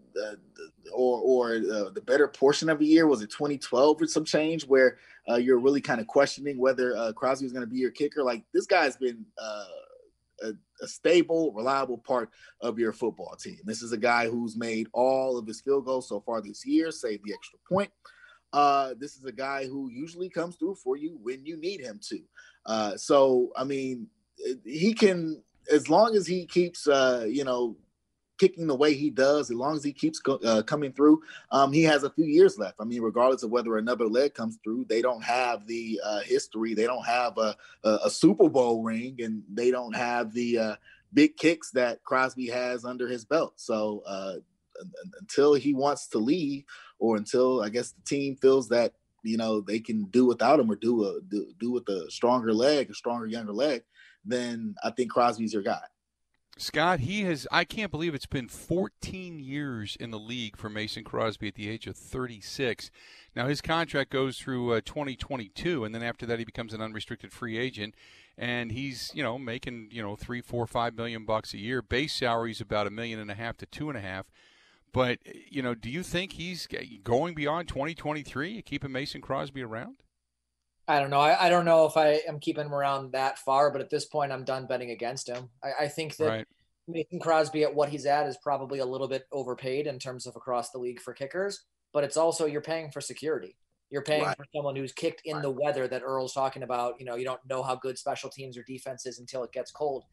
or 0.92 1.20
or 1.20 1.54
uh, 1.56 1.90
the 1.90 2.02
better 2.04 2.28
portion 2.28 2.68
of 2.68 2.80
a 2.80 2.84
year 2.84 3.06
was 3.06 3.22
it 3.22 3.30
2012 3.30 4.02
or 4.02 4.06
some 4.06 4.24
change 4.24 4.66
where 4.66 4.98
uh, 5.28 5.36
you're 5.36 5.58
really 5.58 5.80
kind 5.80 6.00
of 6.00 6.06
questioning 6.06 6.58
whether 6.58 6.96
uh, 6.96 7.12
Crosby 7.12 7.46
is 7.46 7.52
going 7.52 7.66
to 7.66 7.70
be 7.70 7.78
your 7.78 7.90
kicker. 7.90 8.22
Like 8.22 8.44
this 8.52 8.66
guy's 8.66 8.96
been 8.96 9.24
uh, 9.38 9.64
a, 10.42 10.52
a, 10.82 10.88
stable, 10.88 11.52
reliable 11.52 11.98
part 11.98 12.30
of 12.60 12.78
your 12.78 12.92
football 12.92 13.34
team. 13.36 13.58
This 13.64 13.82
is 13.82 13.92
a 13.92 13.98
guy 13.98 14.28
who's 14.28 14.56
made 14.56 14.88
all 14.92 15.38
of 15.38 15.46
his 15.46 15.60
field 15.60 15.86
goals 15.86 16.08
so 16.08 16.20
far 16.20 16.40
this 16.40 16.64
year, 16.66 16.90
saved 16.90 17.24
the 17.24 17.32
extra 17.32 17.58
point. 17.68 17.90
Uh, 18.52 18.94
this 18.98 19.16
is 19.16 19.24
a 19.24 19.32
guy 19.32 19.66
who 19.66 19.90
usually 19.90 20.28
comes 20.28 20.56
through 20.56 20.76
for 20.76 20.96
you 20.96 21.18
when 21.22 21.44
you 21.44 21.56
need 21.56 21.80
him 21.80 21.98
to. 22.02 22.96
So, 22.96 23.50
I 23.56 23.64
mean, 23.64 24.08
he 24.64 24.94
can, 24.94 25.42
as 25.72 25.88
long 25.88 26.14
as 26.14 26.26
he 26.26 26.46
keeps, 26.46 26.86
uh, 26.86 27.26
you 27.28 27.44
know, 27.44 27.76
kicking 28.44 28.66
the 28.66 28.74
way 28.74 28.92
he 28.92 29.08
does, 29.08 29.50
as 29.50 29.56
long 29.56 29.74
as 29.74 29.82
he 29.82 29.92
keeps 29.92 30.18
go, 30.18 30.34
uh, 30.44 30.62
coming 30.62 30.92
through, 30.92 31.22
um, 31.50 31.72
he 31.72 31.82
has 31.82 32.02
a 32.02 32.10
few 32.10 32.26
years 32.26 32.58
left. 32.58 32.76
I 32.78 32.84
mean, 32.84 33.00
regardless 33.00 33.42
of 33.42 33.50
whether 33.50 33.78
another 33.78 34.06
leg 34.06 34.34
comes 34.34 34.58
through, 34.62 34.84
they 34.86 35.00
don't 35.00 35.24
have 35.24 35.66
the 35.66 35.98
uh, 36.04 36.20
history, 36.20 36.74
they 36.74 36.84
don't 36.84 37.06
have 37.06 37.38
a, 37.38 37.56
a, 37.84 37.98
a, 38.04 38.10
Super 38.10 38.50
Bowl 38.50 38.82
ring, 38.82 39.16
and 39.20 39.42
they 39.50 39.70
don't 39.70 39.96
have 39.96 40.34
the 40.34 40.58
uh, 40.58 40.76
big 41.14 41.38
kicks 41.38 41.70
that 41.70 42.02
Crosby 42.04 42.48
has 42.48 42.84
under 42.84 43.08
his 43.08 43.24
belt. 43.24 43.54
So 43.56 44.02
uh, 44.06 44.34
until 45.20 45.54
he 45.54 45.72
wants 45.72 46.08
to 46.08 46.18
leave, 46.18 46.64
or 46.98 47.16
until 47.16 47.62
I 47.62 47.70
guess 47.70 47.92
the 47.92 48.02
team 48.02 48.36
feels 48.36 48.68
that 48.68 48.92
you 49.22 49.38
know 49.38 49.62
they 49.62 49.80
can 49.80 50.04
do 50.04 50.26
without 50.26 50.60
him 50.60 50.70
or 50.70 50.76
do 50.76 51.04
a 51.04 51.20
do, 51.28 51.50
do 51.58 51.72
with 51.72 51.88
a 51.88 52.10
stronger 52.10 52.52
leg, 52.52 52.90
a 52.90 52.94
stronger 52.94 53.26
younger 53.26 53.52
leg, 53.52 53.84
then 54.22 54.74
I 54.84 54.90
think 54.90 55.10
Crosby's 55.10 55.54
your 55.54 55.62
guy. 55.62 55.80
Scott, 56.56 57.00
he 57.00 57.22
has. 57.22 57.48
I 57.50 57.64
can't 57.64 57.90
believe 57.90 58.14
it's 58.14 58.26
been 58.26 58.48
14 58.48 59.40
years 59.40 59.96
in 59.98 60.12
the 60.12 60.18
league 60.18 60.56
for 60.56 60.70
Mason 60.70 61.02
Crosby 61.02 61.48
at 61.48 61.54
the 61.54 61.68
age 61.68 61.88
of 61.88 61.96
36. 61.96 62.90
Now 63.34 63.48
his 63.48 63.60
contract 63.60 64.10
goes 64.10 64.38
through 64.38 64.72
uh, 64.72 64.80
2022, 64.84 65.84
and 65.84 65.92
then 65.92 66.02
after 66.02 66.26
that 66.26 66.38
he 66.38 66.44
becomes 66.44 66.72
an 66.72 66.80
unrestricted 66.80 67.32
free 67.32 67.58
agent, 67.58 67.94
and 68.38 68.70
he's 68.70 69.10
you 69.14 69.22
know 69.22 69.36
making 69.36 69.88
you 69.90 70.00
know 70.00 70.14
three, 70.14 70.40
four, 70.40 70.66
five 70.66 70.94
million 70.94 71.24
bucks 71.24 71.54
a 71.54 71.58
year. 71.58 71.82
Base 71.82 72.14
salary 72.14 72.52
is 72.52 72.60
about 72.60 72.86
a 72.86 72.90
million 72.90 73.18
and 73.18 73.32
a 73.32 73.34
half 73.34 73.56
to 73.58 73.66
two 73.66 73.88
and 73.88 73.98
a 73.98 74.02
half. 74.02 74.26
But 74.92 75.18
you 75.50 75.60
know, 75.60 75.74
do 75.74 75.90
you 75.90 76.04
think 76.04 76.34
he's 76.34 76.68
going 77.02 77.34
beyond 77.34 77.66
2023? 77.66 78.62
Keeping 78.62 78.92
Mason 78.92 79.20
Crosby 79.20 79.62
around? 79.62 79.96
I 80.86 80.98
don't 81.00 81.10
know. 81.10 81.20
I, 81.20 81.46
I, 81.46 81.48
don't 81.48 81.64
know 81.64 81.86
if 81.86 81.96
I 81.96 82.20
am 82.28 82.38
keeping 82.38 82.66
him 82.66 82.74
around 82.74 83.12
that 83.12 83.38
far, 83.38 83.70
but 83.70 83.80
at 83.80 83.90
this 83.90 84.04
point, 84.04 84.32
I'm 84.32 84.44
done 84.44 84.66
betting 84.66 84.90
against 84.90 85.28
him. 85.28 85.48
I, 85.62 85.84
I 85.84 85.88
think 85.88 86.16
that 86.16 86.28
right. 86.28 86.46
Mason 86.86 87.18
Crosby 87.20 87.62
at 87.62 87.74
what 87.74 87.88
he's 87.88 88.06
at 88.06 88.26
is 88.26 88.36
probably 88.42 88.80
a 88.80 88.84
little 88.84 89.08
bit 89.08 89.26
overpaid 89.32 89.86
in 89.86 89.98
terms 89.98 90.26
of 90.26 90.36
across 90.36 90.70
the 90.70 90.78
league 90.78 91.00
for 91.00 91.14
kickers, 91.14 91.64
but 91.92 92.04
it's 92.04 92.18
also 92.18 92.44
you're 92.44 92.60
paying 92.60 92.90
for 92.90 93.00
security. 93.00 93.56
You're 93.90 94.02
paying 94.02 94.24
right. 94.24 94.36
for 94.36 94.44
someone 94.54 94.76
who's 94.76 94.92
kicked 94.92 95.22
in 95.24 95.36
right. 95.36 95.42
the 95.42 95.50
weather 95.50 95.88
that 95.88 96.02
Earl's 96.04 96.34
talking 96.34 96.62
about. 96.62 96.94
You 96.98 97.06
know, 97.06 97.14
you 97.14 97.24
don't 97.24 97.40
know 97.48 97.62
how 97.62 97.76
good 97.76 97.96
special 97.96 98.28
teams 98.28 98.58
or 98.58 98.62
defense 98.64 99.06
is 99.06 99.18
until 99.18 99.44
it 99.44 99.52
gets 99.52 99.70
cold, 99.70 100.04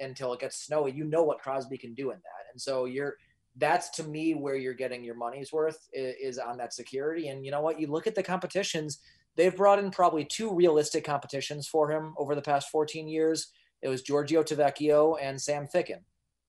until 0.00 0.32
it 0.34 0.40
gets 0.40 0.56
snowy. 0.56 0.92
You 0.92 1.04
know 1.04 1.22
what 1.22 1.38
Crosby 1.38 1.78
can 1.78 1.94
do 1.94 2.10
in 2.10 2.18
that, 2.18 2.52
and 2.52 2.60
so 2.60 2.84
you're 2.84 3.16
that's 3.56 3.90
to 3.90 4.04
me 4.04 4.34
where 4.34 4.54
you're 4.56 4.74
getting 4.74 5.02
your 5.02 5.16
money's 5.16 5.52
worth 5.52 5.88
is, 5.92 6.14
is 6.20 6.38
on 6.38 6.56
that 6.58 6.72
security. 6.72 7.28
And 7.28 7.44
you 7.44 7.50
know 7.50 7.60
what? 7.60 7.80
You 7.80 7.88
look 7.88 8.06
at 8.06 8.14
the 8.14 8.22
competitions 8.22 8.98
They've 9.38 9.56
brought 9.56 9.78
in 9.78 9.92
probably 9.92 10.24
two 10.24 10.52
realistic 10.52 11.04
competitions 11.04 11.68
for 11.68 11.92
him 11.92 12.12
over 12.18 12.34
the 12.34 12.42
past 12.42 12.70
14 12.70 13.06
years. 13.06 13.52
It 13.80 13.88
was 13.88 14.02
Giorgio 14.02 14.42
Tavecchio 14.42 15.16
and 15.22 15.40
Sam 15.40 15.68
Ficken. 15.72 16.00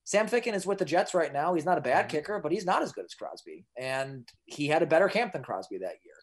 Sam 0.06 0.28
Ficken 0.28 0.56
is 0.56 0.66
with 0.66 0.80
the 0.80 0.86
Jets 0.86 1.14
right 1.14 1.32
now. 1.32 1.54
He's 1.54 1.66
not 1.66 1.78
a 1.78 1.82
bad 1.82 2.08
mm-hmm. 2.08 2.18
kicker, 2.18 2.40
but 2.40 2.52
he's 2.52 2.66
not 2.66 2.82
as 2.82 2.92
good 2.92 3.06
as 3.06 3.14
Crosby. 3.14 3.64
And 3.78 4.28
he 4.46 4.68
had 4.68 4.82
a 4.82 4.88
better 4.88 5.08
camp 5.08 5.34
than 5.34 5.44
Crosby 5.44 5.78
that 5.78 5.98
year. 6.04 6.16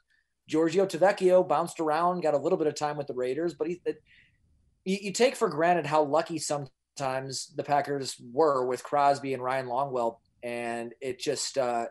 Giorgio 0.49 0.87
Tavecchio 0.87 1.47
bounced 1.47 1.79
around, 1.79 2.23
got 2.23 2.35
a 2.35 2.39
little 2.39 2.59
bit 2.59 2.67
of 2.67 2.75
time 2.75 2.97
with 2.97 3.07
the 3.07 3.15
Raiders, 3.15 3.55
but 3.55 3.69
he, 3.69 3.81
it, 3.85 4.03
you, 4.85 4.99
you 5.03 5.13
take 5.13 5.37
for 5.37 5.49
granted 5.49 5.87
how 5.87 6.03
lucky 6.03 6.39
sometimes 6.39 7.53
the 7.55 7.63
Packers 7.63 8.17
were 8.33 8.67
with 8.67 8.83
Crosby 8.83 9.35
and 9.35 9.43
Ryan 9.43 9.67
Longwell. 9.67 10.17
And 10.43 10.95
it 11.01 11.21
just, 11.21 11.59
uh, 11.59 11.87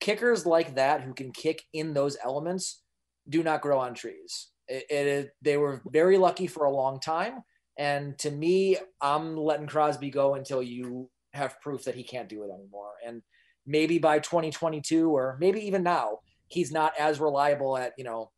kickers 0.00 0.44
like 0.44 0.74
that 0.74 1.00
who 1.00 1.14
can 1.14 1.32
kick 1.32 1.62
in 1.72 1.94
those 1.94 2.18
elements 2.22 2.82
do 3.28 3.42
not 3.42 3.62
grow 3.62 3.78
on 3.78 3.94
trees. 3.94 4.48
It, 4.68 4.86
it, 4.90 5.30
they 5.42 5.56
were 5.56 5.82
very 5.86 6.18
lucky 6.18 6.46
for 6.46 6.64
a 6.64 6.74
long 6.74 7.00
time. 7.00 7.42
And 7.78 8.18
to 8.20 8.30
me, 8.30 8.78
I'm 9.00 9.36
letting 9.36 9.66
Crosby 9.66 10.10
go 10.10 10.34
until 10.34 10.62
you 10.62 11.10
have 11.34 11.60
proof 11.60 11.84
that 11.84 11.94
he 11.94 12.02
can't 12.02 12.28
do 12.28 12.42
it 12.42 12.50
anymore. 12.52 12.92
And 13.06 13.22
maybe 13.66 13.98
by 13.98 14.18
2022 14.18 15.10
or 15.10 15.36
maybe 15.40 15.60
even 15.66 15.82
now, 15.82 16.18
he's 16.48 16.72
not 16.72 16.94
as 16.98 17.20
reliable 17.20 17.76
at, 17.76 17.92
you 17.98 18.04
know, 18.04 18.30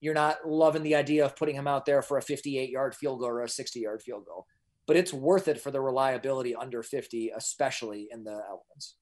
you're 0.00 0.14
not 0.14 0.46
loving 0.46 0.82
the 0.82 0.94
idea 0.94 1.24
of 1.24 1.36
putting 1.36 1.54
him 1.54 1.66
out 1.66 1.84
there 1.84 2.00
for 2.00 2.16
a 2.16 2.22
58 2.22 2.70
yard 2.70 2.94
field 2.94 3.20
goal 3.20 3.28
or 3.28 3.42
a 3.42 3.48
60 3.48 3.80
yard 3.80 4.02
field 4.02 4.24
goal. 4.26 4.46
But 4.86 4.96
it's 4.96 5.12
worth 5.12 5.46
it 5.46 5.60
for 5.60 5.70
the 5.70 5.80
reliability 5.80 6.54
under 6.54 6.82
50, 6.82 7.30
especially 7.36 8.08
in 8.10 8.24
the 8.24 8.32
elements. 8.32 8.96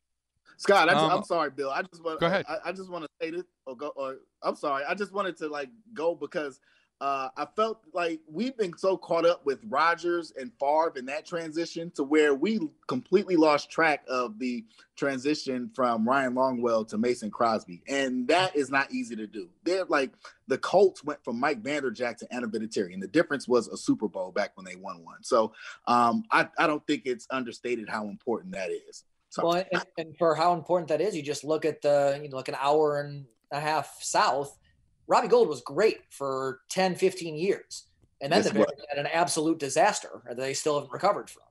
Scott, 0.59 0.89
I 0.89 0.93
am 0.93 1.11
um, 1.11 1.25
sorry, 1.25 1.51
Bill. 1.51 1.71
I 1.71 1.83
just 1.83 2.05
want 2.05 2.19
go 2.21 2.27
ahead. 2.27 2.45
I, 2.49 2.59
I, 2.67 2.73
just 2.73 2.91
want 2.91 3.05
to 3.05 3.11
say 3.21 3.31
this 3.31 3.45
or 3.65 3.77
go 3.77 3.93
or 3.95 4.17
I'm 4.43 4.57
sorry. 4.57 4.85
I 4.87 4.95
just 4.95 5.13
wanted 5.13 5.37
to 5.39 5.49
like 5.49 5.71
go 5.95 6.17
because 6.17 6.61
uh, 7.01 7.29
I 7.37 7.47
felt 7.55 7.85
like 7.95 8.21
we've 8.29 8.57
been 8.57 8.77
so 8.77 8.97
caught 8.97 9.25
up 9.25 9.47
with 9.47 9.61
Rodgers 9.69 10.33
and 10.37 10.51
Favre 10.59 10.95
in 10.97 11.07
that 11.07 11.25
transition 11.25 11.93
to 11.93 12.03
where 12.03 12.35
we 12.35 12.59
completely 12.89 13.37
lost 13.37 13.71
track 13.71 14.03
of 14.09 14.41
the 14.41 14.65
transition 14.97 15.71
from 15.77 16.09
Ryan 16.09 16.35
Longwell 16.35 16.89
to 16.89 16.99
Mason 16.99 17.31
Crosby, 17.31 17.85
and 17.87 18.27
that 18.27 18.57
is 18.57 18.69
not 18.69 18.91
easy 18.91 19.15
to 19.15 19.29
do. 19.29 19.49
They're 19.63 19.85
like 19.85 20.11
the 20.49 20.59
Colts 20.59 21.05
went 21.05 21.23
from 21.23 21.39
Mike 21.39 21.63
Vanderjagt 21.63 22.17
to 22.19 22.35
Adam 22.35 22.51
Vinatieri, 22.51 22.93
and 22.95 23.03
the 23.03 23.07
difference 23.07 23.47
was 23.47 23.69
a 23.69 23.77
Super 23.77 24.09
Bowl 24.09 24.33
back 24.33 24.57
when 24.57 24.67
they 24.67 24.75
won 24.75 25.05
one. 25.05 25.23
So 25.23 25.53
um, 25.87 26.25
I, 26.33 26.49
I 26.59 26.67
don't 26.67 26.85
think 26.89 27.03
it's 27.05 27.29
understated 27.31 27.89
how 27.89 28.09
important 28.09 28.55
that 28.55 28.71
is. 28.71 29.05
So. 29.31 29.47
Well, 29.47 29.65
and, 29.73 29.85
and, 29.99 30.17
for 30.17 30.35
how 30.35 30.55
important 30.55 30.89
that 30.89 31.01
is, 31.01 31.15
you 31.15 31.23
just 31.23 31.45
look 31.45 31.65
at 31.65 31.83
the, 31.83 32.19
you 32.23 32.29
know, 32.29 32.37
like 32.37 32.49
an 32.49 32.57
hour 32.61 33.01
and 33.01 33.27
a 33.53 33.61
half 33.61 34.03
south. 34.03 34.59
Robbie 35.07 35.29
Gould 35.29 35.49
was 35.49 35.61
great 35.63 35.99
for 36.11 36.61
10, 36.71 36.95
15 36.95 37.37
years. 37.37 37.85
And 38.21 38.33
then 38.33 38.43
the 38.43 38.67
had 38.89 38.99
an 38.99 39.07
absolute 39.07 39.59
disaster 39.59 40.23
that 40.27 40.37
they 40.37 40.55
still 40.55 40.75
haven't 40.75 40.93
recovered 40.93 41.31
from. 41.31 41.45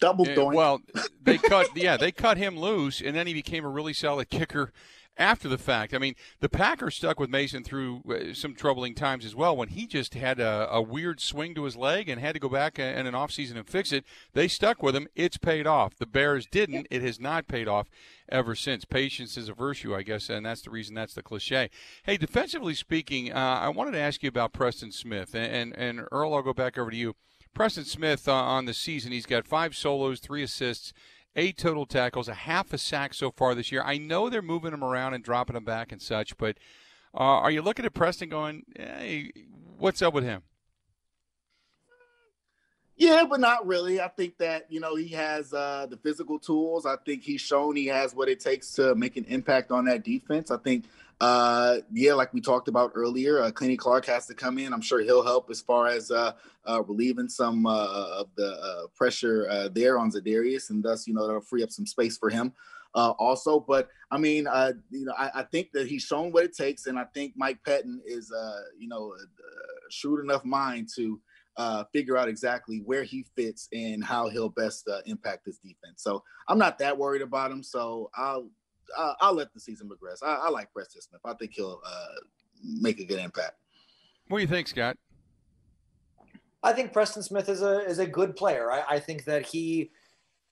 Double 0.00 0.26
Yeah, 0.26 0.34
doink. 0.34 0.54
Well, 0.54 0.80
they 1.22 1.38
cut 1.38 1.68
yeah 1.76 1.96
they 1.96 2.10
cut 2.10 2.36
him 2.36 2.58
loose, 2.58 3.00
and 3.00 3.14
then 3.14 3.26
he 3.26 3.34
became 3.34 3.64
a 3.64 3.68
really 3.68 3.92
solid 3.92 4.30
kicker 4.30 4.72
after 5.16 5.48
the 5.48 5.58
fact. 5.58 5.94
I 5.94 5.98
mean, 5.98 6.14
the 6.40 6.48
Packers 6.48 6.96
stuck 6.96 7.20
with 7.20 7.30
Mason 7.30 7.62
through 7.62 8.02
uh, 8.08 8.34
some 8.34 8.54
troubling 8.54 8.94
times 8.94 9.24
as 9.24 9.34
well 9.34 9.56
when 9.56 9.68
he 9.68 9.86
just 9.86 10.14
had 10.14 10.40
a, 10.40 10.68
a 10.70 10.82
weird 10.82 11.20
swing 11.20 11.54
to 11.54 11.64
his 11.64 11.76
leg 11.76 12.08
and 12.08 12.20
had 12.20 12.34
to 12.34 12.40
go 12.40 12.48
back 12.48 12.78
in 12.78 13.06
an 13.06 13.14
offseason 13.14 13.56
and 13.56 13.68
fix 13.68 13.92
it. 13.92 14.04
They 14.32 14.48
stuck 14.48 14.82
with 14.82 14.96
him. 14.96 15.08
It's 15.14 15.36
paid 15.36 15.66
off. 15.66 15.96
The 15.96 16.06
Bears 16.06 16.46
didn't. 16.46 16.86
It 16.90 17.02
has 17.02 17.20
not 17.20 17.48
paid 17.48 17.68
off 17.68 17.88
ever 18.28 18.54
since. 18.54 18.84
Patience 18.84 19.36
is 19.36 19.48
a 19.48 19.54
virtue, 19.54 19.94
I 19.94 20.02
guess, 20.02 20.28
and 20.28 20.44
that's 20.44 20.62
the 20.62 20.70
reason 20.70 20.94
that's 20.94 21.14
the 21.14 21.22
cliche. 21.22 21.70
Hey, 22.02 22.16
defensively 22.16 22.74
speaking, 22.74 23.32
uh, 23.32 23.58
I 23.60 23.68
wanted 23.68 23.92
to 23.92 24.00
ask 24.00 24.22
you 24.22 24.28
about 24.28 24.52
Preston 24.52 24.92
Smith. 24.92 25.34
And, 25.34 25.74
and, 25.74 25.98
and 25.98 26.08
Earl, 26.10 26.34
I'll 26.34 26.42
go 26.42 26.52
back 26.52 26.78
over 26.78 26.90
to 26.90 26.96
you. 26.96 27.14
Preston 27.54 27.84
Smith 27.84 28.26
uh, 28.26 28.34
on 28.34 28.64
the 28.64 28.74
season, 28.74 29.12
he's 29.12 29.26
got 29.26 29.46
five 29.46 29.76
solos, 29.76 30.18
three 30.18 30.42
assists, 30.42 30.92
eight 31.36 31.56
total 31.56 31.86
tackles, 31.86 32.28
a 32.28 32.34
half 32.34 32.72
a 32.72 32.78
sack 32.78 33.14
so 33.14 33.30
far 33.30 33.54
this 33.54 33.72
year. 33.72 33.82
I 33.84 33.98
know 33.98 34.28
they're 34.28 34.42
moving 34.42 34.72
him 34.72 34.84
around 34.84 35.14
and 35.14 35.24
dropping 35.24 35.56
him 35.56 35.64
back 35.64 35.92
and 35.92 36.00
such, 36.00 36.36
but 36.36 36.56
uh, 37.14 37.18
are 37.18 37.50
you 37.50 37.62
looking 37.62 37.84
at 37.84 37.94
Preston 37.94 38.28
going, 38.28 38.64
hey, 38.76 39.30
what's 39.78 40.02
up 40.02 40.14
with 40.14 40.24
him? 40.24 40.42
Yeah, 42.96 43.24
but 43.28 43.40
not 43.40 43.66
really. 43.66 44.00
I 44.00 44.08
think 44.08 44.38
that 44.38 44.66
you 44.68 44.78
know 44.78 44.94
he 44.94 45.08
has 45.08 45.52
uh, 45.52 45.86
the 45.90 45.96
physical 45.96 46.38
tools. 46.38 46.86
I 46.86 46.96
think 47.04 47.24
he's 47.24 47.40
shown 47.40 47.74
he 47.74 47.86
has 47.86 48.14
what 48.14 48.28
it 48.28 48.38
takes 48.38 48.70
to 48.74 48.94
make 48.94 49.16
an 49.16 49.24
impact 49.24 49.72
on 49.72 49.84
that 49.86 50.04
defense. 50.04 50.52
I 50.52 50.58
think, 50.58 50.84
uh, 51.20 51.76
yeah, 51.92 52.14
like 52.14 52.32
we 52.34 52.40
talked 52.40 52.68
about 52.68 52.92
earlier, 52.94 53.42
uh, 53.42 53.50
Kenny 53.50 53.76
Clark 53.76 54.06
has 54.06 54.26
to 54.26 54.34
come 54.34 54.58
in. 54.58 54.72
I'm 54.72 54.80
sure 54.80 55.00
he'll 55.00 55.24
help 55.24 55.50
as 55.50 55.60
far 55.60 55.86
as 55.86 56.10
uh, 56.10 56.32
uh, 56.68 56.82
relieving 56.82 57.28
some 57.28 57.66
uh, 57.66 58.20
of 58.20 58.28
the 58.36 58.52
uh, 58.52 58.86
pressure 58.94 59.48
uh, 59.50 59.68
there 59.72 59.98
on 59.98 60.10
Za'Darius, 60.10 60.70
and 60.70 60.82
thus 60.82 61.06
you 61.06 61.14
know 61.14 61.26
that'll 61.26 61.40
free 61.40 61.62
up 61.62 61.70
some 61.70 61.86
space 61.86 62.18
for 62.18 62.30
him. 62.30 62.52
Uh, 62.94 63.12
also, 63.18 63.58
but 63.58 63.88
I 64.10 64.18
mean, 64.18 64.46
uh, 64.46 64.72
you 64.90 65.04
know, 65.04 65.14
I, 65.18 65.30
I 65.40 65.42
think 65.42 65.72
that 65.72 65.88
he's 65.88 66.02
shown 66.02 66.30
what 66.30 66.44
it 66.44 66.56
takes, 66.56 66.86
and 66.86 66.98
I 66.98 67.04
think 67.12 67.34
Mike 67.36 67.58
Pettine 67.66 67.98
is, 68.06 68.30
uh, 68.32 68.60
you 68.78 68.86
know, 68.86 69.12
a, 69.12 69.22
a 69.22 69.90
shrewd 69.90 70.24
enough 70.24 70.44
mind 70.44 70.88
to 70.96 71.20
uh, 71.56 71.84
figure 71.92 72.16
out 72.16 72.28
exactly 72.28 72.82
where 72.84 73.02
he 73.02 73.24
fits 73.36 73.68
and 73.72 74.04
how 74.04 74.28
he'll 74.28 74.48
best 74.48 74.88
uh, 74.88 75.00
impact 75.06 75.44
this 75.44 75.58
defense. 75.58 76.02
So 76.02 76.22
I'm 76.48 76.58
not 76.58 76.78
that 76.78 76.96
worried 76.96 77.22
about 77.22 77.50
him. 77.50 77.62
So 77.62 78.10
I'll 78.14 78.48
I'll, 78.96 79.16
I'll 79.20 79.34
let 79.34 79.52
the 79.52 79.60
season 79.60 79.88
progress. 79.88 80.22
I, 80.22 80.34
I, 80.34 80.50
like 80.50 80.72
Preston 80.72 81.02
Smith. 81.02 81.20
I 81.24 81.34
think 81.34 81.52
he'll 81.54 81.80
uh, 81.84 82.20
make 82.62 83.00
a 83.00 83.04
good 83.04 83.18
impact. 83.18 83.54
What 84.28 84.38
do 84.38 84.42
you 84.42 84.48
think, 84.48 84.68
Scott? 84.68 84.96
I 86.62 86.72
think 86.72 86.92
Preston 86.92 87.22
Smith 87.22 87.48
is 87.48 87.62
a 87.62 87.80
is 87.80 87.98
a 87.98 88.06
good 88.06 88.36
player. 88.36 88.72
I, 88.72 88.84
I 88.88 88.98
think 88.98 89.24
that 89.24 89.44
he 89.46 89.90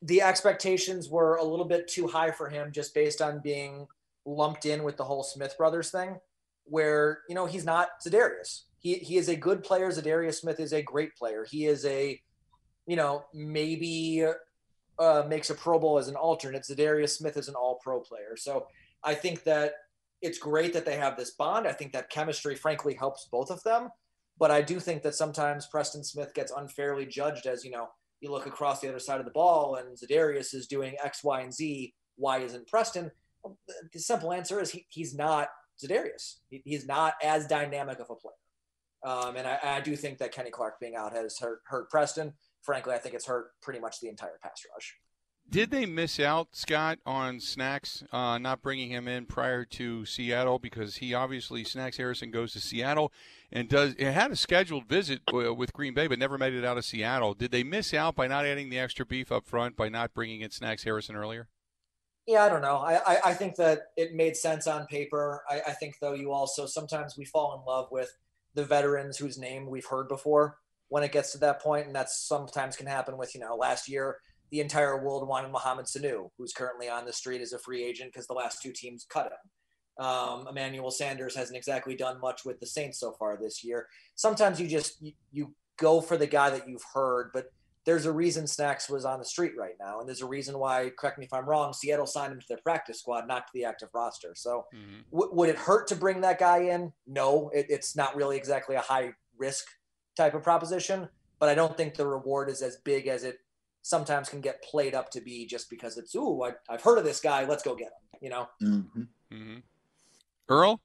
the 0.02 0.20
expectations 0.20 1.08
were 1.08 1.36
a 1.36 1.44
little 1.44 1.64
bit 1.64 1.88
too 1.88 2.06
high 2.06 2.30
for 2.30 2.48
him 2.48 2.70
just 2.72 2.94
based 2.94 3.22
on 3.22 3.40
being 3.40 3.86
lumped 4.26 4.66
in 4.66 4.82
with 4.82 4.96
the 4.96 5.04
whole 5.04 5.22
Smith 5.22 5.56
brothers 5.56 5.90
thing, 5.90 6.18
where 6.64 7.20
you 7.28 7.34
know 7.34 7.46
he's 7.46 7.64
not 7.64 7.88
Za'Darius 8.06 8.64
he 8.82 8.94
he 8.96 9.16
is 9.16 9.28
a 9.28 9.36
good 9.36 9.62
player. 9.62 9.88
Za'Darius 9.88 10.40
Smith 10.40 10.60
is 10.60 10.72
a 10.72 10.82
great 10.82 11.14
player. 11.14 11.46
He 11.48 11.66
is 11.66 11.84
a, 11.86 12.20
you 12.86 12.96
know, 12.96 13.24
maybe 13.32 14.26
uh, 14.98 15.24
makes 15.28 15.50
a 15.50 15.54
Pro 15.54 15.78
Bowl 15.78 15.98
as 15.98 16.08
an 16.08 16.16
alternate. 16.16 16.62
Za'Darius 16.62 17.16
Smith 17.16 17.36
is 17.36 17.48
an 17.48 17.54
All 17.54 17.78
Pro 17.82 18.00
player. 18.00 18.36
So 18.36 18.66
I 19.02 19.14
think 19.14 19.44
that 19.44 19.74
it's 20.20 20.38
great 20.38 20.72
that 20.72 20.84
they 20.84 20.96
have 20.96 21.16
this 21.16 21.32
bond. 21.32 21.66
I 21.66 21.72
think 21.72 21.92
that 21.92 22.10
chemistry, 22.10 22.54
frankly, 22.54 22.94
helps 22.94 23.28
both 23.30 23.50
of 23.50 23.62
them. 23.64 23.88
But 24.38 24.50
I 24.50 24.62
do 24.62 24.80
think 24.80 25.02
that 25.02 25.14
sometimes 25.14 25.66
Preston 25.66 26.04
Smith 26.04 26.32
gets 26.34 26.52
unfairly 26.56 27.06
judged 27.06 27.46
as 27.46 27.64
you 27.64 27.70
know 27.70 27.88
you 28.20 28.30
look 28.30 28.46
across 28.46 28.80
the 28.80 28.88
other 28.88 29.00
side 29.00 29.18
of 29.18 29.26
the 29.26 29.32
ball 29.32 29.76
and 29.76 29.98
Za'Darius 29.98 30.54
is 30.54 30.68
doing 30.68 30.94
X, 31.02 31.22
Y, 31.24 31.40
and 31.40 31.52
Z. 31.52 31.92
Why 32.16 32.38
isn't 32.38 32.68
Preston? 32.68 33.10
The 33.92 33.98
simple 33.98 34.32
answer 34.32 34.60
is 34.60 34.70
he, 34.70 34.86
he's 34.88 35.14
not 35.14 35.48
Za'Darius. 35.84 36.36
He, 36.48 36.62
he's 36.64 36.86
not 36.86 37.14
as 37.22 37.46
dynamic 37.46 37.98
of 37.98 38.10
a 38.10 38.14
player. 38.14 38.34
Um, 39.04 39.36
and 39.36 39.48
I, 39.48 39.58
I, 39.64 39.80
do 39.80 39.96
think 39.96 40.18
that 40.18 40.30
Kenny 40.30 40.50
Clark 40.50 40.78
being 40.80 40.94
out 40.94 41.12
has 41.12 41.36
hurt, 41.36 41.58
hurt 41.66 41.90
Preston. 41.90 42.32
Frankly, 42.62 42.94
I 42.94 42.98
think 42.98 43.14
it's 43.14 43.26
hurt 43.26 43.52
pretty 43.60 43.80
much 43.80 44.00
the 44.00 44.08
entire 44.08 44.38
pass 44.42 44.62
rush. 44.72 44.96
Did 45.50 45.70
they 45.70 45.84
miss 45.84 46.18
out, 46.18 46.48
Scott, 46.52 46.98
on 47.04 47.38
Snacks 47.38 48.02
uh, 48.10 48.38
not 48.38 48.62
bringing 48.62 48.88
him 48.88 49.06
in 49.06 49.26
prior 49.26 49.64
to 49.66 50.06
Seattle 50.06 50.58
because 50.58 50.96
he 50.96 51.12
obviously 51.12 51.62
Snacks 51.62 51.98
Harrison 51.98 52.30
goes 52.30 52.52
to 52.52 52.60
Seattle 52.60 53.12
and 53.50 53.68
does 53.68 53.94
it 53.98 54.12
had 54.12 54.30
a 54.30 54.36
scheduled 54.36 54.86
visit 54.86 55.20
with 55.30 55.74
Green 55.74 55.92
Bay 55.92 56.06
but 56.06 56.18
never 56.18 56.38
made 56.38 56.54
it 56.54 56.64
out 56.64 56.78
of 56.78 56.86
Seattle. 56.86 57.34
Did 57.34 57.50
they 57.50 57.64
miss 57.64 57.92
out 57.92 58.14
by 58.14 58.28
not 58.28 58.46
adding 58.46 58.70
the 58.70 58.78
extra 58.78 59.04
beef 59.04 59.30
up 59.30 59.46
front 59.46 59.76
by 59.76 59.90
not 59.90 60.14
bringing 60.14 60.40
in 60.40 60.50
Snacks 60.50 60.84
Harrison 60.84 61.16
earlier? 61.16 61.48
Yeah, 62.26 62.44
I 62.44 62.48
don't 62.48 62.62
know. 62.62 62.76
I, 62.76 63.14
I, 63.14 63.20
I 63.26 63.34
think 63.34 63.56
that 63.56 63.88
it 63.96 64.14
made 64.14 64.36
sense 64.36 64.66
on 64.66 64.86
paper. 64.86 65.42
I, 65.50 65.60
I 65.66 65.72
think 65.72 65.96
though 66.00 66.14
you 66.14 66.32
also 66.32 66.66
sometimes 66.66 67.18
we 67.18 67.26
fall 67.26 67.58
in 67.58 67.66
love 67.66 67.88
with 67.90 68.16
the 68.54 68.64
veterans 68.64 69.18
whose 69.18 69.36
name 69.36 69.68
we've 69.68 69.86
heard 69.86 70.08
before 70.08 70.56
when 70.92 71.02
it 71.02 71.10
gets 71.10 71.32
to 71.32 71.38
that 71.38 71.62
point, 71.62 71.86
and 71.86 71.96
that 71.96 72.10
sometimes 72.10 72.76
can 72.76 72.86
happen 72.86 73.16
with 73.16 73.34
you 73.34 73.40
know 73.40 73.56
last 73.56 73.88
year 73.88 74.18
the 74.50 74.60
entire 74.60 75.02
world 75.02 75.26
wanted 75.26 75.50
Mohamed 75.50 75.86
Sanu, 75.86 76.28
who's 76.36 76.52
currently 76.52 76.86
on 76.86 77.06
the 77.06 77.12
street 77.14 77.40
as 77.40 77.54
a 77.54 77.58
free 77.58 77.82
agent 77.82 78.12
because 78.12 78.26
the 78.26 78.34
last 78.34 78.60
two 78.60 78.72
teams 78.72 79.06
cut 79.08 79.32
him. 79.32 80.04
Um, 80.04 80.46
Emmanuel 80.48 80.90
Sanders 80.90 81.34
hasn't 81.34 81.56
exactly 81.56 81.96
done 81.96 82.20
much 82.20 82.44
with 82.44 82.60
the 82.60 82.66
Saints 82.66 83.00
so 83.00 83.12
far 83.12 83.38
this 83.40 83.64
year. 83.64 83.86
Sometimes 84.16 84.60
you 84.60 84.68
just 84.68 85.00
you, 85.00 85.12
you 85.30 85.54
go 85.78 86.02
for 86.02 86.18
the 86.18 86.26
guy 86.26 86.50
that 86.50 86.68
you've 86.68 86.84
heard, 86.92 87.30
but 87.32 87.46
there's 87.86 88.04
a 88.04 88.12
reason 88.12 88.46
Snacks 88.46 88.90
was 88.90 89.06
on 89.06 89.18
the 89.18 89.24
street 89.24 89.52
right 89.56 89.76
now, 89.80 90.00
and 90.00 90.06
there's 90.06 90.20
a 90.20 90.26
reason 90.26 90.58
why. 90.58 90.90
Correct 90.98 91.18
me 91.18 91.24
if 91.24 91.32
I'm 91.32 91.48
wrong. 91.48 91.72
Seattle 91.72 92.06
signed 92.06 92.34
him 92.34 92.40
to 92.40 92.46
their 92.50 92.58
practice 92.58 92.98
squad, 92.98 93.26
not 93.26 93.46
to 93.46 93.52
the 93.54 93.64
active 93.64 93.88
roster. 93.94 94.34
So, 94.36 94.66
mm-hmm. 94.74 95.00
w- 95.10 95.34
would 95.34 95.48
it 95.48 95.56
hurt 95.56 95.88
to 95.88 95.96
bring 95.96 96.20
that 96.20 96.38
guy 96.38 96.64
in? 96.64 96.92
No, 97.06 97.50
it, 97.54 97.64
it's 97.70 97.96
not 97.96 98.14
really 98.14 98.36
exactly 98.36 98.76
a 98.76 98.80
high 98.80 99.14
risk 99.38 99.64
type 100.16 100.34
of 100.34 100.42
proposition. 100.42 101.08
But 101.38 101.48
I 101.48 101.54
don't 101.54 101.76
think 101.76 101.94
the 101.94 102.06
reward 102.06 102.48
is 102.48 102.62
as 102.62 102.76
big 102.76 103.08
as 103.08 103.24
it 103.24 103.38
sometimes 103.82 104.28
can 104.28 104.40
get 104.40 104.62
played 104.62 104.94
up 104.94 105.10
to 105.10 105.20
be, 105.20 105.46
just 105.46 105.68
because 105.68 105.98
it's 105.98 106.14
ooh, 106.14 106.42
I, 106.42 106.52
have 106.70 106.82
heard 106.82 106.98
of 106.98 107.04
this 107.04 107.20
guy. 107.20 107.44
Let's 107.44 107.62
go 107.62 107.74
get 107.74 107.88
him. 107.88 108.18
You 108.20 108.30
know. 108.30 108.48
Mm-hmm. 108.62 109.02
Mm-hmm. 109.32 109.58
Earl. 110.48 110.80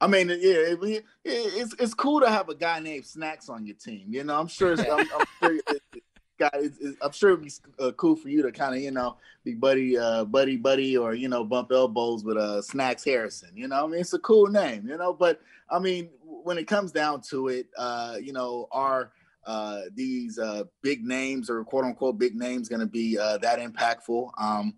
I 0.00 0.06
mean, 0.06 0.28
yeah, 0.28 0.36
it, 0.36 1.04
it's 1.24 1.74
it's 1.78 1.94
cool 1.94 2.20
to 2.20 2.28
have 2.28 2.48
a 2.48 2.54
guy 2.54 2.80
named 2.80 3.06
Snacks 3.06 3.48
on 3.48 3.64
your 3.64 3.76
team. 3.76 4.06
You 4.10 4.24
know, 4.24 4.38
I'm 4.38 4.48
sure. 4.48 4.72
I'm, 4.72 5.00
I'm, 5.00 5.26
sure 5.40 5.54
it, 5.68 6.02
guy, 6.38 6.50
it's, 6.54 6.78
it's, 6.78 6.98
I'm 7.00 7.12
sure 7.12 7.30
it'd 7.30 7.44
be 7.44 7.52
uh, 7.78 7.92
cool 7.92 8.16
for 8.16 8.28
you 8.28 8.42
to 8.42 8.52
kind 8.52 8.74
of, 8.74 8.82
you 8.82 8.90
know, 8.90 9.16
be 9.44 9.54
buddy, 9.54 9.96
uh, 9.96 10.24
buddy, 10.24 10.56
buddy, 10.56 10.96
or 10.96 11.14
you 11.14 11.28
know, 11.28 11.44
bump 11.44 11.70
elbows 11.72 12.24
with 12.24 12.36
uh, 12.36 12.60
Snacks 12.62 13.04
Harrison. 13.04 13.50
You 13.54 13.68
know, 13.68 13.84
I 13.84 13.86
mean, 13.86 14.00
it's 14.00 14.12
a 14.12 14.18
cool 14.18 14.48
name. 14.48 14.86
You 14.86 14.96
know, 14.96 15.12
but 15.12 15.40
I 15.70 15.78
mean, 15.78 16.10
when 16.44 16.58
it 16.58 16.66
comes 16.66 16.92
down 16.92 17.22
to 17.30 17.48
it, 17.48 17.66
uh, 17.76 18.16
you 18.20 18.32
know, 18.32 18.68
are 18.70 19.12
uh, 19.46 19.82
these 19.94 20.38
uh, 20.38 20.64
big 20.82 21.04
names 21.04 21.50
or 21.50 21.64
quote 21.64 21.84
unquote 21.84 22.18
big 22.18 22.34
names 22.34 22.68
going 22.68 22.80
to 22.80 22.86
be 22.86 23.18
uh, 23.18 23.38
that 23.38 23.58
impactful? 23.58 24.30
Um, 24.38 24.74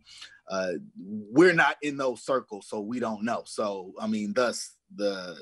uh, 0.49 0.73
we're 0.97 1.53
not 1.53 1.77
in 1.83 1.97
those 1.97 2.23
circles, 2.23 2.69
so 2.69 2.81
we 2.81 3.01
don't 3.01 3.25
know. 3.25 3.43
So, 3.47 3.93
I 4.01 4.07
mean, 4.07 4.33
thus 4.33 4.77
the 4.95 5.37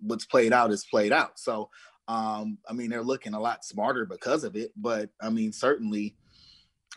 what's 0.00 0.24
played 0.24 0.52
out 0.52 0.72
is 0.72 0.86
played 0.86 1.12
out. 1.12 1.38
So, 1.38 1.70
um, 2.08 2.58
I 2.68 2.72
mean, 2.72 2.88
they're 2.88 3.02
looking 3.02 3.34
a 3.34 3.40
lot 3.40 3.64
smarter 3.64 4.06
because 4.06 4.42
of 4.42 4.56
it. 4.56 4.72
But 4.74 5.10
I 5.20 5.28
mean, 5.28 5.52
certainly, 5.52 6.16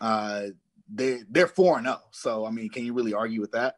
uh, 0.00 0.46
they 0.92 1.20
they're 1.28 1.46
four 1.46 1.76
and 1.76 1.86
zero. 1.86 2.00
So, 2.10 2.46
I 2.46 2.50
mean, 2.50 2.70
can 2.70 2.86
you 2.86 2.94
really 2.94 3.12
argue 3.12 3.42
with 3.42 3.52
that? 3.52 3.76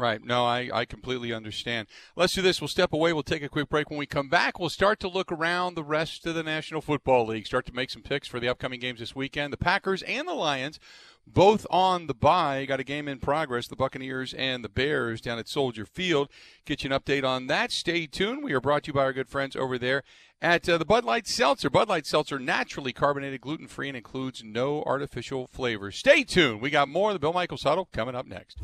Right. 0.00 0.24
No, 0.24 0.46
I, 0.46 0.70
I 0.72 0.84
completely 0.86 1.30
understand. 1.30 1.86
Let's 2.16 2.32
do 2.32 2.40
this. 2.40 2.58
We'll 2.58 2.68
step 2.68 2.94
away. 2.94 3.12
We'll 3.12 3.22
take 3.22 3.42
a 3.42 3.50
quick 3.50 3.68
break. 3.68 3.90
When 3.90 3.98
we 3.98 4.06
come 4.06 4.30
back, 4.30 4.58
we'll 4.58 4.70
start 4.70 4.98
to 5.00 5.08
look 5.08 5.30
around 5.30 5.74
the 5.74 5.84
rest 5.84 6.24
of 6.24 6.34
the 6.34 6.42
National 6.42 6.80
Football 6.80 7.26
League, 7.26 7.46
start 7.46 7.66
to 7.66 7.74
make 7.74 7.90
some 7.90 8.00
picks 8.00 8.26
for 8.26 8.40
the 8.40 8.48
upcoming 8.48 8.80
games 8.80 9.00
this 9.00 9.14
weekend. 9.14 9.52
The 9.52 9.58
Packers 9.58 10.00
and 10.04 10.26
the 10.26 10.32
Lions 10.32 10.80
both 11.26 11.66
on 11.68 12.06
the 12.06 12.14
bye. 12.14 12.64
Got 12.64 12.80
a 12.80 12.84
game 12.84 13.08
in 13.08 13.18
progress. 13.18 13.68
The 13.68 13.76
Buccaneers 13.76 14.32
and 14.32 14.64
the 14.64 14.70
Bears 14.70 15.20
down 15.20 15.38
at 15.38 15.48
Soldier 15.48 15.84
Field. 15.84 16.30
Get 16.64 16.82
you 16.82 16.90
an 16.90 16.98
update 16.98 17.24
on 17.24 17.46
that. 17.48 17.70
Stay 17.70 18.06
tuned. 18.06 18.42
We 18.42 18.54
are 18.54 18.60
brought 18.60 18.84
to 18.84 18.88
you 18.88 18.94
by 18.94 19.02
our 19.02 19.12
good 19.12 19.28
friends 19.28 19.54
over 19.54 19.76
there 19.76 20.02
at 20.40 20.66
uh, 20.66 20.78
the 20.78 20.86
Bud 20.86 21.04
Light 21.04 21.26
Seltzer. 21.26 21.68
Bud 21.68 21.90
Light 21.90 22.06
Seltzer, 22.06 22.38
naturally 22.38 22.94
carbonated, 22.94 23.42
gluten 23.42 23.66
free, 23.66 23.88
and 23.88 23.98
includes 23.98 24.42
no 24.42 24.82
artificial 24.84 25.46
flavors. 25.46 25.96
Stay 25.96 26.24
tuned. 26.24 26.62
We 26.62 26.70
got 26.70 26.88
more 26.88 27.10
of 27.10 27.14
the 27.14 27.20
Bill 27.20 27.34
Michaels 27.34 27.64
Huddle 27.64 27.90
coming 27.92 28.14
up 28.14 28.26
next. 28.26 28.56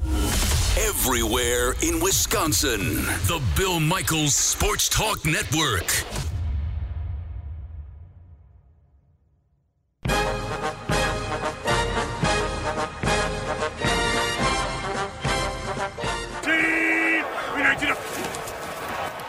Everywhere 0.78 1.74
in 1.80 2.00
Wisconsin, 2.00 2.96
the 3.26 3.40
Bill 3.56 3.80
Michaels 3.80 4.34
Sports 4.34 4.90
Talk 4.90 5.24
Network. 5.24 5.86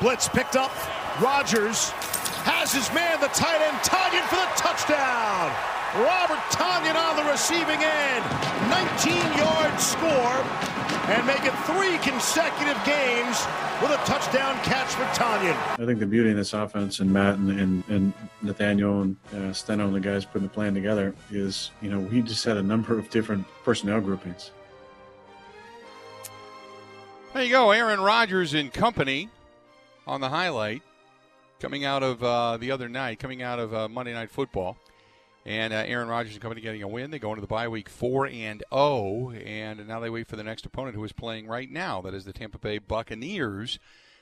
Blitz 0.02 0.28
picked 0.28 0.58
up. 0.58 0.72
Rodgers 1.22 1.92
has 2.44 2.74
his 2.74 2.94
man, 2.94 3.22
the 3.22 3.28
tight 3.28 3.62
end, 3.62 3.78
Tonyan 3.78 4.28
for 4.28 4.36
the 4.36 4.52
touchdown. 4.58 5.52
Robert 5.96 6.44
Tonyan 6.52 6.96
on 6.96 7.16
the 7.16 7.32
receiving 7.32 7.82
end. 7.82 8.24
19-yard 8.68 9.80
score 9.80 10.67
and 11.08 11.26
make 11.26 11.44
it 11.46 11.54
three 11.66 11.98
consecutive 12.00 12.78
games 12.84 13.46
with 13.82 13.92
a 13.92 14.02
touchdown 14.06 14.56
catch 14.64 14.90
for 14.90 15.04
Tonyan. 15.18 15.56
I 15.80 15.86
think 15.86 16.00
the 16.00 16.06
beauty 16.06 16.32
in 16.32 16.36
this 16.36 16.54
offense 16.54 17.00
and 17.00 17.12
Matt 17.12 17.36
and, 17.36 17.50
and, 17.50 17.84
and 17.88 18.14
Nathaniel 18.42 19.04
and 19.04 19.16
uh, 19.34 19.54
Steno 19.54 19.86
and 19.86 19.96
the 19.96 20.02
guys 20.02 20.26
putting 20.26 20.48
the 20.48 20.54
plan 20.54 20.74
together 20.74 21.16
is, 21.32 21.72
you 21.82 21.90
know, 21.90 22.00
we 22.00 22.22
just 22.22 22.44
had 22.44 22.58
a 22.58 22.64
number 22.64 22.98
of 23.00 23.10
different 23.10 23.46
personnel 23.64 24.02
groupings. 24.02 24.52
There 27.34 27.44
you 27.44 27.52
go, 27.52 27.72
Aaron 27.72 28.02
Rodgers 28.02 28.54
and 28.54 28.74
company 28.74 29.30
on 30.06 30.20
the 30.20 30.30
highlight 30.30 30.82
coming 31.60 31.86
out 31.86 32.04
of 32.04 32.22
uh, 32.24 32.58
the 32.58 32.72
other 32.72 32.90
night, 32.90 33.20
coming 33.20 33.42
out 33.42 33.60
of 33.60 33.74
uh, 33.74 33.88
Monday 33.88 34.14
Night 34.14 34.30
Football. 34.30 34.78
And 35.48 35.72
uh, 35.72 35.78
Aaron 35.78 36.10
Rodgers 36.10 36.34
and 36.34 36.42
company 36.42 36.60
getting 36.60 36.84
a 36.84 36.90
win. 36.90 37.10
They 37.10 37.20
go 37.20 37.30
into 37.30 37.40
the 37.40 37.48
bye 37.48 37.70
week 37.70 37.88
4 37.88 38.28
and 38.28 38.64
0, 38.70 39.32
and 39.32 39.88
now 39.88 40.02
they 40.02 40.10
wait 40.10 40.28
for 40.28 40.36
the 40.36 40.44
next 40.44 40.66
opponent 40.66 40.98
who 40.98 41.04
is 41.06 41.14
playing 41.14 41.48
right 41.48 41.72
now. 41.72 42.02
That 42.02 42.14
is 42.14 42.26
the 42.26 42.34
Tampa 42.34 42.58
Bay 42.58 42.80
Buccaneers. 42.80 43.80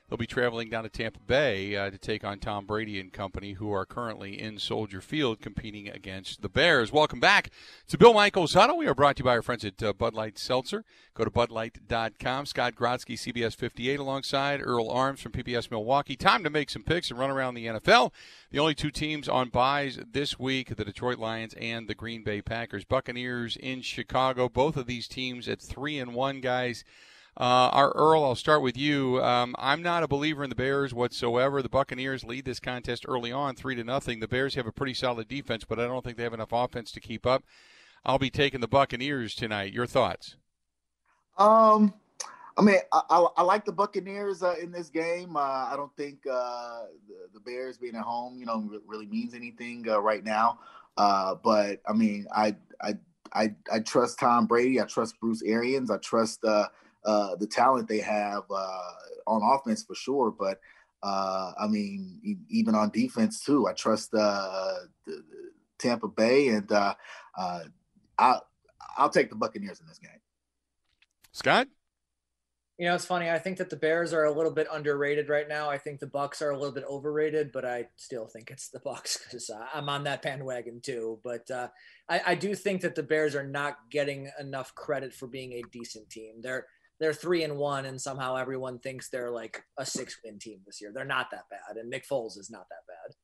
They'll 0.07 0.17
be 0.17 0.27
traveling 0.27 0.69
down 0.69 0.83
to 0.83 0.89
Tampa 0.89 1.19
Bay 1.19 1.75
uh, 1.75 1.89
to 1.89 1.97
take 1.97 2.23
on 2.23 2.37
Tom 2.37 2.67
Brady 2.67 2.99
and 2.99 3.11
company, 3.11 3.53
who 3.53 3.71
are 3.71 3.87
currently 3.87 4.39
in 4.39 4.59
Soldier 4.59 5.01
Field 5.01 5.41
competing 5.41 5.89
against 5.89 6.43
the 6.43 6.49
Bears. 6.49 6.91
Welcome 6.91 7.19
back 7.19 7.49
to 7.87 7.97
Bill 7.97 8.13
Michaels 8.13 8.53
Huddle. 8.53 8.77
We 8.77 8.85
are 8.85 8.93
brought 8.93 9.15
to 9.15 9.21
you 9.21 9.25
by 9.25 9.31
our 9.31 9.41
friends 9.41 9.65
at 9.65 9.81
uh, 9.81 9.93
Bud 9.93 10.13
Light 10.13 10.37
Seltzer. 10.37 10.85
Go 11.15 11.23
to 11.23 11.31
budlight.com. 11.31 12.45
Scott 12.45 12.75
Grodsky, 12.75 13.15
CBS 13.15 13.55
58, 13.55 13.99
alongside 13.99 14.61
Earl 14.61 14.91
Arms 14.91 15.21
from 15.21 15.31
PBS 15.31 15.71
Milwaukee. 15.71 16.15
Time 16.15 16.43
to 16.43 16.51
make 16.51 16.69
some 16.69 16.83
picks 16.83 17.09
and 17.09 17.19
run 17.19 17.31
around 17.31 17.55
the 17.55 17.65
NFL. 17.65 18.11
The 18.51 18.59
only 18.59 18.75
two 18.75 18.91
teams 18.91 19.27
on 19.27 19.49
byes 19.49 19.97
this 20.11 20.37
week, 20.37 20.75
the 20.75 20.85
Detroit 20.85 21.17
Lions 21.17 21.55
and 21.55 21.87
the 21.87 21.95
Green 21.95 22.23
Bay 22.23 22.43
Packers. 22.43 22.85
Buccaneers 22.85 23.57
in 23.57 23.81
Chicago. 23.81 24.49
Both 24.49 24.77
of 24.77 24.85
these 24.85 25.07
teams 25.07 25.49
at 25.49 25.59
3 25.59 25.97
and 25.97 26.13
1, 26.13 26.41
guys. 26.41 26.83
Uh, 27.37 27.69
our 27.73 27.91
Earl, 27.91 28.23
I'll 28.23 28.35
start 28.35 28.61
with 28.61 28.77
you. 28.77 29.21
Um, 29.21 29.55
I'm 29.59 29.81
not 29.81 30.03
a 30.03 30.07
believer 30.07 30.43
in 30.43 30.49
the 30.49 30.55
Bears 30.55 30.93
whatsoever. 30.93 31.61
The 31.61 31.67
Buccaneers 31.67 32.23
lead 32.23 32.45
this 32.45 32.61
contest 32.61 33.05
early 33.07 33.31
on, 33.31 33.55
three 33.55 33.75
to 33.75 33.83
nothing. 33.83 34.21
The 34.21 34.27
Bears 34.27 34.55
have 34.55 34.67
a 34.67 34.71
pretty 34.71 34.93
solid 34.93 35.27
defense, 35.27 35.65
but 35.65 35.77
I 35.77 35.85
don't 35.85 36.03
think 36.03 36.15
they 36.15 36.23
have 36.23 36.33
enough 36.33 36.53
offense 36.53 36.93
to 36.93 37.01
keep 37.01 37.25
up. 37.25 37.43
I'll 38.05 38.19
be 38.19 38.29
taking 38.29 38.61
the 38.61 38.69
Buccaneers 38.69 39.35
tonight. 39.35 39.73
Your 39.73 39.85
thoughts? 39.85 40.37
Um, 41.37 41.93
I 42.57 42.61
mean, 42.61 42.77
I, 42.93 43.01
I, 43.09 43.27
I 43.37 43.41
like 43.41 43.65
the 43.65 43.73
Buccaneers 43.73 44.41
uh, 44.41 44.55
in 44.61 44.71
this 44.71 44.89
game. 44.89 45.35
Uh, 45.35 45.39
I 45.39 45.73
don't 45.75 45.93
think 45.97 46.19
uh, 46.31 46.83
the, 47.07 47.27
the, 47.33 47.39
Bears 47.41 47.77
being 47.77 47.95
at 47.95 48.03
home, 48.03 48.37
you 48.37 48.45
know, 48.45 48.79
really 48.85 49.07
means 49.07 49.33
anything 49.33 49.85
uh, 49.89 49.99
right 49.99 50.23
now. 50.23 50.59
Uh, 50.95 51.35
but 51.43 51.81
I 51.85 51.91
mean, 51.91 52.27
I, 52.33 52.55
I 52.81 52.93
I 53.33 53.53
I 53.71 53.79
trust 53.79 54.19
Tom 54.19 54.47
Brady. 54.47 54.79
I 54.79 54.85
trust 54.85 55.19
Bruce 55.19 55.41
Arians. 55.43 55.91
I 55.91 55.97
trust 55.97 56.45
uh, 57.05 57.35
the 57.35 57.47
talent 57.47 57.87
they 57.87 57.99
have 57.99 58.43
uh, 58.49 58.91
on 59.27 59.41
offense 59.43 59.83
for 59.83 59.95
sure. 59.95 60.31
But 60.31 60.59
uh, 61.03 61.53
I 61.59 61.67
mean, 61.67 62.19
e- 62.23 62.37
even 62.49 62.75
on 62.75 62.89
defense 62.89 63.43
too, 63.43 63.67
I 63.67 63.73
trust 63.73 64.13
uh, 64.13 64.73
the, 65.05 65.11
the 65.11 65.51
Tampa 65.77 66.07
Bay, 66.07 66.49
and 66.49 66.71
uh, 66.71 66.95
I'll 68.17 68.45
I'll 68.97 69.09
take 69.09 69.29
the 69.29 69.35
Buccaneers 69.35 69.79
in 69.79 69.87
this 69.87 69.99
game. 69.99 70.19
Scott. 71.31 71.67
You 72.77 72.87
know, 72.87 72.95
it's 72.95 73.05
funny. 73.05 73.29
I 73.29 73.39
think 73.39 73.57
that 73.59 73.69
the 73.69 73.77
Bears 73.77 74.13
are 74.13 74.25
a 74.25 74.31
little 74.31 74.51
bit 74.51 74.67
underrated 74.69 75.29
right 75.29 75.47
now. 75.47 75.69
I 75.69 75.77
think 75.77 76.01
the 76.01 76.07
Bucs 76.07 76.41
are 76.41 76.49
a 76.49 76.57
little 76.57 76.73
bit 76.73 76.83
overrated, 76.89 77.53
but 77.53 77.63
I 77.63 77.87
still 77.95 78.27
think 78.27 78.51
it's 78.51 78.67
the 78.67 78.81
Bucs 78.81 79.17
because 79.23 79.49
uh, 79.53 79.65
I'm 79.73 79.87
on 79.87 80.03
that 80.03 80.21
bandwagon 80.21 80.81
too. 80.81 81.19
But 81.23 81.49
uh, 81.49 81.69
I, 82.09 82.21
I, 82.27 82.35
do 82.35 82.53
think 82.53 82.81
that 82.81 82.95
the 82.95 83.03
Bears 83.03 83.33
are 83.33 83.47
not 83.47 83.77
getting 83.89 84.29
enough 84.41 84.75
credit 84.75 85.13
for 85.13 85.27
being 85.27 85.53
a 85.53 85.61
decent 85.71 86.09
team. 86.09 86.41
They're 86.41 86.67
they're 86.99 87.13
three 87.13 87.43
and 87.43 87.57
one, 87.57 87.85
and 87.85 88.01
somehow 88.01 88.35
everyone 88.35 88.79
thinks 88.79 89.09
they're 89.09 89.31
like 89.31 89.63
a 89.77 89.85
six 89.85 90.17
win 90.23 90.39
team 90.39 90.59
this 90.65 90.81
year. 90.81 90.91
They're 90.93 91.05
not 91.05 91.31
that 91.31 91.49
bad, 91.49 91.77
and 91.77 91.89
Nick 91.89 92.07
Foles 92.07 92.37
is 92.37 92.49
not 92.49 92.67
that 92.69 92.87
bad. 92.87 93.15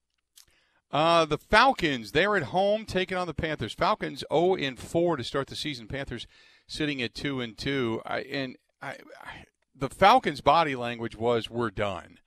Uh, 0.92 1.26
the 1.26 1.38
Falcons, 1.38 2.12
they're 2.12 2.36
at 2.36 2.44
home 2.44 2.86
taking 2.86 3.18
on 3.18 3.28
the 3.28 3.34
Panthers. 3.34 3.74
Falcons 3.74 4.26
0 4.32 4.56
and 4.56 4.78
4 4.78 5.18
to 5.18 5.24
start 5.24 5.48
the 5.48 5.56
season. 5.56 5.88
Panthers 5.88 6.28
sitting 6.68 7.02
at 7.02 7.16
2 7.16 7.40
and 7.40 7.58
2. 7.58 8.02
I, 8.06 8.20
and 8.20 8.58
I, 8.82 8.90
I, 8.90 9.46
the 9.74 9.90
Falcons' 9.90 10.42
body 10.42 10.76
language 10.76 11.16
was, 11.16 11.50
"We're 11.50 11.72
done." 11.72 12.20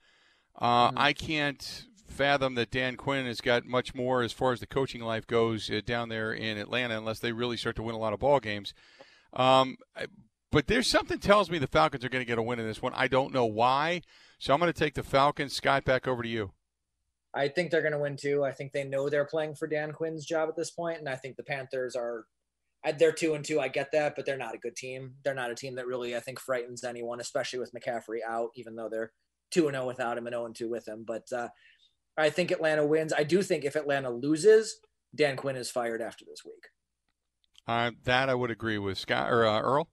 Uh, 0.57 0.89
mm-hmm. 0.89 0.97
I 0.97 1.13
can't 1.13 1.85
fathom 2.07 2.55
that 2.55 2.71
Dan 2.71 2.95
Quinn 2.95 3.25
has 3.25 3.41
got 3.41 3.65
much 3.65 3.93
more 3.93 4.23
as 4.23 4.31
far 4.31 4.51
as 4.51 4.59
the 4.59 4.67
coaching 4.67 5.01
life 5.01 5.27
goes 5.27 5.69
uh, 5.69 5.81
down 5.85 6.09
there 6.09 6.33
in 6.33 6.57
Atlanta, 6.57 6.97
unless 6.97 7.19
they 7.19 7.33
really 7.33 7.57
start 7.57 7.75
to 7.75 7.83
win 7.83 7.95
a 7.95 7.99
lot 7.99 8.13
of 8.13 8.19
ball 8.19 8.39
games. 8.39 8.73
Um, 9.33 9.77
but 10.51 10.67
there's 10.67 10.87
something 10.87 11.19
tells 11.19 11.49
me 11.49 11.57
the 11.57 11.67
Falcons 11.67 12.05
are 12.05 12.09
going 12.09 12.23
to 12.23 12.27
get 12.27 12.37
a 12.37 12.41
win 12.41 12.59
in 12.59 12.67
this 12.67 12.81
one. 12.81 12.93
I 12.95 13.07
don't 13.07 13.33
know 13.33 13.45
why. 13.45 14.01
So 14.39 14.53
I'm 14.53 14.59
going 14.59 14.71
to 14.71 14.79
take 14.79 14.93
the 14.93 15.03
Falcons. 15.03 15.53
Scott, 15.53 15.85
back 15.85 16.07
over 16.07 16.23
to 16.23 16.29
you. 16.29 16.51
I 17.33 17.49
think 17.49 17.69
they're 17.69 17.81
going 17.81 17.93
to 17.93 17.99
win 17.99 18.15
too. 18.15 18.43
I 18.43 18.51
think 18.51 18.71
they 18.71 18.85
know 18.85 19.09
they're 19.09 19.25
playing 19.25 19.55
for 19.55 19.67
Dan 19.67 19.91
Quinn's 19.91 20.25
job 20.25 20.47
at 20.47 20.55
this 20.55 20.71
point, 20.71 20.99
and 20.99 21.09
I 21.09 21.15
think 21.15 21.35
the 21.35 21.43
Panthers 21.43 21.95
are. 21.95 22.25
They're 22.99 23.11
two 23.11 23.33
and 23.33 23.43
two. 23.43 23.59
I 23.59 23.67
get 23.67 23.91
that, 23.93 24.15
but 24.15 24.27
they're 24.27 24.37
not 24.37 24.53
a 24.53 24.59
good 24.59 24.75
team. 24.75 25.15
They're 25.23 25.33
not 25.33 25.49
a 25.49 25.55
team 25.55 25.75
that 25.75 25.87
really 25.87 26.15
I 26.15 26.19
think 26.19 26.39
frightens 26.39 26.83
anyone, 26.83 27.19
especially 27.19 27.57
with 27.57 27.73
McCaffrey 27.73 28.19
out. 28.27 28.51
Even 28.55 28.75
though 28.75 28.89
they're 28.89 29.11
two 29.49 29.67
and 29.67 29.73
zero 29.73 29.85
oh 29.85 29.87
without 29.87 30.17
him 30.17 30.27
and 30.27 30.33
zero 30.33 30.43
oh 30.43 30.45
and 30.45 30.55
two 30.55 30.69
with 30.69 30.87
him, 30.87 31.03
but 31.05 31.25
uh, 31.33 31.49
I 32.17 32.29
think 32.29 32.51
Atlanta 32.51 32.85
wins. 32.85 33.11
I 33.11 33.23
do 33.23 33.41
think 33.41 33.65
if 33.65 33.75
Atlanta 33.75 34.11
loses, 34.11 34.77
Dan 35.15 35.35
Quinn 35.35 35.55
is 35.55 35.71
fired 35.71 36.01
after 36.01 36.25
this 36.25 36.45
week. 36.45 36.67
Uh, 37.67 37.91
that 38.03 38.29
I 38.29 38.35
would 38.35 38.51
agree 38.51 38.77
with 38.77 38.97
Scott 38.97 39.31
or 39.31 39.45
uh, 39.45 39.59
Earl. 39.59 39.89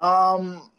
Um, 0.00 0.70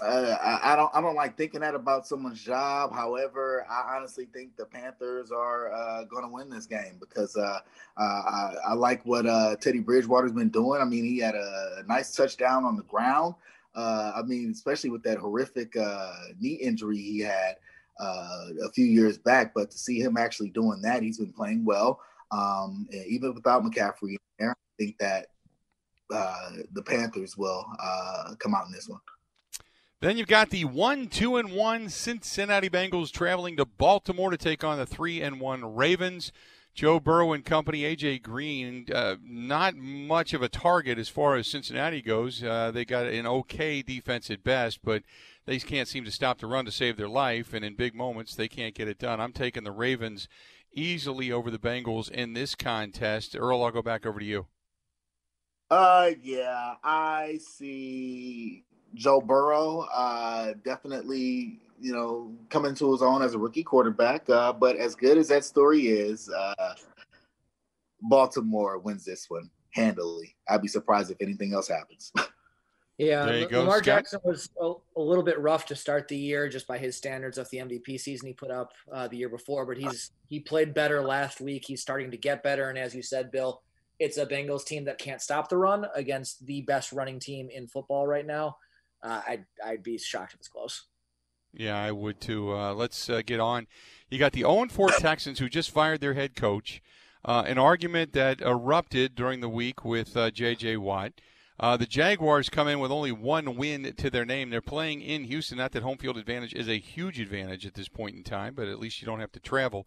uh, 0.00 0.36
I, 0.42 0.72
I, 0.72 0.76
don't 0.76 0.90
I 0.94 1.00
don't 1.00 1.14
like 1.14 1.36
thinking 1.36 1.60
that 1.60 1.74
about 1.74 2.06
someone's 2.06 2.42
job. 2.42 2.92
However, 2.92 3.66
I 3.70 3.96
honestly 3.96 4.26
think 4.32 4.56
the 4.56 4.64
Panthers 4.64 5.30
are 5.30 5.72
uh, 5.72 6.04
going 6.04 6.24
to 6.24 6.32
win 6.32 6.48
this 6.48 6.66
game 6.66 6.96
because 6.98 7.36
uh, 7.36 7.58
I, 7.96 8.54
I, 8.68 8.74
like 8.74 9.04
what 9.04 9.26
uh, 9.26 9.56
Teddy 9.56 9.80
Bridgewater's 9.80 10.32
been 10.32 10.48
doing. 10.48 10.80
I 10.80 10.84
mean, 10.84 11.04
he 11.04 11.18
had 11.18 11.34
a 11.34 11.84
nice 11.86 12.14
touchdown 12.14 12.64
on 12.64 12.76
the 12.76 12.82
ground. 12.84 13.34
Uh, 13.74 14.12
I 14.16 14.22
mean, 14.22 14.50
especially 14.50 14.90
with 14.90 15.02
that 15.04 15.18
horrific 15.18 15.76
uh, 15.76 16.12
knee 16.40 16.54
injury 16.54 16.98
he 16.98 17.20
had 17.20 17.56
a 18.00 18.70
few 18.74 18.86
years 18.86 19.18
back. 19.18 19.52
But 19.54 19.70
to 19.70 19.78
see 19.78 20.00
him 20.00 20.16
actually 20.16 20.50
doing 20.50 20.82
that, 20.82 21.02
he's 21.02 21.18
been 21.18 21.32
playing 21.32 21.64
well. 21.64 22.00
Um, 22.30 22.88
even 23.06 23.34
without 23.34 23.62
McCaffrey 23.62 24.16
I 24.40 24.54
think 24.78 24.98
that 24.98 25.26
uh, 26.12 26.50
the 26.72 26.82
Panthers 26.82 27.36
will 27.36 27.66
uh, 27.82 28.34
come 28.38 28.54
out 28.54 28.66
in 28.66 28.72
this 28.72 28.88
one. 28.88 29.00
Then 30.00 30.16
you've 30.16 30.26
got 30.26 30.50
the 30.50 30.64
one, 30.64 31.06
two, 31.06 31.36
and 31.36 31.52
one 31.52 31.88
Cincinnati 31.88 32.68
Bengals 32.68 33.12
traveling 33.12 33.56
to 33.56 33.64
Baltimore 33.64 34.30
to 34.30 34.36
take 34.36 34.64
on 34.64 34.78
the 34.78 34.86
three 34.86 35.22
and 35.22 35.40
one 35.40 35.64
Ravens. 35.76 36.32
Joe 36.74 36.98
Burrow 36.98 37.32
and 37.32 37.44
company, 37.44 37.82
AJ 37.82 38.22
Green, 38.22 38.86
uh, 38.92 39.16
not 39.22 39.76
much 39.76 40.32
of 40.32 40.40
a 40.40 40.48
target 40.48 40.98
as 40.98 41.08
far 41.08 41.36
as 41.36 41.46
Cincinnati 41.46 42.00
goes. 42.00 42.42
Uh, 42.42 42.70
they 42.72 42.84
got 42.86 43.06
an 43.06 43.26
okay 43.26 43.82
defense 43.82 44.30
at 44.30 44.42
best, 44.42 44.80
but 44.82 45.02
they 45.44 45.58
can't 45.58 45.86
seem 45.86 46.04
to 46.04 46.10
stop 46.10 46.38
the 46.38 46.46
run 46.46 46.64
to 46.64 46.72
save 46.72 46.96
their 46.96 47.08
life. 47.08 47.52
And 47.52 47.64
in 47.64 47.76
big 47.76 47.94
moments, 47.94 48.34
they 48.34 48.48
can't 48.48 48.74
get 48.74 48.88
it 48.88 48.98
done. 48.98 49.20
I'm 49.20 49.32
taking 49.32 49.64
the 49.64 49.70
Ravens 49.70 50.28
easily 50.72 51.30
over 51.30 51.50
the 51.50 51.58
Bengals 51.58 52.10
in 52.10 52.32
this 52.32 52.54
contest. 52.54 53.36
Earl, 53.38 53.62
I'll 53.62 53.70
go 53.70 53.82
back 53.82 54.06
over 54.06 54.18
to 54.18 54.24
you. 54.24 54.46
Uh, 55.72 56.10
yeah, 56.22 56.74
I 56.84 57.38
see 57.40 58.62
Joe 58.92 59.22
Burrow. 59.22 59.86
Uh, 59.90 60.52
definitely, 60.66 61.60
you 61.80 61.94
know, 61.94 62.30
coming 62.50 62.74
to 62.74 62.92
his 62.92 63.00
own 63.00 63.22
as 63.22 63.32
a 63.32 63.38
rookie 63.38 63.62
quarterback. 63.62 64.28
Uh, 64.28 64.52
but 64.52 64.76
as 64.76 64.94
good 64.94 65.16
as 65.16 65.28
that 65.28 65.46
story 65.46 65.86
is, 65.86 66.28
uh, 66.28 66.74
Baltimore 68.02 68.76
wins 68.80 69.06
this 69.06 69.30
one 69.30 69.48
handily. 69.70 70.36
I'd 70.46 70.60
be 70.60 70.68
surprised 70.68 71.10
if 71.10 71.16
anything 71.22 71.54
else 71.54 71.68
happens. 71.68 72.12
Yeah, 72.98 73.24
Lamar 73.50 73.78
Scott. 73.78 73.84
Jackson 73.84 74.20
was 74.22 74.50
a, 74.60 74.74
a, 74.96 75.00
little 75.00 75.24
bit 75.24 75.40
rough 75.40 75.66
to 75.66 75.74
start 75.74 76.06
the 76.06 76.16
year, 76.16 76.48
just 76.48 76.68
by 76.68 76.76
his 76.76 76.94
standards 76.94 77.36
of 77.38 77.48
the 77.50 77.58
MVP 77.58 77.98
season 77.98 78.28
he 78.28 78.34
put 78.34 78.50
up 78.50 78.70
uh, 78.92 79.08
the 79.08 79.16
year 79.16 79.30
before. 79.30 79.66
But 79.66 79.78
he's 79.78 80.12
he 80.28 80.38
played 80.38 80.72
better 80.72 81.02
last 81.02 81.40
week. 81.40 81.64
He's 81.66 81.80
starting 81.80 82.10
to 82.12 82.16
get 82.16 82.44
better, 82.44 82.68
and 82.68 82.78
as 82.78 82.94
you 82.94 83.02
said, 83.02 83.32
Bill, 83.32 83.62
it's 83.98 84.18
a 84.18 84.26
Bengals 84.26 84.64
team 84.64 84.84
that 84.84 84.98
can't 84.98 85.20
stop 85.20 85.48
the 85.48 85.56
run 85.56 85.86
against 85.94 86.46
the 86.46 86.62
best 86.62 86.92
running 86.92 87.20
team 87.20 87.48
in 87.50 87.66
football 87.68 88.06
right 88.06 88.26
now. 88.26 88.56
Uh, 89.02 89.20
I'd 89.26 89.44
I'd 89.64 89.82
be 89.82 89.98
shocked 89.98 90.34
if 90.34 90.40
it's 90.40 90.48
close. 90.48 90.86
Yeah, 91.52 91.80
I 91.80 91.92
would 91.92 92.20
too. 92.20 92.52
Uh, 92.52 92.72
let's 92.74 93.10
uh, 93.10 93.22
get 93.24 93.40
on. 93.40 93.66
You 94.10 94.18
got 94.18 94.32
the 94.32 94.40
0 94.40 94.68
4 94.70 94.90
Texans 94.98 95.38
who 95.38 95.48
just 95.48 95.70
fired 95.70 96.00
their 96.00 96.14
head 96.14 96.34
coach. 96.34 96.82
Uh, 97.24 97.44
an 97.46 97.58
argument 97.58 98.12
that 98.14 98.40
erupted 98.40 99.14
during 99.14 99.40
the 99.40 99.48
week 99.48 99.84
with 99.84 100.14
J.J. 100.14 100.76
Uh, 100.76 100.80
Watt. 100.80 101.12
Uh, 101.60 101.76
the 101.76 101.86
Jaguars 101.86 102.48
come 102.48 102.66
in 102.66 102.80
with 102.80 102.90
only 102.90 103.12
one 103.12 103.56
win 103.56 103.94
to 103.96 104.10
their 104.10 104.24
name. 104.24 104.50
They're 104.50 104.60
playing 104.60 105.02
in 105.02 105.24
Houston. 105.24 105.58
Not 105.58 105.72
that 105.72 105.84
home 105.84 105.98
field 105.98 106.16
advantage 106.16 106.54
is 106.54 106.68
a 106.68 106.78
huge 106.78 107.20
advantage 107.20 107.64
at 107.64 107.74
this 107.74 107.88
point 107.88 108.16
in 108.16 108.24
time, 108.24 108.54
but 108.54 108.66
at 108.66 108.80
least 108.80 109.00
you 109.00 109.06
don't 109.06 109.20
have 109.20 109.30
to 109.32 109.40
travel. 109.40 109.86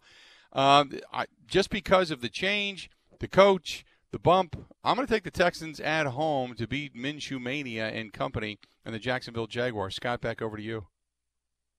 I, 0.54 1.26
just 1.46 1.68
because 1.68 2.10
of 2.10 2.22
the 2.22 2.30
change, 2.30 2.88
the 3.18 3.28
coach, 3.28 3.84
the 4.12 4.18
bump. 4.18 4.56
I'm 4.84 4.96
going 4.96 5.06
to 5.06 5.12
take 5.12 5.24
the 5.24 5.30
Texans 5.30 5.80
at 5.80 6.06
home 6.06 6.54
to 6.54 6.66
beat 6.66 6.94
Minshew 6.94 7.40
Mania 7.40 7.88
and 7.88 8.12
company 8.12 8.58
and 8.84 8.94
the 8.94 8.98
Jacksonville 8.98 9.46
Jaguars. 9.46 9.96
Scott, 9.96 10.20
back 10.20 10.40
over 10.40 10.56
to 10.56 10.62
you. 10.62 10.86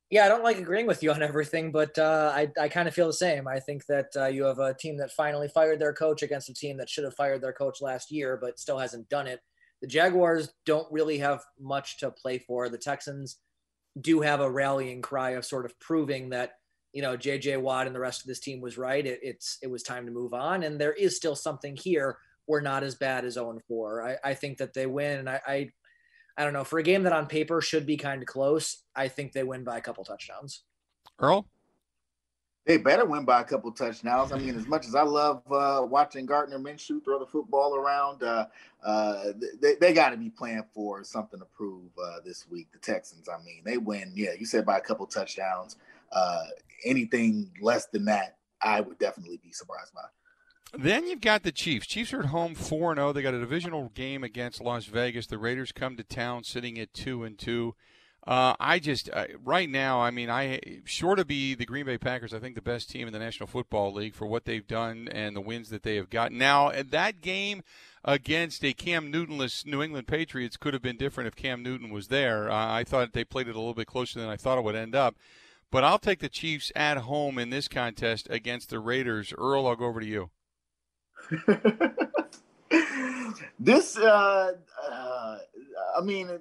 Yeah, 0.09 0.25
I 0.25 0.29
don't 0.29 0.43
like 0.43 0.57
agreeing 0.57 0.87
with 0.87 1.03
you 1.03 1.11
on 1.11 1.21
everything, 1.21 1.71
but 1.71 1.97
uh, 1.97 2.31
I, 2.33 2.49
I 2.59 2.69
kind 2.69 2.87
of 2.87 2.93
feel 2.93 3.07
the 3.07 3.13
same. 3.13 3.45
I 3.45 3.59
think 3.59 3.85
that 3.87 4.07
uh, 4.15 4.27
you 4.27 4.45
have 4.45 4.59
a 4.59 4.73
team 4.73 4.97
that 4.97 5.11
finally 5.11 5.49
fired 5.49 5.79
their 5.79 5.93
coach 5.93 6.23
against 6.23 6.47
a 6.47 6.53
team 6.53 6.77
that 6.77 6.89
should 6.89 7.03
have 7.03 7.15
fired 7.15 7.41
their 7.41 7.51
coach 7.51 7.81
last 7.81 8.09
year, 8.09 8.37
but 8.41 8.57
still 8.57 8.77
hasn't 8.77 9.09
done 9.09 9.27
it. 9.27 9.41
The 9.81 9.87
Jaguars 9.87 10.49
don't 10.65 10.89
really 10.91 11.17
have 11.17 11.43
much 11.59 11.97
to 11.99 12.09
play 12.09 12.39
for. 12.39 12.69
The 12.69 12.77
Texans 12.77 13.37
do 13.99 14.21
have 14.21 14.39
a 14.39 14.49
rallying 14.49 15.01
cry 15.01 15.31
of 15.31 15.45
sort 15.45 15.65
of 15.65 15.77
proving 15.79 16.29
that 16.29 16.53
you 16.93 17.01
know 17.01 17.17
JJ 17.17 17.61
Watt 17.61 17.87
and 17.87 17.95
the 17.95 17.99
rest 17.99 18.21
of 18.21 18.27
this 18.27 18.39
team 18.39 18.61
was 18.61 18.77
right. 18.77 19.05
It, 19.05 19.19
it's 19.21 19.57
it 19.61 19.69
was 19.69 19.83
time 19.83 20.05
to 20.05 20.11
move 20.11 20.33
on, 20.33 20.63
and 20.63 20.79
there 20.79 20.93
is 20.93 21.15
still 21.15 21.35
something 21.35 21.75
here. 21.75 22.17
We're 22.47 22.61
not 22.61 22.83
as 22.83 22.95
bad 22.95 23.25
as 23.25 23.33
0 23.33 23.59
4. 23.67 24.07
I, 24.07 24.29
I 24.29 24.33
think 24.33 24.57
that 24.59 24.73
they 24.73 24.85
win, 24.85 25.19
and 25.19 25.29
I, 25.29 25.41
I 25.45 25.71
I 26.37 26.43
don't 26.43 26.53
know 26.53 26.63
for 26.63 26.79
a 26.79 26.83
game 26.83 27.03
that 27.03 27.13
on 27.13 27.25
paper 27.25 27.61
should 27.61 27.85
be 27.85 27.97
kind 27.97 28.21
of 28.21 28.27
close. 28.27 28.83
I 28.95 29.07
think 29.07 29.33
they 29.33 29.43
win 29.43 29.63
by 29.63 29.77
a 29.77 29.81
couple 29.81 30.03
touchdowns. 30.05 30.63
Earl. 31.19 31.47
They 32.67 32.77
better 32.77 33.05
win 33.05 33.23
by 33.23 33.41
a 33.41 33.43
couple 33.45 33.71
touchdowns. 33.71 34.33
I 34.33 34.37
mean, 34.37 34.55
as 34.55 34.67
much 34.67 34.85
as 34.87 34.93
I 34.93 35.01
love 35.01 35.41
uh, 35.49 35.85
watching 35.85 36.25
Gardner 36.25 36.59
Minshew 36.59 37.01
throw 37.01 37.17
the 37.17 37.25
football 37.25 37.75
around, 37.75 38.23
uh, 38.23 38.45
uh, 38.85 39.31
they, 39.61 39.75
they 39.75 39.93
got 39.93 40.09
to 40.09 40.17
be 40.17 40.29
playing 40.29 40.65
for 40.73 41.01
something 41.05 41.39
to 41.39 41.45
prove 41.45 41.89
uh, 41.97 42.17
this 42.25 42.45
week. 42.49 42.67
The 42.73 42.79
Texans, 42.79 43.29
I 43.29 43.41
mean, 43.43 43.61
they 43.63 43.77
win. 43.77 44.11
Yeah, 44.13 44.33
you 44.37 44.45
said 44.45 44.65
by 44.65 44.77
a 44.77 44.81
couple 44.81 45.07
touchdowns. 45.07 45.77
Uh, 46.11 46.45
anything 46.85 47.51
less 47.61 47.87
than 47.87 48.05
that, 48.05 48.37
I 48.61 48.81
would 48.81 48.97
definitely 48.99 49.39
be 49.43 49.51
surprised 49.51 49.93
by. 49.93 50.01
Then 50.77 51.07
you've 51.07 51.21
got 51.21 51.43
the 51.43 51.51
Chiefs. 51.51 51.87
Chiefs 51.87 52.13
are 52.13 52.19
at 52.19 52.25
home 52.27 52.53
4 52.53 52.95
0. 52.95 53.13
They 53.13 53.21
got 53.21 53.33
a 53.33 53.39
divisional 53.39 53.89
game 53.95 54.23
against 54.23 54.61
Las 54.61 54.85
Vegas. 54.85 55.27
The 55.27 55.37
Raiders 55.37 55.71
come 55.71 55.95
to 55.95 56.03
town 56.03 56.43
sitting 56.43 56.77
at 56.77 56.93
2 56.93 57.23
and 57.23 57.37
2. 57.37 57.73
Uh, 58.27 58.55
I 58.59 58.79
just 58.79 59.09
uh, 59.13 59.25
right 59.45 59.69
now, 59.69 60.01
I 60.01 60.11
mean, 60.11 60.29
I 60.29 60.59
sure 60.83 61.15
to 61.15 61.23
be 61.23 61.55
the 61.55 61.65
Green 61.65 61.85
Bay 61.85 61.97
Packers. 61.97 62.33
I 62.33 62.39
think 62.39 62.55
the 62.55 62.61
best 62.61 62.89
team 62.89 63.07
in 63.07 63.13
the 63.13 63.19
National 63.19 63.47
Football 63.47 63.93
League 63.93 64.15
for 64.15 64.27
what 64.27 64.43
they've 64.43 64.67
done 64.67 65.07
and 65.09 65.33
the 65.33 65.41
wins 65.41 65.69
that 65.69 65.83
they 65.83 65.95
have 65.95 66.09
gotten. 66.09 66.37
Now, 66.37 66.69
that 66.71 67.21
game 67.21 67.63
against 68.03 68.65
a 68.65 68.73
Cam 68.73 69.13
Newtonless 69.13 69.65
New 69.65 69.81
England 69.81 70.07
Patriots 70.07 70.57
could 70.57 70.73
have 70.73 70.81
been 70.81 70.97
different 70.97 71.29
if 71.29 71.37
Cam 71.37 71.63
Newton 71.63 71.89
was 71.89 72.09
there. 72.09 72.51
Uh, 72.51 72.73
I 72.73 72.83
thought 72.83 73.13
they 73.13 73.23
played 73.23 73.47
it 73.47 73.55
a 73.55 73.59
little 73.59 73.73
bit 73.73 73.87
closer 73.87 74.19
than 74.19 74.27
I 74.27 74.35
thought 74.35 74.57
it 74.57 74.63
would 74.65 74.75
end 74.75 74.93
up. 74.93 75.15
But 75.71 75.83
I'll 75.83 75.99
take 75.99 76.19
the 76.19 76.29
Chiefs 76.29 76.71
at 76.75 76.97
home 76.99 77.37
in 77.37 77.49
this 77.49 77.67
contest 77.67 78.27
against 78.29 78.69
the 78.69 78.79
Raiders. 78.79 79.33
Earl, 79.37 79.67
I'll 79.67 79.75
go 79.75 79.85
over 79.85 79.99
to 79.99 80.05
you. 80.05 80.29
this, 83.59 83.97
uh, 83.97 84.53
uh, 84.89 85.37
I 85.97 86.01
mean 86.01 86.39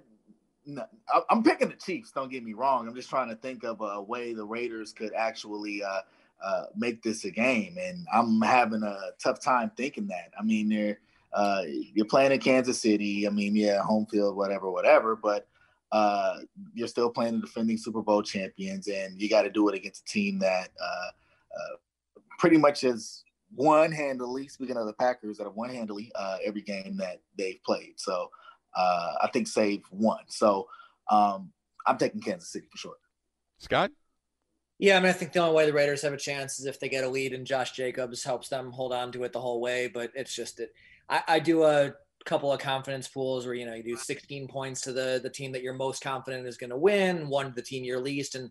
I'm 1.31 1.43
picking 1.43 1.69
the 1.69 1.75
Chiefs. 1.75 2.11
Don't 2.11 2.31
get 2.31 2.45
me 2.45 2.53
wrong. 2.53 2.89
I'm 2.89 2.95
just 2.95 3.09
trying 3.09 3.29
to 3.29 3.37
think 3.37 3.65
of 3.65 3.81
a 3.81 4.03
way 4.03 4.35
the 4.35 4.45
Raiders 4.45 4.93
could 4.93 5.13
actually 5.15 5.83
uh, 5.83 6.01
uh, 6.45 6.65
make 6.77 7.03
this 7.03 7.25
a 7.25 7.31
game, 7.31 7.77
and 7.81 8.07
I'm 8.13 8.41
having 8.41 8.83
a 8.83 8.99
tough 9.19 9.41
time 9.41 9.71
thinking 9.77 10.09
that. 10.09 10.33
I 10.39 10.43
mean, 10.43 10.69
they're 10.69 10.99
uh, 11.33 11.63
you're 11.67 12.07
playing 12.07 12.33
in 12.33 12.41
Kansas 12.41 12.81
City. 12.81 13.27
I 13.27 13.31
mean, 13.31 13.55
yeah, 13.55 13.81
home 13.83 14.07
field, 14.07 14.37
whatever, 14.37 14.71
whatever, 14.71 15.15
but 15.15 15.47
uh, 15.93 16.39
you're 16.75 16.89
still 16.89 17.11
playing 17.11 17.41
the 17.41 17.47
defending 17.47 17.79
Super 17.79 18.03
Bowl 18.03 18.23
champions, 18.23 18.89
and 18.89 19.21
you 19.21 19.29
got 19.29 19.43
to 19.43 19.51
do 19.51 19.69
it 19.69 19.75
against 19.75 20.03
a 20.03 20.13
team 20.13 20.39
that 20.41 20.69
uh, 20.83 21.09
uh, 21.57 22.21
pretty 22.39 22.59
much 22.59 22.83
has 22.83 23.25
won 23.55 23.93
handily, 23.93 24.49
Speaking 24.49 24.77
of 24.77 24.87
the 24.87 24.93
Packers, 24.93 25.39
that 25.39 25.45
have 25.45 25.55
won 25.55 25.71
handily 25.71 26.13
every 26.45 26.63
game 26.63 26.97
that 26.99 27.21
they've 27.37 27.63
played. 27.65 27.95
So. 27.97 28.31
Uh, 28.79 29.15
I 29.23 29.31
think 29.33 29.49
save 29.49 29.85
one. 29.89 30.25
So 30.27 30.69
um, 31.11 31.51
I'm 31.87 31.97
taking 31.97 32.21
Kansas 32.21 32.51
City 32.51 32.67
for 32.71 32.77
sure. 32.77 32.97
Scott? 33.57 33.91
Yeah, 34.79 34.99
I 34.99 35.01
mean, 35.01 35.09
I 35.09 35.13
think 35.15 35.33
the 35.33 35.39
only 35.39 35.55
way 35.55 35.65
the 35.65 35.73
Raiders 35.73 36.03
have 36.03 36.13
a 36.13 36.19
chance 36.19 36.61
is 36.61 36.67
if 36.67 36.79
they 36.79 36.91
get 36.91 37.03
a 37.03 37.09
lead 37.09 37.33
and 37.33 37.47
Josh 37.47 37.73
Jacobs 37.73 38.23
helps 38.23 38.51
them 38.51 38.71
hold 38.73 38.93
on 38.93 39.13
to 39.13 39.25
it 39.25 39.33
the 39.33 39.41
whole 39.41 39.63
way. 39.63 39.89
But 39.89 40.13
it's 40.15 40.35
just 40.35 40.59
that 40.59 40.75
I, 41.09 41.23
I 41.27 41.39
do 41.39 41.63
a 41.63 41.95
couple 42.27 42.53
of 42.53 42.61
confidence 42.61 43.09
pools 43.09 43.47
where 43.47 43.55
you 43.55 43.65
know 43.65 43.75
you 43.75 43.83
do 43.83 43.97
16 43.97 44.49
points 44.49 44.83
to 44.83 44.93
the 44.93 45.21
the 45.23 45.31
team 45.31 45.53
that 45.53 45.63
you're 45.63 45.75
most 45.75 46.03
confident 46.03 46.47
is 46.47 46.57
going 46.57 46.71
to 46.71 46.77
win, 46.77 47.29
one 47.29 47.47
to 47.47 47.53
the 47.53 47.63
team 47.63 47.85
you're 47.85 48.01
least, 48.01 48.35
and 48.35 48.51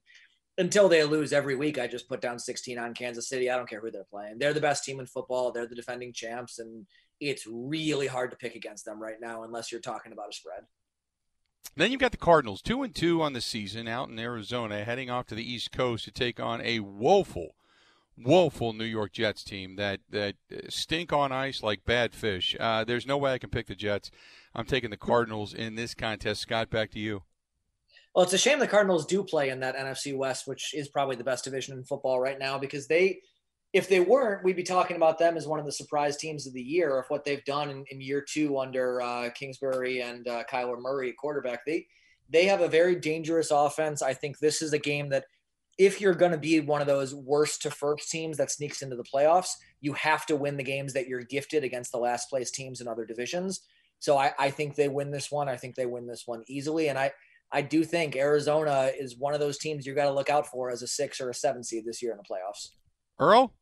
until 0.57 0.87
they 0.87 1.03
lose 1.03 1.33
every 1.33 1.55
week, 1.55 1.77
I 1.77 1.87
just 1.87 2.07
put 2.07 2.21
down 2.21 2.39
16 2.39 2.79
on 2.79 2.93
Kansas 2.93 3.27
City. 3.27 3.49
I 3.49 3.57
don't 3.57 3.69
care 3.69 3.81
who 3.81 3.91
they're 3.91 4.05
playing. 4.05 4.37
They're 4.39 4.53
the 4.53 4.61
best 4.61 4.85
team 4.85 4.99
in 4.99 5.05
football. 5.05 5.51
They're 5.51 5.67
the 5.67 5.75
defending 5.75 6.13
champs, 6.13 6.59
and 6.59 6.85
it's 7.19 7.45
really 7.45 8.07
hard 8.07 8.31
to 8.31 8.37
pick 8.37 8.55
against 8.55 8.85
them 8.85 9.01
right 9.01 9.19
now 9.19 9.43
unless 9.43 9.71
you're 9.71 9.81
talking 9.81 10.11
about 10.11 10.29
a 10.29 10.33
spread. 10.33 10.63
Then 11.75 11.91
you've 11.91 11.99
got 11.99 12.11
the 12.11 12.17
Cardinals, 12.17 12.61
two 12.61 12.83
and 12.83 12.95
two 12.95 13.21
on 13.21 13.33
the 13.33 13.41
season, 13.41 13.87
out 13.87 14.09
in 14.09 14.17
Arizona, 14.17 14.85
heading 14.85 15.09
off 15.09 15.25
to 15.27 15.35
the 15.35 15.53
East 15.53 15.71
Coast 15.71 16.05
to 16.05 16.11
take 16.11 16.39
on 16.39 16.61
a 16.61 16.79
woeful, 16.79 17.55
woeful 18.17 18.73
New 18.73 18.85
York 18.85 19.11
Jets 19.11 19.43
team 19.43 19.75
that 19.75 19.99
that 20.09 20.35
stink 20.69 21.11
on 21.11 21.31
ice 21.31 21.61
like 21.61 21.85
bad 21.85 22.13
fish. 22.13 22.55
Uh, 22.59 22.83
there's 22.83 23.05
no 23.05 23.17
way 23.17 23.33
I 23.33 23.37
can 23.37 23.49
pick 23.49 23.67
the 23.67 23.75
Jets. 23.75 24.11
I'm 24.53 24.65
taking 24.65 24.89
the 24.89 24.97
Cardinals 24.97 25.53
in 25.53 25.75
this 25.75 25.93
contest. 25.93 26.41
Scott, 26.41 26.69
back 26.69 26.91
to 26.91 26.99
you. 26.99 27.23
Well, 28.13 28.23
it's 28.23 28.33
a 28.33 28.37
shame 28.37 28.59
the 28.59 28.67
Cardinals 28.67 29.05
do 29.05 29.23
play 29.23 29.49
in 29.49 29.59
that 29.59 29.75
NFC 29.75 30.15
West, 30.15 30.47
which 30.47 30.73
is 30.73 30.87
probably 30.87 31.17
the 31.17 31.23
best 31.25 31.43
division 31.43 31.77
in 31.77 31.83
football 31.83 32.19
right 32.19 32.39
now, 32.39 32.57
because 32.57 32.87
they 32.87 33.19
if 33.73 33.89
they 33.89 33.99
weren't, 33.99 34.41
we'd 34.41 34.55
be 34.55 34.63
talking 34.63 34.95
about 34.95 35.19
them 35.19 35.35
as 35.35 35.47
one 35.47 35.59
of 35.59 35.65
the 35.65 35.71
surprise 35.71 36.15
teams 36.15 36.47
of 36.47 36.53
the 36.53 36.61
year 36.61 36.97
of 36.97 37.05
what 37.09 37.25
they've 37.25 37.43
done 37.43 37.69
in, 37.69 37.83
in 37.89 37.99
year 37.99 38.23
two 38.25 38.57
under 38.57 39.01
uh, 39.01 39.29
Kingsbury 39.31 40.01
and 40.01 40.25
uh, 40.29 40.43
Kyler 40.49 40.79
Murray 40.79 41.11
quarterback. 41.11 41.65
They 41.65 41.87
they 42.29 42.45
have 42.45 42.61
a 42.61 42.69
very 42.69 42.95
dangerous 42.95 43.51
offense. 43.51 44.01
I 44.01 44.13
think 44.13 44.39
this 44.39 44.61
is 44.61 44.71
a 44.71 44.79
game 44.79 45.09
that 45.09 45.25
if 45.77 45.99
you're 45.99 46.15
going 46.15 46.31
to 46.31 46.37
be 46.37 46.59
one 46.59 46.81
of 46.81 46.87
those 46.87 47.13
worst 47.13 47.61
to 47.63 47.71
first 47.71 48.09
teams 48.09 48.37
that 48.37 48.51
sneaks 48.51 48.81
into 48.81 48.95
the 48.95 49.03
playoffs, 49.03 49.49
you 49.81 49.93
have 49.93 50.25
to 50.27 50.35
win 50.35 50.57
the 50.57 50.63
games 50.63 50.93
that 50.93 51.07
you're 51.07 51.23
gifted 51.23 51.63
against 51.63 51.91
the 51.91 51.97
last 51.97 52.29
place 52.29 52.49
teams 52.49 52.81
in 52.81 52.87
other 52.87 53.05
divisions. 53.05 53.61
So 53.99 54.17
I, 54.17 54.31
I 54.39 54.49
think 54.49 54.75
they 54.75 54.87
win 54.87 55.11
this 55.11 55.31
one. 55.31 55.49
I 55.49 55.57
think 55.57 55.75
they 55.75 55.85
win 55.85 56.07
this 56.07 56.23
one 56.25 56.43
easily. 56.47 56.89
And 56.89 56.97
I, 56.97 57.11
I 57.51 57.61
do 57.61 57.83
think 57.83 58.15
Arizona 58.15 58.91
is 58.97 59.17
one 59.17 59.33
of 59.33 59.39
those 59.39 59.57
teams 59.57 59.85
you've 59.85 59.95
got 59.95 60.05
to 60.05 60.13
look 60.13 60.29
out 60.29 60.47
for 60.47 60.71
as 60.71 60.81
a 60.81 60.87
six 60.87 61.19
or 61.19 61.29
a 61.29 61.33
seven 61.33 61.63
seed 61.63 61.85
this 61.85 62.01
year 62.01 62.11
in 62.11 62.17
the 62.17 62.23
playoffs. 62.23 62.69
Earl? 63.19 63.53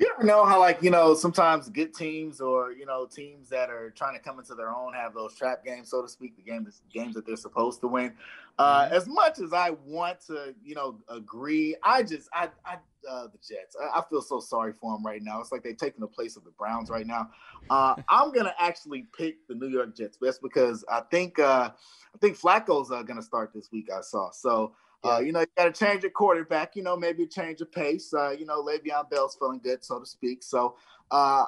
You 0.00 0.10
ever 0.16 0.26
know 0.26 0.46
how 0.46 0.58
like 0.58 0.82
you 0.82 0.90
know 0.90 1.14
sometimes 1.14 1.68
good 1.68 1.94
teams 1.94 2.40
or 2.40 2.72
you 2.72 2.86
know 2.86 3.06
teams 3.06 3.50
that 3.50 3.68
are 3.68 3.90
trying 3.90 4.16
to 4.16 4.20
come 4.20 4.38
into 4.38 4.54
their 4.54 4.70
own 4.70 4.94
have 4.94 5.12
those 5.12 5.34
trap 5.34 5.62
games 5.62 5.90
so 5.90 6.00
to 6.00 6.08
speak 6.08 6.34
the 6.36 6.42
games 6.42 6.80
games 6.92 7.14
that 7.14 7.26
they're 7.26 7.36
supposed 7.36 7.80
to 7.80 7.86
win. 7.86 8.12
Uh, 8.58 8.84
mm-hmm. 8.84 8.94
as 8.94 9.06
much 9.06 9.38
as 9.38 9.52
i 9.52 9.70
want 9.84 10.18
to 10.18 10.54
you 10.64 10.74
know 10.74 10.98
agree 11.08 11.76
i 11.82 12.02
just 12.02 12.28
i 12.32 12.48
i 12.64 12.76
uh, 13.08 13.24
the 13.28 13.38
jets 13.38 13.76
I, 13.80 14.00
I, 14.00 14.02
feel 14.10 14.20
so 14.20 14.40
sorry 14.40 14.74
for 14.74 14.94
them 14.94 15.02
right 15.06 15.22
now. 15.22 15.40
It's 15.40 15.50
like 15.50 15.62
they've 15.62 15.74
taken 15.74 16.02
the 16.02 16.06
place 16.06 16.36
of 16.36 16.44
the 16.44 16.50
browns 16.50 16.90
right 16.90 17.06
now. 17.06 17.30
Uh, 17.70 17.94
i'm 18.10 18.32
gonna 18.32 18.54
actually 18.58 19.06
pick 19.16 19.46
the 19.48 19.54
new 19.54 19.68
york 19.68 19.96
jets 19.96 20.18
just 20.22 20.42
because 20.42 20.84
i 20.90 21.00
think 21.10 21.38
uh, 21.38 21.70
i 22.14 22.18
think 22.20 22.38
flacco's 22.38 22.90
uh, 22.90 23.02
gonna 23.02 23.22
start 23.22 23.52
this 23.54 23.70
week 23.72 23.88
i 23.90 24.00
saw. 24.02 24.30
So 24.30 24.74
uh, 25.04 25.18
you 25.18 25.32
know, 25.32 25.40
you 25.40 25.46
got 25.56 25.64
to 25.64 25.72
change 25.72 26.02
your 26.02 26.10
quarterback. 26.10 26.76
You 26.76 26.82
know, 26.82 26.96
maybe 26.96 27.26
change 27.26 27.60
of 27.60 27.72
pace. 27.72 28.12
Uh, 28.12 28.30
you 28.30 28.44
know, 28.44 28.62
Le'Veon 28.62 29.08
Bell's 29.10 29.36
feeling 29.36 29.60
good, 29.62 29.84
so 29.84 29.98
to 29.98 30.06
speak. 30.06 30.42
So 30.42 30.76
uh, 31.10 31.44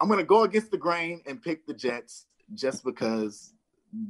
I'm 0.00 0.08
going 0.08 0.18
to 0.18 0.24
go 0.24 0.42
against 0.44 0.70
the 0.70 0.78
grain 0.78 1.22
and 1.26 1.40
pick 1.40 1.66
the 1.66 1.74
Jets 1.74 2.26
just 2.54 2.84
because 2.84 3.52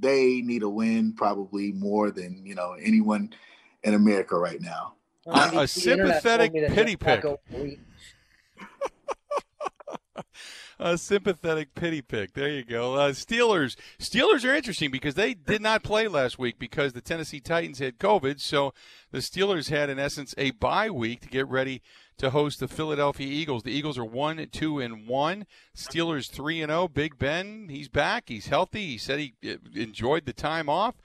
they 0.01 0.41
need 0.41 0.63
a 0.63 0.69
win 0.69 1.13
probably 1.13 1.73
more 1.73 2.11
than 2.11 2.45
you 2.45 2.55
know 2.55 2.77
anyone 2.81 3.33
in 3.83 3.95
America 3.95 4.37
right 4.37 4.61
now. 4.61 4.95
Well, 5.25 5.61
a 5.61 5.69
sympathetic 5.69 6.53
pity 6.53 6.97
pick. 6.97 7.25
a 10.79 10.99
sympathetic 10.99 11.75
pity 11.75 12.03
pick. 12.03 12.35
There 12.35 12.49
you 12.49 12.65
go. 12.65 12.95
Uh, 12.95 13.13
Steelers. 13.13 13.77
Steelers 13.99 14.45
are 14.45 14.55
interesting 14.55 14.91
because 14.91 15.15
they 15.15 15.35
did 15.35 15.63
not 15.63 15.83
play 15.83 16.09
last 16.09 16.39
week 16.39 16.59
because 16.59 16.93
the 16.93 17.01
Tennessee 17.01 17.41
Titans 17.41 17.79
had 17.79 17.99
COVID. 17.99 18.41
So 18.41 18.75
the 19.11 19.19
Steelers 19.19 19.71
had, 19.71 19.91
in 19.91 19.99
essence, 19.99 20.35
a 20.37 20.51
bye 20.53 20.91
week 20.91 21.21
to 21.23 21.29
get 21.29 21.49
ready 21.49 21.83
to 22.19 22.31
host 22.31 22.61
the 22.61 22.69
Philadelphia 22.69 23.27
Eagles. 23.27 23.63
The 23.63 23.73
Eagles 23.73 23.99
are 23.99 24.05
one, 24.05 24.47
two, 24.51 24.79
and 24.79 25.07
one. 25.07 25.47
Steelers 25.77 26.31
three 26.31 26.61
and 26.63 26.71
zero. 26.71 26.83
Oh. 26.83 26.89
Big 26.89 27.19
Ben, 27.19 27.69
he's 27.69 27.89
back. 27.89 28.25
He's 28.29 28.47
healthy. 28.47 28.87
He 28.87 28.99
said 28.99 29.19
he 29.19 29.35
uh, 29.45 29.57
enjoyed 29.75 30.27
the 30.27 30.33
time 30.33 30.69
off. 30.69 30.97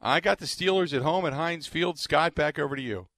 I 0.00 0.20
got 0.20 0.38
the 0.38 0.46
Steelers 0.46 0.94
at 0.94 1.02
home 1.02 1.26
at 1.26 1.32
Heinz 1.32 1.66
Field. 1.66 1.98
Scott, 1.98 2.34
back 2.34 2.58
over 2.58 2.76
to 2.76 2.82
you. 2.82 3.08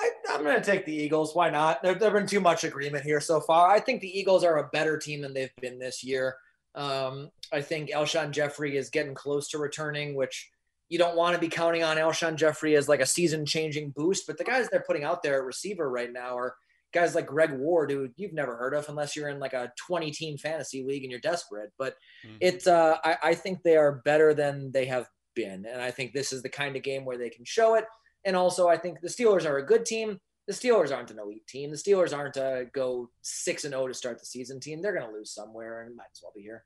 I, 0.00 0.34
am 0.34 0.42
going 0.42 0.56
to 0.56 0.62
take 0.62 0.86
the 0.86 0.94
Eagles. 0.94 1.34
Why 1.34 1.50
not? 1.50 1.82
There, 1.82 1.94
there's 1.94 2.12
been 2.12 2.26
too 2.26 2.40
much 2.40 2.64
agreement 2.64 3.04
here 3.04 3.20
so 3.20 3.40
far. 3.40 3.70
I 3.70 3.80
think 3.80 4.00
the 4.00 4.18
Eagles 4.18 4.44
are 4.44 4.58
a 4.58 4.68
better 4.68 4.98
team 4.98 5.20
than 5.22 5.34
they've 5.34 5.54
been 5.60 5.78
this 5.78 6.02
year. 6.02 6.36
Um, 6.74 7.30
I 7.52 7.60
think 7.60 7.90
Alshon 7.90 8.30
Jeffery 8.30 8.76
is 8.76 8.90
getting 8.90 9.14
close 9.14 9.48
to 9.50 9.58
returning, 9.58 10.14
which 10.14 10.50
you 10.88 10.98
don't 10.98 11.16
want 11.16 11.34
to 11.34 11.40
be 11.40 11.48
counting 11.48 11.82
on 11.82 11.96
Alshon 11.96 12.36
Jeffery 12.36 12.76
as 12.76 12.88
like 12.88 13.00
a 13.00 13.06
season 13.06 13.44
changing 13.44 13.90
boost. 13.90 14.26
But 14.26 14.38
the 14.38 14.44
guys 14.44 14.68
they're 14.68 14.84
putting 14.86 15.04
out 15.04 15.22
there 15.22 15.38
at 15.38 15.44
receiver 15.44 15.90
right 15.90 16.12
now 16.12 16.36
are 16.36 16.54
guys 16.92 17.14
like 17.14 17.26
Greg 17.26 17.52
Ward, 17.52 17.90
who 17.90 18.08
you've 18.16 18.32
never 18.32 18.56
heard 18.56 18.74
of 18.74 18.88
unless 18.88 19.14
you're 19.14 19.28
in 19.28 19.38
like 19.38 19.52
a 19.52 19.72
20 19.76 20.10
team 20.10 20.36
fantasy 20.36 20.82
league 20.82 21.02
and 21.02 21.10
you're 21.10 21.20
desperate. 21.20 21.70
But 21.78 21.94
mm-hmm. 22.26 22.36
it's, 22.40 22.66
uh, 22.66 22.96
I, 23.04 23.16
I 23.22 23.34
think 23.34 23.62
they 23.62 23.76
are 23.76 24.02
better 24.04 24.34
than 24.34 24.72
they 24.72 24.86
have 24.86 25.08
been. 25.34 25.64
And 25.66 25.80
I 25.80 25.90
think 25.90 26.12
this 26.12 26.32
is 26.32 26.42
the 26.42 26.48
kind 26.48 26.76
of 26.76 26.82
game 26.82 27.04
where 27.04 27.18
they 27.18 27.30
can 27.30 27.44
show 27.44 27.74
it. 27.74 27.84
And 28.24 28.36
also, 28.36 28.68
I 28.68 28.76
think 28.76 29.00
the 29.00 29.08
Steelers 29.08 29.46
are 29.46 29.58
a 29.58 29.66
good 29.66 29.86
team. 29.86 30.20
The 30.46 30.52
Steelers 30.52 30.94
aren't 30.94 31.10
an 31.10 31.18
elite 31.18 31.46
team. 31.46 31.70
The 31.70 31.76
Steelers 31.76 32.16
aren't 32.16 32.36
a 32.36 32.66
go 32.72 33.10
six 33.22 33.64
and 33.64 33.72
zero 33.72 33.84
oh 33.84 33.88
to 33.88 33.94
start 33.94 34.18
the 34.18 34.26
season 34.26 34.60
team. 34.60 34.82
They're 34.82 34.94
going 34.94 35.06
to 35.06 35.16
lose 35.16 35.32
somewhere 35.32 35.82
and 35.82 35.96
might 35.96 36.08
as 36.12 36.20
well 36.22 36.32
be 36.34 36.42
here. 36.42 36.64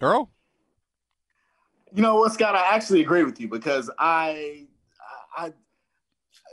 Earl, 0.00 0.30
you 1.94 2.02
know 2.02 2.16
what, 2.16 2.32
Scott? 2.32 2.56
I 2.56 2.74
actually 2.74 3.02
agree 3.02 3.22
with 3.22 3.40
you 3.40 3.48
because 3.48 3.88
I, 3.98 4.66
I, 5.36 5.52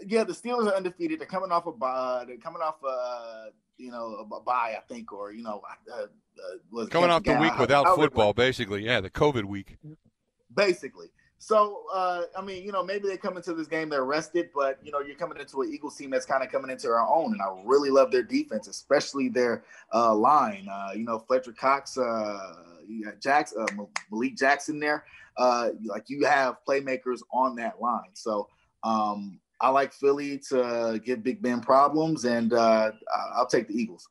yeah, 0.06 0.24
the 0.24 0.34
Steelers 0.34 0.68
are 0.68 0.76
undefeated. 0.76 1.20
They're 1.20 1.28
coming 1.28 1.52
off 1.52 1.66
a 1.66 1.72
bye. 1.72 2.26
They're 2.28 2.38
coming 2.38 2.62
off 2.62 2.76
a 2.84 3.50
you 3.78 3.92
know 3.92 4.28
a 4.32 4.40
bye, 4.42 4.76
I 4.78 4.82
think, 4.88 5.12
or 5.12 5.32
you 5.32 5.42
know, 5.42 5.62
uh, 5.92 6.02
uh, 6.02 6.06
was 6.72 6.90
coming 6.90 7.10
off 7.10 7.24
the 7.24 7.36
week 7.38 7.58
without 7.58 7.96
football, 7.96 8.34
basically. 8.34 8.86
Yeah, 8.86 9.02
the 9.02 9.10
COVID 9.10 9.46
week. 9.46 9.78
Basically. 10.54 11.08
So 11.42 11.86
uh, 11.92 12.26
I 12.38 12.42
mean, 12.44 12.64
you 12.64 12.72
know, 12.72 12.84
maybe 12.84 13.08
they 13.08 13.18
come 13.18 13.36
into 13.36 13.56
this 13.56 13.66
game 13.66 13.90
they're 13.90 14.06
rested, 14.06 14.52
but 14.54 14.78
you 14.84 14.92
know, 14.92 15.00
you're 15.00 15.16
coming 15.16 15.40
into 15.40 15.64
an 15.64 15.74
Eagles 15.74 15.98
team 15.98 16.12
that's 16.12 16.26
kind 16.26 16.44
of 16.44 16.52
coming 16.52 16.70
into 16.70 16.88
our 16.90 17.12
own, 17.12 17.34
and 17.34 17.42
I 17.42 17.48
really 17.66 17.90
love 17.90 18.12
their 18.12 18.22
defense, 18.22 18.68
especially 18.68 19.28
their 19.28 19.64
uh, 19.92 20.14
line. 20.14 20.68
Uh, 20.72 20.92
you 20.96 21.04
know, 21.04 21.18
Fletcher 21.18 21.52
Cox, 21.52 21.98
uh, 21.98 22.54
you 22.88 23.06
got 23.06 23.20
Jackson, 23.20 23.66
uh, 23.68 23.86
Malik 24.12 24.38
Jackson 24.38 24.80
there. 24.80 25.04
Uh, 25.36 25.70
like 25.84 26.12
you 26.12 26.28
have 26.28 26.58
playmakers 26.70 27.22
on 27.34 27.56
that 27.56 27.82
line, 27.82 28.12
so 28.14 28.48
um, 28.84 29.40
I 29.60 29.70
like 29.70 29.94
Philly 29.94 30.38
to 30.50 31.02
give 31.04 31.24
Big 31.24 31.42
Ben 31.42 31.60
problems, 31.60 32.26
and 32.26 32.54
I'll 32.54 33.48
take 33.50 33.68
the 33.68 33.74
Eagles. 33.74 34.08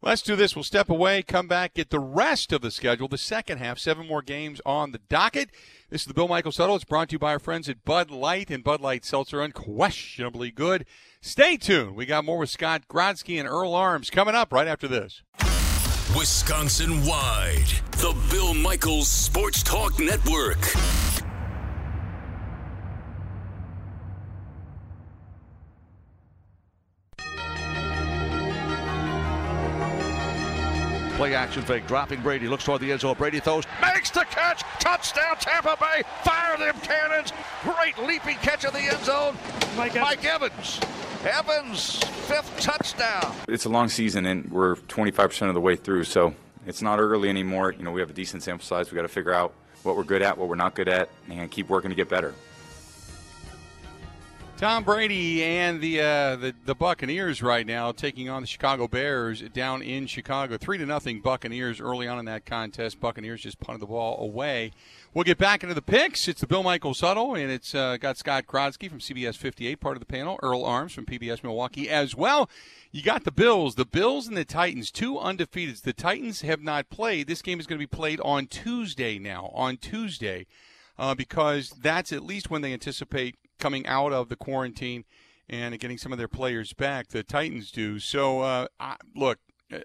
Let's 0.00 0.22
do 0.22 0.36
this. 0.36 0.54
We'll 0.54 0.62
step 0.62 0.88
away, 0.88 1.22
come 1.22 1.48
back, 1.48 1.74
get 1.74 1.90
the 1.90 1.98
rest 1.98 2.52
of 2.52 2.60
the 2.60 2.70
schedule, 2.70 3.08
the 3.08 3.18
second 3.18 3.58
half, 3.58 3.80
seven 3.80 4.06
more 4.06 4.22
games 4.22 4.60
on 4.64 4.92
the 4.92 5.00
docket. 5.08 5.50
This 5.90 6.02
is 6.02 6.06
the 6.06 6.14
Bill 6.14 6.28
Michaels 6.28 6.56
Huddle. 6.56 6.76
It's 6.76 6.84
brought 6.84 7.08
to 7.08 7.14
you 7.14 7.18
by 7.18 7.32
our 7.32 7.40
friends 7.40 7.68
at 7.68 7.84
Bud 7.84 8.08
Light 8.10 8.48
and 8.48 8.62
Bud 8.62 8.80
Light 8.80 9.04
Seltzer, 9.04 9.42
unquestionably 9.42 10.52
good. 10.52 10.86
Stay 11.20 11.56
tuned. 11.56 11.96
We 11.96 12.06
got 12.06 12.24
more 12.24 12.38
with 12.38 12.50
Scott 12.50 12.86
Grodsky 12.88 13.40
and 13.40 13.48
Earl 13.48 13.74
Arms 13.74 14.08
coming 14.08 14.36
up 14.36 14.52
right 14.52 14.68
after 14.68 14.86
this. 14.86 15.22
Wisconsin 16.16 17.04
wide, 17.04 17.66
the 17.92 18.16
Bill 18.30 18.54
Michaels 18.54 19.08
Sports 19.08 19.64
Talk 19.64 19.98
Network. 19.98 20.58
Play 31.18 31.34
action 31.34 31.62
fake, 31.64 31.84
dropping 31.88 32.20
Brady, 32.20 32.46
looks 32.46 32.62
toward 32.62 32.80
the 32.80 32.92
end 32.92 33.00
zone. 33.00 33.16
Brady 33.18 33.40
throws, 33.40 33.64
makes 33.82 34.08
the 34.10 34.24
catch, 34.30 34.62
touchdown 34.78 35.34
Tampa 35.40 35.76
Bay, 35.80 36.04
fire 36.22 36.56
them 36.56 36.76
cannons. 36.80 37.32
Great 37.64 37.98
leaping 37.98 38.36
catch 38.36 38.64
in 38.64 38.72
the 38.72 38.78
end 38.78 39.04
zone. 39.04 39.36
Mike, 39.76 39.96
Mike 39.96 40.24
Evans. 40.24 40.78
Evans, 41.24 41.96
fifth 42.28 42.60
touchdown. 42.60 43.34
It's 43.48 43.64
a 43.64 43.68
long 43.68 43.88
season, 43.88 44.26
and 44.26 44.48
we're 44.48 44.76
25% 44.76 45.48
of 45.48 45.54
the 45.54 45.60
way 45.60 45.74
through, 45.74 46.04
so 46.04 46.36
it's 46.68 46.82
not 46.82 47.00
early 47.00 47.28
anymore. 47.28 47.74
You 47.76 47.82
know, 47.82 47.90
we 47.90 48.00
have 48.00 48.10
a 48.10 48.14
decent 48.14 48.44
sample 48.44 48.64
size. 48.64 48.92
We 48.92 48.94
got 48.94 49.02
to 49.02 49.08
figure 49.08 49.34
out 49.34 49.52
what 49.82 49.96
we're 49.96 50.04
good 50.04 50.22
at, 50.22 50.38
what 50.38 50.48
we're 50.48 50.54
not 50.54 50.76
good 50.76 50.88
at, 50.88 51.08
and 51.28 51.50
keep 51.50 51.68
working 51.68 51.90
to 51.90 51.96
get 51.96 52.08
better. 52.08 52.32
Tom 54.58 54.82
Brady 54.82 55.44
and 55.44 55.80
the, 55.80 56.00
uh, 56.00 56.34
the 56.34 56.52
the 56.64 56.74
Buccaneers 56.74 57.44
right 57.44 57.64
now 57.64 57.92
taking 57.92 58.28
on 58.28 58.42
the 58.42 58.48
Chicago 58.48 58.88
Bears 58.88 59.40
down 59.40 59.82
in 59.82 60.08
Chicago, 60.08 60.56
three 60.58 60.76
to 60.78 60.84
nothing 60.84 61.20
Buccaneers 61.20 61.80
early 61.80 62.08
on 62.08 62.18
in 62.18 62.24
that 62.24 62.44
contest. 62.44 62.98
Buccaneers 62.98 63.42
just 63.42 63.60
punted 63.60 63.82
the 63.82 63.86
ball 63.86 64.20
away. 64.20 64.72
We'll 65.14 65.22
get 65.22 65.38
back 65.38 65.62
into 65.62 65.76
the 65.76 65.82
picks. 65.82 66.26
It's 66.26 66.40
the 66.40 66.48
Bill 66.48 66.64
Michael 66.64 66.92
Huddle, 66.92 67.36
and 67.36 67.52
it's 67.52 67.72
uh, 67.72 67.98
got 67.98 68.16
Scott 68.16 68.48
Grodsky 68.48 68.90
from 68.90 68.98
CBS 68.98 69.36
58, 69.36 69.78
part 69.78 69.96
of 69.96 70.00
the 70.00 70.06
panel. 70.06 70.40
Earl 70.42 70.64
Arms 70.64 70.92
from 70.92 71.06
PBS 71.06 71.44
Milwaukee 71.44 71.88
as 71.88 72.16
well. 72.16 72.50
You 72.90 73.04
got 73.04 73.22
the 73.22 73.30
Bills, 73.30 73.76
the 73.76 73.86
Bills 73.86 74.26
and 74.26 74.36
the 74.36 74.44
Titans, 74.44 74.90
two 74.90 75.14
undefeateds. 75.18 75.82
The 75.82 75.92
Titans 75.92 76.40
have 76.40 76.62
not 76.62 76.90
played. 76.90 77.28
This 77.28 77.42
game 77.42 77.60
is 77.60 77.68
going 77.68 77.78
to 77.78 77.86
be 77.86 77.96
played 77.96 78.18
on 78.24 78.48
Tuesday 78.48 79.20
now. 79.20 79.52
On 79.54 79.76
Tuesday. 79.76 80.46
Uh, 80.98 81.14
because 81.14 81.70
that's 81.80 82.12
at 82.12 82.24
least 82.24 82.50
when 82.50 82.60
they 82.60 82.72
anticipate 82.72 83.36
coming 83.58 83.86
out 83.86 84.12
of 84.12 84.28
the 84.28 84.36
quarantine 84.36 85.04
and 85.48 85.78
getting 85.78 85.98
some 85.98 86.12
of 86.12 86.18
their 86.18 86.28
players 86.28 86.72
back. 86.72 87.08
The 87.08 87.22
Titans 87.22 87.70
do. 87.70 87.98
So, 87.98 88.40
uh, 88.40 88.66
I, 88.78 88.96
look, 89.14 89.38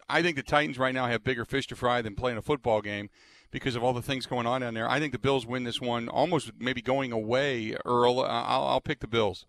I 0.10 0.22
think 0.22 0.36
the 0.36 0.44
Titans 0.44 0.78
right 0.78 0.94
now 0.94 1.08
have 1.08 1.24
bigger 1.24 1.46
fish 1.46 1.68
to 1.68 1.76
fry 1.76 2.02
than 2.02 2.16
playing 2.16 2.38
a 2.38 2.42
football 2.42 2.82
game 2.82 3.10
because 3.52 3.76
of 3.76 3.84
all 3.84 3.94
the 3.94 4.02
things 4.02 4.26
going 4.26 4.48
on 4.48 4.62
down 4.62 4.74
there. 4.74 4.90
I 4.90 5.00
think 5.00 5.14
the 5.14 5.20
Bills 5.20 5.46
win 5.46 5.64
this 5.64 5.80
one 5.80 6.10
almost 6.10 6.52
maybe 6.60 6.82
going 6.82 7.12
away, 7.12 7.76
Earl. 7.86 8.22
I'll, 8.22 8.66
I'll 8.66 8.82
pick 8.82 9.00
the 9.00 9.08
Bills. 9.08 9.46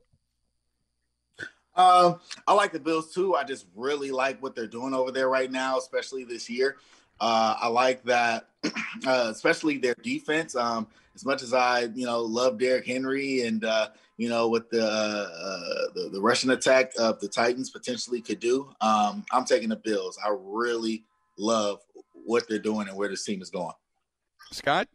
Uh, 1.74 2.14
I 2.46 2.52
like 2.52 2.72
the 2.72 2.78
Bills 2.80 3.12
too. 3.12 3.34
I 3.34 3.44
just 3.44 3.66
really 3.74 4.10
like 4.10 4.40
what 4.42 4.54
they're 4.54 4.66
doing 4.66 4.94
over 4.94 5.10
there 5.10 5.28
right 5.28 5.50
now, 5.50 5.78
especially 5.78 6.24
this 6.24 6.48
year. 6.48 6.76
Uh, 7.20 7.56
I 7.60 7.68
like 7.68 8.04
that, 8.04 8.50
uh, 9.06 9.28
especially 9.30 9.78
their 9.78 9.96
defense. 10.02 10.54
Um, 10.54 10.86
as 11.14 11.24
much 11.24 11.42
as 11.42 11.52
I, 11.54 11.82
you 11.94 12.06
know, 12.06 12.20
love 12.20 12.58
Derrick 12.58 12.86
Henry 12.86 13.42
and 13.42 13.64
uh, 13.64 13.88
you 14.16 14.28
know, 14.28 14.48
what 14.48 14.70
the, 14.70 14.84
uh, 14.84 15.92
the, 15.94 16.10
the 16.12 16.20
rushing 16.20 16.50
attack 16.50 16.92
of 16.98 17.20
the 17.20 17.28
Titans 17.28 17.70
potentially 17.70 18.20
could 18.20 18.40
do. 18.40 18.70
Um, 18.80 19.24
I'm 19.32 19.44
taking 19.44 19.68
the 19.68 19.76
Bills. 19.76 20.18
I 20.24 20.34
really 20.38 21.04
love 21.36 21.80
what 22.12 22.44
they're 22.48 22.58
doing 22.58 22.88
and 22.88 22.96
where 22.96 23.08
this 23.08 23.24
team 23.24 23.42
is 23.42 23.50
going. 23.50 23.74
Scott. 24.52 24.88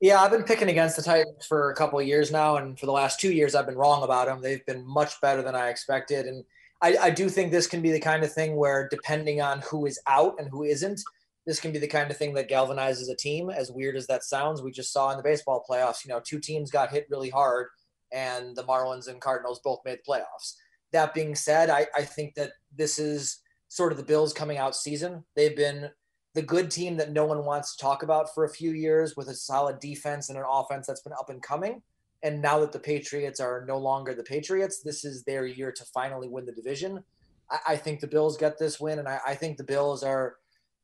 Yeah, 0.00 0.20
I've 0.20 0.32
been 0.32 0.42
picking 0.42 0.68
against 0.68 0.96
the 0.96 1.02
Titans 1.02 1.46
for 1.46 1.70
a 1.70 1.76
couple 1.76 1.98
of 1.98 2.06
years 2.06 2.32
now, 2.32 2.56
and 2.56 2.78
for 2.78 2.86
the 2.86 2.92
last 2.92 3.20
two 3.20 3.32
years, 3.32 3.54
I've 3.54 3.66
been 3.66 3.76
wrong 3.76 4.02
about 4.02 4.26
them. 4.26 4.42
They've 4.42 4.66
been 4.66 4.84
much 4.84 5.20
better 5.20 5.42
than 5.42 5.54
I 5.54 5.68
expected, 5.68 6.26
and 6.26 6.44
I, 6.82 6.96
I 7.00 7.10
do 7.10 7.28
think 7.28 7.52
this 7.52 7.68
can 7.68 7.80
be 7.80 7.92
the 7.92 8.00
kind 8.00 8.24
of 8.24 8.32
thing 8.32 8.56
where, 8.56 8.88
depending 8.90 9.40
on 9.40 9.60
who 9.60 9.86
is 9.86 10.00
out 10.08 10.34
and 10.40 10.48
who 10.48 10.64
isn't, 10.64 11.00
this 11.46 11.60
can 11.60 11.72
be 11.72 11.78
the 11.78 11.86
kind 11.86 12.10
of 12.10 12.16
thing 12.16 12.34
that 12.34 12.50
galvanizes 12.50 13.10
a 13.10 13.16
team. 13.16 13.48
As 13.48 13.70
weird 13.70 13.94
as 13.94 14.08
that 14.08 14.24
sounds, 14.24 14.60
we 14.60 14.72
just 14.72 14.92
saw 14.92 15.10
in 15.12 15.16
the 15.16 15.22
baseball 15.22 15.64
playoffs. 15.68 16.04
You 16.04 16.10
know, 16.10 16.20
two 16.20 16.40
teams 16.40 16.70
got 16.70 16.90
hit 16.90 17.06
really 17.08 17.30
hard 17.30 17.68
and 18.12 18.56
the 18.56 18.64
Marlins 18.64 19.08
and 19.08 19.20
Cardinals 19.20 19.60
both 19.62 19.80
made 19.84 19.98
the 19.98 20.12
playoffs. 20.12 20.54
That 20.92 21.14
being 21.14 21.34
said, 21.34 21.70
I, 21.70 21.86
I 21.94 22.02
think 22.02 22.34
that 22.34 22.52
this 22.76 22.98
is 22.98 23.38
sort 23.68 23.92
of 23.92 23.98
the 23.98 24.04
Bills 24.04 24.32
coming 24.32 24.58
out 24.58 24.76
season. 24.76 25.24
They've 25.34 25.56
been 25.56 25.90
the 26.34 26.42
good 26.42 26.70
team 26.70 26.96
that 26.96 27.12
no 27.12 27.24
one 27.24 27.44
wants 27.44 27.76
to 27.76 27.82
talk 27.82 28.02
about 28.02 28.34
for 28.34 28.44
a 28.44 28.50
few 28.50 28.72
years 28.72 29.16
with 29.16 29.28
a 29.28 29.34
solid 29.34 29.78
defense 29.80 30.28
and 30.28 30.38
an 30.38 30.44
offense 30.48 30.86
that's 30.86 31.02
been 31.02 31.12
up 31.14 31.30
and 31.30 31.42
coming. 31.42 31.82
And 32.22 32.40
now 32.40 32.60
that 32.60 32.72
the 32.72 32.78
Patriots 32.78 33.40
are 33.40 33.64
no 33.66 33.78
longer 33.78 34.14
the 34.14 34.22
Patriots, 34.22 34.80
this 34.82 35.04
is 35.04 35.24
their 35.24 35.46
year 35.46 35.72
to 35.72 35.84
finally 35.92 36.28
win 36.28 36.46
the 36.46 36.52
division. 36.52 37.02
I, 37.50 37.58
I 37.68 37.76
think 37.76 38.00
the 38.00 38.06
Bills 38.06 38.36
get 38.36 38.58
this 38.58 38.78
win, 38.80 38.98
and 38.98 39.08
I, 39.08 39.18
I 39.26 39.34
think 39.34 39.56
the 39.56 39.64
Bills 39.64 40.02
are 40.02 40.36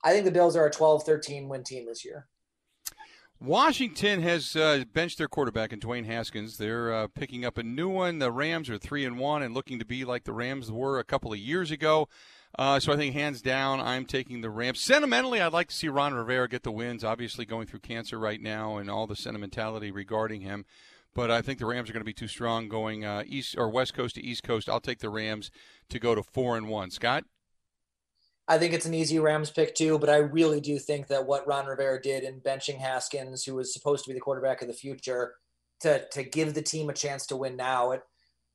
I 0.05 0.13
think 0.13 0.25
the 0.25 0.31
Bills 0.31 0.57
are 0.57 0.67
a 0.67 0.71
12 0.71 1.05
13 1.05 1.49
win 1.49 1.65
team 1.65 1.87
this 1.87 2.05
year. 2.05 2.27
Washington 3.41 4.21
has 4.23 4.57
uh, 4.57 4.83
benched 4.93 5.19
their 5.19 5.29
quarterback 5.29 5.73
in 5.73 5.79
Dwayne 5.79 6.07
Haskins. 6.07 6.59
They're 6.59 6.93
uh, 6.93 7.07
picking 7.07 7.45
up 7.45 7.57
a 7.57 7.63
new 7.63 7.89
one. 7.89 8.19
The 8.19 8.33
Rams 8.33 8.69
are 8.69 8.79
three 8.79 9.05
and 9.05 9.17
one 9.17 9.43
and 9.45 9.55
looking 9.55 9.79
to 9.79 9.85
be 9.85 10.05
like 10.05 10.25
the 10.25 10.33
Rams 10.33 10.73
were 10.73 10.99
a 10.99 11.05
couple 11.05 11.33
of 11.33 11.39
years 11.39 11.71
ago. 11.71 12.09
Uh, 12.59 12.81
so 12.81 12.93
I 12.93 12.97
think 12.97 13.15
hands 13.15 13.41
down, 13.41 13.81
I'm 13.81 14.07
taking 14.07 14.41
the 14.41 14.51
Rams. 14.51 14.81
Sentimentally, 14.81 15.41
I'd 15.41 15.53
like 15.53 15.69
to 15.69 15.75
see 15.75 15.89
Ron 15.89 16.15
Rivera 16.15 16.49
get 16.49 16.65
the 16.65 16.73
wins. 16.73 17.05
Obviously, 17.05 17.45
going 17.45 17.69
through 17.69 17.81
cancer 17.81 18.19
right 18.19 18.41
now 18.41 18.77
and 18.77 18.91
all 18.91 19.07
the 19.07 19.15
sentimentality 19.15 19.93
regarding 19.93 20.41
him. 20.41 20.65
But 21.15 21.31
I 21.31 21.41
think 21.41 21.61
the 21.61 21.67
Rams 21.67 21.89
are 21.89 21.93
going 21.93 22.01
to 22.01 22.05
be 22.05 22.13
too 22.13 22.29
strong 22.29 22.69
going 22.69 23.05
uh, 23.05 23.23
east 23.25 23.57
or 23.57 23.69
west 23.69 23.95
coast 23.95 24.17
to 24.17 24.25
east 24.25 24.43
coast. 24.43 24.69
I'll 24.69 24.81
take 24.81 24.99
the 24.99 25.11
Rams 25.11 25.53
to 25.91 26.01
go 26.01 26.17
to 26.17 26.23
four 26.25 26.57
and 26.57 26.69
one. 26.69 26.91
Scott. 26.91 27.25
I 28.49 28.57
think 28.59 28.73
it's 28.73 28.87
an 28.87 28.95
easy 28.95 29.19
Rams 29.19 29.51
pick 29.51 29.75
too, 29.75 29.99
but 29.99 30.09
I 30.09 30.17
really 30.17 30.61
do 30.61 30.79
think 30.79 31.09
that 31.09 31.27
what 31.27 31.47
Ron 31.47 31.67
Rivera 31.67 32.01
did 32.01 32.25
in 32.25 32.41
benching 32.41 32.79
Haskins, 32.79 33.45
who 33.45 33.55
was 33.55 33.75
supposed 33.75 34.05
to 34.05 34.11
be 34.11 34.15
the 34.15 34.21
quarterback 34.21 34.63
of 34.63 34.69
the 34.69 34.75
future, 34.75 35.35
to 35.81 36.09
to 36.09 36.23
give 36.23 36.55
the 36.55 36.63
team 36.63 36.89
a 36.89 36.95
chance 36.95 37.27
to 37.27 37.37
win 37.37 37.57
now, 37.57 37.93
it 37.93 38.03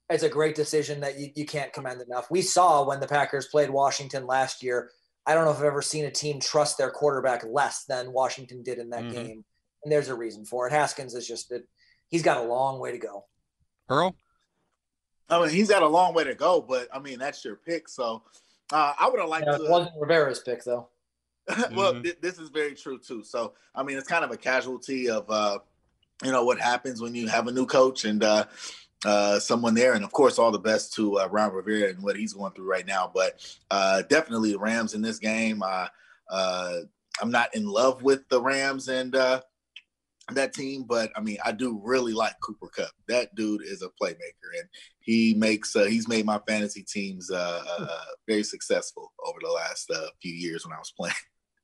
it's 0.09 0.23
a 0.23 0.29
great 0.29 0.55
decision 0.55 0.99
that 1.01 1.17
you, 1.19 1.29
you 1.35 1.45
can't 1.45 1.71
commend 1.71 2.01
enough. 2.01 2.29
We 2.29 2.41
saw 2.41 2.85
when 2.85 2.99
the 2.99 3.07
Packers 3.07 3.47
played 3.47 3.69
Washington 3.69 4.27
last 4.27 4.61
year. 4.61 4.89
I 5.25 5.33
don't 5.33 5.45
know 5.45 5.51
if 5.51 5.57
I've 5.57 5.63
ever 5.63 5.81
seen 5.81 6.05
a 6.05 6.11
team 6.11 6.39
trust 6.39 6.77
their 6.77 6.91
quarterback 6.91 7.45
less 7.47 7.85
than 7.85 8.11
Washington 8.11 8.61
did 8.63 8.79
in 8.79 8.89
that 8.89 9.03
mm-hmm. 9.03 9.13
game, 9.13 9.45
and 9.83 9.91
there's 9.91 10.09
a 10.09 10.15
reason 10.15 10.43
for 10.43 10.67
it. 10.67 10.73
Haskins 10.73 11.13
is 11.13 11.27
just 11.27 11.49
that 11.49 11.63
he's 12.09 12.23
got 12.23 12.37
a 12.37 12.47
long 12.47 12.79
way 12.79 12.91
to 12.91 12.97
go. 12.97 13.25
Earl, 13.89 14.15
I 15.29 15.39
mean 15.39 15.49
he's 15.49 15.69
got 15.69 15.83
a 15.83 15.87
long 15.87 16.13
way 16.13 16.23
to 16.23 16.35
go, 16.35 16.61
but 16.61 16.87
I 16.91 16.99
mean 16.99 17.19
that's 17.19 17.45
your 17.45 17.55
pick, 17.55 17.87
so 17.87 18.23
uh, 18.71 18.93
I 18.99 19.09
would 19.09 19.19
have 19.19 19.29
liked 19.29 19.45
yeah, 19.47 19.57
to. 19.57 19.65
It 19.65 19.69
wasn't 19.69 19.95
Rivera's 19.99 20.39
pick 20.39 20.63
though. 20.63 20.89
well, 21.73 21.93
mm-hmm. 21.93 22.03
th- 22.03 22.21
this 22.21 22.39
is 22.39 22.49
very 22.49 22.73
true 22.73 22.97
too. 22.97 23.23
So 23.23 23.53
I 23.75 23.83
mean, 23.83 23.97
it's 23.97 24.07
kind 24.07 24.23
of 24.23 24.31
a 24.31 24.37
casualty 24.37 25.09
of 25.09 25.29
uh, 25.29 25.59
you 26.23 26.31
know 26.31 26.43
what 26.45 26.59
happens 26.59 27.01
when 27.01 27.15
you 27.15 27.27
have 27.27 27.47
a 27.47 27.51
new 27.51 27.65
coach, 27.65 28.05
and 28.05 28.23
uh, 28.23 28.45
uh, 29.05 29.39
someone 29.39 29.73
there. 29.73 29.93
And 29.93 30.03
of 30.03 30.11
course, 30.11 30.39
all 30.39 30.51
the 30.51 30.59
best 30.59 30.93
to 30.93 31.19
uh, 31.19 31.27
Ron 31.27 31.51
Rivera 31.51 31.89
and 31.89 32.01
what 32.01 32.15
he's 32.15 32.33
going 32.33 32.53
through 32.53 32.69
right 32.69 32.85
now. 32.85 33.11
But 33.13 33.45
uh, 33.71 34.03
definitely 34.03 34.53
the 34.53 34.59
Rams 34.59 34.93
in 34.93 35.01
this 35.01 35.19
game. 35.19 35.61
Uh, 35.63 35.87
uh, 36.29 36.79
I'm 37.21 37.31
not 37.31 37.53
in 37.55 37.67
love 37.67 38.01
with 38.01 38.27
the 38.29 38.41
Rams 38.41 38.87
and 38.87 39.15
uh, 39.15 39.41
that 40.31 40.53
team, 40.53 40.85
but 40.87 41.11
I 41.15 41.21
mean, 41.21 41.37
I 41.43 41.51
do 41.51 41.79
really 41.83 42.13
like 42.13 42.33
Cooper 42.41 42.69
Kupp. 42.69 42.91
That 43.07 43.35
dude 43.35 43.61
is 43.63 43.81
a 43.81 43.89
playmaker, 44.01 44.57
and 44.59 44.67
he 44.99 45.33
makes 45.33 45.75
uh, 45.75 45.85
he's 45.85 46.07
made 46.07 46.25
my 46.25 46.39
fantasy 46.47 46.83
teams 46.83 47.29
uh, 47.29 47.63
uh, 47.79 48.05
very 48.27 48.43
successful 48.43 49.11
over 49.25 49.39
the 49.41 49.51
last 49.51 49.91
uh, 49.91 50.07
few 50.21 50.33
years 50.33 50.65
when 50.65 50.73
I 50.73 50.79
was 50.79 50.93
playing. 50.97 51.13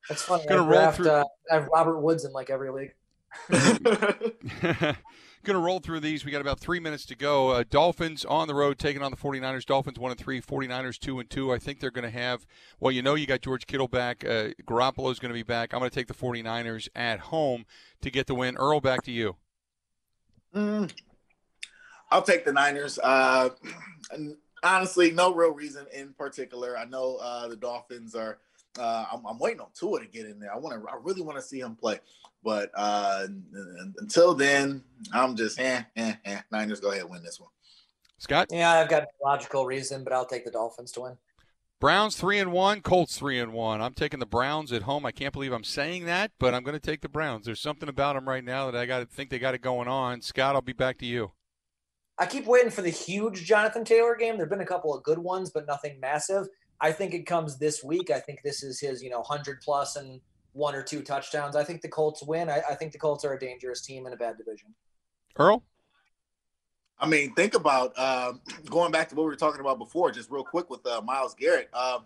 That's 0.09 0.23
funny. 0.23 0.45
Gonna 0.47 0.63
I, 0.63 0.65
roll 0.65 0.79
draft, 0.81 0.97
through- 0.97 1.09
uh, 1.09 1.23
I 1.51 1.55
have 1.55 1.67
Robert 1.73 2.01
Woods 2.01 2.25
in 2.25 2.33
like 2.33 2.49
every 2.49 2.71
league. 2.71 2.93
Going 5.43 5.55
to 5.55 5.65
roll 5.65 5.79
through 5.79 6.01
these. 6.01 6.25
We 6.25 6.31
got 6.31 6.41
about 6.41 6.59
three 6.59 6.81
minutes 6.81 7.05
to 7.05 7.15
go. 7.15 7.49
Uh, 7.49 7.63
Dolphins 7.69 8.25
on 8.25 8.49
the 8.49 8.53
road 8.53 8.77
taking 8.77 9.01
on 9.01 9.09
the 9.09 9.17
49ers. 9.17 9.65
Dolphins 9.65 9.97
1 9.97 10.11
and 10.11 10.19
3, 10.19 10.41
49ers 10.41 10.99
2 10.99 11.19
and 11.19 11.29
2. 11.29 11.53
I 11.53 11.57
think 11.57 11.79
they're 11.79 11.91
going 11.91 12.03
to 12.03 12.09
have, 12.09 12.45
well, 12.79 12.91
you 12.91 13.01
know, 13.01 13.15
you 13.15 13.25
got 13.25 13.41
George 13.41 13.65
Kittle 13.65 13.87
back. 13.87 14.25
Uh, 14.25 14.49
Garoppolo's 14.67 15.17
going 15.17 15.29
to 15.29 15.33
be 15.33 15.43
back. 15.43 15.73
I'm 15.73 15.79
going 15.79 15.89
to 15.89 15.95
take 15.95 16.07
the 16.07 16.13
49ers 16.13 16.89
at 16.93 17.19
home 17.19 17.65
to 18.01 18.11
get 18.11 18.27
the 18.27 18.35
win. 18.35 18.57
Earl, 18.57 18.81
back 18.81 19.01
to 19.03 19.11
you. 19.11 19.37
Mm, 20.53 20.91
I'll 22.11 22.21
take 22.21 22.43
the 22.43 22.51
Niners. 22.51 22.99
Uh, 23.01 23.49
honestly, 24.63 25.11
no 25.11 25.33
real 25.33 25.53
reason 25.53 25.85
in 25.93 26.13
particular. 26.13 26.77
I 26.77 26.83
know 26.83 27.15
uh, 27.15 27.47
the 27.47 27.55
Dolphins 27.55 28.13
are. 28.13 28.39
Uh, 28.77 29.05
I'm, 29.11 29.25
I'm 29.25 29.39
waiting 29.39 29.61
on 29.61 29.67
Tua 29.73 29.99
to 29.99 30.05
get 30.05 30.25
in 30.25 30.39
there. 30.39 30.53
I 30.53 30.57
want 30.57 30.81
to. 30.81 30.89
I 30.89 30.97
really 31.01 31.21
want 31.21 31.37
to 31.37 31.41
see 31.41 31.59
him 31.59 31.75
play. 31.75 31.99
But 32.43 32.71
uh, 32.75 33.23
n- 33.25 33.43
n- 33.53 33.93
until 33.97 34.33
then, 34.35 34.83
I'm 35.11 35.35
just 35.35 35.59
eh, 35.59 35.83
eh, 35.95 36.13
eh. 36.23 36.41
Niners 36.51 36.79
go 36.79 36.91
ahead 36.91 37.01
and 37.01 37.11
win 37.11 37.23
this 37.23 37.39
one. 37.39 37.49
Scott? 38.17 38.47
Yeah, 38.51 38.71
I've 38.71 38.89
got 38.89 39.03
a 39.03 39.07
logical 39.23 39.65
reason, 39.65 40.03
but 40.03 40.13
I'll 40.13 40.25
take 40.25 40.45
the 40.45 40.51
Dolphins 40.51 40.91
to 40.93 41.01
win. 41.01 41.17
Browns 41.79 42.17
3 42.17 42.39
and 42.39 42.51
1, 42.51 42.81
Colts 42.81 43.17
3 43.17 43.39
and 43.39 43.53
1. 43.53 43.81
I'm 43.81 43.93
taking 43.93 44.19
the 44.19 44.25
Browns 44.25 44.73
at 44.73 44.81
home. 44.81 45.05
I 45.05 45.13
can't 45.13 45.31
believe 45.31 45.53
I'm 45.53 45.63
saying 45.63 46.03
that, 46.05 46.31
but 46.37 46.53
I'm 46.53 46.63
going 46.63 46.77
to 46.77 46.79
take 46.79 46.99
the 46.99 47.07
Browns. 47.07 47.45
There's 47.45 47.61
something 47.61 47.87
about 47.87 48.15
them 48.15 48.27
right 48.27 48.43
now 48.43 48.69
that 48.69 48.77
I 48.77 48.85
got 48.85 48.99
to 48.99 49.05
think 49.05 49.29
they 49.29 49.39
got 49.39 49.55
it 49.55 49.61
going 49.61 49.87
on. 49.87 50.21
Scott, 50.21 50.55
I'll 50.55 50.61
be 50.61 50.73
back 50.73 50.97
to 50.97 51.05
you. 51.05 51.31
I 52.17 52.25
keep 52.25 52.45
waiting 52.45 52.69
for 52.69 52.81
the 52.81 52.89
huge 52.89 53.45
Jonathan 53.45 53.85
Taylor 53.85 54.17
game. 54.17 54.35
There've 54.35 54.49
been 54.49 54.59
a 54.59 54.65
couple 54.65 54.93
of 54.93 55.03
good 55.03 55.19
ones, 55.19 55.51
but 55.51 55.65
nothing 55.65 56.01
massive. 56.01 56.47
I 56.81 56.91
think 56.91 57.13
it 57.13 57.25
comes 57.25 57.57
this 57.57 57.83
week. 57.83 58.09
I 58.09 58.19
think 58.19 58.41
this 58.43 58.63
is 58.63 58.79
his, 58.79 59.03
you 59.03 59.09
know, 59.09 59.21
hundred 59.21 59.61
plus 59.61 59.95
and 59.95 60.21
one 60.53 60.75
or 60.75 60.81
two 60.83 61.01
touchdowns. 61.01 61.55
I 61.55 61.63
think 61.63 61.81
the 61.81 61.89
Colts 61.89 62.23
win. 62.23 62.49
I, 62.49 62.61
I 62.69 62.75
think 62.75 62.91
the 62.91 62.99
Colts 62.99 63.25
are 63.25 63.33
a 63.33 63.39
dangerous 63.39 63.81
team 63.81 64.05
in 64.07 64.13
a 64.13 64.17
bad 64.17 64.37
division. 64.37 64.73
Earl? 65.37 65.63
I 66.99 67.07
mean, 67.07 67.33
think 67.33 67.55
about 67.55 67.97
um, 67.97 68.41
going 68.69 68.91
back 68.91 69.09
to 69.09 69.15
what 69.15 69.23
we 69.23 69.29
were 69.29 69.35
talking 69.35 69.61
about 69.61 69.77
before, 69.77 70.11
just 70.11 70.31
real 70.31 70.43
quick 70.43 70.69
with 70.69 70.85
uh, 70.85 71.01
Myles 71.01 71.33
Garrett. 71.33 71.69
Um, 71.73 72.05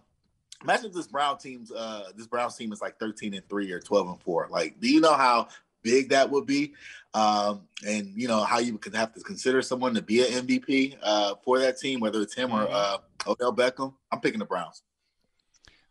imagine 0.61 0.87
if 0.87 0.93
this 0.93 1.07
Brown 1.07 1.37
team's 1.37 1.71
uh, 1.71 2.11
this 2.15 2.27
Brown 2.27 2.51
team 2.51 2.71
is 2.71 2.81
like 2.81 2.99
thirteen 2.99 3.33
and 3.33 3.47
three 3.49 3.71
or 3.71 3.79
twelve 3.79 4.07
and 4.07 4.19
four. 4.21 4.47
Like, 4.49 4.79
do 4.79 4.89
you 4.89 5.01
know 5.01 5.13
how 5.13 5.47
big 5.83 6.09
that 6.09 6.29
would 6.29 6.45
be? 6.45 6.73
Um, 7.13 7.67
and 7.87 8.11
you 8.15 8.27
know 8.27 8.43
how 8.43 8.59
you 8.59 8.77
could 8.77 8.95
have 8.95 9.13
to 9.13 9.21
consider 9.21 9.61
someone 9.61 9.93
to 9.93 10.01
be 10.01 10.21
an 10.21 10.47
MVP 10.47 10.97
uh, 11.01 11.35
for 11.43 11.59
that 11.59 11.77
team, 11.77 11.99
whether 11.99 12.21
it's 12.21 12.33
him 12.33 12.51
or 12.51 12.67
uh, 12.69 12.97
Odell 13.27 13.55
Beckham. 13.55 13.93
I'm 14.11 14.19
picking 14.19 14.39
the 14.39 14.45
Browns. 14.45 14.81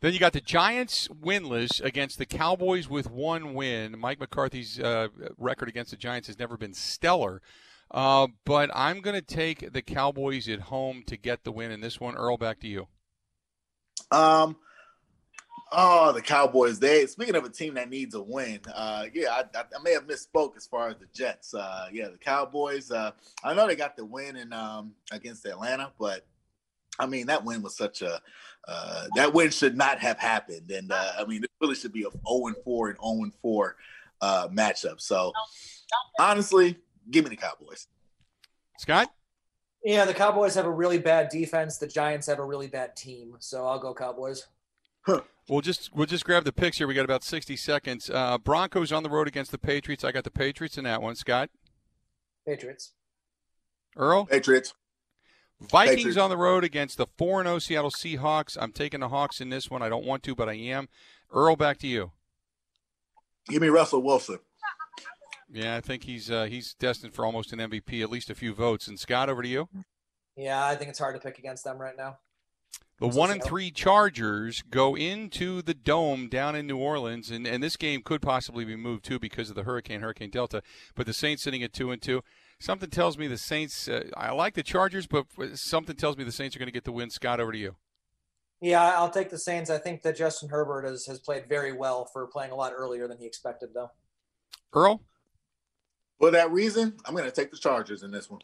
Then 0.01 0.13
you 0.13 0.19
got 0.19 0.33
the 0.33 0.41
Giants 0.41 1.07
winless 1.09 1.81
against 1.81 2.19
the 2.19 2.27
Cowboys 2.27 2.89
with 2.89 3.09
one 3.09 3.55
win. 3.55 3.97
Mike 3.97 4.19
McCarthy's 4.19 4.81
uh, 4.81 5.09
record 5.39 5.69
against 5.69 5.93
the 5.93 5.97
Giants 5.97 6.27
has 6.27 6.41
never 6.41 6.57
been 6.57 6.75
stellar. 6.75 7.41
Uh, 7.89 8.27
but 8.45 8.69
I'm 8.75 9.01
going 9.01 9.15
to 9.15 9.23
take 9.23 9.73
the 9.73 9.83
Cowboys 9.83 10.49
at 10.49 10.59
home 10.59 11.05
to 11.07 11.17
get 11.17 11.45
the 11.45 11.53
win 11.53 11.71
in 11.71 11.81
this 11.81 12.01
one. 12.01 12.17
Earl, 12.17 12.37
back 12.37 12.59
to 12.61 12.67
you. 12.67 12.89
Um, 14.11 14.57
oh, 15.73 16.13
the 16.13 16.23
Cowboys. 16.23 16.79
They 16.79 17.07
speaking 17.07 17.35
of 17.35 17.45
a 17.45 17.49
team 17.49 17.75
that 17.75 17.91
needs 17.91 18.15
a 18.15 18.23
win. 18.23 18.61
Uh, 18.73 19.07
yeah, 19.13 19.31
I, 19.31 19.59
I, 19.59 19.63
I 19.63 19.83
may 19.83 19.93
have 19.93 20.07
misspoke 20.07 20.57
as 20.57 20.67
far 20.67 20.89
as 20.89 20.97
the 20.97 21.07
Jets. 21.15 21.55
Uh, 21.55 21.89
yeah, 21.93 22.09
the 22.09 22.19
Cowboys. 22.19 22.91
Uh, 22.91 23.13
I 23.43 23.55
know 23.55 23.67
they 23.67 23.77
got 23.77 23.97
the 23.97 24.05
win 24.05 24.37
in 24.37 24.53
um 24.53 24.93
against 25.11 25.45
Atlanta, 25.47 25.93
but 25.99 26.27
I 26.99 27.07
mean 27.07 27.27
that 27.27 27.45
win 27.45 27.63
was 27.63 27.77
such 27.77 28.03
a 28.03 28.21
uh, 28.69 29.07
that 29.17 29.33
win 29.35 29.51
should 29.51 29.77
not 29.77 29.99
have 29.99 30.19
happened, 30.19 30.71
and 30.71 30.93
uh, 30.93 31.13
I 31.19 31.25
mean 31.25 31.43
it 31.43 31.51
really 31.61 31.75
should 31.75 31.93
be 31.93 32.05
a 32.05 32.11
0 32.11 32.47
and 32.47 32.57
4 32.65 32.91
and 32.91 32.99
0 32.99 33.23
and 33.23 33.35
4 33.43 33.77
uh, 34.21 34.49
matchup. 34.49 35.01
So 35.01 35.33
honestly, 36.19 36.79
give 37.11 37.25
me 37.25 37.31
the 37.31 37.37
Cowboys. 37.37 37.89
Scott. 38.79 39.13
Yeah, 39.85 40.05
the 40.05 40.15
Cowboys 40.15 40.55
have 40.55 40.67
a 40.67 40.71
really 40.71 40.99
bad 40.99 41.29
defense. 41.29 41.79
The 41.79 41.89
Giants 41.89 42.29
have 42.29 42.39
a 42.39 42.45
really 42.45 42.69
bad 42.69 42.95
team. 42.95 43.35
So 43.41 43.67
I'll 43.67 43.81
go 43.81 43.93
Cowboys. 43.93 44.47
We'll 45.49 45.61
just 45.61 45.93
we'll 45.95 46.07
just 46.07 46.25
grab 46.25 46.45
the 46.45 46.53
picks 46.53 46.79
here. 46.79 46.87
We 46.87 46.95
got 46.95 47.05
about 47.05 47.25
60 47.25 47.57
seconds. 47.57 48.09
Uh, 48.09 48.39
Broncos 48.39 48.93
on 48.93 49.03
the 49.03 49.11
road 49.11 49.27
against 49.27 49.51
the 49.51 49.59
Patriots. 49.59 50.05
I 50.05 50.13
got 50.13 50.25
the 50.25 50.31
Patriots 50.31 50.79
in 50.79 50.85
that 50.85 51.03
one. 51.03 51.15
Scott. 51.17 51.51
Patriots. 52.47 52.93
Earl. 53.97 54.27
Patriots. 54.27 54.75
Vikings 55.61 55.97
Patriots. 55.97 56.19
on 56.19 56.31
the 56.31 56.37
road 56.37 56.65
against 56.65 56.97
the 56.97 57.07
4 57.19 57.45
0 57.45 57.59
Seattle 57.59 57.91
Seahawks. 57.91 58.57
I'm 58.61 58.73
taking 58.73 59.01
the 59.01 59.09
Hawks 59.09 59.41
in 59.41 59.49
this 59.49 59.71
one. 59.71 59.83
I 59.83 59.89
don't 59.89 60.05
want 60.05 60.23
to, 60.25 60.35
but 60.35 60.49
I 60.49 60.55
am. 60.55 60.89
Earl, 61.33 61.57
back 61.57 61.79
to 61.79 61.87
you. 61.87 62.13
Give 63.49 63.63
me 63.63 63.69
Russell 63.69 64.03
Wilson. 64.03 64.39
Yeah, 65.53 65.77
I 65.77 65.81
think 65.81 66.05
he's 66.05 66.31
uh, 66.31 66.45
he's 66.45 66.75
destined 66.75 67.15
for 67.15 67.27
almost 67.27 67.53
an 67.53 67.59
MVP, 67.59 68.03
at 68.03 68.11
least 68.11 68.31
a 68.31 68.35
few 68.35 68.55
votes. 68.55 68.89
And 68.89 68.99
Scott, 68.99 69.29
over 69.29 69.43
to 69.43 69.49
you. 69.49 69.69
Yeah, 70.37 70.65
I 70.65 70.77
think 70.77 70.89
it's 70.89 70.99
hard 70.99 71.15
to 71.15 71.21
pick 71.21 71.39
against 71.39 71.65
them 71.65 71.79
right 71.79 71.97
now. 71.97 72.19
The 73.03 73.09
one 73.09 73.33
and 73.33 73.43
three 73.43 73.73
Chargers 73.73 74.63
go 74.71 74.97
into 74.97 75.61
the 75.61 75.75
dome 75.75 76.29
down 76.29 76.55
in 76.55 76.69
New 76.69 76.77
Orleans, 76.77 77.33
and, 77.33 77.49
and 77.49 77.61
this 77.61 77.77
game 77.77 78.01
could 78.01 78.23
possibly 78.23 78.65
be 78.65 78.77
moved 78.77 79.05
too 79.05 79.19
because 79.19 79.51
of 79.51 79.57
the 79.57 79.65
hurricane, 79.65 80.03
Hurricane 80.03 80.31
Delta. 80.31 80.63
But 80.95 81.07
the 81.07 81.13
Saints 81.13 81.43
sitting 81.43 81.65
at 81.65 81.73
two 81.73 81.91
and 81.91 82.01
two. 82.01 82.23
Something 82.61 82.91
tells 82.91 83.19
me 83.19 83.27
the 83.27 83.37
Saints. 83.37 83.89
Uh, 83.89 84.05
I 84.17 84.31
like 84.31 84.55
the 84.55 84.63
Chargers, 84.63 85.09
but 85.09 85.27
something 85.55 85.97
tells 85.97 86.17
me 86.17 86.23
the 86.23 86.31
Saints 86.31 86.55
are 86.55 86.61
going 86.61 86.69
to 86.69 86.73
get 86.73 86.85
the 86.85 86.93
win. 86.93 87.11
Scott, 87.11 87.41
over 87.41 87.51
to 87.51 87.59
you. 87.59 87.75
Yeah, 88.61 88.81
I'll 88.97 89.11
take 89.11 89.31
the 89.31 89.39
Saints. 89.39 89.69
I 89.69 89.79
think 89.79 90.03
that 90.03 90.17
Justin 90.17 90.49
Herbert 90.49 90.85
has, 90.85 91.05
has 91.07 91.19
played 91.19 91.49
very 91.49 91.73
well 91.73 92.05
for 92.05 92.29
playing 92.29 92.53
a 92.53 92.55
lot 92.55 92.73
earlier 92.73 93.09
than 93.09 93.19
he 93.19 93.27
expected, 93.27 93.71
though. 93.75 93.91
Earl. 94.73 95.03
For 96.21 96.31
that 96.31 96.53
reason, 96.53 96.97
I'm 97.05 97.17
going 97.17 97.29
to 97.29 97.35
take 97.35 97.51
the 97.51 97.59
Chargers 97.59 98.05
in 98.05 98.13
this 98.13 98.31
one. 98.31 98.43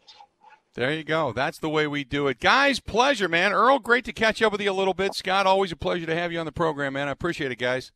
There 0.79 0.93
you 0.93 1.03
go. 1.03 1.33
That's 1.33 1.59
the 1.59 1.69
way 1.69 1.89
we 1.89 2.05
do 2.05 2.29
it. 2.29 2.39
Guys, 2.39 2.79
pleasure, 2.79 3.29
man. 3.29 3.53
Earl, 3.53 3.81
great 3.81 4.05
to 4.05 4.13
catch 4.13 4.41
up 4.41 4.53
with 4.53 4.61
you 4.61 4.71
a 4.71 4.73
little 4.73 4.95
bit. 4.95 5.13
Scott, 5.13 5.45
always 5.45 5.73
a 5.73 5.77
pleasure 5.77 6.07
to 6.07 6.15
have 6.15 6.31
you 6.31 6.39
on 6.39 6.47
the 6.47 6.53
program, 6.53 6.93
man. 6.93 7.09
I 7.09 7.11
appreciate 7.11 7.51
it, 7.51 7.59
guys. 7.59 7.91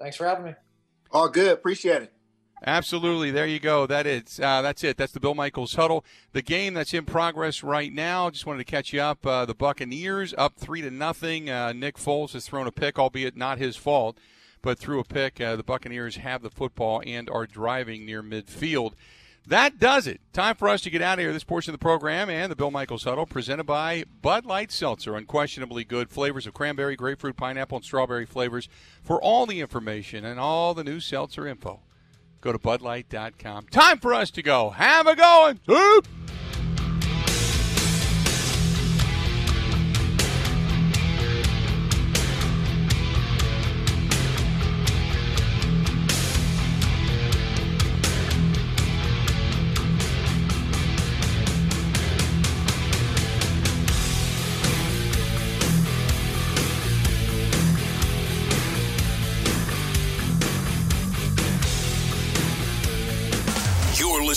Thanks 0.00 0.16
for 0.16 0.26
having 0.26 0.46
me. 0.46 0.54
All 1.10 1.28
good. 1.28 1.52
Appreciate 1.52 2.00
it. 2.00 2.12
Absolutely. 2.64 3.30
There 3.30 3.46
you 3.46 3.60
go. 3.60 3.86
That 3.86 4.06
is 4.06 4.40
uh, 4.40 4.62
that's 4.62 4.82
it. 4.82 4.96
That's 4.96 5.12
the 5.12 5.20
Bill 5.20 5.34
Michaels 5.34 5.74
huddle. 5.74 6.02
The 6.32 6.40
game 6.40 6.72
that's 6.72 6.94
in 6.94 7.04
progress 7.04 7.62
right 7.62 7.92
now. 7.92 8.30
Just 8.30 8.46
wanted 8.46 8.64
to 8.64 8.70
catch 8.70 8.94
you 8.94 9.02
up. 9.02 9.26
Uh, 9.26 9.44
the 9.44 9.54
Buccaneers 9.54 10.32
up 10.38 10.54
three 10.56 10.80
to 10.80 10.90
nothing. 10.90 11.50
Uh, 11.50 11.74
Nick 11.74 11.98
Foles 11.98 12.32
has 12.32 12.46
thrown 12.46 12.66
a 12.66 12.72
pick, 12.72 12.98
albeit 12.98 13.36
not 13.36 13.58
his 13.58 13.76
fault, 13.76 14.16
but 14.62 14.78
threw 14.78 14.98
a 14.98 15.04
pick. 15.04 15.42
Uh, 15.42 15.56
the 15.56 15.62
Buccaneers 15.62 16.16
have 16.16 16.40
the 16.40 16.48
football 16.48 17.02
and 17.04 17.28
are 17.28 17.46
driving 17.46 18.06
near 18.06 18.22
midfield. 18.22 18.94
That 19.46 19.78
does 19.78 20.06
it. 20.06 20.20
Time 20.32 20.54
for 20.54 20.68
us 20.68 20.82
to 20.82 20.90
get 20.90 21.02
out 21.02 21.18
of 21.18 21.22
here. 21.22 21.32
This 21.32 21.44
portion 21.44 21.74
of 21.74 21.78
the 21.80 21.82
program 21.82 22.30
and 22.30 22.50
the 22.50 22.56
Bill 22.56 22.70
Michaels 22.70 23.04
Huddle, 23.04 23.26
presented 23.26 23.64
by 23.64 24.04
Bud 24.22 24.46
Light 24.46 24.70
Seltzer. 24.70 25.16
Unquestionably 25.16 25.84
good 25.84 26.10
flavors 26.10 26.46
of 26.46 26.54
cranberry, 26.54 26.94
grapefruit, 26.94 27.36
pineapple, 27.36 27.76
and 27.76 27.84
strawberry 27.84 28.24
flavors. 28.24 28.68
For 29.02 29.20
all 29.20 29.46
the 29.46 29.60
information 29.60 30.24
and 30.24 30.38
all 30.38 30.74
the 30.74 30.84
new 30.84 31.00
seltzer 31.00 31.46
info, 31.46 31.80
go 32.40 32.52
to 32.52 32.58
budlight.com. 32.58 33.66
Time 33.66 33.98
for 33.98 34.14
us 34.14 34.30
to 34.30 34.42
go. 34.42 34.70
Have 34.70 35.06
a 35.06 35.16
going. 35.16 35.60